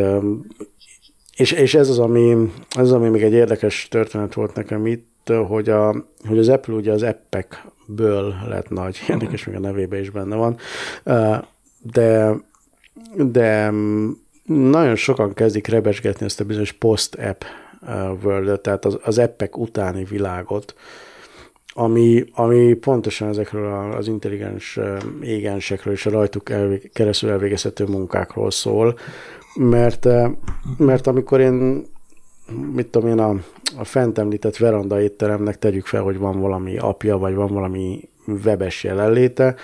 és, 1.37 1.53
és 1.53 1.75
ez 1.75 1.89
az, 1.89 1.99
ami, 1.99 2.53
ez 2.69 2.83
az, 2.83 2.93
ami 2.93 3.09
még 3.09 3.23
egy 3.23 3.33
érdekes 3.33 3.89
történet 3.91 4.35
volt 4.35 4.55
nekem 4.55 4.87
itt, 4.87 5.33
hogy, 5.47 5.69
a, 5.69 5.95
hogy 6.27 6.39
az 6.39 6.49
Apple 6.49 6.75
ugye 6.75 6.93
az 6.93 7.03
appekből 7.03 8.35
lett 8.49 8.69
nagy, 8.69 9.03
érdekes, 9.09 9.45
még 9.45 9.57
a 9.57 9.61
nevében 9.61 10.01
is 10.01 10.11
benne 10.11 10.37
van, 10.37 10.57
de, 11.93 12.35
de 13.17 13.73
nagyon 14.45 14.97
sokan 14.97 15.35
kezdik 15.35 15.67
rebesgetni 15.67 16.27
ezt 16.27 16.41
a 16.41 16.45
bizonyos 16.45 16.73
post-app 16.73 17.43
world 18.23 18.61
tehát 18.61 18.85
az, 18.85 18.99
az 19.03 19.19
appek 19.19 19.59
utáni 19.59 20.05
világot, 20.05 20.75
ami, 21.77 22.25
ami 22.33 22.75
pontosan 22.75 23.29
ezekről 23.29 23.93
az 23.93 24.09
intelligens 24.09 24.79
égensekről 25.21 25.95
és 25.95 26.07
a 26.07 26.11
rajtuk 26.11 26.51
elvég, 26.51 26.91
keresztül 26.93 27.31
elvégezhető 27.31 27.85
munkákról 27.85 28.51
szól, 28.51 28.99
mert, 29.55 30.09
mert 30.77 31.07
amikor 31.07 31.41
én 31.41 31.87
mit 32.73 32.87
tudom 32.87 33.09
én, 33.09 33.19
a, 33.19 33.37
a 33.79 33.85
fent 33.85 34.19
említett 34.19 34.57
veranda 34.57 35.01
étteremnek 35.01 35.59
tegyük 35.59 35.87
fel, 35.87 36.03
hogy 36.03 36.19
van 36.19 36.41
valami 36.41 36.79
apja, 36.79 37.19
vagy 37.19 37.35
van 37.35 37.53
valami 37.53 38.09
webes 38.45 38.85
jelenléte, 38.85 39.55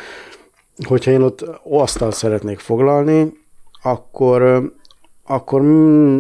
hogyha 0.87 1.11
én 1.11 1.23
ott 1.23 1.61
asztalt 1.63 2.15
szeretnék 2.15 2.59
foglalni, 2.59 3.33
akkor, 3.83 4.73
akkor 5.31 5.62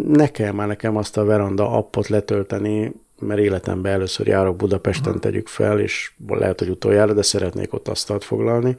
ne 0.06 0.30
kell 0.30 0.52
már 0.52 0.66
nekem 0.66 0.96
azt 0.96 1.16
a 1.16 1.24
veranda 1.24 1.70
appot 1.70 2.08
letölteni, 2.08 2.92
mert 3.18 3.40
életemben 3.40 3.92
először 3.92 4.26
járok 4.26 4.56
Budapesten, 4.56 5.20
tegyük 5.20 5.48
fel, 5.48 5.80
és 5.80 6.12
lehet, 6.26 6.58
hogy 6.58 6.68
utoljára, 6.68 7.12
de 7.12 7.22
szeretnék 7.22 7.72
ott 7.72 7.88
asztalt 7.88 8.24
foglalni. 8.24 8.76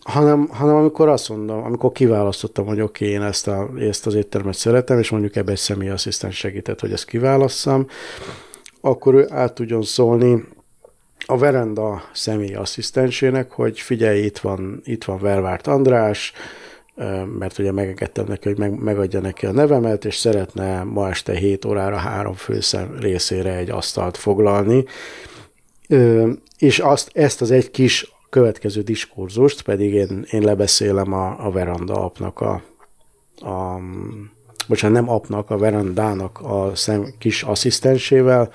Hanem, 0.00 0.48
hanem 0.50 0.74
amikor 0.74 1.08
azt 1.08 1.28
mondom, 1.28 1.64
amikor 1.64 1.92
kiválasztottam, 1.92 2.66
hogy 2.66 2.80
oké, 2.80 3.04
okay, 3.04 3.16
én 3.16 3.22
ezt, 3.22 3.48
a, 3.48 3.70
ezt 3.78 4.06
az 4.06 4.14
éttermet 4.14 4.54
szeretem, 4.54 4.98
és 4.98 5.10
mondjuk 5.10 5.36
ebben 5.36 5.52
egy 5.52 5.60
személyasszisztens 5.60 6.36
segített, 6.36 6.80
hogy 6.80 6.92
ezt 6.92 7.04
kiválasszam, 7.04 7.86
akkor 8.80 9.14
ő 9.14 9.26
át 9.30 9.52
tudjon 9.54 9.82
szólni 9.82 10.44
a 11.26 11.38
verenda 11.38 12.02
személyasszisztensének, 12.12 13.50
hogy 13.50 13.80
figyelj, 13.80 14.24
itt 14.24 14.38
van, 14.38 14.80
itt 14.84 15.04
van 15.04 15.18
Vervárt 15.18 15.66
András, 15.66 16.32
mert 17.38 17.58
ugye 17.58 17.72
megengedtem 17.72 18.24
neki, 18.26 18.48
hogy 18.48 18.58
meg, 18.58 18.82
megadja 18.82 19.20
neki 19.20 19.46
a 19.46 19.52
nevemet, 19.52 20.04
és 20.04 20.16
szeretne 20.16 20.82
ma 20.82 21.08
este 21.08 21.32
7 21.32 21.64
órára 21.64 21.96
három 21.96 22.34
főszem 22.34 22.96
részére 23.00 23.56
egy 23.56 23.70
asztalt 23.70 24.16
foglalni, 24.16 24.84
és 26.58 26.78
azt, 26.78 27.10
ezt 27.12 27.40
az 27.40 27.50
egy 27.50 27.70
kis 27.70 28.12
következő 28.30 28.82
diskurzust 28.82 29.62
pedig 29.62 29.92
én, 29.92 30.26
én 30.30 30.42
lebeszélem 30.42 31.12
a, 31.12 31.46
a 31.46 31.50
veranda 31.50 32.04
apnak 32.04 32.40
a, 32.40 32.62
a 33.36 33.80
bocsánat, 34.68 34.96
nem 34.96 35.08
apnak, 35.14 35.50
a 35.50 35.58
verandának 35.58 36.40
a 36.40 36.70
szem, 36.74 37.14
kis 37.18 37.42
asszisztensével, 37.42 38.50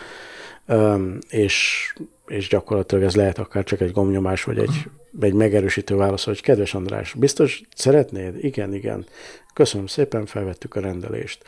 és 1.30 1.94
és 2.28 2.48
gyakorlatilag 2.48 3.04
ez 3.04 3.16
lehet 3.16 3.38
akár 3.38 3.64
csak 3.64 3.82
egy 3.82 3.92
gomnyomás, 3.92 4.44
vagy 4.44 4.58
egy, 4.58 4.90
egy 5.20 5.34
megerősítő 5.34 5.96
válasz, 5.96 6.24
hogy 6.26 6.42
kedves 6.42 6.74
András, 6.74 7.14
biztos 7.14 7.62
szeretnéd? 7.76 8.44
Igen, 8.44 8.74
igen. 8.74 9.06
Köszönöm 9.54 9.88
szépen, 9.88 10.26
felvettük 10.26 10.76
a 10.76 10.80
rendelést. 10.80 11.44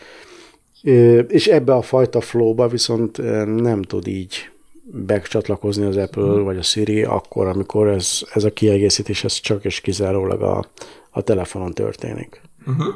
És 1.28 1.48
ebbe 1.48 1.74
a 1.74 1.82
fajta 1.82 2.22
flowba 2.22 2.68
viszont 2.68 3.18
nem 3.62 3.82
tud 3.82 4.08
így 4.08 4.52
becsatlakozni 4.92 5.86
az 5.86 5.98
Apple 5.98 6.24
uh-huh. 6.24 6.44
vagy 6.44 6.58
a 6.58 6.62
Siri 6.62 7.04
akkor, 7.04 7.48
amikor 7.48 7.88
ez, 7.88 8.22
ez 8.34 8.44
a 8.44 8.54
kiegészítés 8.54 9.24
ez 9.24 9.34
csak 9.34 9.66
és 9.66 9.82
kizárólag 9.82 10.42
a, 10.42 10.66
a 11.10 11.22
telefonon 11.22 11.74
történik. 11.74 12.42
Uh-huh. 12.68 12.96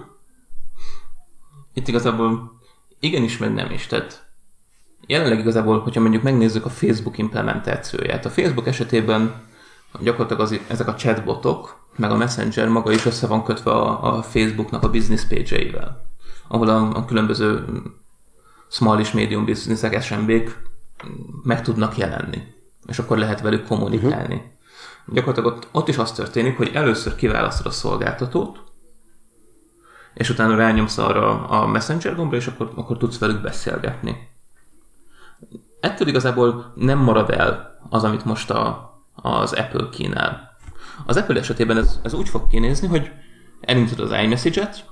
Itt 1.74 1.88
igazából 1.88 2.52
igenis, 3.00 3.38
meg 3.38 3.54
nem 3.54 3.72
is. 3.72 3.88
Tehát 3.88 4.28
jelenleg 5.08 5.40
igazából, 5.40 5.80
hogyha 5.80 6.02
mondjuk 6.02 6.24
megnézzük 6.24 6.66
a 6.66 6.70
Facebook 6.70 7.18
implementációját. 7.18 8.26
A 8.26 8.30
Facebook 8.30 8.68
esetében 8.68 9.52
gyakorlatilag 9.99 10.41
az, 10.41 10.60
ezek 10.68 10.88
a 10.88 10.95
chatbotok, 10.95 11.88
meg 11.95 12.11
a 12.11 12.15
Messenger 12.15 12.68
maga 12.68 12.91
is 12.91 13.06
össze 13.06 13.28
van 13.28 13.44
kötve 13.44 13.72
a, 13.72 14.15
a 14.18 14.22
Facebooknak 14.22 14.84
a 14.84 14.90
business 14.90 15.26
page-eivel, 15.26 16.02
ahol 16.48 16.70
a, 16.70 16.95
a 16.95 17.06
különböző 17.06 17.65
small 18.70 18.99
és 18.99 19.11
medium 19.11 19.45
businessek, 19.45 20.02
SMB-k 20.02 20.61
meg 21.44 21.61
tudnak 21.61 21.98
jelenni, 21.98 22.44
és 22.86 22.99
akkor 22.99 23.18
lehet 23.18 23.41
velük 23.41 23.68
kommunikálni. 23.68 24.36
Uh-huh. 24.36 24.52
Gyakorlatilag 25.14 25.56
ott, 25.56 25.68
ott 25.72 25.88
is 25.88 25.98
az 25.98 26.11
történik, 26.11 26.57
hogy 26.57 26.72
először 26.74 27.15
kiválasztod 27.15 27.65
a 27.65 27.72
szolgáltatót, 27.72 28.64
és 30.14 30.30
utána 30.30 30.56
rányomsz 30.56 30.98
arra 30.98 31.48
a 31.48 31.68
Messenger 31.68 32.15
gombra, 32.15 32.38
és 32.38 32.48
akkor, 32.48 32.72
akkor 32.76 32.98
tudsz 32.98 33.18
velük 33.18 33.41
beszélgetni. 33.41 34.30
Ettől 35.80 36.07
igazából 36.07 36.74
nem 36.76 36.99
marad 36.99 37.30
el 37.30 37.80
az, 37.90 38.03
amit 38.03 38.26
most 38.26 38.49
a, 38.49 38.93
az 39.14 39.53
Apple 39.53 39.90
kínál. 39.91 40.57
Az 41.06 41.18
Apple 41.18 41.40
esetében 41.40 41.77
ez, 41.77 41.99
ez 42.03 42.14
úgy 42.14 42.30
fog 42.30 42.48
kinézni, 42.48 42.88
hogy 42.88 43.11
elindítod 43.61 44.11
az 44.11 44.22
iMessage-et, 44.22 44.91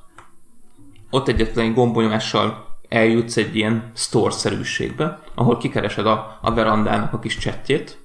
ott 1.10 1.28
egyetlen 1.28 1.74
gombolyomással 1.74 2.78
eljutsz 2.90 3.38
egy 3.38 3.56
ilyen 3.56 3.92
store-szerűségbe, 3.96 5.20
ahol 5.36 5.58
kikeresed 5.58 6.06
a, 6.06 6.38
a 6.42 6.54
verandának 6.54 7.14
a 7.14 7.20
kis 7.20 7.38
chatjét, 7.38 7.98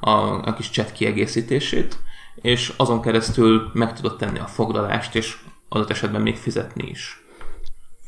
a, 0.00 0.10
a 0.48 0.54
kis 0.54 0.70
chat 0.70 0.92
kiegészítését, 0.92 1.98
és 2.34 2.72
azon 2.76 3.00
keresztül 3.00 3.70
meg 3.72 3.94
tudod 3.94 4.16
tenni 4.16 4.38
a 4.38 4.46
foglalást, 4.46 5.14
és 5.14 5.38
adott 5.68 5.90
esetben 5.90 6.22
még 6.22 6.36
fizetni 6.36 6.88
is. 6.88 7.19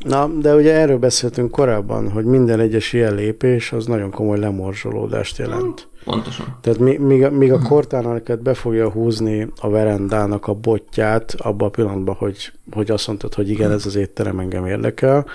Na, 0.05 0.27
de 0.27 0.55
ugye 0.55 0.73
erről 0.73 0.99
beszéltünk 0.99 1.51
korábban, 1.51 2.11
hogy 2.11 2.25
minden 2.25 2.61
egyes 2.61 2.93
ilyen 2.93 3.15
lépés 3.15 3.73
az 3.73 3.87
nagyon 3.87 4.11
komoly 4.11 4.39
lemorzsolódást 4.39 5.39
jelent. 5.39 5.89
Pontosan. 6.05 6.59
Tehát 6.61 6.79
míg, 6.79 7.29
míg 7.31 7.53
a 7.53 7.59
kortánalket 7.59 8.43
be 8.43 8.55
fogja 8.55 8.91
húzni 8.91 9.49
a 9.61 9.69
verendának 9.69 10.47
a 10.47 10.55
botját 10.55 11.35
abban 11.39 11.69
a 11.69 11.71
pillanatban, 11.71 12.15
hogy, 12.15 12.53
hogy 12.73 12.91
azt 12.91 13.07
mondtad, 13.07 13.35
hogy 13.35 13.49
igen, 13.49 13.71
ez 13.71 13.87
az 13.87 13.97
étterem 13.97 14.39
engem 14.39 14.67
érdekel, 14.67 15.27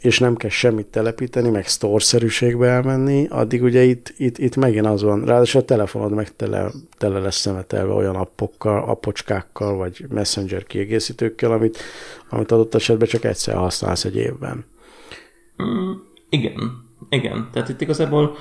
és 0.00 0.18
nem 0.18 0.36
kell 0.36 0.50
semmit 0.50 0.86
telepíteni, 0.86 1.50
meg 1.50 1.66
store-szerűségbe 1.66 2.66
elmenni, 2.66 3.26
addig 3.30 3.62
ugye 3.62 3.82
itt, 3.82 4.14
itt, 4.16 4.38
itt 4.38 4.56
megint 4.56 4.86
az 4.86 5.02
van, 5.02 5.24
ráadásul 5.24 5.60
a 5.60 5.64
telefonod 5.64 6.12
meg 6.12 6.36
tele, 6.36 6.70
tele 6.98 7.18
lesz 7.18 7.36
szemetelve 7.36 7.92
olyan 7.92 8.16
appokkal, 8.16 8.82
appocskákkal, 8.82 9.76
vagy 9.76 10.04
messenger 10.08 10.64
kiegészítőkkel, 10.64 11.52
amit, 11.52 11.78
amit 12.28 12.52
adott 12.52 12.74
esetben 12.74 13.08
csak 13.08 13.24
egyszer 13.24 13.54
használsz 13.54 14.04
egy 14.04 14.16
évben. 14.16 14.64
Mm, 15.62 15.92
igen, 16.28 16.86
igen. 17.08 17.48
Tehát 17.52 17.68
itt 17.68 17.80
igazából 17.80 18.36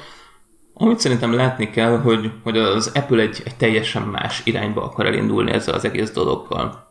amit 0.80 1.00
szerintem 1.00 1.34
látni 1.34 1.70
kell, 1.70 1.98
hogy, 1.98 2.32
hogy 2.44 2.58
az 2.58 2.92
Apple 2.94 3.22
egy, 3.22 3.42
egy 3.46 3.56
teljesen 3.56 4.02
más 4.02 4.42
irányba 4.46 4.84
akar 4.84 5.06
elindulni 5.06 5.52
ezzel 5.52 5.74
az 5.74 5.86
egész 5.86 6.12
dologgal. 6.12 6.87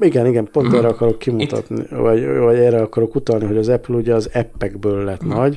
Igen, 0.00 0.26
igen, 0.26 0.48
pont 0.52 0.68
mm. 0.68 0.74
erre 0.74 0.88
akarok 0.88 1.18
kimutatni, 1.18 1.80
Itt. 1.80 1.88
vagy, 1.88 2.26
vagy 2.26 2.58
erre 2.58 2.80
akarok 2.80 3.14
utalni, 3.14 3.46
hogy 3.46 3.56
az 3.56 3.68
Apple 3.68 3.94
ugye 3.94 4.14
az 4.14 4.30
appekből 4.34 5.04
lett 5.04 5.24
mm. 5.24 5.28
nagy, 5.28 5.56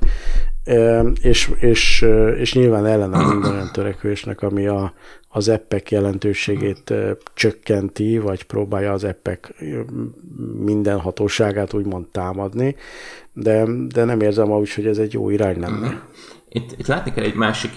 és, 1.22 1.52
és, 1.60 2.06
és 2.38 2.53
nyilván 2.53 2.85
ellene 2.85 3.26
minden 3.26 3.52
olyan 3.52 3.69
törekvésnek, 3.73 4.41
ami 4.41 4.68
a, 4.68 4.94
az 5.30 5.49
appek 5.49 5.91
jelentőségét 5.91 6.94
csökkenti, 7.34 8.18
vagy 8.18 8.44
próbálja 8.44 8.91
az 8.91 9.03
appek 9.03 9.64
minden 10.57 10.99
hatóságát 10.99 11.73
úgymond 11.73 12.06
támadni, 12.07 12.76
de, 13.34 13.65
de 13.88 14.03
nem 14.03 14.22
érzem 14.22 14.52
úgy, 14.52 14.73
hogy 14.73 14.88
ez 14.88 14.98
egy 14.98 15.14
jó 15.14 15.30
irány 15.30 15.60
lenne. 15.60 15.90
Mm. 15.90 15.98
Itt, 16.49 16.72
itt 16.77 16.88
látni 16.88 17.11
kell 17.11 17.23
egy 17.23 17.35
másik 17.35 17.72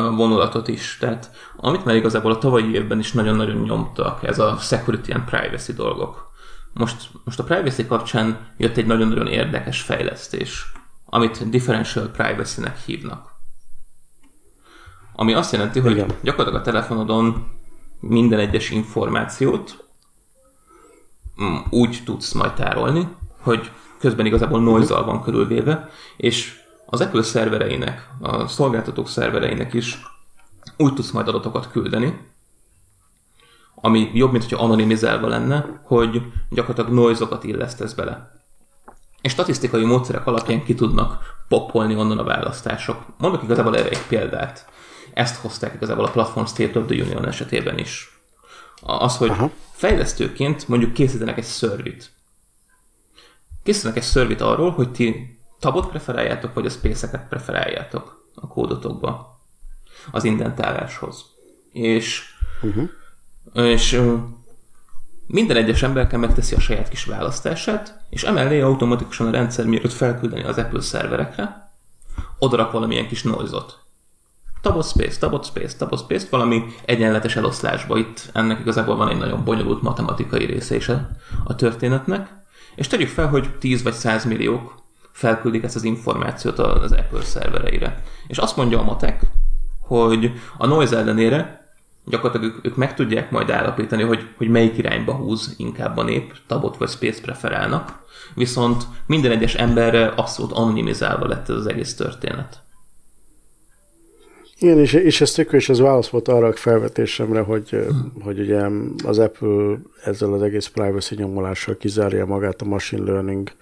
vonulatot 0.00 0.68
is. 0.68 0.96
Tehát 1.00 1.30
amit 1.56 1.84
már 1.84 1.94
igazából 1.94 2.30
a 2.32 2.38
tavalyi 2.38 2.74
évben 2.74 2.98
is 2.98 3.12
nagyon-nagyon 3.12 3.62
nyomtak, 3.62 4.22
ez 4.22 4.38
a 4.38 4.56
security 4.56 5.10
and 5.10 5.24
privacy 5.24 5.72
dolgok. 5.72 6.30
Most, 6.74 7.08
most 7.24 7.38
a 7.38 7.44
privacy 7.44 7.86
kapcsán 7.86 8.54
jött 8.56 8.76
egy 8.76 8.86
nagyon-nagyon 8.86 9.26
érdekes 9.26 9.80
fejlesztés, 9.80 10.72
amit 11.04 11.48
differential 11.48 12.06
privacy-nek 12.06 12.78
hívnak. 12.78 13.30
Ami 15.14 15.32
azt 15.32 15.52
jelenti, 15.52 15.80
hogy 15.80 15.90
Igen. 15.90 16.10
gyakorlatilag 16.22 16.60
a 16.60 16.70
telefonodon 16.70 17.46
minden 18.00 18.38
egyes 18.38 18.70
információt 18.70 19.84
mm, 21.42 21.56
úgy 21.70 22.02
tudsz 22.04 22.32
majd 22.32 22.52
tárolni, 22.52 23.08
hogy 23.40 23.70
közben 23.98 24.26
igazából 24.26 24.60
noise 24.60 25.00
van 25.00 25.22
körülvéve, 25.22 25.88
és 26.16 26.61
az 26.92 27.00
Apple 27.00 27.22
szervereinek, 27.22 28.08
a 28.20 28.46
szolgáltatók 28.46 29.08
szervereinek 29.08 29.72
is 29.72 30.02
úgy 30.76 30.94
tudsz 30.94 31.10
majd 31.10 31.28
adatokat 31.28 31.70
küldeni, 31.70 32.20
ami 33.74 34.10
jobb, 34.14 34.30
mint 34.30 34.42
hogyha 34.42 34.64
anonimizálva 34.64 35.28
lenne, 35.28 35.80
hogy 35.84 36.22
gyakorlatilag 36.50 36.98
noizokat 36.98 37.44
illesztesz 37.44 37.92
bele. 37.92 38.42
És 39.20 39.32
statisztikai 39.32 39.84
módszerek 39.84 40.26
alapján 40.26 40.64
ki 40.64 40.74
tudnak 40.74 41.18
poppolni 41.48 41.96
onnan 41.96 42.18
a 42.18 42.24
választások. 42.24 43.04
Mondok 43.18 43.42
igazából 43.42 43.76
erre 43.76 43.88
egy 43.88 44.06
példát. 44.06 44.66
Ezt 45.14 45.40
hozták 45.40 45.74
igazából 45.74 46.04
a 46.04 46.10
Platform 46.10 46.46
State 46.46 46.78
of 46.78 46.86
the 46.86 47.02
Union 47.02 47.26
esetében 47.26 47.78
is. 47.78 48.20
Az, 48.82 49.16
hogy 49.16 49.30
Aha. 49.30 49.50
fejlesztőként 49.72 50.68
mondjuk 50.68 50.92
készítenek 50.92 51.38
egy 51.38 51.44
szörvit. 51.44 52.12
Készítenek 53.62 53.96
egy 53.96 54.02
szörvit 54.02 54.40
arról, 54.40 54.70
hogy 54.70 54.90
ti 54.90 55.40
tabot 55.62 55.88
preferáljátok, 55.88 56.54
vagy 56.54 56.66
a 56.66 56.70
space-eket 56.70 57.28
preferáljátok 57.28 58.28
a 58.34 58.46
kódotokba 58.46 59.40
az 60.10 60.24
indentáláshoz. 60.24 61.24
És, 61.72 62.22
uh-huh. 62.62 62.88
és 63.52 64.02
minden 65.26 65.56
egyes 65.56 65.82
ember 65.82 66.16
megteszi 66.16 66.54
a 66.54 66.60
saját 66.60 66.88
kis 66.88 67.04
választását, 67.04 68.04
és 68.10 68.22
emellé 68.22 68.60
automatikusan 68.60 69.26
a 69.26 69.30
rendszer 69.30 69.66
mielőtt 69.66 69.92
felküldeni 69.92 70.42
az 70.42 70.58
Apple 70.58 70.80
szerverekre, 70.80 71.72
odarak 72.38 72.72
valamilyen 72.72 73.06
kis 73.06 73.22
noise-ot. 73.22 73.78
Tabot 74.60 74.88
space, 74.88 75.18
tabot 75.18 75.44
space, 75.44 75.76
tabot 75.76 75.98
space, 75.98 76.26
valami 76.30 76.64
egyenletes 76.84 77.36
eloszlásba. 77.36 77.98
Itt 77.98 78.30
ennek 78.32 78.60
igazából 78.60 78.96
van 78.96 79.08
egy 79.08 79.18
nagyon 79.18 79.44
bonyolult 79.44 79.82
matematikai 79.82 80.44
része 80.44 80.74
is 80.74 80.88
a, 80.88 81.08
a 81.44 81.54
történetnek. 81.54 82.28
És 82.74 82.86
tegyük 82.86 83.08
fel, 83.08 83.28
hogy 83.28 83.58
10 83.58 83.82
vagy 83.82 83.92
100 83.92 84.24
milliók 84.24 84.81
felküldik 85.22 85.62
ezt 85.62 85.76
az 85.76 85.84
információt 85.84 86.58
az 86.58 86.92
Apple 86.92 87.22
szervereire. 87.22 88.02
És 88.26 88.38
azt 88.38 88.56
mondja 88.56 88.78
a 88.78 88.82
matek, 88.82 89.20
hogy 89.80 90.32
a 90.58 90.66
noise 90.66 90.96
ellenére 90.96 91.66
gyakorlatilag 92.04 92.54
ők, 92.54 92.66
ők 92.66 92.76
meg 92.76 92.94
tudják 92.94 93.30
majd 93.30 93.50
állapítani, 93.50 94.02
hogy, 94.02 94.28
hogy 94.36 94.48
melyik 94.48 94.78
irányba 94.78 95.12
húz 95.12 95.54
inkább 95.56 95.96
a 95.96 96.02
nép, 96.02 96.34
tabot 96.46 96.76
vagy 96.76 96.88
space 96.88 97.20
preferálnak, 97.20 98.04
viszont 98.34 98.84
minden 99.06 99.30
egyes 99.30 99.54
emberre 99.54 100.06
abszolút 100.06 100.52
anonimizálva 100.52 101.26
lett 101.26 101.48
ez 101.48 101.56
az 101.56 101.66
egész 101.66 101.94
történet. 101.94 102.62
Igen, 104.58 104.78
és, 104.78 104.92
és 104.92 105.20
ez 105.20 105.32
tök, 105.32 105.52
és 105.52 105.68
ez 105.68 105.78
válasz 105.78 106.08
volt 106.08 106.28
arra 106.28 106.46
a 106.46 106.52
felvetésemre, 106.52 107.40
hogy, 107.40 107.68
hmm. 107.68 108.12
hogy 108.22 108.40
ugye 108.40 108.66
az 109.04 109.18
Apple 109.18 109.78
ezzel 110.04 110.32
az 110.32 110.42
egész 110.42 110.66
privacy 110.66 111.14
nyomulással 111.14 111.76
kizárja 111.76 112.26
magát 112.26 112.62
a 112.62 112.64
machine 112.64 113.10
learning 113.10 113.52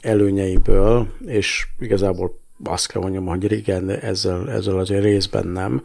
előnyeiből, 0.00 1.06
és 1.26 1.66
igazából 1.78 2.40
azt 2.64 2.86
kell 2.86 3.02
mondjam, 3.02 3.26
hogy 3.26 3.46
régen 3.46 3.90
ezzel, 3.90 4.50
ezzel 4.50 4.78
azért 4.78 5.02
részben 5.02 5.46
nem. 5.46 5.82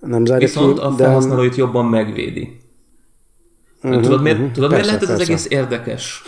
nem 0.00 0.24
Viszont 0.24 0.78
ki, 0.78 0.84
a 0.84 0.90
felhasználóit 0.90 1.50
de... 1.50 1.56
jobban 1.56 1.86
megvédi. 1.86 2.60
Uh-huh, 3.82 4.02
tudod, 4.02 4.22
miért, 4.22 4.38
uh-huh. 4.38 4.52
tudod, 4.52 4.70
persze, 4.70 4.84
miért 4.84 5.02
lehet 5.02 5.14
ez 5.14 5.20
az 5.20 5.28
egész 5.28 5.46
érdekes? 5.50 6.22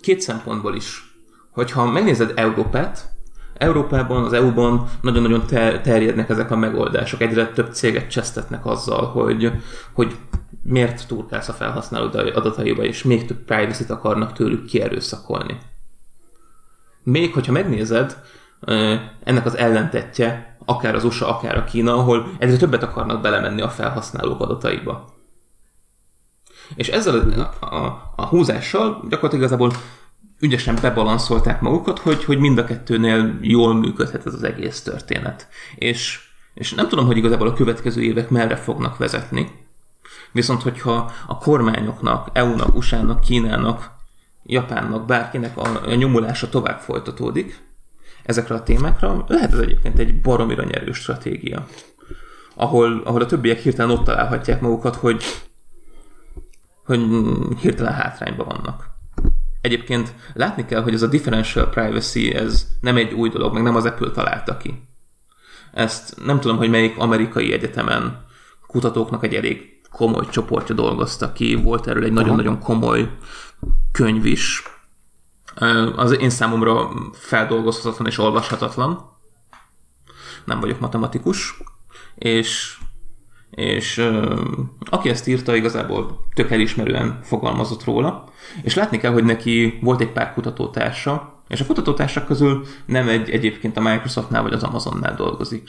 Két 0.00 0.20
szempontból 0.20 0.74
is. 0.74 1.16
Hogyha 1.50 1.90
megnézed 1.90 2.32
Európát, 2.34 3.16
Európában, 3.58 4.24
az 4.24 4.32
EU-ban 4.32 4.88
nagyon-nagyon 5.00 5.46
ter- 5.46 5.82
terjednek 5.82 6.28
ezek 6.28 6.50
a 6.50 6.56
megoldások. 6.56 7.20
Egyre 7.20 7.46
több 7.46 7.72
céget 7.72 8.10
csesztetnek 8.10 8.66
azzal, 8.66 9.06
hogy, 9.06 9.52
hogy 9.92 10.16
miért 10.62 11.06
turkálsz 11.06 11.48
a 11.48 11.52
felhasználó 11.52 12.06
adataiba, 12.34 12.84
és 12.84 13.02
még 13.02 13.26
több 13.26 13.44
privacy-t 13.44 13.90
akarnak 13.90 14.32
tőlük 14.32 14.64
kierőszakolni. 14.64 15.58
Még 17.06 17.32
hogyha 17.32 17.52
megnézed, 17.52 18.16
ennek 19.24 19.46
az 19.46 19.56
ellentetje, 19.56 20.56
akár 20.64 20.94
az 20.94 21.04
USA, 21.04 21.36
akár 21.36 21.56
a 21.56 21.64
Kína, 21.64 21.94
ahol 21.94 22.28
egyre 22.38 22.56
többet 22.56 22.82
akarnak 22.82 23.20
belemenni 23.20 23.60
a 23.60 23.68
felhasználók 23.68 24.40
adataiba. 24.40 25.14
És 26.74 26.88
ezzel 26.88 27.48
a, 27.60 27.64
a, 27.74 28.12
a 28.16 28.26
húzással 28.26 29.04
gyakorlatilag 29.08 29.34
igazából 29.34 29.72
ügyesen 30.40 30.78
bebalanszolták 30.80 31.60
magukat, 31.60 31.98
hogy, 31.98 32.24
hogy 32.24 32.38
mind 32.38 32.58
a 32.58 32.64
kettőnél 32.64 33.38
jól 33.40 33.74
működhet 33.74 34.26
ez 34.26 34.34
az 34.34 34.42
egész 34.42 34.82
történet. 34.82 35.48
És, 35.74 36.20
és 36.54 36.74
nem 36.74 36.88
tudom, 36.88 37.06
hogy 37.06 37.16
igazából 37.16 37.48
a 37.48 37.54
következő 37.54 38.02
évek 38.02 38.30
merre 38.30 38.56
fognak 38.56 38.96
vezetni. 38.96 39.50
Viszont, 40.32 40.62
hogyha 40.62 41.12
a 41.26 41.38
kormányoknak, 41.38 42.28
EU-nak, 42.32 42.74
USA-nak, 42.76 43.20
Kínának, 43.20 43.95
Japánnak, 44.46 45.06
bárkinek 45.06 45.56
a, 45.56 45.82
a 45.86 45.94
nyomulása 45.94 46.48
tovább 46.48 46.78
folytatódik 46.78 47.64
ezekre 48.22 48.54
a 48.54 48.62
témákra, 48.62 49.24
lehet 49.28 49.52
ez 49.52 49.58
egyébként 49.58 49.98
egy 49.98 50.20
baromira 50.20 50.64
nyerő 50.64 50.92
stratégia. 50.92 51.66
Ahol, 52.54 53.02
ahol 53.04 53.20
a 53.20 53.26
többiek 53.26 53.58
hirtelen 53.58 53.90
ott 53.90 54.04
találhatják 54.04 54.60
magukat, 54.60 54.96
hogy, 54.96 55.22
hogy 56.84 57.00
hirtelen 57.60 57.92
hátrányban 57.92 58.46
vannak. 58.46 58.94
Egyébként 59.60 60.14
látni 60.34 60.64
kell, 60.64 60.82
hogy 60.82 60.94
ez 60.94 61.02
a 61.02 61.06
differential 61.06 61.68
privacy, 61.68 62.34
ez 62.34 62.66
nem 62.80 62.96
egy 62.96 63.12
új 63.12 63.28
dolog, 63.28 63.52
meg 63.52 63.62
nem 63.62 63.76
az 63.76 63.84
Apple 63.84 64.10
találta 64.10 64.56
ki. 64.56 64.82
Ezt 65.72 66.24
nem 66.24 66.40
tudom, 66.40 66.56
hogy 66.56 66.70
melyik 66.70 66.98
amerikai 66.98 67.52
egyetemen 67.52 68.24
kutatóknak 68.66 69.24
egy 69.24 69.34
elég 69.34 69.80
komoly 69.90 70.26
csoportja 70.30 70.74
dolgozta 70.74 71.32
ki, 71.32 71.54
volt 71.54 71.86
erről 71.86 72.04
egy 72.04 72.12
nagyon-nagyon 72.12 72.58
komoly 72.58 73.10
könyv 73.92 74.24
is. 74.24 74.62
Az 75.96 76.18
én 76.18 76.30
számomra 76.30 76.90
feldolgozhatatlan 77.12 78.06
és 78.06 78.18
olvashatatlan. 78.18 79.14
Nem 80.44 80.60
vagyok 80.60 80.80
matematikus, 80.80 81.60
és 82.14 82.78
és 83.50 84.10
aki 84.78 85.08
ezt 85.08 85.26
írta, 85.26 85.56
igazából 85.56 86.26
tök 86.34 86.50
elismerően 86.50 87.20
fogalmazott 87.22 87.84
róla, 87.84 88.24
és 88.62 88.74
látni 88.74 88.98
kell, 88.98 89.12
hogy 89.12 89.24
neki 89.24 89.78
volt 89.82 90.00
egy 90.00 90.12
pár 90.12 90.32
kutatótársa, 90.32 91.42
és 91.48 91.60
a 91.60 91.66
kutatótársak 91.66 92.26
közül 92.26 92.66
nem 92.86 93.08
egy 93.08 93.30
egyébként 93.30 93.76
a 93.76 93.80
Microsoftnál 93.80 94.42
vagy 94.42 94.52
az 94.52 94.62
Amazonnál 94.62 95.14
dolgozik. 95.14 95.68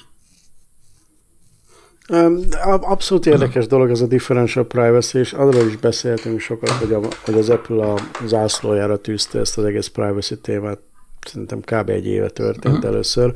Abszolút 2.81 3.25
érdekes 3.25 3.67
dolog 3.67 3.89
ez 3.89 4.01
a 4.01 4.07
differential 4.07 4.65
privacy, 4.67 5.19
és 5.19 5.33
arról 5.33 5.65
is 5.67 5.77
beszéltünk 5.77 6.39
sokat, 6.39 6.69
hogy, 6.69 6.93
a, 6.93 6.99
hogy 7.25 7.33
az 7.33 7.49
Apple 7.49 7.85
a 7.85 7.97
zászlójára 8.25 8.97
tűzte 8.97 9.39
ezt 9.39 9.57
az 9.57 9.63
egész 9.63 9.87
privacy 9.87 10.37
témát. 10.37 10.79
Szerintem 11.25 11.59
kb. 11.59 11.89
egy 11.89 12.07
éve 12.07 12.29
történt 12.29 12.75
uh-huh. 12.75 12.91
először. 12.91 13.31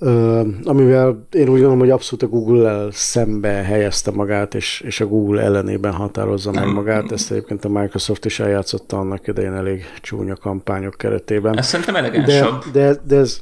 Uh, 0.00 0.46
amivel 0.64 1.26
én 1.30 1.42
úgy 1.42 1.46
gondolom, 1.46 1.78
hogy 1.78 1.90
abszolút 1.90 2.22
a 2.22 2.26
Google-el 2.26 2.88
szembe 2.92 3.48
helyezte 3.48 4.10
magát, 4.10 4.54
és, 4.54 4.80
és 4.80 5.00
a 5.00 5.06
Google 5.06 5.42
ellenében 5.42 5.92
határozza 5.92 6.52
meg 6.52 6.66
magát. 6.66 7.12
Ezt 7.12 7.30
egyébként 7.30 7.64
a 7.64 7.68
Microsoft 7.68 8.24
is 8.24 8.40
eljátszotta 8.40 8.98
annak 8.98 9.26
idején 9.26 9.52
elég 9.52 9.84
csúnya 10.00 10.36
kampányok 10.36 10.94
keretében. 10.94 11.58
Ez 11.58 11.66
szerintem 11.66 11.96
elegánsabb. 11.96 12.64
De, 12.72 12.80
de, 12.80 13.00
de 13.06 13.16
ez, 13.16 13.40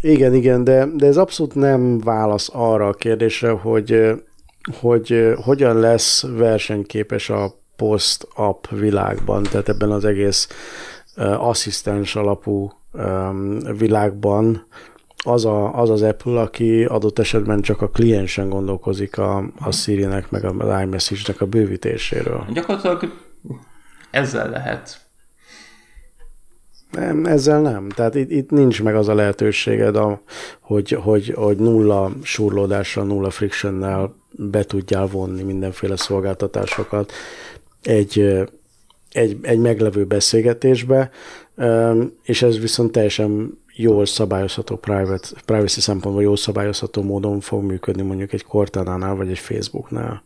igen, 0.00 0.34
igen, 0.34 0.64
de, 0.64 0.86
de 0.96 1.06
ez 1.06 1.16
abszolút 1.16 1.54
nem 1.54 1.98
válasz 1.98 2.50
arra 2.52 2.86
a 2.86 2.94
kérdésre, 2.94 3.50
hogy, 3.50 4.22
hogy 4.80 5.34
hogyan 5.44 5.78
lesz 5.78 6.26
versenyképes 6.36 7.30
a 7.30 7.54
post-app 7.76 8.66
világban, 8.70 9.42
tehát 9.42 9.68
ebben 9.68 9.90
az 9.90 10.04
egész 10.04 10.48
uh, 11.16 11.48
asszisztens 11.48 12.16
alapú 12.16 12.72
um, 12.92 13.58
világban 13.78 14.66
az, 15.24 15.44
a, 15.44 15.74
az 15.74 15.90
az 15.90 16.02
Apple, 16.02 16.40
aki 16.40 16.84
adott 16.84 17.18
esetben 17.18 17.60
csak 17.60 17.82
a 17.82 17.88
kliensen 17.88 18.48
gondolkozik 18.48 19.18
a, 19.18 19.44
a 19.58 19.72
Siri-nek, 19.72 20.30
meg 20.30 20.44
a 20.44 20.80
iMessage-nek 20.82 21.40
a 21.40 21.46
bővítéséről. 21.46 22.46
Gyakorlatilag 22.52 23.12
ezzel 24.10 24.50
lehet. 24.50 25.09
Nem, 26.90 27.24
ezzel 27.24 27.60
nem. 27.60 27.88
Tehát 27.88 28.14
itt, 28.14 28.30
itt 28.30 28.50
nincs 28.50 28.82
meg 28.82 28.94
az 28.94 29.08
a 29.08 29.14
lehetőséged, 29.14 29.96
a, 29.96 30.22
hogy, 30.60 30.90
hogy, 30.90 31.32
hogy 31.36 31.56
nulla 31.56 32.12
surlódással, 32.22 33.04
nulla 33.04 33.30
frictionnel 33.30 34.14
be 34.30 34.64
tudjál 34.64 35.06
vonni 35.06 35.42
mindenféle 35.42 35.96
szolgáltatásokat 35.96 37.12
egy, 37.82 38.38
egy, 39.10 39.38
egy 39.42 39.58
meglevő 39.58 40.04
beszélgetésbe, 40.04 41.10
és 42.22 42.42
ez 42.42 42.58
viszont 42.58 42.92
teljesen 42.92 43.58
jól 43.74 44.06
szabályozható 44.06 44.76
private, 44.76 45.28
privacy 45.44 45.80
szempontból 45.80 46.22
jól 46.22 46.36
szabályozható 46.36 47.02
módon 47.02 47.40
fog 47.40 47.62
működni 47.62 48.02
mondjuk 48.02 48.32
egy 48.32 48.44
Cortana-nál, 48.44 49.14
vagy 49.14 49.28
egy 49.28 49.38
Facebooknál. 49.38 50.24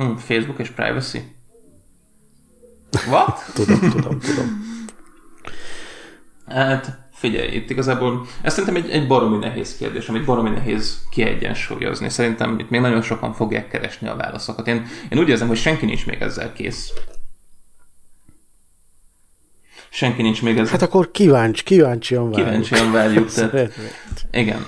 Mm, 0.00 0.14
Facebook 0.14 0.58
és 0.58 0.70
privacy? 0.70 1.18
What? 3.10 3.38
tudom, 3.54 3.78
tudom, 3.90 4.18
tudom. 4.18 4.72
Hát 6.46 6.98
figyelj, 7.12 7.54
itt 7.54 7.70
igazából 7.70 8.26
ez 8.42 8.54
szerintem 8.54 8.82
egy, 8.82 8.90
egy 8.90 9.06
baromi 9.06 9.36
nehéz 9.36 9.76
kérdés, 9.76 10.08
amit 10.08 10.24
baromi 10.24 10.50
nehéz 10.50 11.02
kiegyensúlyozni. 11.10 12.08
Szerintem 12.08 12.58
itt 12.58 12.70
még 12.70 12.80
nagyon 12.80 13.02
sokan 13.02 13.32
fogják 13.32 13.68
keresni 13.68 14.08
a 14.08 14.16
válaszokat. 14.16 14.66
Én, 14.66 14.86
én 15.08 15.18
úgy 15.18 15.28
érzem, 15.28 15.48
hogy 15.48 15.56
senki 15.56 15.84
nincs 15.84 16.06
még 16.06 16.20
ezzel 16.20 16.52
kész 16.52 16.92
senki 19.94 20.22
nincs 20.22 20.42
még 20.42 20.58
ez. 20.58 20.70
Hát 20.70 20.82
akkor 20.82 21.10
kíváncsi, 21.10 21.62
kíváncsian 21.62 22.30
várjuk. 22.30 22.46
Kíváncsian 22.46 22.92
várjuk. 22.92 23.30
tehát, 23.30 23.74
igen. 24.30 24.66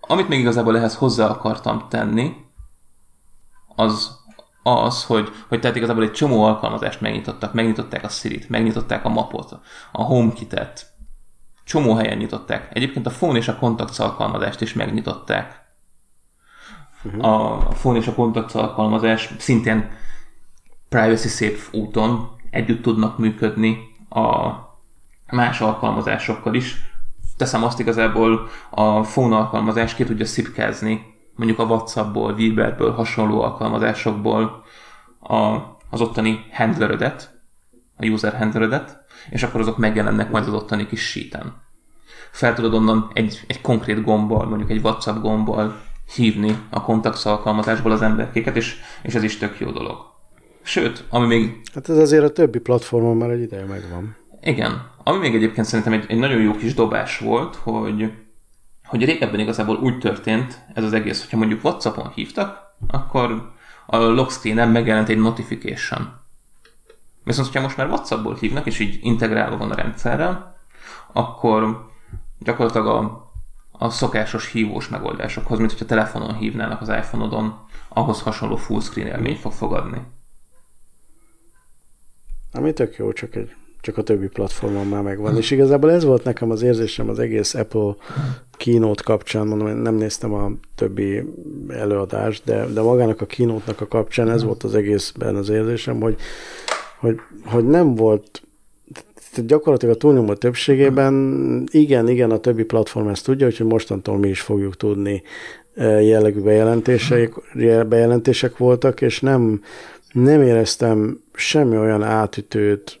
Amit 0.00 0.28
még 0.28 0.38
igazából 0.38 0.76
ehhez 0.76 0.94
hozzá 0.94 1.26
akartam 1.26 1.86
tenni, 1.88 2.32
az 3.74 4.10
az, 4.66 5.04
hogy, 5.04 5.32
hogy 5.48 5.60
tehát 5.60 5.76
igazából 5.76 6.02
egy 6.02 6.12
csomó 6.12 6.44
alkalmazást 6.44 7.00
megnyitottak, 7.00 7.52
megnyitották 7.52 8.04
a 8.04 8.08
Siri-t, 8.08 8.48
megnyitották 8.48 9.04
a 9.04 9.08
mapot, 9.08 9.58
a 9.92 10.02
HomeKit-et, 10.02 10.86
csomó 11.64 11.94
helyen 11.94 12.16
nyitották. 12.16 12.68
Egyébként 12.72 13.06
a 13.06 13.10
phone 13.10 13.38
és 13.38 13.48
a 13.48 13.56
Contacts 13.56 13.98
alkalmazást 13.98 14.60
is 14.60 14.72
megnyitották. 14.72 15.64
Uh-huh. 17.04 17.24
A 17.24 17.56
phone 17.56 17.98
és 17.98 18.06
a 18.06 18.14
Contacts 18.14 18.54
alkalmazás 18.54 19.34
szintén 19.38 19.90
privacy 20.88 21.28
safe 21.28 21.78
úton 21.78 22.30
együtt 22.50 22.82
tudnak 22.82 23.18
működni 23.18 23.78
a 24.08 24.50
más 25.30 25.60
alkalmazásokkal 25.60 26.54
is. 26.54 26.74
Teszem 27.36 27.64
azt 27.64 27.80
igazából 27.80 28.48
a 28.70 29.00
phone 29.00 29.36
alkalmazás 29.36 29.94
ki 29.94 30.04
tudja 30.04 30.26
szipkázni 30.26 31.15
mondjuk 31.36 31.58
a 31.58 31.64
Whatsappból, 31.64 32.34
Viberből, 32.34 32.92
hasonló 32.92 33.42
alkalmazásokból 33.42 34.64
a, 35.20 35.34
az 35.90 36.00
ottani 36.00 36.44
handlerödet, 36.52 37.40
a 37.96 38.06
user 38.06 38.36
handlerödet, 38.36 39.04
és 39.30 39.42
akkor 39.42 39.60
azok 39.60 39.78
megjelennek 39.78 40.30
majd 40.30 40.46
az 40.46 40.54
ottani 40.54 40.86
kis 40.86 41.00
síten. 41.00 41.54
Fel 42.30 42.54
tudod 42.54 42.74
onnan 42.74 43.10
egy, 43.12 43.44
egy 43.46 43.60
konkrét 43.60 44.04
gombbal, 44.04 44.46
mondjuk 44.46 44.70
egy 44.70 44.84
WhatsApp 44.84 45.22
gombbal 45.22 45.80
hívni 46.14 46.58
a 46.70 46.82
kontakts 46.82 47.24
alkalmazásból 47.24 47.92
az 47.92 48.02
emberkéket, 48.02 48.56
és, 48.56 48.76
és 49.02 49.14
ez 49.14 49.22
is 49.22 49.38
tök 49.38 49.60
jó 49.60 49.70
dolog. 49.70 49.96
Sőt, 50.62 51.04
ami 51.10 51.26
még... 51.26 51.60
Hát 51.74 51.88
ez 51.88 51.98
azért 51.98 52.24
a 52.24 52.30
többi 52.30 52.58
platformon 52.58 53.16
már 53.16 53.30
egy 53.30 53.40
ideje 53.40 53.64
megvan. 53.64 54.16
Igen. 54.40 54.90
Ami 55.04 55.18
még 55.18 55.34
egyébként 55.34 55.66
szerintem 55.66 55.92
egy, 55.92 56.04
egy 56.08 56.18
nagyon 56.18 56.40
jó 56.40 56.52
kis 56.52 56.74
dobás 56.74 57.18
volt, 57.18 57.54
hogy, 57.54 58.12
hogy 58.86 59.04
régebben 59.04 59.40
igazából 59.40 59.76
úgy 59.76 59.98
történt 59.98 60.64
ez 60.74 60.84
az 60.84 60.92
egész, 60.92 61.20
hogyha 61.20 61.36
mondjuk 61.36 61.64
Whatsappon 61.64 62.12
hívtak, 62.14 62.74
akkor 62.88 63.52
a 63.86 63.96
lock 63.96 64.30
screen-en 64.30 64.68
megjelent 64.68 65.08
egy 65.08 65.18
notification. 65.18 66.24
Viszont, 67.24 67.46
hogyha 67.46 67.62
most 67.62 67.76
már 67.76 67.88
Whatsappból 67.88 68.34
hívnak, 68.34 68.66
és 68.66 68.78
így 68.78 68.98
integrálva 69.02 69.56
van 69.56 69.70
a 69.70 69.74
rendszerrel, 69.74 70.56
akkor 71.12 71.90
gyakorlatilag 72.38 72.86
a, 72.86 73.30
a 73.72 73.90
szokásos 73.90 74.50
hívós 74.50 74.88
megoldásokhoz, 74.88 75.58
mint 75.58 75.70
hogyha 75.70 75.86
telefonon 75.86 76.34
hívnának 76.34 76.80
az 76.80 76.88
iPhone-odon, 76.88 77.58
ahhoz 77.88 78.22
hasonló 78.22 78.56
full 78.56 78.80
screen 78.80 79.06
élményt 79.06 79.38
fog 79.38 79.52
fogadni. 79.52 80.02
Ami 82.52 82.72
tök 82.72 82.96
jó, 82.96 83.12
csak, 83.12 83.34
egy, 83.34 83.54
csak 83.86 83.98
a 83.98 84.02
többi 84.02 84.26
platformon 84.26 84.86
már 84.86 85.02
megvan. 85.02 85.36
És 85.36 85.50
igazából 85.50 85.90
ez 85.90 86.04
volt 86.04 86.24
nekem 86.24 86.50
az 86.50 86.62
érzésem 86.62 87.08
az 87.08 87.18
egész 87.18 87.54
Apple 87.54 87.94
keynote 88.56 89.02
kapcsán, 89.02 89.46
mondom, 89.46 89.68
én 89.68 89.76
nem 89.76 89.94
néztem 89.94 90.32
a 90.32 90.50
többi 90.74 91.22
előadást, 91.68 92.44
de, 92.44 92.66
de 92.66 92.80
magának 92.80 93.20
a 93.20 93.26
keynote 93.26 93.74
a 93.78 93.88
kapcsán 93.88 94.30
ez 94.30 94.44
volt 94.44 94.62
az 94.62 94.74
egészben 94.74 95.36
az 95.36 95.48
érzésem, 95.48 96.00
hogy, 96.00 96.16
hogy, 97.00 97.16
hogy 97.44 97.66
nem 97.66 97.94
volt 97.94 98.42
gyakorlatilag 99.46 99.94
a 99.94 99.98
túlnyomó 99.98 100.34
többségében 100.34 101.14
igen, 101.70 102.08
igen, 102.08 102.30
a 102.30 102.38
többi 102.38 102.64
platform 102.64 103.08
ezt 103.08 103.24
tudja, 103.24 103.46
hogy 103.46 103.66
mostantól 103.66 104.18
mi 104.18 104.28
is 104.28 104.40
fogjuk 104.40 104.76
tudni 104.76 105.22
eh, 105.74 106.06
jellegű 106.06 106.40
bejelentések, 106.40 107.32
bejelentések 107.88 108.56
voltak, 108.56 109.00
és 109.00 109.20
nem, 109.20 109.60
nem 110.12 110.42
éreztem 110.42 111.20
semmi 111.34 111.76
olyan 111.76 112.02
átütőt 112.02 113.00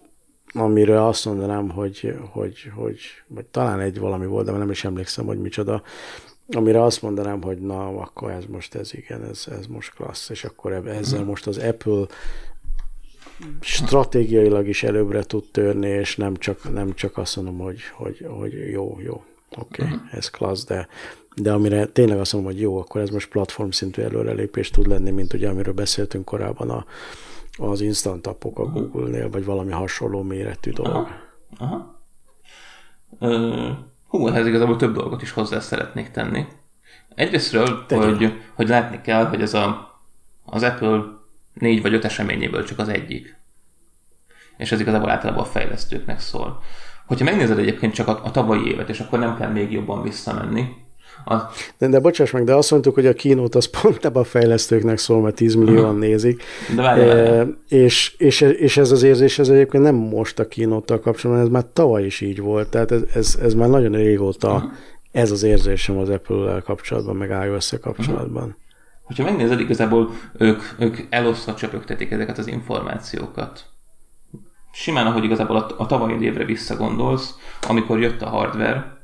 amiről 0.56 0.98
azt 0.98 1.24
mondanám, 1.24 1.70
hogy, 1.70 2.14
hogy, 2.30 2.72
hogy 2.74 2.98
vagy 3.26 3.44
talán 3.44 3.80
egy 3.80 3.98
valami 3.98 4.26
volt, 4.26 4.46
de 4.46 4.52
nem 4.52 4.70
is 4.70 4.84
emlékszem, 4.84 5.26
hogy 5.26 5.38
micsoda, 5.38 5.82
amire 6.48 6.82
azt 6.82 7.02
mondanám, 7.02 7.42
hogy 7.42 7.58
na, 7.58 7.86
akkor 7.86 8.30
ez 8.30 8.44
most 8.44 8.74
ez 8.74 8.94
igen, 8.94 9.24
ez, 9.24 9.46
ez 9.58 9.66
most 9.66 9.94
klassz, 9.94 10.30
és 10.30 10.44
akkor 10.44 10.72
ezzel 10.72 11.20
mhm. 11.20 11.28
most 11.28 11.46
az 11.46 11.58
Apple 11.58 12.06
stratégiailag 13.60 14.68
is 14.68 14.82
előbbre 14.82 15.22
tud 15.22 15.44
törni, 15.50 15.88
és 15.88 16.16
nem 16.16 16.36
csak, 16.36 16.72
nem 16.72 16.94
csak 16.94 17.18
azt 17.18 17.36
mondom, 17.36 17.58
hogy, 17.58 17.80
hogy, 17.92 18.26
hogy 18.28 18.52
jó, 18.70 18.98
jó, 19.00 19.24
oké, 19.56 19.82
okay, 19.82 19.94
uh-huh. 19.94 20.14
ez 20.14 20.30
klassz, 20.30 20.64
de, 20.64 20.88
de 21.34 21.52
amire 21.52 21.86
tényleg 21.86 22.18
azt 22.18 22.32
mondom, 22.32 22.52
hogy 22.52 22.60
jó, 22.60 22.78
akkor 22.78 23.00
ez 23.00 23.10
most 23.10 23.28
platform 23.28 23.70
szintű 23.70 24.02
előrelépés 24.02 24.70
tud 24.70 24.86
lenni, 24.86 25.10
mint 25.10 25.32
ugye 25.32 25.48
amiről 25.48 25.74
beszéltünk 25.74 26.24
korábban 26.24 26.70
a, 26.70 26.84
az 27.56 27.80
instant 27.80 28.26
appok 28.26 28.58
a 28.58 28.62
uh-huh. 28.62 28.80
Google-nél, 28.80 29.30
vagy 29.30 29.44
valami 29.44 29.72
hasonló 29.72 30.22
méretű 30.22 30.70
dolog. 30.70 30.94
Aha. 30.94 31.08
Aha. 31.58 32.00
Uh, 33.20 33.76
hú, 34.06 34.28
ehhez 34.28 34.46
igazából 34.46 34.76
több 34.76 34.94
dolgot 34.94 35.22
is 35.22 35.30
hozzá 35.30 35.60
szeretnék 35.60 36.10
tenni. 36.10 36.46
Egyrésztről, 37.14 37.84
hogy, 37.88 38.32
hogy 38.54 38.68
látni 38.68 39.00
kell, 39.00 39.24
hogy 39.26 39.42
ez 39.42 39.54
a, 39.54 39.94
az 40.44 40.62
Apple 40.62 41.04
négy 41.52 41.82
vagy 41.82 41.94
öt 41.94 42.04
eseményéből 42.04 42.64
csak 42.64 42.78
az 42.78 42.88
egyik. 42.88 43.36
És 44.56 44.72
ez 44.72 44.80
igazából 44.80 45.10
általában 45.10 45.42
a 45.42 45.46
fejlesztőknek 45.46 46.20
szól. 46.20 46.62
Hogyha 47.06 47.24
megnézed 47.24 47.58
egyébként 47.58 47.94
csak 47.94 48.08
a, 48.08 48.24
a 48.24 48.30
tavalyi 48.30 48.66
évet, 48.66 48.88
és 48.88 49.00
akkor 49.00 49.18
nem 49.18 49.36
kell 49.36 49.50
még 49.50 49.72
jobban 49.72 50.02
visszamenni, 50.02 50.85
a... 51.24 51.36
De, 51.78 51.88
de 51.88 52.00
bocsáss 52.00 52.30
meg, 52.30 52.44
de 52.44 52.54
azt 52.54 52.70
mondtuk, 52.70 52.94
hogy 52.94 53.06
a 53.06 53.12
kínót 53.12 53.54
az 53.54 53.70
pont 53.80 54.04
ebben 54.04 54.22
a 54.22 54.24
fejlesztőknek 54.24 54.98
szól, 54.98 55.20
mert 55.20 55.34
10 55.34 55.54
millióan 55.54 55.84
uh-huh. 55.84 55.98
nézik. 55.98 56.42
De 56.74 56.82
várj, 56.82 57.00
e, 57.00 57.46
és, 57.68 58.14
és, 58.18 58.40
és, 58.40 58.76
ez 58.76 58.90
az 58.90 59.02
érzés, 59.02 59.38
ez 59.38 59.48
egyébként 59.48 59.82
nem 59.82 59.94
most 59.94 60.38
a 60.38 60.48
kínóttal 60.48 61.00
kapcsolatban, 61.00 61.46
ez 61.46 61.52
már 61.52 61.64
tavaly 61.72 62.04
is 62.04 62.20
így 62.20 62.40
volt. 62.40 62.68
Tehát 62.68 62.90
ez, 62.90 63.02
ez, 63.14 63.38
ez 63.42 63.54
már 63.54 63.68
nagyon 63.68 63.92
régóta 63.92 64.54
uh-huh. 64.54 64.70
ez 65.12 65.30
az 65.30 65.42
érzésem 65.42 65.98
az 65.98 66.08
Apple-lel 66.08 66.62
kapcsolatban, 66.62 67.16
meg 67.16 67.46
ios 67.46 67.72
kapcsolatban. 67.80 68.42
Uh-huh. 68.42 68.64
Hogyha 69.06 69.24
megnézed, 69.24 69.60
igazából 69.60 70.10
ők, 70.38 70.62
ők 70.78 70.96
elosztva 71.10 71.54
csöpögtetik 71.54 72.10
ezeket 72.10 72.38
az 72.38 72.46
információkat. 72.46 73.64
Simán, 74.72 75.06
ahogy 75.06 75.24
igazából 75.24 75.56
a, 75.56 75.74
a 75.78 75.86
tavalyi 75.86 76.22
évre 76.22 76.44
visszagondolsz, 76.44 77.34
amikor 77.68 78.00
jött 78.00 78.22
a 78.22 78.28
hardware, 78.28 78.95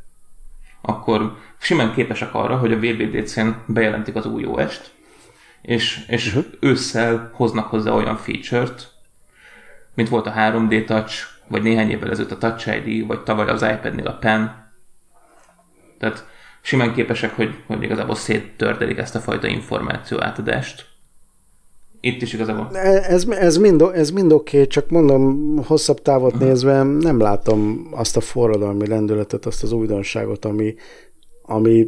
akkor 0.83 1.37
simán 1.59 1.93
képesek 1.93 2.35
arra, 2.35 2.57
hogy 2.57 2.73
a 2.73 2.77
WWDC-n 2.77 3.49
bejelentik 3.67 4.15
az 4.15 4.27
új 4.27 4.45
OS-t, 4.45 4.91
és, 5.63 6.05
és 6.07 6.27
uh-huh. 6.27 6.45
ősszel 6.61 7.31
hoznak 7.35 7.67
hozzá 7.67 7.91
olyan 7.91 8.17
feature-t, 8.17 8.91
mint 9.95 10.09
volt 10.09 10.27
a 10.27 10.33
3D 10.33 10.85
Touch, 10.85 11.27
vagy 11.49 11.63
néhány 11.63 11.91
évvel 11.91 12.11
ezelőtt 12.11 12.31
a 12.31 12.39
Touch 12.39 12.87
ID, 12.87 13.07
vagy 13.07 13.23
tavaly 13.23 13.49
az 13.49 13.63
iPad-nél 13.63 14.07
a 14.07 14.19
Pen. 14.19 14.73
Tehát 15.99 16.27
simán 16.61 16.95
képesek, 16.95 17.37
hogy, 17.37 17.63
hogy 17.67 17.83
igazából 17.83 18.15
széttördelik 18.15 18.99
ezt 18.99 19.15
a 19.15 19.21
fajta 19.21 19.47
információ 19.47 20.23
átadást. 20.23 20.92
Itt 22.05 22.23
is 22.23 22.33
igazából. 22.33 22.77
Ez, 22.77 23.29
ez 23.29 23.57
mind, 23.57 23.83
ez 23.95 24.11
mind 24.11 24.33
oké, 24.33 24.57
okay, 24.57 24.67
csak 24.67 24.91
mondom, 24.91 25.57
hosszabb 25.67 26.03
távot 26.03 26.39
nézve 26.39 26.83
nem 26.83 27.21
látom 27.21 27.89
azt 27.91 28.17
a 28.17 28.21
forradalmi 28.21 28.87
lendületet, 28.87 29.47
azt 29.47 29.63
az 29.63 29.73
újdonságot, 29.73 30.45
ami, 30.45 30.75
ami 31.43 31.87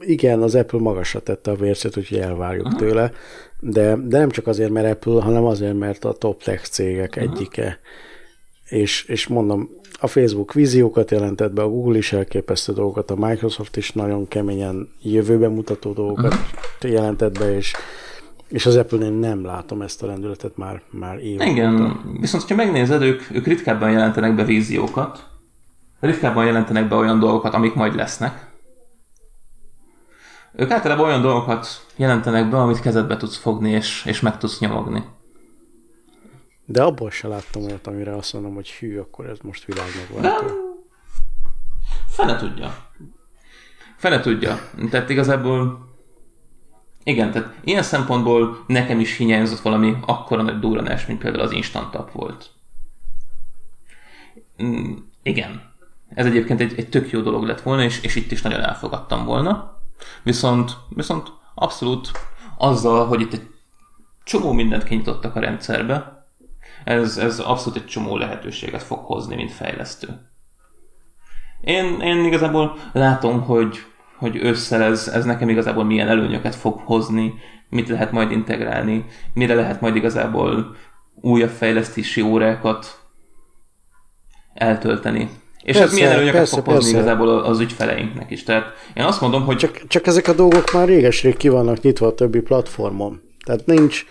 igen, 0.00 0.42
az 0.42 0.54
Apple 0.54 0.78
magasra 0.78 1.20
tette 1.20 1.50
a 1.50 1.54
vércét, 1.54 1.96
úgyhogy 1.96 2.18
elvárjuk 2.18 2.66
uh-huh. 2.66 2.80
tőle, 2.80 3.12
de, 3.60 3.96
de 4.04 4.18
nem 4.18 4.30
csak 4.30 4.46
azért, 4.46 4.70
mert 4.70 4.90
Apple, 4.92 5.22
hanem 5.22 5.44
azért, 5.44 5.78
mert 5.78 6.04
a 6.04 6.12
top 6.12 6.42
tech 6.42 6.64
cégek 6.64 7.14
uh-huh. 7.16 7.32
egyike. 7.32 7.78
És, 8.68 9.04
és 9.04 9.26
mondom, 9.26 9.70
a 10.00 10.06
Facebook 10.06 10.52
víziókat 10.52 11.10
jelentett 11.10 11.52
be, 11.52 11.62
a 11.62 11.68
Google 11.68 11.96
is 11.96 12.12
elképesztő 12.12 12.72
dolgokat, 12.72 13.10
a 13.10 13.26
Microsoft 13.26 13.76
is 13.76 13.92
nagyon 13.92 14.28
keményen 14.28 14.88
jövőben 15.02 15.52
mutató 15.52 15.92
dolgokat 15.92 16.32
uh-huh. 16.32 16.92
jelentett 16.92 17.38
be, 17.38 17.56
és, 17.56 17.72
és 18.54 18.66
az 18.66 18.76
Apple-nél 18.76 19.10
nem 19.10 19.44
látom 19.44 19.82
ezt 19.82 20.02
a 20.02 20.06
lendületet 20.06 20.56
már, 20.56 20.82
már 20.90 21.18
évek 21.18 21.48
Igen, 21.48 21.74
óta. 21.74 22.00
viszont 22.20 22.48
ha 22.48 22.54
megnézed, 22.54 23.02
ők, 23.02 23.30
ők 23.30 23.46
ritkábban 23.46 23.90
jelentenek 23.90 24.34
be 24.34 24.44
víziókat, 24.44 25.26
ritkábban 26.00 26.46
jelentenek 26.46 26.88
be 26.88 26.94
olyan 26.94 27.18
dolgokat, 27.18 27.54
amik 27.54 27.74
majd 27.74 27.94
lesznek, 27.94 28.52
ők 30.52 30.70
általában 30.70 31.06
olyan 31.06 31.20
dolgokat 31.20 31.66
jelentenek 31.96 32.50
be, 32.50 32.56
amit 32.56 32.80
kezedbe 32.80 33.16
tudsz 33.16 33.36
fogni, 33.36 33.70
és, 33.70 34.04
és 34.06 34.20
meg 34.20 34.38
tudsz 34.38 34.58
nyomogni. 34.58 35.04
De 36.64 36.82
abból 36.82 37.10
se 37.10 37.28
láttam 37.28 37.62
olyat, 37.62 37.86
amire 37.86 38.16
azt 38.16 38.32
mondom, 38.32 38.54
hogy 38.54 38.70
hű, 38.70 38.98
akkor 38.98 39.26
ez 39.26 39.38
most 39.42 39.64
világ 39.64 39.86
megváltó. 39.96 40.46
De... 40.46 40.52
Fene 42.08 42.36
tudja. 42.36 42.74
Fene 43.96 44.20
tudja. 44.20 44.58
Tehát 44.90 45.10
igazából 45.10 45.83
igen, 47.04 47.32
tehát 47.32 47.54
ilyen 47.64 47.82
szempontból 47.82 48.64
nekem 48.66 49.00
is 49.00 49.16
hiányzott 49.16 49.60
valami 49.60 49.96
akkora 50.06 50.42
nagy 50.42 50.58
duranás, 50.58 51.06
mint 51.06 51.18
például 51.18 51.44
az 51.44 51.52
Instant 51.52 51.90
Tap 51.90 52.12
volt. 52.12 52.50
Mm, 54.62 54.92
igen. 55.22 55.72
Ez 56.08 56.26
egyébként 56.26 56.60
egy, 56.60 56.74
egy 56.76 56.88
tök 56.88 57.10
jó 57.10 57.20
dolog 57.20 57.44
lett 57.44 57.60
volna, 57.60 57.82
és, 57.82 58.00
és 58.02 58.14
itt 58.14 58.30
is 58.30 58.42
nagyon 58.42 58.60
elfogadtam 58.60 59.24
volna. 59.24 59.78
Viszont, 60.22 60.76
viszont 60.88 61.32
abszolút 61.54 62.10
azzal, 62.56 63.06
hogy 63.06 63.20
itt 63.20 63.32
egy 63.32 63.46
csomó 64.24 64.52
mindent 64.52 64.84
kinyitottak 64.84 65.36
a 65.36 65.40
rendszerbe, 65.40 66.26
ez, 66.84 67.16
ez 67.16 67.38
abszolút 67.38 67.78
egy 67.78 67.86
csomó 67.86 68.16
lehetőséget 68.16 68.82
fog 68.82 68.98
hozni, 68.98 69.34
mint 69.34 69.52
fejlesztő. 69.52 70.28
Én, 71.60 72.00
én 72.00 72.24
igazából 72.24 72.76
látom, 72.92 73.42
hogy, 73.42 73.78
hogy 74.24 74.36
ősszel 74.36 74.82
ez, 74.82 75.08
ez 75.08 75.24
nekem 75.24 75.48
igazából 75.48 75.84
milyen 75.84 76.08
előnyöket 76.08 76.54
fog 76.54 76.80
hozni, 76.84 77.34
mit 77.68 77.88
lehet 77.88 78.12
majd 78.12 78.30
integrálni, 78.30 79.04
mire 79.34 79.54
lehet 79.54 79.80
majd 79.80 79.96
igazából 79.96 80.76
újabb 81.20 81.50
fejlesztési 81.50 82.20
órákat 82.20 82.98
eltölteni. 84.54 85.30
És 85.62 85.76
persze, 85.76 85.82
ez 85.82 85.94
milyen 85.94 86.10
előnyöket 86.10 86.38
persze, 86.38 86.54
fog 86.56 86.74
hozni 86.74 86.90
igazából 86.90 87.28
az 87.28 87.60
ügyfeleinknek 87.60 88.30
is. 88.30 88.42
Tehát 88.42 88.64
én 88.94 89.04
azt 89.04 89.20
mondom, 89.20 89.44
hogy... 89.44 89.56
Csak, 89.56 89.86
csak 89.86 90.06
ezek 90.06 90.28
a 90.28 90.34
dolgok 90.34 90.72
már 90.72 90.88
réges-rég 90.88 91.36
ki 91.36 91.48
vannak 91.48 91.80
nyitva 91.80 92.06
a 92.06 92.14
többi 92.14 92.40
platformon. 92.40 93.20
Tehát 93.44 93.66
nincs... 93.66 94.04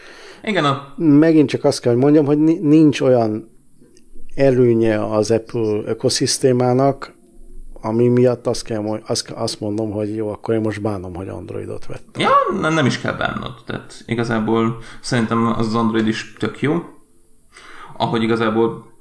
Igen, 0.44 0.65
a... 0.65 0.94
Megint 0.98 1.49
csak 1.49 1.64
azt 1.64 1.81
kell, 1.81 1.91
hogy 1.91 2.02
mondjam, 2.02 2.26
hogy 2.26 2.38
nincs 2.61 3.02
olyan 3.02 3.52
előnye 4.35 5.06
az 5.06 5.31
Apple 5.31 5.81
ökoszisztémának, 5.85 7.14
ami 7.85 8.07
miatt 8.07 8.47
azt, 8.47 8.64
kell, 8.64 9.01
azt, 9.05 9.30
azt 9.30 9.60
mondom, 9.60 9.91
hogy 9.91 10.15
jó, 10.15 10.30
akkor 10.30 10.53
én 10.53 10.61
most 10.61 10.81
bánom, 10.81 11.15
hogy 11.15 11.27
Androidot 11.27 11.85
vettem. 11.85 12.22
Ja, 12.22 12.60
nem, 12.60 12.73
nem 12.73 12.85
is 12.85 12.99
kell 12.99 13.14
bánnod. 13.14 13.53
Tehát 13.65 14.03
igazából 14.05 14.77
szerintem 15.01 15.45
az 15.57 15.76
Android 15.76 16.07
is 16.07 16.34
tök 16.34 16.61
jó. 16.61 16.84
Ahogy 17.97 18.23
igazából 18.23 18.91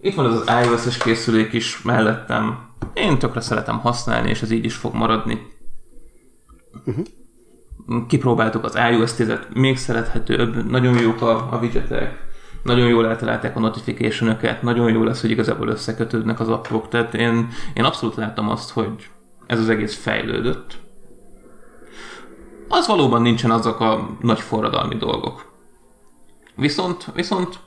itt 0.00 0.14
van 0.14 0.26
az 0.26 0.40
az 0.40 0.64
iOS-es 0.64 0.96
készülék 0.96 1.52
is 1.52 1.82
mellettem. 1.82 2.58
Én 2.94 3.18
tökre 3.18 3.40
szeretem 3.40 3.78
használni, 3.78 4.28
és 4.28 4.42
ez 4.42 4.50
így 4.50 4.64
is 4.64 4.74
fog 4.74 4.94
maradni. 4.94 5.38
Uh-huh. 6.86 7.06
Kipróbáltuk 8.06 8.64
az 8.64 8.78
iOS 8.90 9.14
10-et, 9.18 9.54
még 9.54 9.76
szerethetőbb, 9.76 10.70
nagyon 10.70 10.98
jók 10.98 11.22
a, 11.22 11.52
a 11.52 11.58
widgetek, 11.60 12.24
nagyon 12.64 12.88
jól 12.88 13.06
eltalálták 13.06 13.56
a 13.56 13.60
notification 13.60 14.36
nagyon 14.60 14.92
jó 14.92 15.02
lesz, 15.02 15.20
hogy 15.20 15.30
igazából 15.30 15.68
összekötődnek 15.68 16.40
az 16.40 16.48
appok, 16.48 16.88
tehát 16.88 17.14
én, 17.14 17.48
én 17.74 17.84
abszolút 17.84 18.14
látom 18.14 18.48
azt, 18.48 18.70
hogy 18.70 19.10
ez 19.46 19.58
az 19.58 19.68
egész 19.68 19.96
fejlődött. 19.96 20.82
Az 22.68 22.86
valóban 22.86 23.22
nincsen 23.22 23.50
azok 23.50 23.80
a 23.80 24.16
nagy 24.20 24.40
forradalmi 24.40 24.94
dolgok. 24.94 25.52
Viszont, 26.56 27.06
viszont 27.14 27.58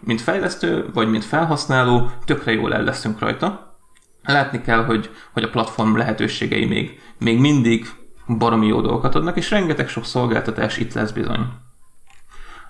mint 0.00 0.20
fejlesztő, 0.20 0.90
vagy 0.92 1.10
mint 1.10 1.24
felhasználó, 1.24 2.10
tökre 2.24 2.52
jól 2.52 2.74
el 2.74 2.82
leszünk 2.82 3.18
rajta. 3.18 3.76
Látni 4.22 4.60
kell, 4.60 4.84
hogy, 4.84 5.10
hogy 5.32 5.42
a 5.42 5.50
platform 5.50 5.96
lehetőségei 5.96 6.66
még, 6.66 7.00
még 7.18 7.40
mindig 7.40 7.86
baromi 8.38 8.66
jó 8.66 8.80
dolgokat 8.80 9.14
adnak, 9.14 9.36
és 9.36 9.50
rengeteg 9.50 9.88
sok 9.88 10.04
szolgáltatás 10.04 10.78
itt 10.78 10.92
lesz 10.92 11.10
bizony. 11.10 11.46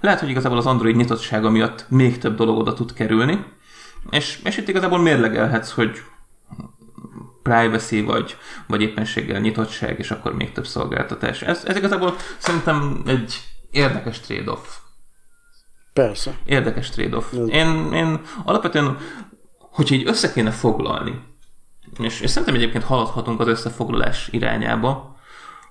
Lehet, 0.03 0.21
hogy 0.21 0.29
igazából 0.29 0.59
az 0.59 0.67
Android 0.67 0.97
nyitottsága 0.97 1.51
miatt 1.51 1.87
még 1.89 2.19
több 2.19 2.37
dolog 2.37 2.59
oda 2.59 2.73
tud 2.73 2.93
kerülni, 2.93 3.45
és, 4.11 4.41
és 4.45 4.57
itt 4.57 4.69
igazából 4.69 4.99
mérlegelhetsz, 4.99 5.71
hogy 5.71 6.03
privacy, 7.43 8.03
vagy, 8.03 8.37
vagy 8.67 8.83
éppenséggel 8.83 9.41
nyitottság, 9.41 9.99
és 9.99 10.11
akkor 10.11 10.35
még 10.35 10.53
több 10.53 10.67
szolgáltatás. 10.67 11.43
Ez, 11.43 11.65
ez 11.65 11.77
igazából 11.77 12.17
szerintem 12.39 13.03
egy 13.07 13.41
érdekes 13.71 14.21
trade-off. 14.21 14.69
Persze. 15.93 16.39
Érdekes 16.45 16.91
trade-off. 16.91 17.33
Én, 17.33 17.93
én 17.93 18.21
alapvetően, 18.45 18.97
hogyha 19.59 19.95
így 19.95 20.07
össze 20.07 20.33
kéne 20.33 20.51
foglalni, 20.51 21.21
és, 21.99 22.21
és 22.21 22.31
szerintem 22.31 22.55
egyébként 22.55 22.85
haladhatunk 22.85 23.41
az 23.41 23.49
összefoglalás 23.49 24.29
irányába, 24.31 25.17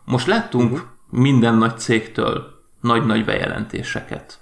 most 0.05 0.27
láttunk 0.27 0.71
uh-huh. 0.71 0.87
minden 1.09 1.55
nagy 1.55 1.77
cégtől 1.77 2.60
nagy-nagy 2.81 3.25
bejelentéseket. 3.25 4.39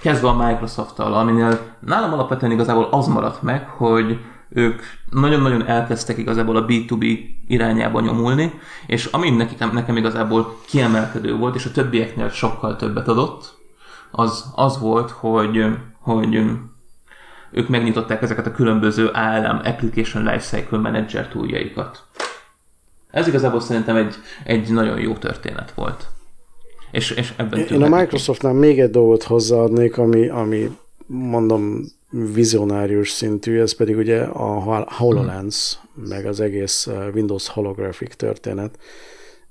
kezdve 0.00 0.28
a 0.28 0.46
Microsoft-tal, 0.46 1.14
aminél 1.14 1.58
nálam 1.80 2.12
alapvetően 2.12 2.52
igazából 2.52 2.88
az 2.90 3.06
maradt 3.06 3.42
meg, 3.42 3.68
hogy 3.68 4.20
ők 4.48 4.82
nagyon-nagyon 5.10 5.66
elkezdtek 5.66 6.18
igazából 6.18 6.56
a 6.56 6.64
B2B 6.64 7.18
irányába 7.46 8.00
nyomulni, 8.00 8.58
és 8.86 9.04
ami 9.04 9.30
nekem, 9.30 9.70
nekem 9.72 9.96
igazából 9.96 10.56
kiemelkedő 10.66 11.36
volt, 11.36 11.54
és 11.54 11.66
a 11.66 11.70
többieknél 11.70 12.28
sokkal 12.28 12.76
többet 12.76 13.08
adott, 13.08 13.58
az, 14.10 14.52
az 14.54 14.78
volt, 14.78 15.10
hogy, 15.10 15.66
hogy 16.00 16.42
ők 17.50 17.68
megnyitották 17.68 18.22
ezeket 18.22 18.46
a 18.46 18.52
különböző 18.52 19.06
ALM, 19.06 19.60
Application 19.64 20.22
Lifecycle 20.22 20.78
Manager 20.78 21.28
túljaikat. 21.28 22.04
Ez 23.10 23.26
igazából 23.26 23.60
szerintem 23.60 23.96
egy, 23.96 24.14
egy 24.44 24.70
nagyon 24.70 25.00
jó 25.00 25.12
történet 25.12 25.72
volt. 25.74 26.08
És, 26.92 27.10
és 27.10 27.32
ebben 27.36 27.58
Én 27.58 27.82
a 27.82 27.96
Microsoftnál 27.96 28.52
még 28.52 28.80
egy 28.80 28.90
dolgot 28.90 29.22
hozzáadnék, 29.22 29.98
ami, 29.98 30.28
ami 30.28 30.70
mondom 31.06 31.84
vizionárius 32.10 33.10
szintű, 33.10 33.60
ez 33.60 33.72
pedig 33.72 33.96
ugye 33.96 34.22
a 34.22 34.84
HoloLens, 34.90 35.78
hmm. 35.94 36.04
meg 36.08 36.26
az 36.26 36.40
egész 36.40 36.86
uh, 36.86 37.14
Windows 37.14 37.48
holographic 37.48 38.14
történet. 38.14 38.78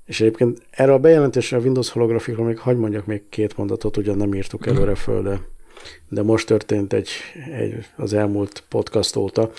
És 0.04 0.20
egyébként 0.20 0.62
erre 0.70 0.92
a 0.92 0.98
bejelentésre 0.98 1.56
a 1.56 1.60
Windows 1.60 1.90
holografikról 1.90 2.46
még 2.46 2.58
hagyd 2.58 2.78
mondjak 2.78 3.06
még 3.06 3.22
két 3.28 3.56
mondatot, 3.56 3.96
ugyan 3.96 4.16
nem 4.16 4.34
írtuk 4.34 4.64
hmm. 4.64 4.76
előre 4.76 4.94
föl, 4.94 5.22
de, 5.22 5.40
de 6.08 6.22
most 6.22 6.46
történt 6.46 6.92
egy, 6.92 7.08
egy, 7.52 7.86
az 7.96 8.12
elmúlt 8.12 8.62
podcast 8.68 9.16
óta. 9.16 9.50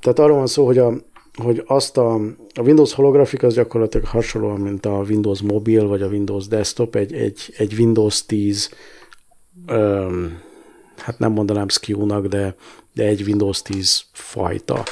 Tehát 0.00 0.18
arról 0.18 0.36
van 0.36 0.46
szó, 0.46 0.66
hogy 0.66 0.78
a, 0.78 0.92
hogy 1.36 1.62
azt 1.66 1.96
a, 1.96 2.14
a 2.54 2.60
Windows 2.62 2.92
holografik 2.92 3.42
az 3.42 3.54
gyakorlatilag 3.54 4.06
hasonlóan, 4.06 4.60
mint 4.60 4.86
a 4.86 5.04
Windows 5.08 5.40
mobil 5.40 5.86
vagy 5.86 6.02
a 6.02 6.08
Windows 6.08 6.46
desktop, 6.46 6.94
egy, 6.94 7.12
egy, 7.12 7.54
egy 7.56 7.74
Windows 7.78 8.26
10 8.26 8.70
um, 9.70 10.44
hát 10.96 11.18
nem 11.18 11.32
mondanám 11.32 11.68
SKU-nak, 11.68 12.26
de, 12.26 12.54
de 12.94 13.04
egy 13.04 13.22
Windows 13.22 13.62
10 13.62 14.04
fajta. 14.12 14.82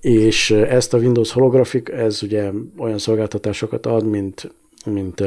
És 0.00 0.50
ezt 0.50 0.94
a 0.94 0.98
Windows 0.98 1.32
holografik, 1.32 1.88
ez 1.88 2.22
ugye 2.22 2.50
olyan 2.78 2.98
szolgáltatásokat 2.98 3.86
ad, 3.86 4.06
mint, 4.06 4.54
mint 4.84 5.22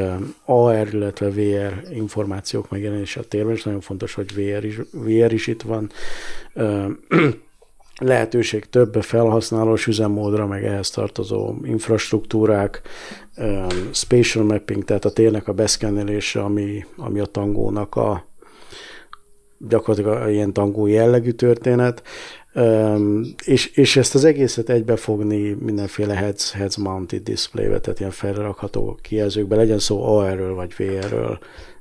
AR, 0.46 0.88
illetve 0.94 1.30
VR 1.30 1.94
információk 1.94 2.70
megjelenése 2.70 3.20
a 3.20 3.24
térben, 3.24 3.54
és 3.54 3.64
nagyon 3.64 3.82
fontos, 3.82 4.14
hogy 4.14 4.34
VR 4.34 4.64
is, 4.64 4.80
VR 4.92 5.34
is 5.34 5.48
itt 5.48 5.62
van. 5.62 5.92
Lehetőség 8.00 8.66
több 8.66 9.04
felhasználós 9.04 9.88
üzemmódra, 9.88 10.48
meg 10.48 10.66
ehhez 10.66 10.90
tartozó 10.90 11.56
infrastruktúrák, 11.64 12.82
spatial 13.92 14.44
mapping, 14.44 14.84
tehát 14.84 15.06
a 15.06 15.12
térnek 15.12 15.48
a 15.48 15.54
beszkennelése, 15.54 16.42
ami, 16.42 16.86
ami 16.98 17.20
a 17.20 17.26
tangónak 17.26 17.96
a, 17.96 18.28
gyakorlatilag 19.68 20.32
ilyen 20.32 20.54
tangó 20.54 20.88
jellegű 20.88 21.32
történet, 21.32 22.04
és, 23.46 23.66
és 23.66 23.98
ezt 23.98 24.16
az 24.16 24.24
egészet 24.24 24.70
egybefogni 24.70 25.58
mindenféle 25.60 26.14
heads, 26.14 26.52
heads 26.52 26.78
mounted 26.78 27.24
display-be, 27.24 27.80
tehát 27.80 28.00
ilyen 28.00 28.12
felrakható 28.12 29.00
kijelzőkbe, 29.02 29.56
legyen 29.56 29.80
szó 29.80 30.04
AR-ről, 30.04 30.54
vagy 30.54 30.74
VR-ről, 30.78 31.40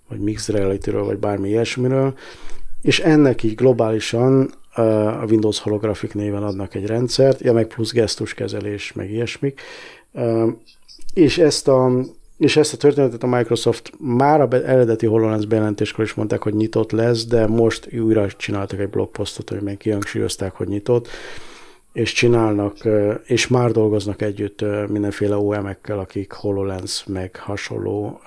vagy 0.08 0.18
mixed 0.18 0.54
reality-ről, 0.54 1.04
vagy 1.04 1.18
bármi 1.18 1.48
ilyesmiről, 1.48 2.14
és 2.82 3.00
ennek 3.00 3.42
így 3.42 3.54
globálisan 3.54 4.50
a 5.20 5.24
Windows 5.28 5.58
Holographic 5.58 6.12
néven 6.12 6.42
adnak 6.42 6.74
egy 6.74 6.86
rendszert, 6.86 7.40
ja, 7.40 7.52
meg 7.52 7.66
plusz 7.66 7.92
gesztuskezelés, 7.92 8.92
meg 8.92 9.10
ilyesmik, 9.10 9.60
és 11.14 11.38
ezt 11.38 11.68
a, 11.68 11.90
és 12.36 12.56
ezt 12.56 12.72
a 12.72 12.76
történetet 12.76 13.22
a 13.22 13.26
Microsoft 13.26 13.92
már 13.98 14.40
a 14.40 14.48
eredeti 14.50 15.06
HoloLens 15.06 15.46
bejelentéskor 15.46 16.04
is 16.04 16.14
mondták, 16.14 16.42
hogy 16.42 16.54
nyitott 16.54 16.90
lesz, 16.90 17.26
de 17.26 17.46
most 17.46 17.94
újra 17.94 18.26
csináltak 18.30 18.78
egy 18.78 18.88
blogposztot, 18.88 19.50
amiben 19.50 19.76
kihangsúlyozták, 19.76 20.52
hogy 20.54 20.68
nyitott, 20.68 21.08
és 21.92 22.12
csinálnak, 22.12 22.76
és 23.24 23.48
már 23.48 23.70
dolgoznak 23.70 24.22
együtt 24.22 24.64
mindenféle 24.88 25.36
OM-ekkel, 25.36 25.98
akik 25.98 26.32
HoloLens 26.32 27.04
meg 27.04 27.36
hasonló 27.36 28.20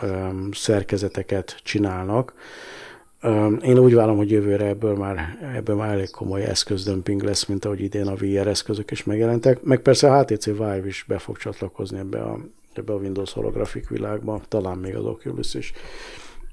szerkezeteket 0.51 1.59
csinálnak. 1.63 2.33
Én 3.61 3.77
úgy 3.77 3.93
várom, 3.93 4.17
hogy 4.17 4.31
jövőre 4.31 4.65
ebből 4.65 4.95
már, 4.95 5.37
ebből 5.55 5.75
már 5.75 5.93
elég 5.93 6.09
komoly 6.09 6.43
eszközdömping 6.43 7.23
lesz, 7.23 7.45
mint 7.45 7.65
ahogy 7.65 7.81
idén 7.81 8.07
a 8.07 8.15
VR 8.15 8.47
eszközök 8.47 8.91
is 8.91 9.03
megjelentek. 9.03 9.63
Meg 9.63 9.79
persze 9.79 10.11
a 10.11 10.21
HTC 10.21 10.45
Vive 10.45 10.85
is 10.85 11.05
be 11.07 11.17
fog 11.17 11.37
csatlakozni 11.37 11.97
ebbe 11.97 12.21
a 12.21 12.39
ebbe 12.73 12.93
a 12.93 12.97
Windows 12.97 13.33
holografik 13.33 13.89
világba, 13.89 14.41
talán 14.47 14.77
még 14.77 14.95
az 14.95 15.05
Oculus 15.05 15.53
is. 15.53 15.73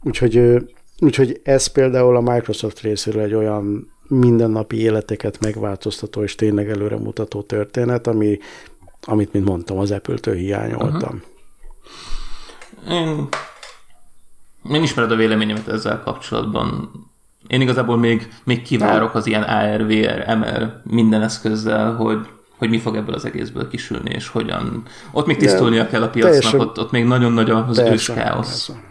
Úgyhogy, 0.03 0.57
úgyhogy 0.99 1.40
ez 1.43 1.66
például 1.66 2.16
a 2.16 2.20
Microsoft 2.20 2.81
részéről 2.81 3.23
egy 3.23 3.35
olyan 3.35 3.93
mindennapi 4.09 4.81
életeket 4.81 5.40
megváltoztató 5.40 6.23
és 6.23 6.35
tényleg 6.35 6.70
előremutató 6.70 7.43
történet, 7.43 8.07
ami, 8.07 8.39
amit, 9.01 9.32
mint 9.32 9.45
mondtam, 9.45 9.78
az 9.78 9.90
Apple-től 9.90 10.35
hiányoltam. 10.35 11.23
Uh-huh. 12.77 12.93
Én, 12.93 13.28
én 14.73 14.82
ismered 14.82 15.11
a 15.11 15.16
véleményemet 15.16 15.69
ezzel 15.69 16.03
kapcsolatban. 16.03 16.90
Én 17.47 17.61
igazából 17.61 17.97
még, 17.97 18.28
még 18.45 18.62
kivárok 18.62 19.15
az 19.15 19.27
ilyen 19.27 19.43
AR, 19.43 19.86
VR, 19.86 20.36
MR 20.36 20.81
minden 20.85 21.23
eszközzel, 21.23 21.95
hogy 21.95 22.27
hogy 22.59 22.69
mi 22.69 22.78
fog 22.78 22.97
ebből 22.97 23.15
az 23.15 23.24
egészből 23.24 23.69
kisülni, 23.69 24.11
és 24.11 24.28
hogyan. 24.28 24.82
Ott 25.12 25.27
még 25.27 25.36
tisztulnia 25.36 25.86
kell 25.86 26.03
a 26.03 26.09
piacnak, 26.09 26.32
teljesen, 26.32 26.61
ott, 26.61 26.78
ott 26.78 26.90
még 26.90 27.05
nagyon 27.05 27.32
nagy 27.32 27.51
az 27.51 27.78
ős 27.78 28.07
káosz. 28.07 28.65
Teljesen, 28.66 28.88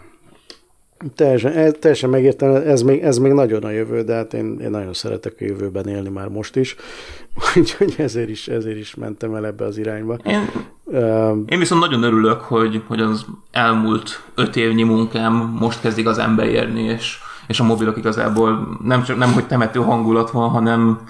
teljesen 1.14 2.10
megértem, 2.10 2.54
ez 2.54 2.82
még, 2.82 3.02
ez 3.02 3.18
még 3.18 3.32
nagyon 3.32 3.62
a 3.62 3.70
jövő, 3.70 4.02
de 4.02 4.14
hát 4.14 4.34
én, 4.34 4.58
én 4.60 4.70
nagyon 4.70 4.92
szeretek 4.92 5.34
a 5.40 5.44
jövőben 5.44 5.88
élni 5.88 6.08
már 6.08 6.28
most 6.28 6.56
is, 6.56 6.76
úgyhogy 7.56 7.94
ezért 7.98 8.28
is, 8.28 8.48
ezért 8.48 8.78
is 8.78 8.94
mentem 8.94 9.34
el 9.34 9.46
ebbe 9.46 9.64
az 9.64 9.78
irányba. 9.78 10.18
Én, 10.24 10.50
uh, 10.84 11.36
én 11.46 11.58
viszont 11.58 11.80
nagyon 11.80 12.02
örülök, 12.02 12.40
hogy, 12.40 12.82
hogy 12.86 13.00
az 13.00 13.24
elmúlt 13.50 14.22
öt 14.34 14.56
évnyi 14.56 14.82
munkám 14.82 15.56
most 15.60 15.80
kezd 15.80 15.98
igazán 15.98 16.36
beérni, 16.36 16.82
és, 16.82 17.18
és 17.46 17.60
a 17.60 17.64
mobilok 17.64 17.96
igazából 17.96 18.78
nem, 18.84 19.02
csak, 19.02 19.18
nem 19.18 19.32
hogy 19.32 19.46
temető 19.46 19.80
hangulat 19.80 20.30
van, 20.30 20.48
hanem, 20.48 21.00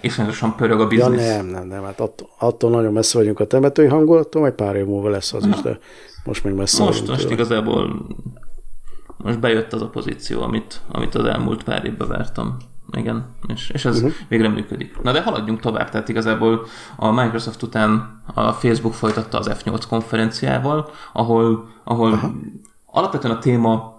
iszonyatosan 0.00 0.56
pörög 0.56 0.80
a 0.80 0.86
biznisz. 0.86 1.26
Ja 1.26 1.36
nem, 1.36 1.46
nem, 1.46 1.66
nem, 1.66 1.82
hát 1.82 2.00
attól, 2.00 2.28
attól 2.38 2.70
nagyon 2.70 2.92
messze 2.92 3.18
vagyunk 3.18 3.40
a 3.40 3.46
temetői 3.46 3.86
hangulattól, 3.86 4.40
majd 4.40 4.52
pár 4.52 4.76
év 4.76 4.84
múlva 4.84 5.08
lesz 5.08 5.32
az 5.32 5.46
is, 5.46 5.60
de 5.60 5.78
most 6.24 6.44
még 6.44 6.54
messze 6.54 6.82
Most, 6.82 7.06
most 7.06 7.20
tőle. 7.20 7.32
igazából 7.32 8.06
most 9.18 9.40
bejött 9.40 9.72
az 9.72 9.82
a 9.82 9.88
pozíció, 9.88 10.42
amit, 10.42 10.80
amit 10.88 11.14
az 11.14 11.24
elmúlt 11.24 11.62
pár 11.62 11.84
évben 11.84 12.08
vártam. 12.08 12.56
Igen, 12.92 13.26
és, 13.46 13.70
és 13.70 13.84
ez 13.84 13.96
uh-huh. 13.96 14.12
végre 14.28 14.48
működik. 14.48 15.02
Na 15.02 15.12
de 15.12 15.22
haladjunk 15.22 15.60
tovább, 15.60 15.90
tehát 15.90 16.08
igazából 16.08 16.66
a 16.96 17.10
Microsoft 17.10 17.62
után 17.62 18.22
a 18.34 18.52
Facebook 18.52 18.94
folytatta 18.94 19.38
az 19.38 19.50
F8 19.52 19.82
konferenciával, 19.88 20.90
ahol, 21.12 21.68
ahol 21.84 22.12
uh-huh. 22.12 22.30
alapvetően 22.86 23.34
a 23.34 23.38
téma 23.38 23.96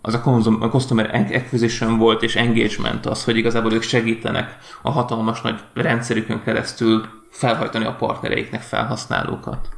az 0.00 0.14
a 0.14 0.68
customer 0.70 1.28
acquisition 1.32 1.98
volt, 1.98 2.22
és 2.22 2.36
engagement 2.36 3.06
az, 3.06 3.24
hogy 3.24 3.36
igazából 3.36 3.72
ők 3.72 3.82
segítenek 3.82 4.56
a 4.82 4.90
hatalmas 4.90 5.40
nagy 5.40 5.60
rendszerükön 5.74 6.42
keresztül 6.42 7.06
felhajtani 7.30 7.84
a 7.84 7.94
partnereiknek 7.94 8.60
felhasználókat. 8.60 9.68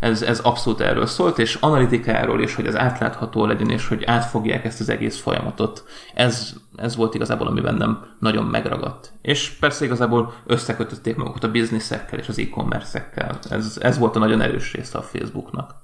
Ez, 0.00 0.22
ez 0.22 0.40
abszolút 0.40 0.80
erről 0.80 1.06
szólt, 1.06 1.38
és 1.38 1.54
analitikáról, 1.54 2.40
és 2.40 2.54
hogy 2.54 2.66
az 2.66 2.76
átlátható 2.76 3.46
legyen, 3.46 3.70
és 3.70 3.88
hogy 3.88 4.04
átfogják 4.04 4.64
ezt 4.64 4.80
az 4.80 4.88
egész 4.88 5.20
folyamatot. 5.20 5.84
Ez, 6.14 6.54
ez 6.76 6.96
volt 6.96 7.14
igazából, 7.14 7.46
ami 7.46 7.60
bennem 7.60 8.06
nagyon 8.18 8.44
megragadt. 8.44 9.12
És 9.22 9.50
persze 9.50 9.84
igazából 9.84 10.34
összekötötték 10.46 11.16
magukat 11.16 11.44
a 11.44 11.50
bizniszekkel 11.50 12.18
és 12.18 12.28
az 12.28 12.38
e-commerce-ekkel. 12.38 13.38
Ez, 13.50 13.78
ez 13.80 13.98
volt 13.98 14.16
a 14.16 14.18
nagyon 14.18 14.40
erős 14.40 14.72
része 14.72 14.98
a 14.98 15.02
Facebooknak. 15.02 15.74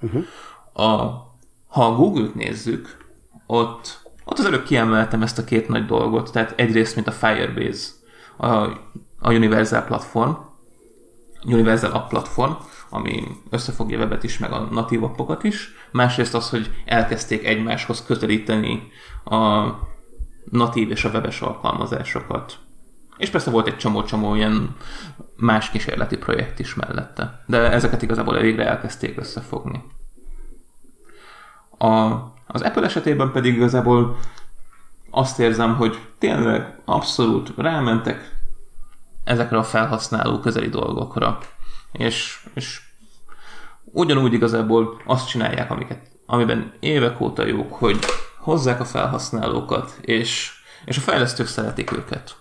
Uh-huh. 0.00 0.24
A 0.86 1.28
ha 1.70 1.86
a 1.86 1.94
Google-t 1.94 2.34
nézzük, 2.34 2.96
ott, 3.46 4.02
ott 4.24 4.38
az 4.38 4.44
előbb 4.44 4.64
kiemeltem 4.64 5.22
ezt 5.22 5.38
a 5.38 5.44
két 5.44 5.68
nagy 5.68 5.86
dolgot, 5.86 6.32
tehát 6.32 6.52
egyrészt, 6.56 6.94
mint 6.94 7.06
a 7.06 7.12
Firebase, 7.12 7.88
a, 8.36 8.46
a 9.18 9.32
Universal 9.32 9.82
platform, 9.82 10.32
Universal 11.44 11.92
App 11.92 12.08
platform, 12.08 12.52
ami 12.90 13.26
összefogja 13.50 13.96
a 13.98 14.00
webet 14.00 14.22
is, 14.22 14.38
meg 14.38 14.52
a 14.52 14.68
natív 14.70 15.04
appokat 15.04 15.44
is. 15.44 15.74
Másrészt 15.92 16.34
az, 16.34 16.50
hogy 16.50 16.70
elkezdték 16.84 17.46
egymáshoz 17.46 18.04
közelíteni 18.04 18.88
a 19.24 19.68
natív 20.44 20.90
és 20.90 21.04
a 21.04 21.10
webes 21.10 21.40
alkalmazásokat. 21.40 22.58
És 23.16 23.30
persze 23.30 23.50
volt 23.50 23.66
egy 23.66 23.76
csomó-csomó 23.76 24.34
ilyen 24.34 24.76
más 25.36 25.70
kísérleti 25.70 26.16
projekt 26.16 26.58
is 26.58 26.74
mellette. 26.74 27.44
De 27.46 27.70
ezeket 27.70 28.02
igazából 28.02 28.38
végre 28.38 28.66
elkezdték 28.66 29.18
összefogni. 29.18 29.84
A, 31.78 31.88
az 32.46 32.62
Apple 32.62 32.84
esetében 32.84 33.32
pedig 33.32 33.54
igazából 33.54 34.16
azt 35.10 35.38
érzem, 35.38 35.76
hogy 35.76 35.98
tényleg 36.18 36.80
abszolút 36.84 37.52
rámentek 37.56 38.38
ezekre 39.24 39.58
a 39.58 39.62
felhasználó 39.62 40.38
közeli 40.38 40.68
dolgokra. 40.68 41.38
És, 41.92 42.46
és 42.54 42.80
ugyanúgy 43.84 44.32
igazából 44.32 45.02
azt 45.04 45.28
csinálják, 45.28 45.70
amiket, 45.70 46.10
amiben 46.26 46.72
évek 46.80 47.20
óta 47.20 47.46
jók, 47.46 47.72
hogy, 47.72 47.98
hozzák 48.40 48.80
a 48.80 48.84
felhasználókat, 48.84 49.98
és, 50.00 50.52
és 50.84 50.96
a 50.96 51.00
fejlesztők 51.00 51.46
szeretik 51.46 51.92
őket. 51.92 52.36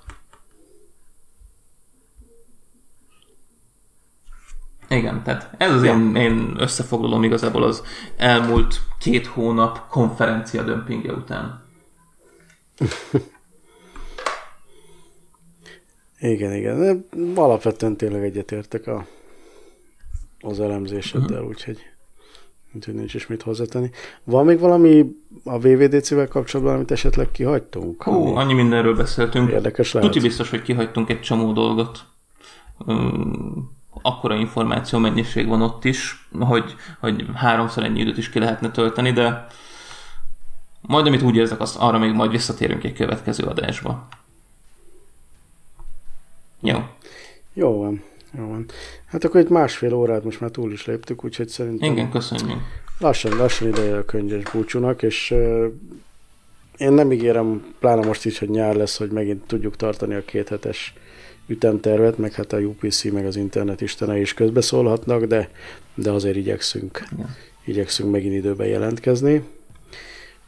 Igen, 4.90 5.24
tehát 5.24 5.50
ez 5.58 5.72
az 5.72 5.84
én, 5.84 6.16
én 6.16 6.56
összefoglalom 6.58 7.24
igazából 7.24 7.64
az 7.64 7.84
elmúlt 8.18 8.80
két 9.00 9.26
hónap 9.26 9.88
konferencia 9.90 10.64
dömpingje 10.64 11.14
után. 11.14 11.64
igen, 16.20 16.54
igen. 16.54 17.08
Alapvetően 17.36 17.98
tényleg 17.98 18.24
egyetértek 18.24 18.88
a, 18.88 19.08
az 20.40 20.60
elemzéseddel, 20.60 21.30
uh-huh. 21.30 21.48
úgyhogy, 21.48 21.78
úgyhogy 22.76 22.94
nincs 22.94 23.14
is 23.14 23.28
mit 23.28 23.42
hozzátenni. 23.42 23.90
Van 24.24 24.46
még 24.46 24.60
valami 24.60 25.06
a 25.44 25.60
VVDC-vel 25.60 26.28
kapcsolatban, 26.28 26.76
amit 26.76 26.92
esetleg 26.92 27.32
kihagytunk? 27.32 28.06
Ami... 28.06 28.32
annyi 28.36 28.54
mindenről 28.54 28.96
beszéltünk. 28.96 29.52
Érdekes 29.52 29.94
lehet. 29.94 30.12
Tuti 30.12 30.22
biztos, 30.28 30.50
hogy 30.50 30.62
kihagytunk 30.62 31.10
egy 31.10 31.22
csomó 31.22 31.52
dolgot. 31.52 32.06
Um, 32.86 33.78
akkora 34.02 34.36
információ 34.36 35.00
mennyiség 35.00 35.48
van 35.48 35.62
ott 35.62 35.86
is, 35.86 36.30
hogy, 36.40 36.76
hogy 37.00 37.26
háromszor 37.34 37.84
ennyi 37.84 38.00
időt 38.00 38.18
is 38.18 38.30
ki 38.30 38.40
lehetne 38.40 38.72
tölteni, 38.72 39.12
de 39.12 39.48
majd 40.82 41.08
amit 41.08 41.22
úgy 41.22 41.36
érzek, 41.36 41.60
azt 41.60 41.78
arra 41.78 41.98
még 41.98 42.14
majd 42.14 42.32
visszatérünk 42.32 42.84
egy 42.84 42.94
következő 42.94 43.44
adásba. 43.44 44.08
Jó. 46.62 46.78
Jó 47.54 47.78
van. 47.78 48.04
Jó 48.38 48.48
van. 48.48 48.66
Hát 49.06 49.24
akkor 49.24 49.42
itt 49.42 49.50
másfél 49.50 49.94
órát 49.94 50.24
most 50.24 50.42
már 50.42 50.50
túl 50.50 50.72
is 50.72 50.86
léptük, 50.86 51.24
úgyhogy 51.24 51.48
szerintem... 51.48 51.92
Igen, 51.92 52.10
köszönjük. 52.10 52.58
Lassan, 53.00 53.38
lassan 53.38 53.68
ideje 53.68 53.98
a 53.98 54.06
könyves 54.06 54.44
búcsúnak, 54.52 55.04
és 55.04 55.32
uh, 55.32 55.66
én 56.78 56.92
nem 56.92 57.12
ígérem, 57.12 57.74
pláne 57.80 58.06
most 58.06 58.26
is, 58.26 58.40
hogy 58.40 58.50
nyár 58.50 58.76
lesz, 58.76 58.98
hogy 58.98 59.12
megint 59.12 59.46
tudjuk 59.46 59.76
tartani 59.76 60.16
a 60.16 60.26
kéthetes 60.26 60.94
ütemtervet, 61.48 62.18
meg 62.18 62.34
hát 62.34 62.54
a 62.54 62.58
UPC, 62.58 63.04
meg 63.04 63.26
az 63.26 63.36
internet 63.36 63.82
istene 63.82 64.20
is 64.20 64.34
közbeszólhatnak, 64.34 65.24
de, 65.24 65.50
de 65.96 66.12
azért 66.12 66.36
igyekszünk, 66.36 67.08
Igen. 67.12 67.36
igyekszünk 67.66 68.12
megint 68.12 68.34
időben 68.34 68.68
jelentkezni. 68.68 69.44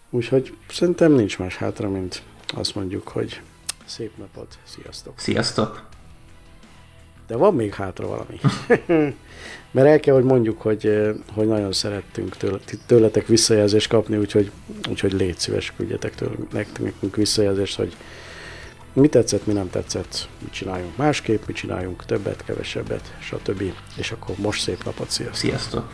Úgyhogy 0.10 0.54
szerintem 0.70 1.14
nincs 1.14 1.40
más 1.40 1.58
hátra, 1.58 1.90
mint 1.90 2.22
azt 2.48 2.76
mondjuk, 2.76 3.08
hogy 3.08 3.42
szép 3.86 4.12
napot, 4.18 4.58
sziasztok! 4.64 5.20
Sziasztok! 5.20 5.90
De 7.32 7.38
van 7.38 7.56
még 7.56 7.74
hátra 7.74 8.08
valami. 8.08 8.40
Mert 9.72 9.88
el 9.88 10.00
kell, 10.00 10.14
hogy 10.14 10.24
mondjuk, 10.24 10.62
hogy, 10.62 11.12
hogy 11.34 11.48
nagyon 11.48 11.72
szerettünk 11.72 12.36
tőletek 12.86 13.28
visszajelzést 13.28 13.90
kapni, 13.90 14.18
úgyhogy, 14.18 14.52
úgyhogy 14.90 15.12
légy 15.12 15.38
szíves, 15.38 15.74
küldjetek 15.78 16.16
tőlünk, 16.16 16.52
nekünk 16.52 17.16
visszajelzést, 17.16 17.76
hogy 17.76 17.96
mi 18.94 19.08
tetszett, 19.08 19.46
mi 19.46 19.54
nem 19.54 19.70
tetszett, 19.70 20.28
mit 20.42 20.52
csináljunk 20.52 20.98
másképp, 20.98 21.46
mit 21.48 21.56
csináljunk 21.56 22.06
többet, 22.06 22.44
kevesebbet, 22.46 23.16
stb. 23.20 23.64
És 23.98 24.12
akkor 24.12 24.36
most 24.38 24.62
szép 24.62 24.84
napot, 24.84 25.10
sziasztok! 25.10 25.36
Sziasztok! 25.36 25.92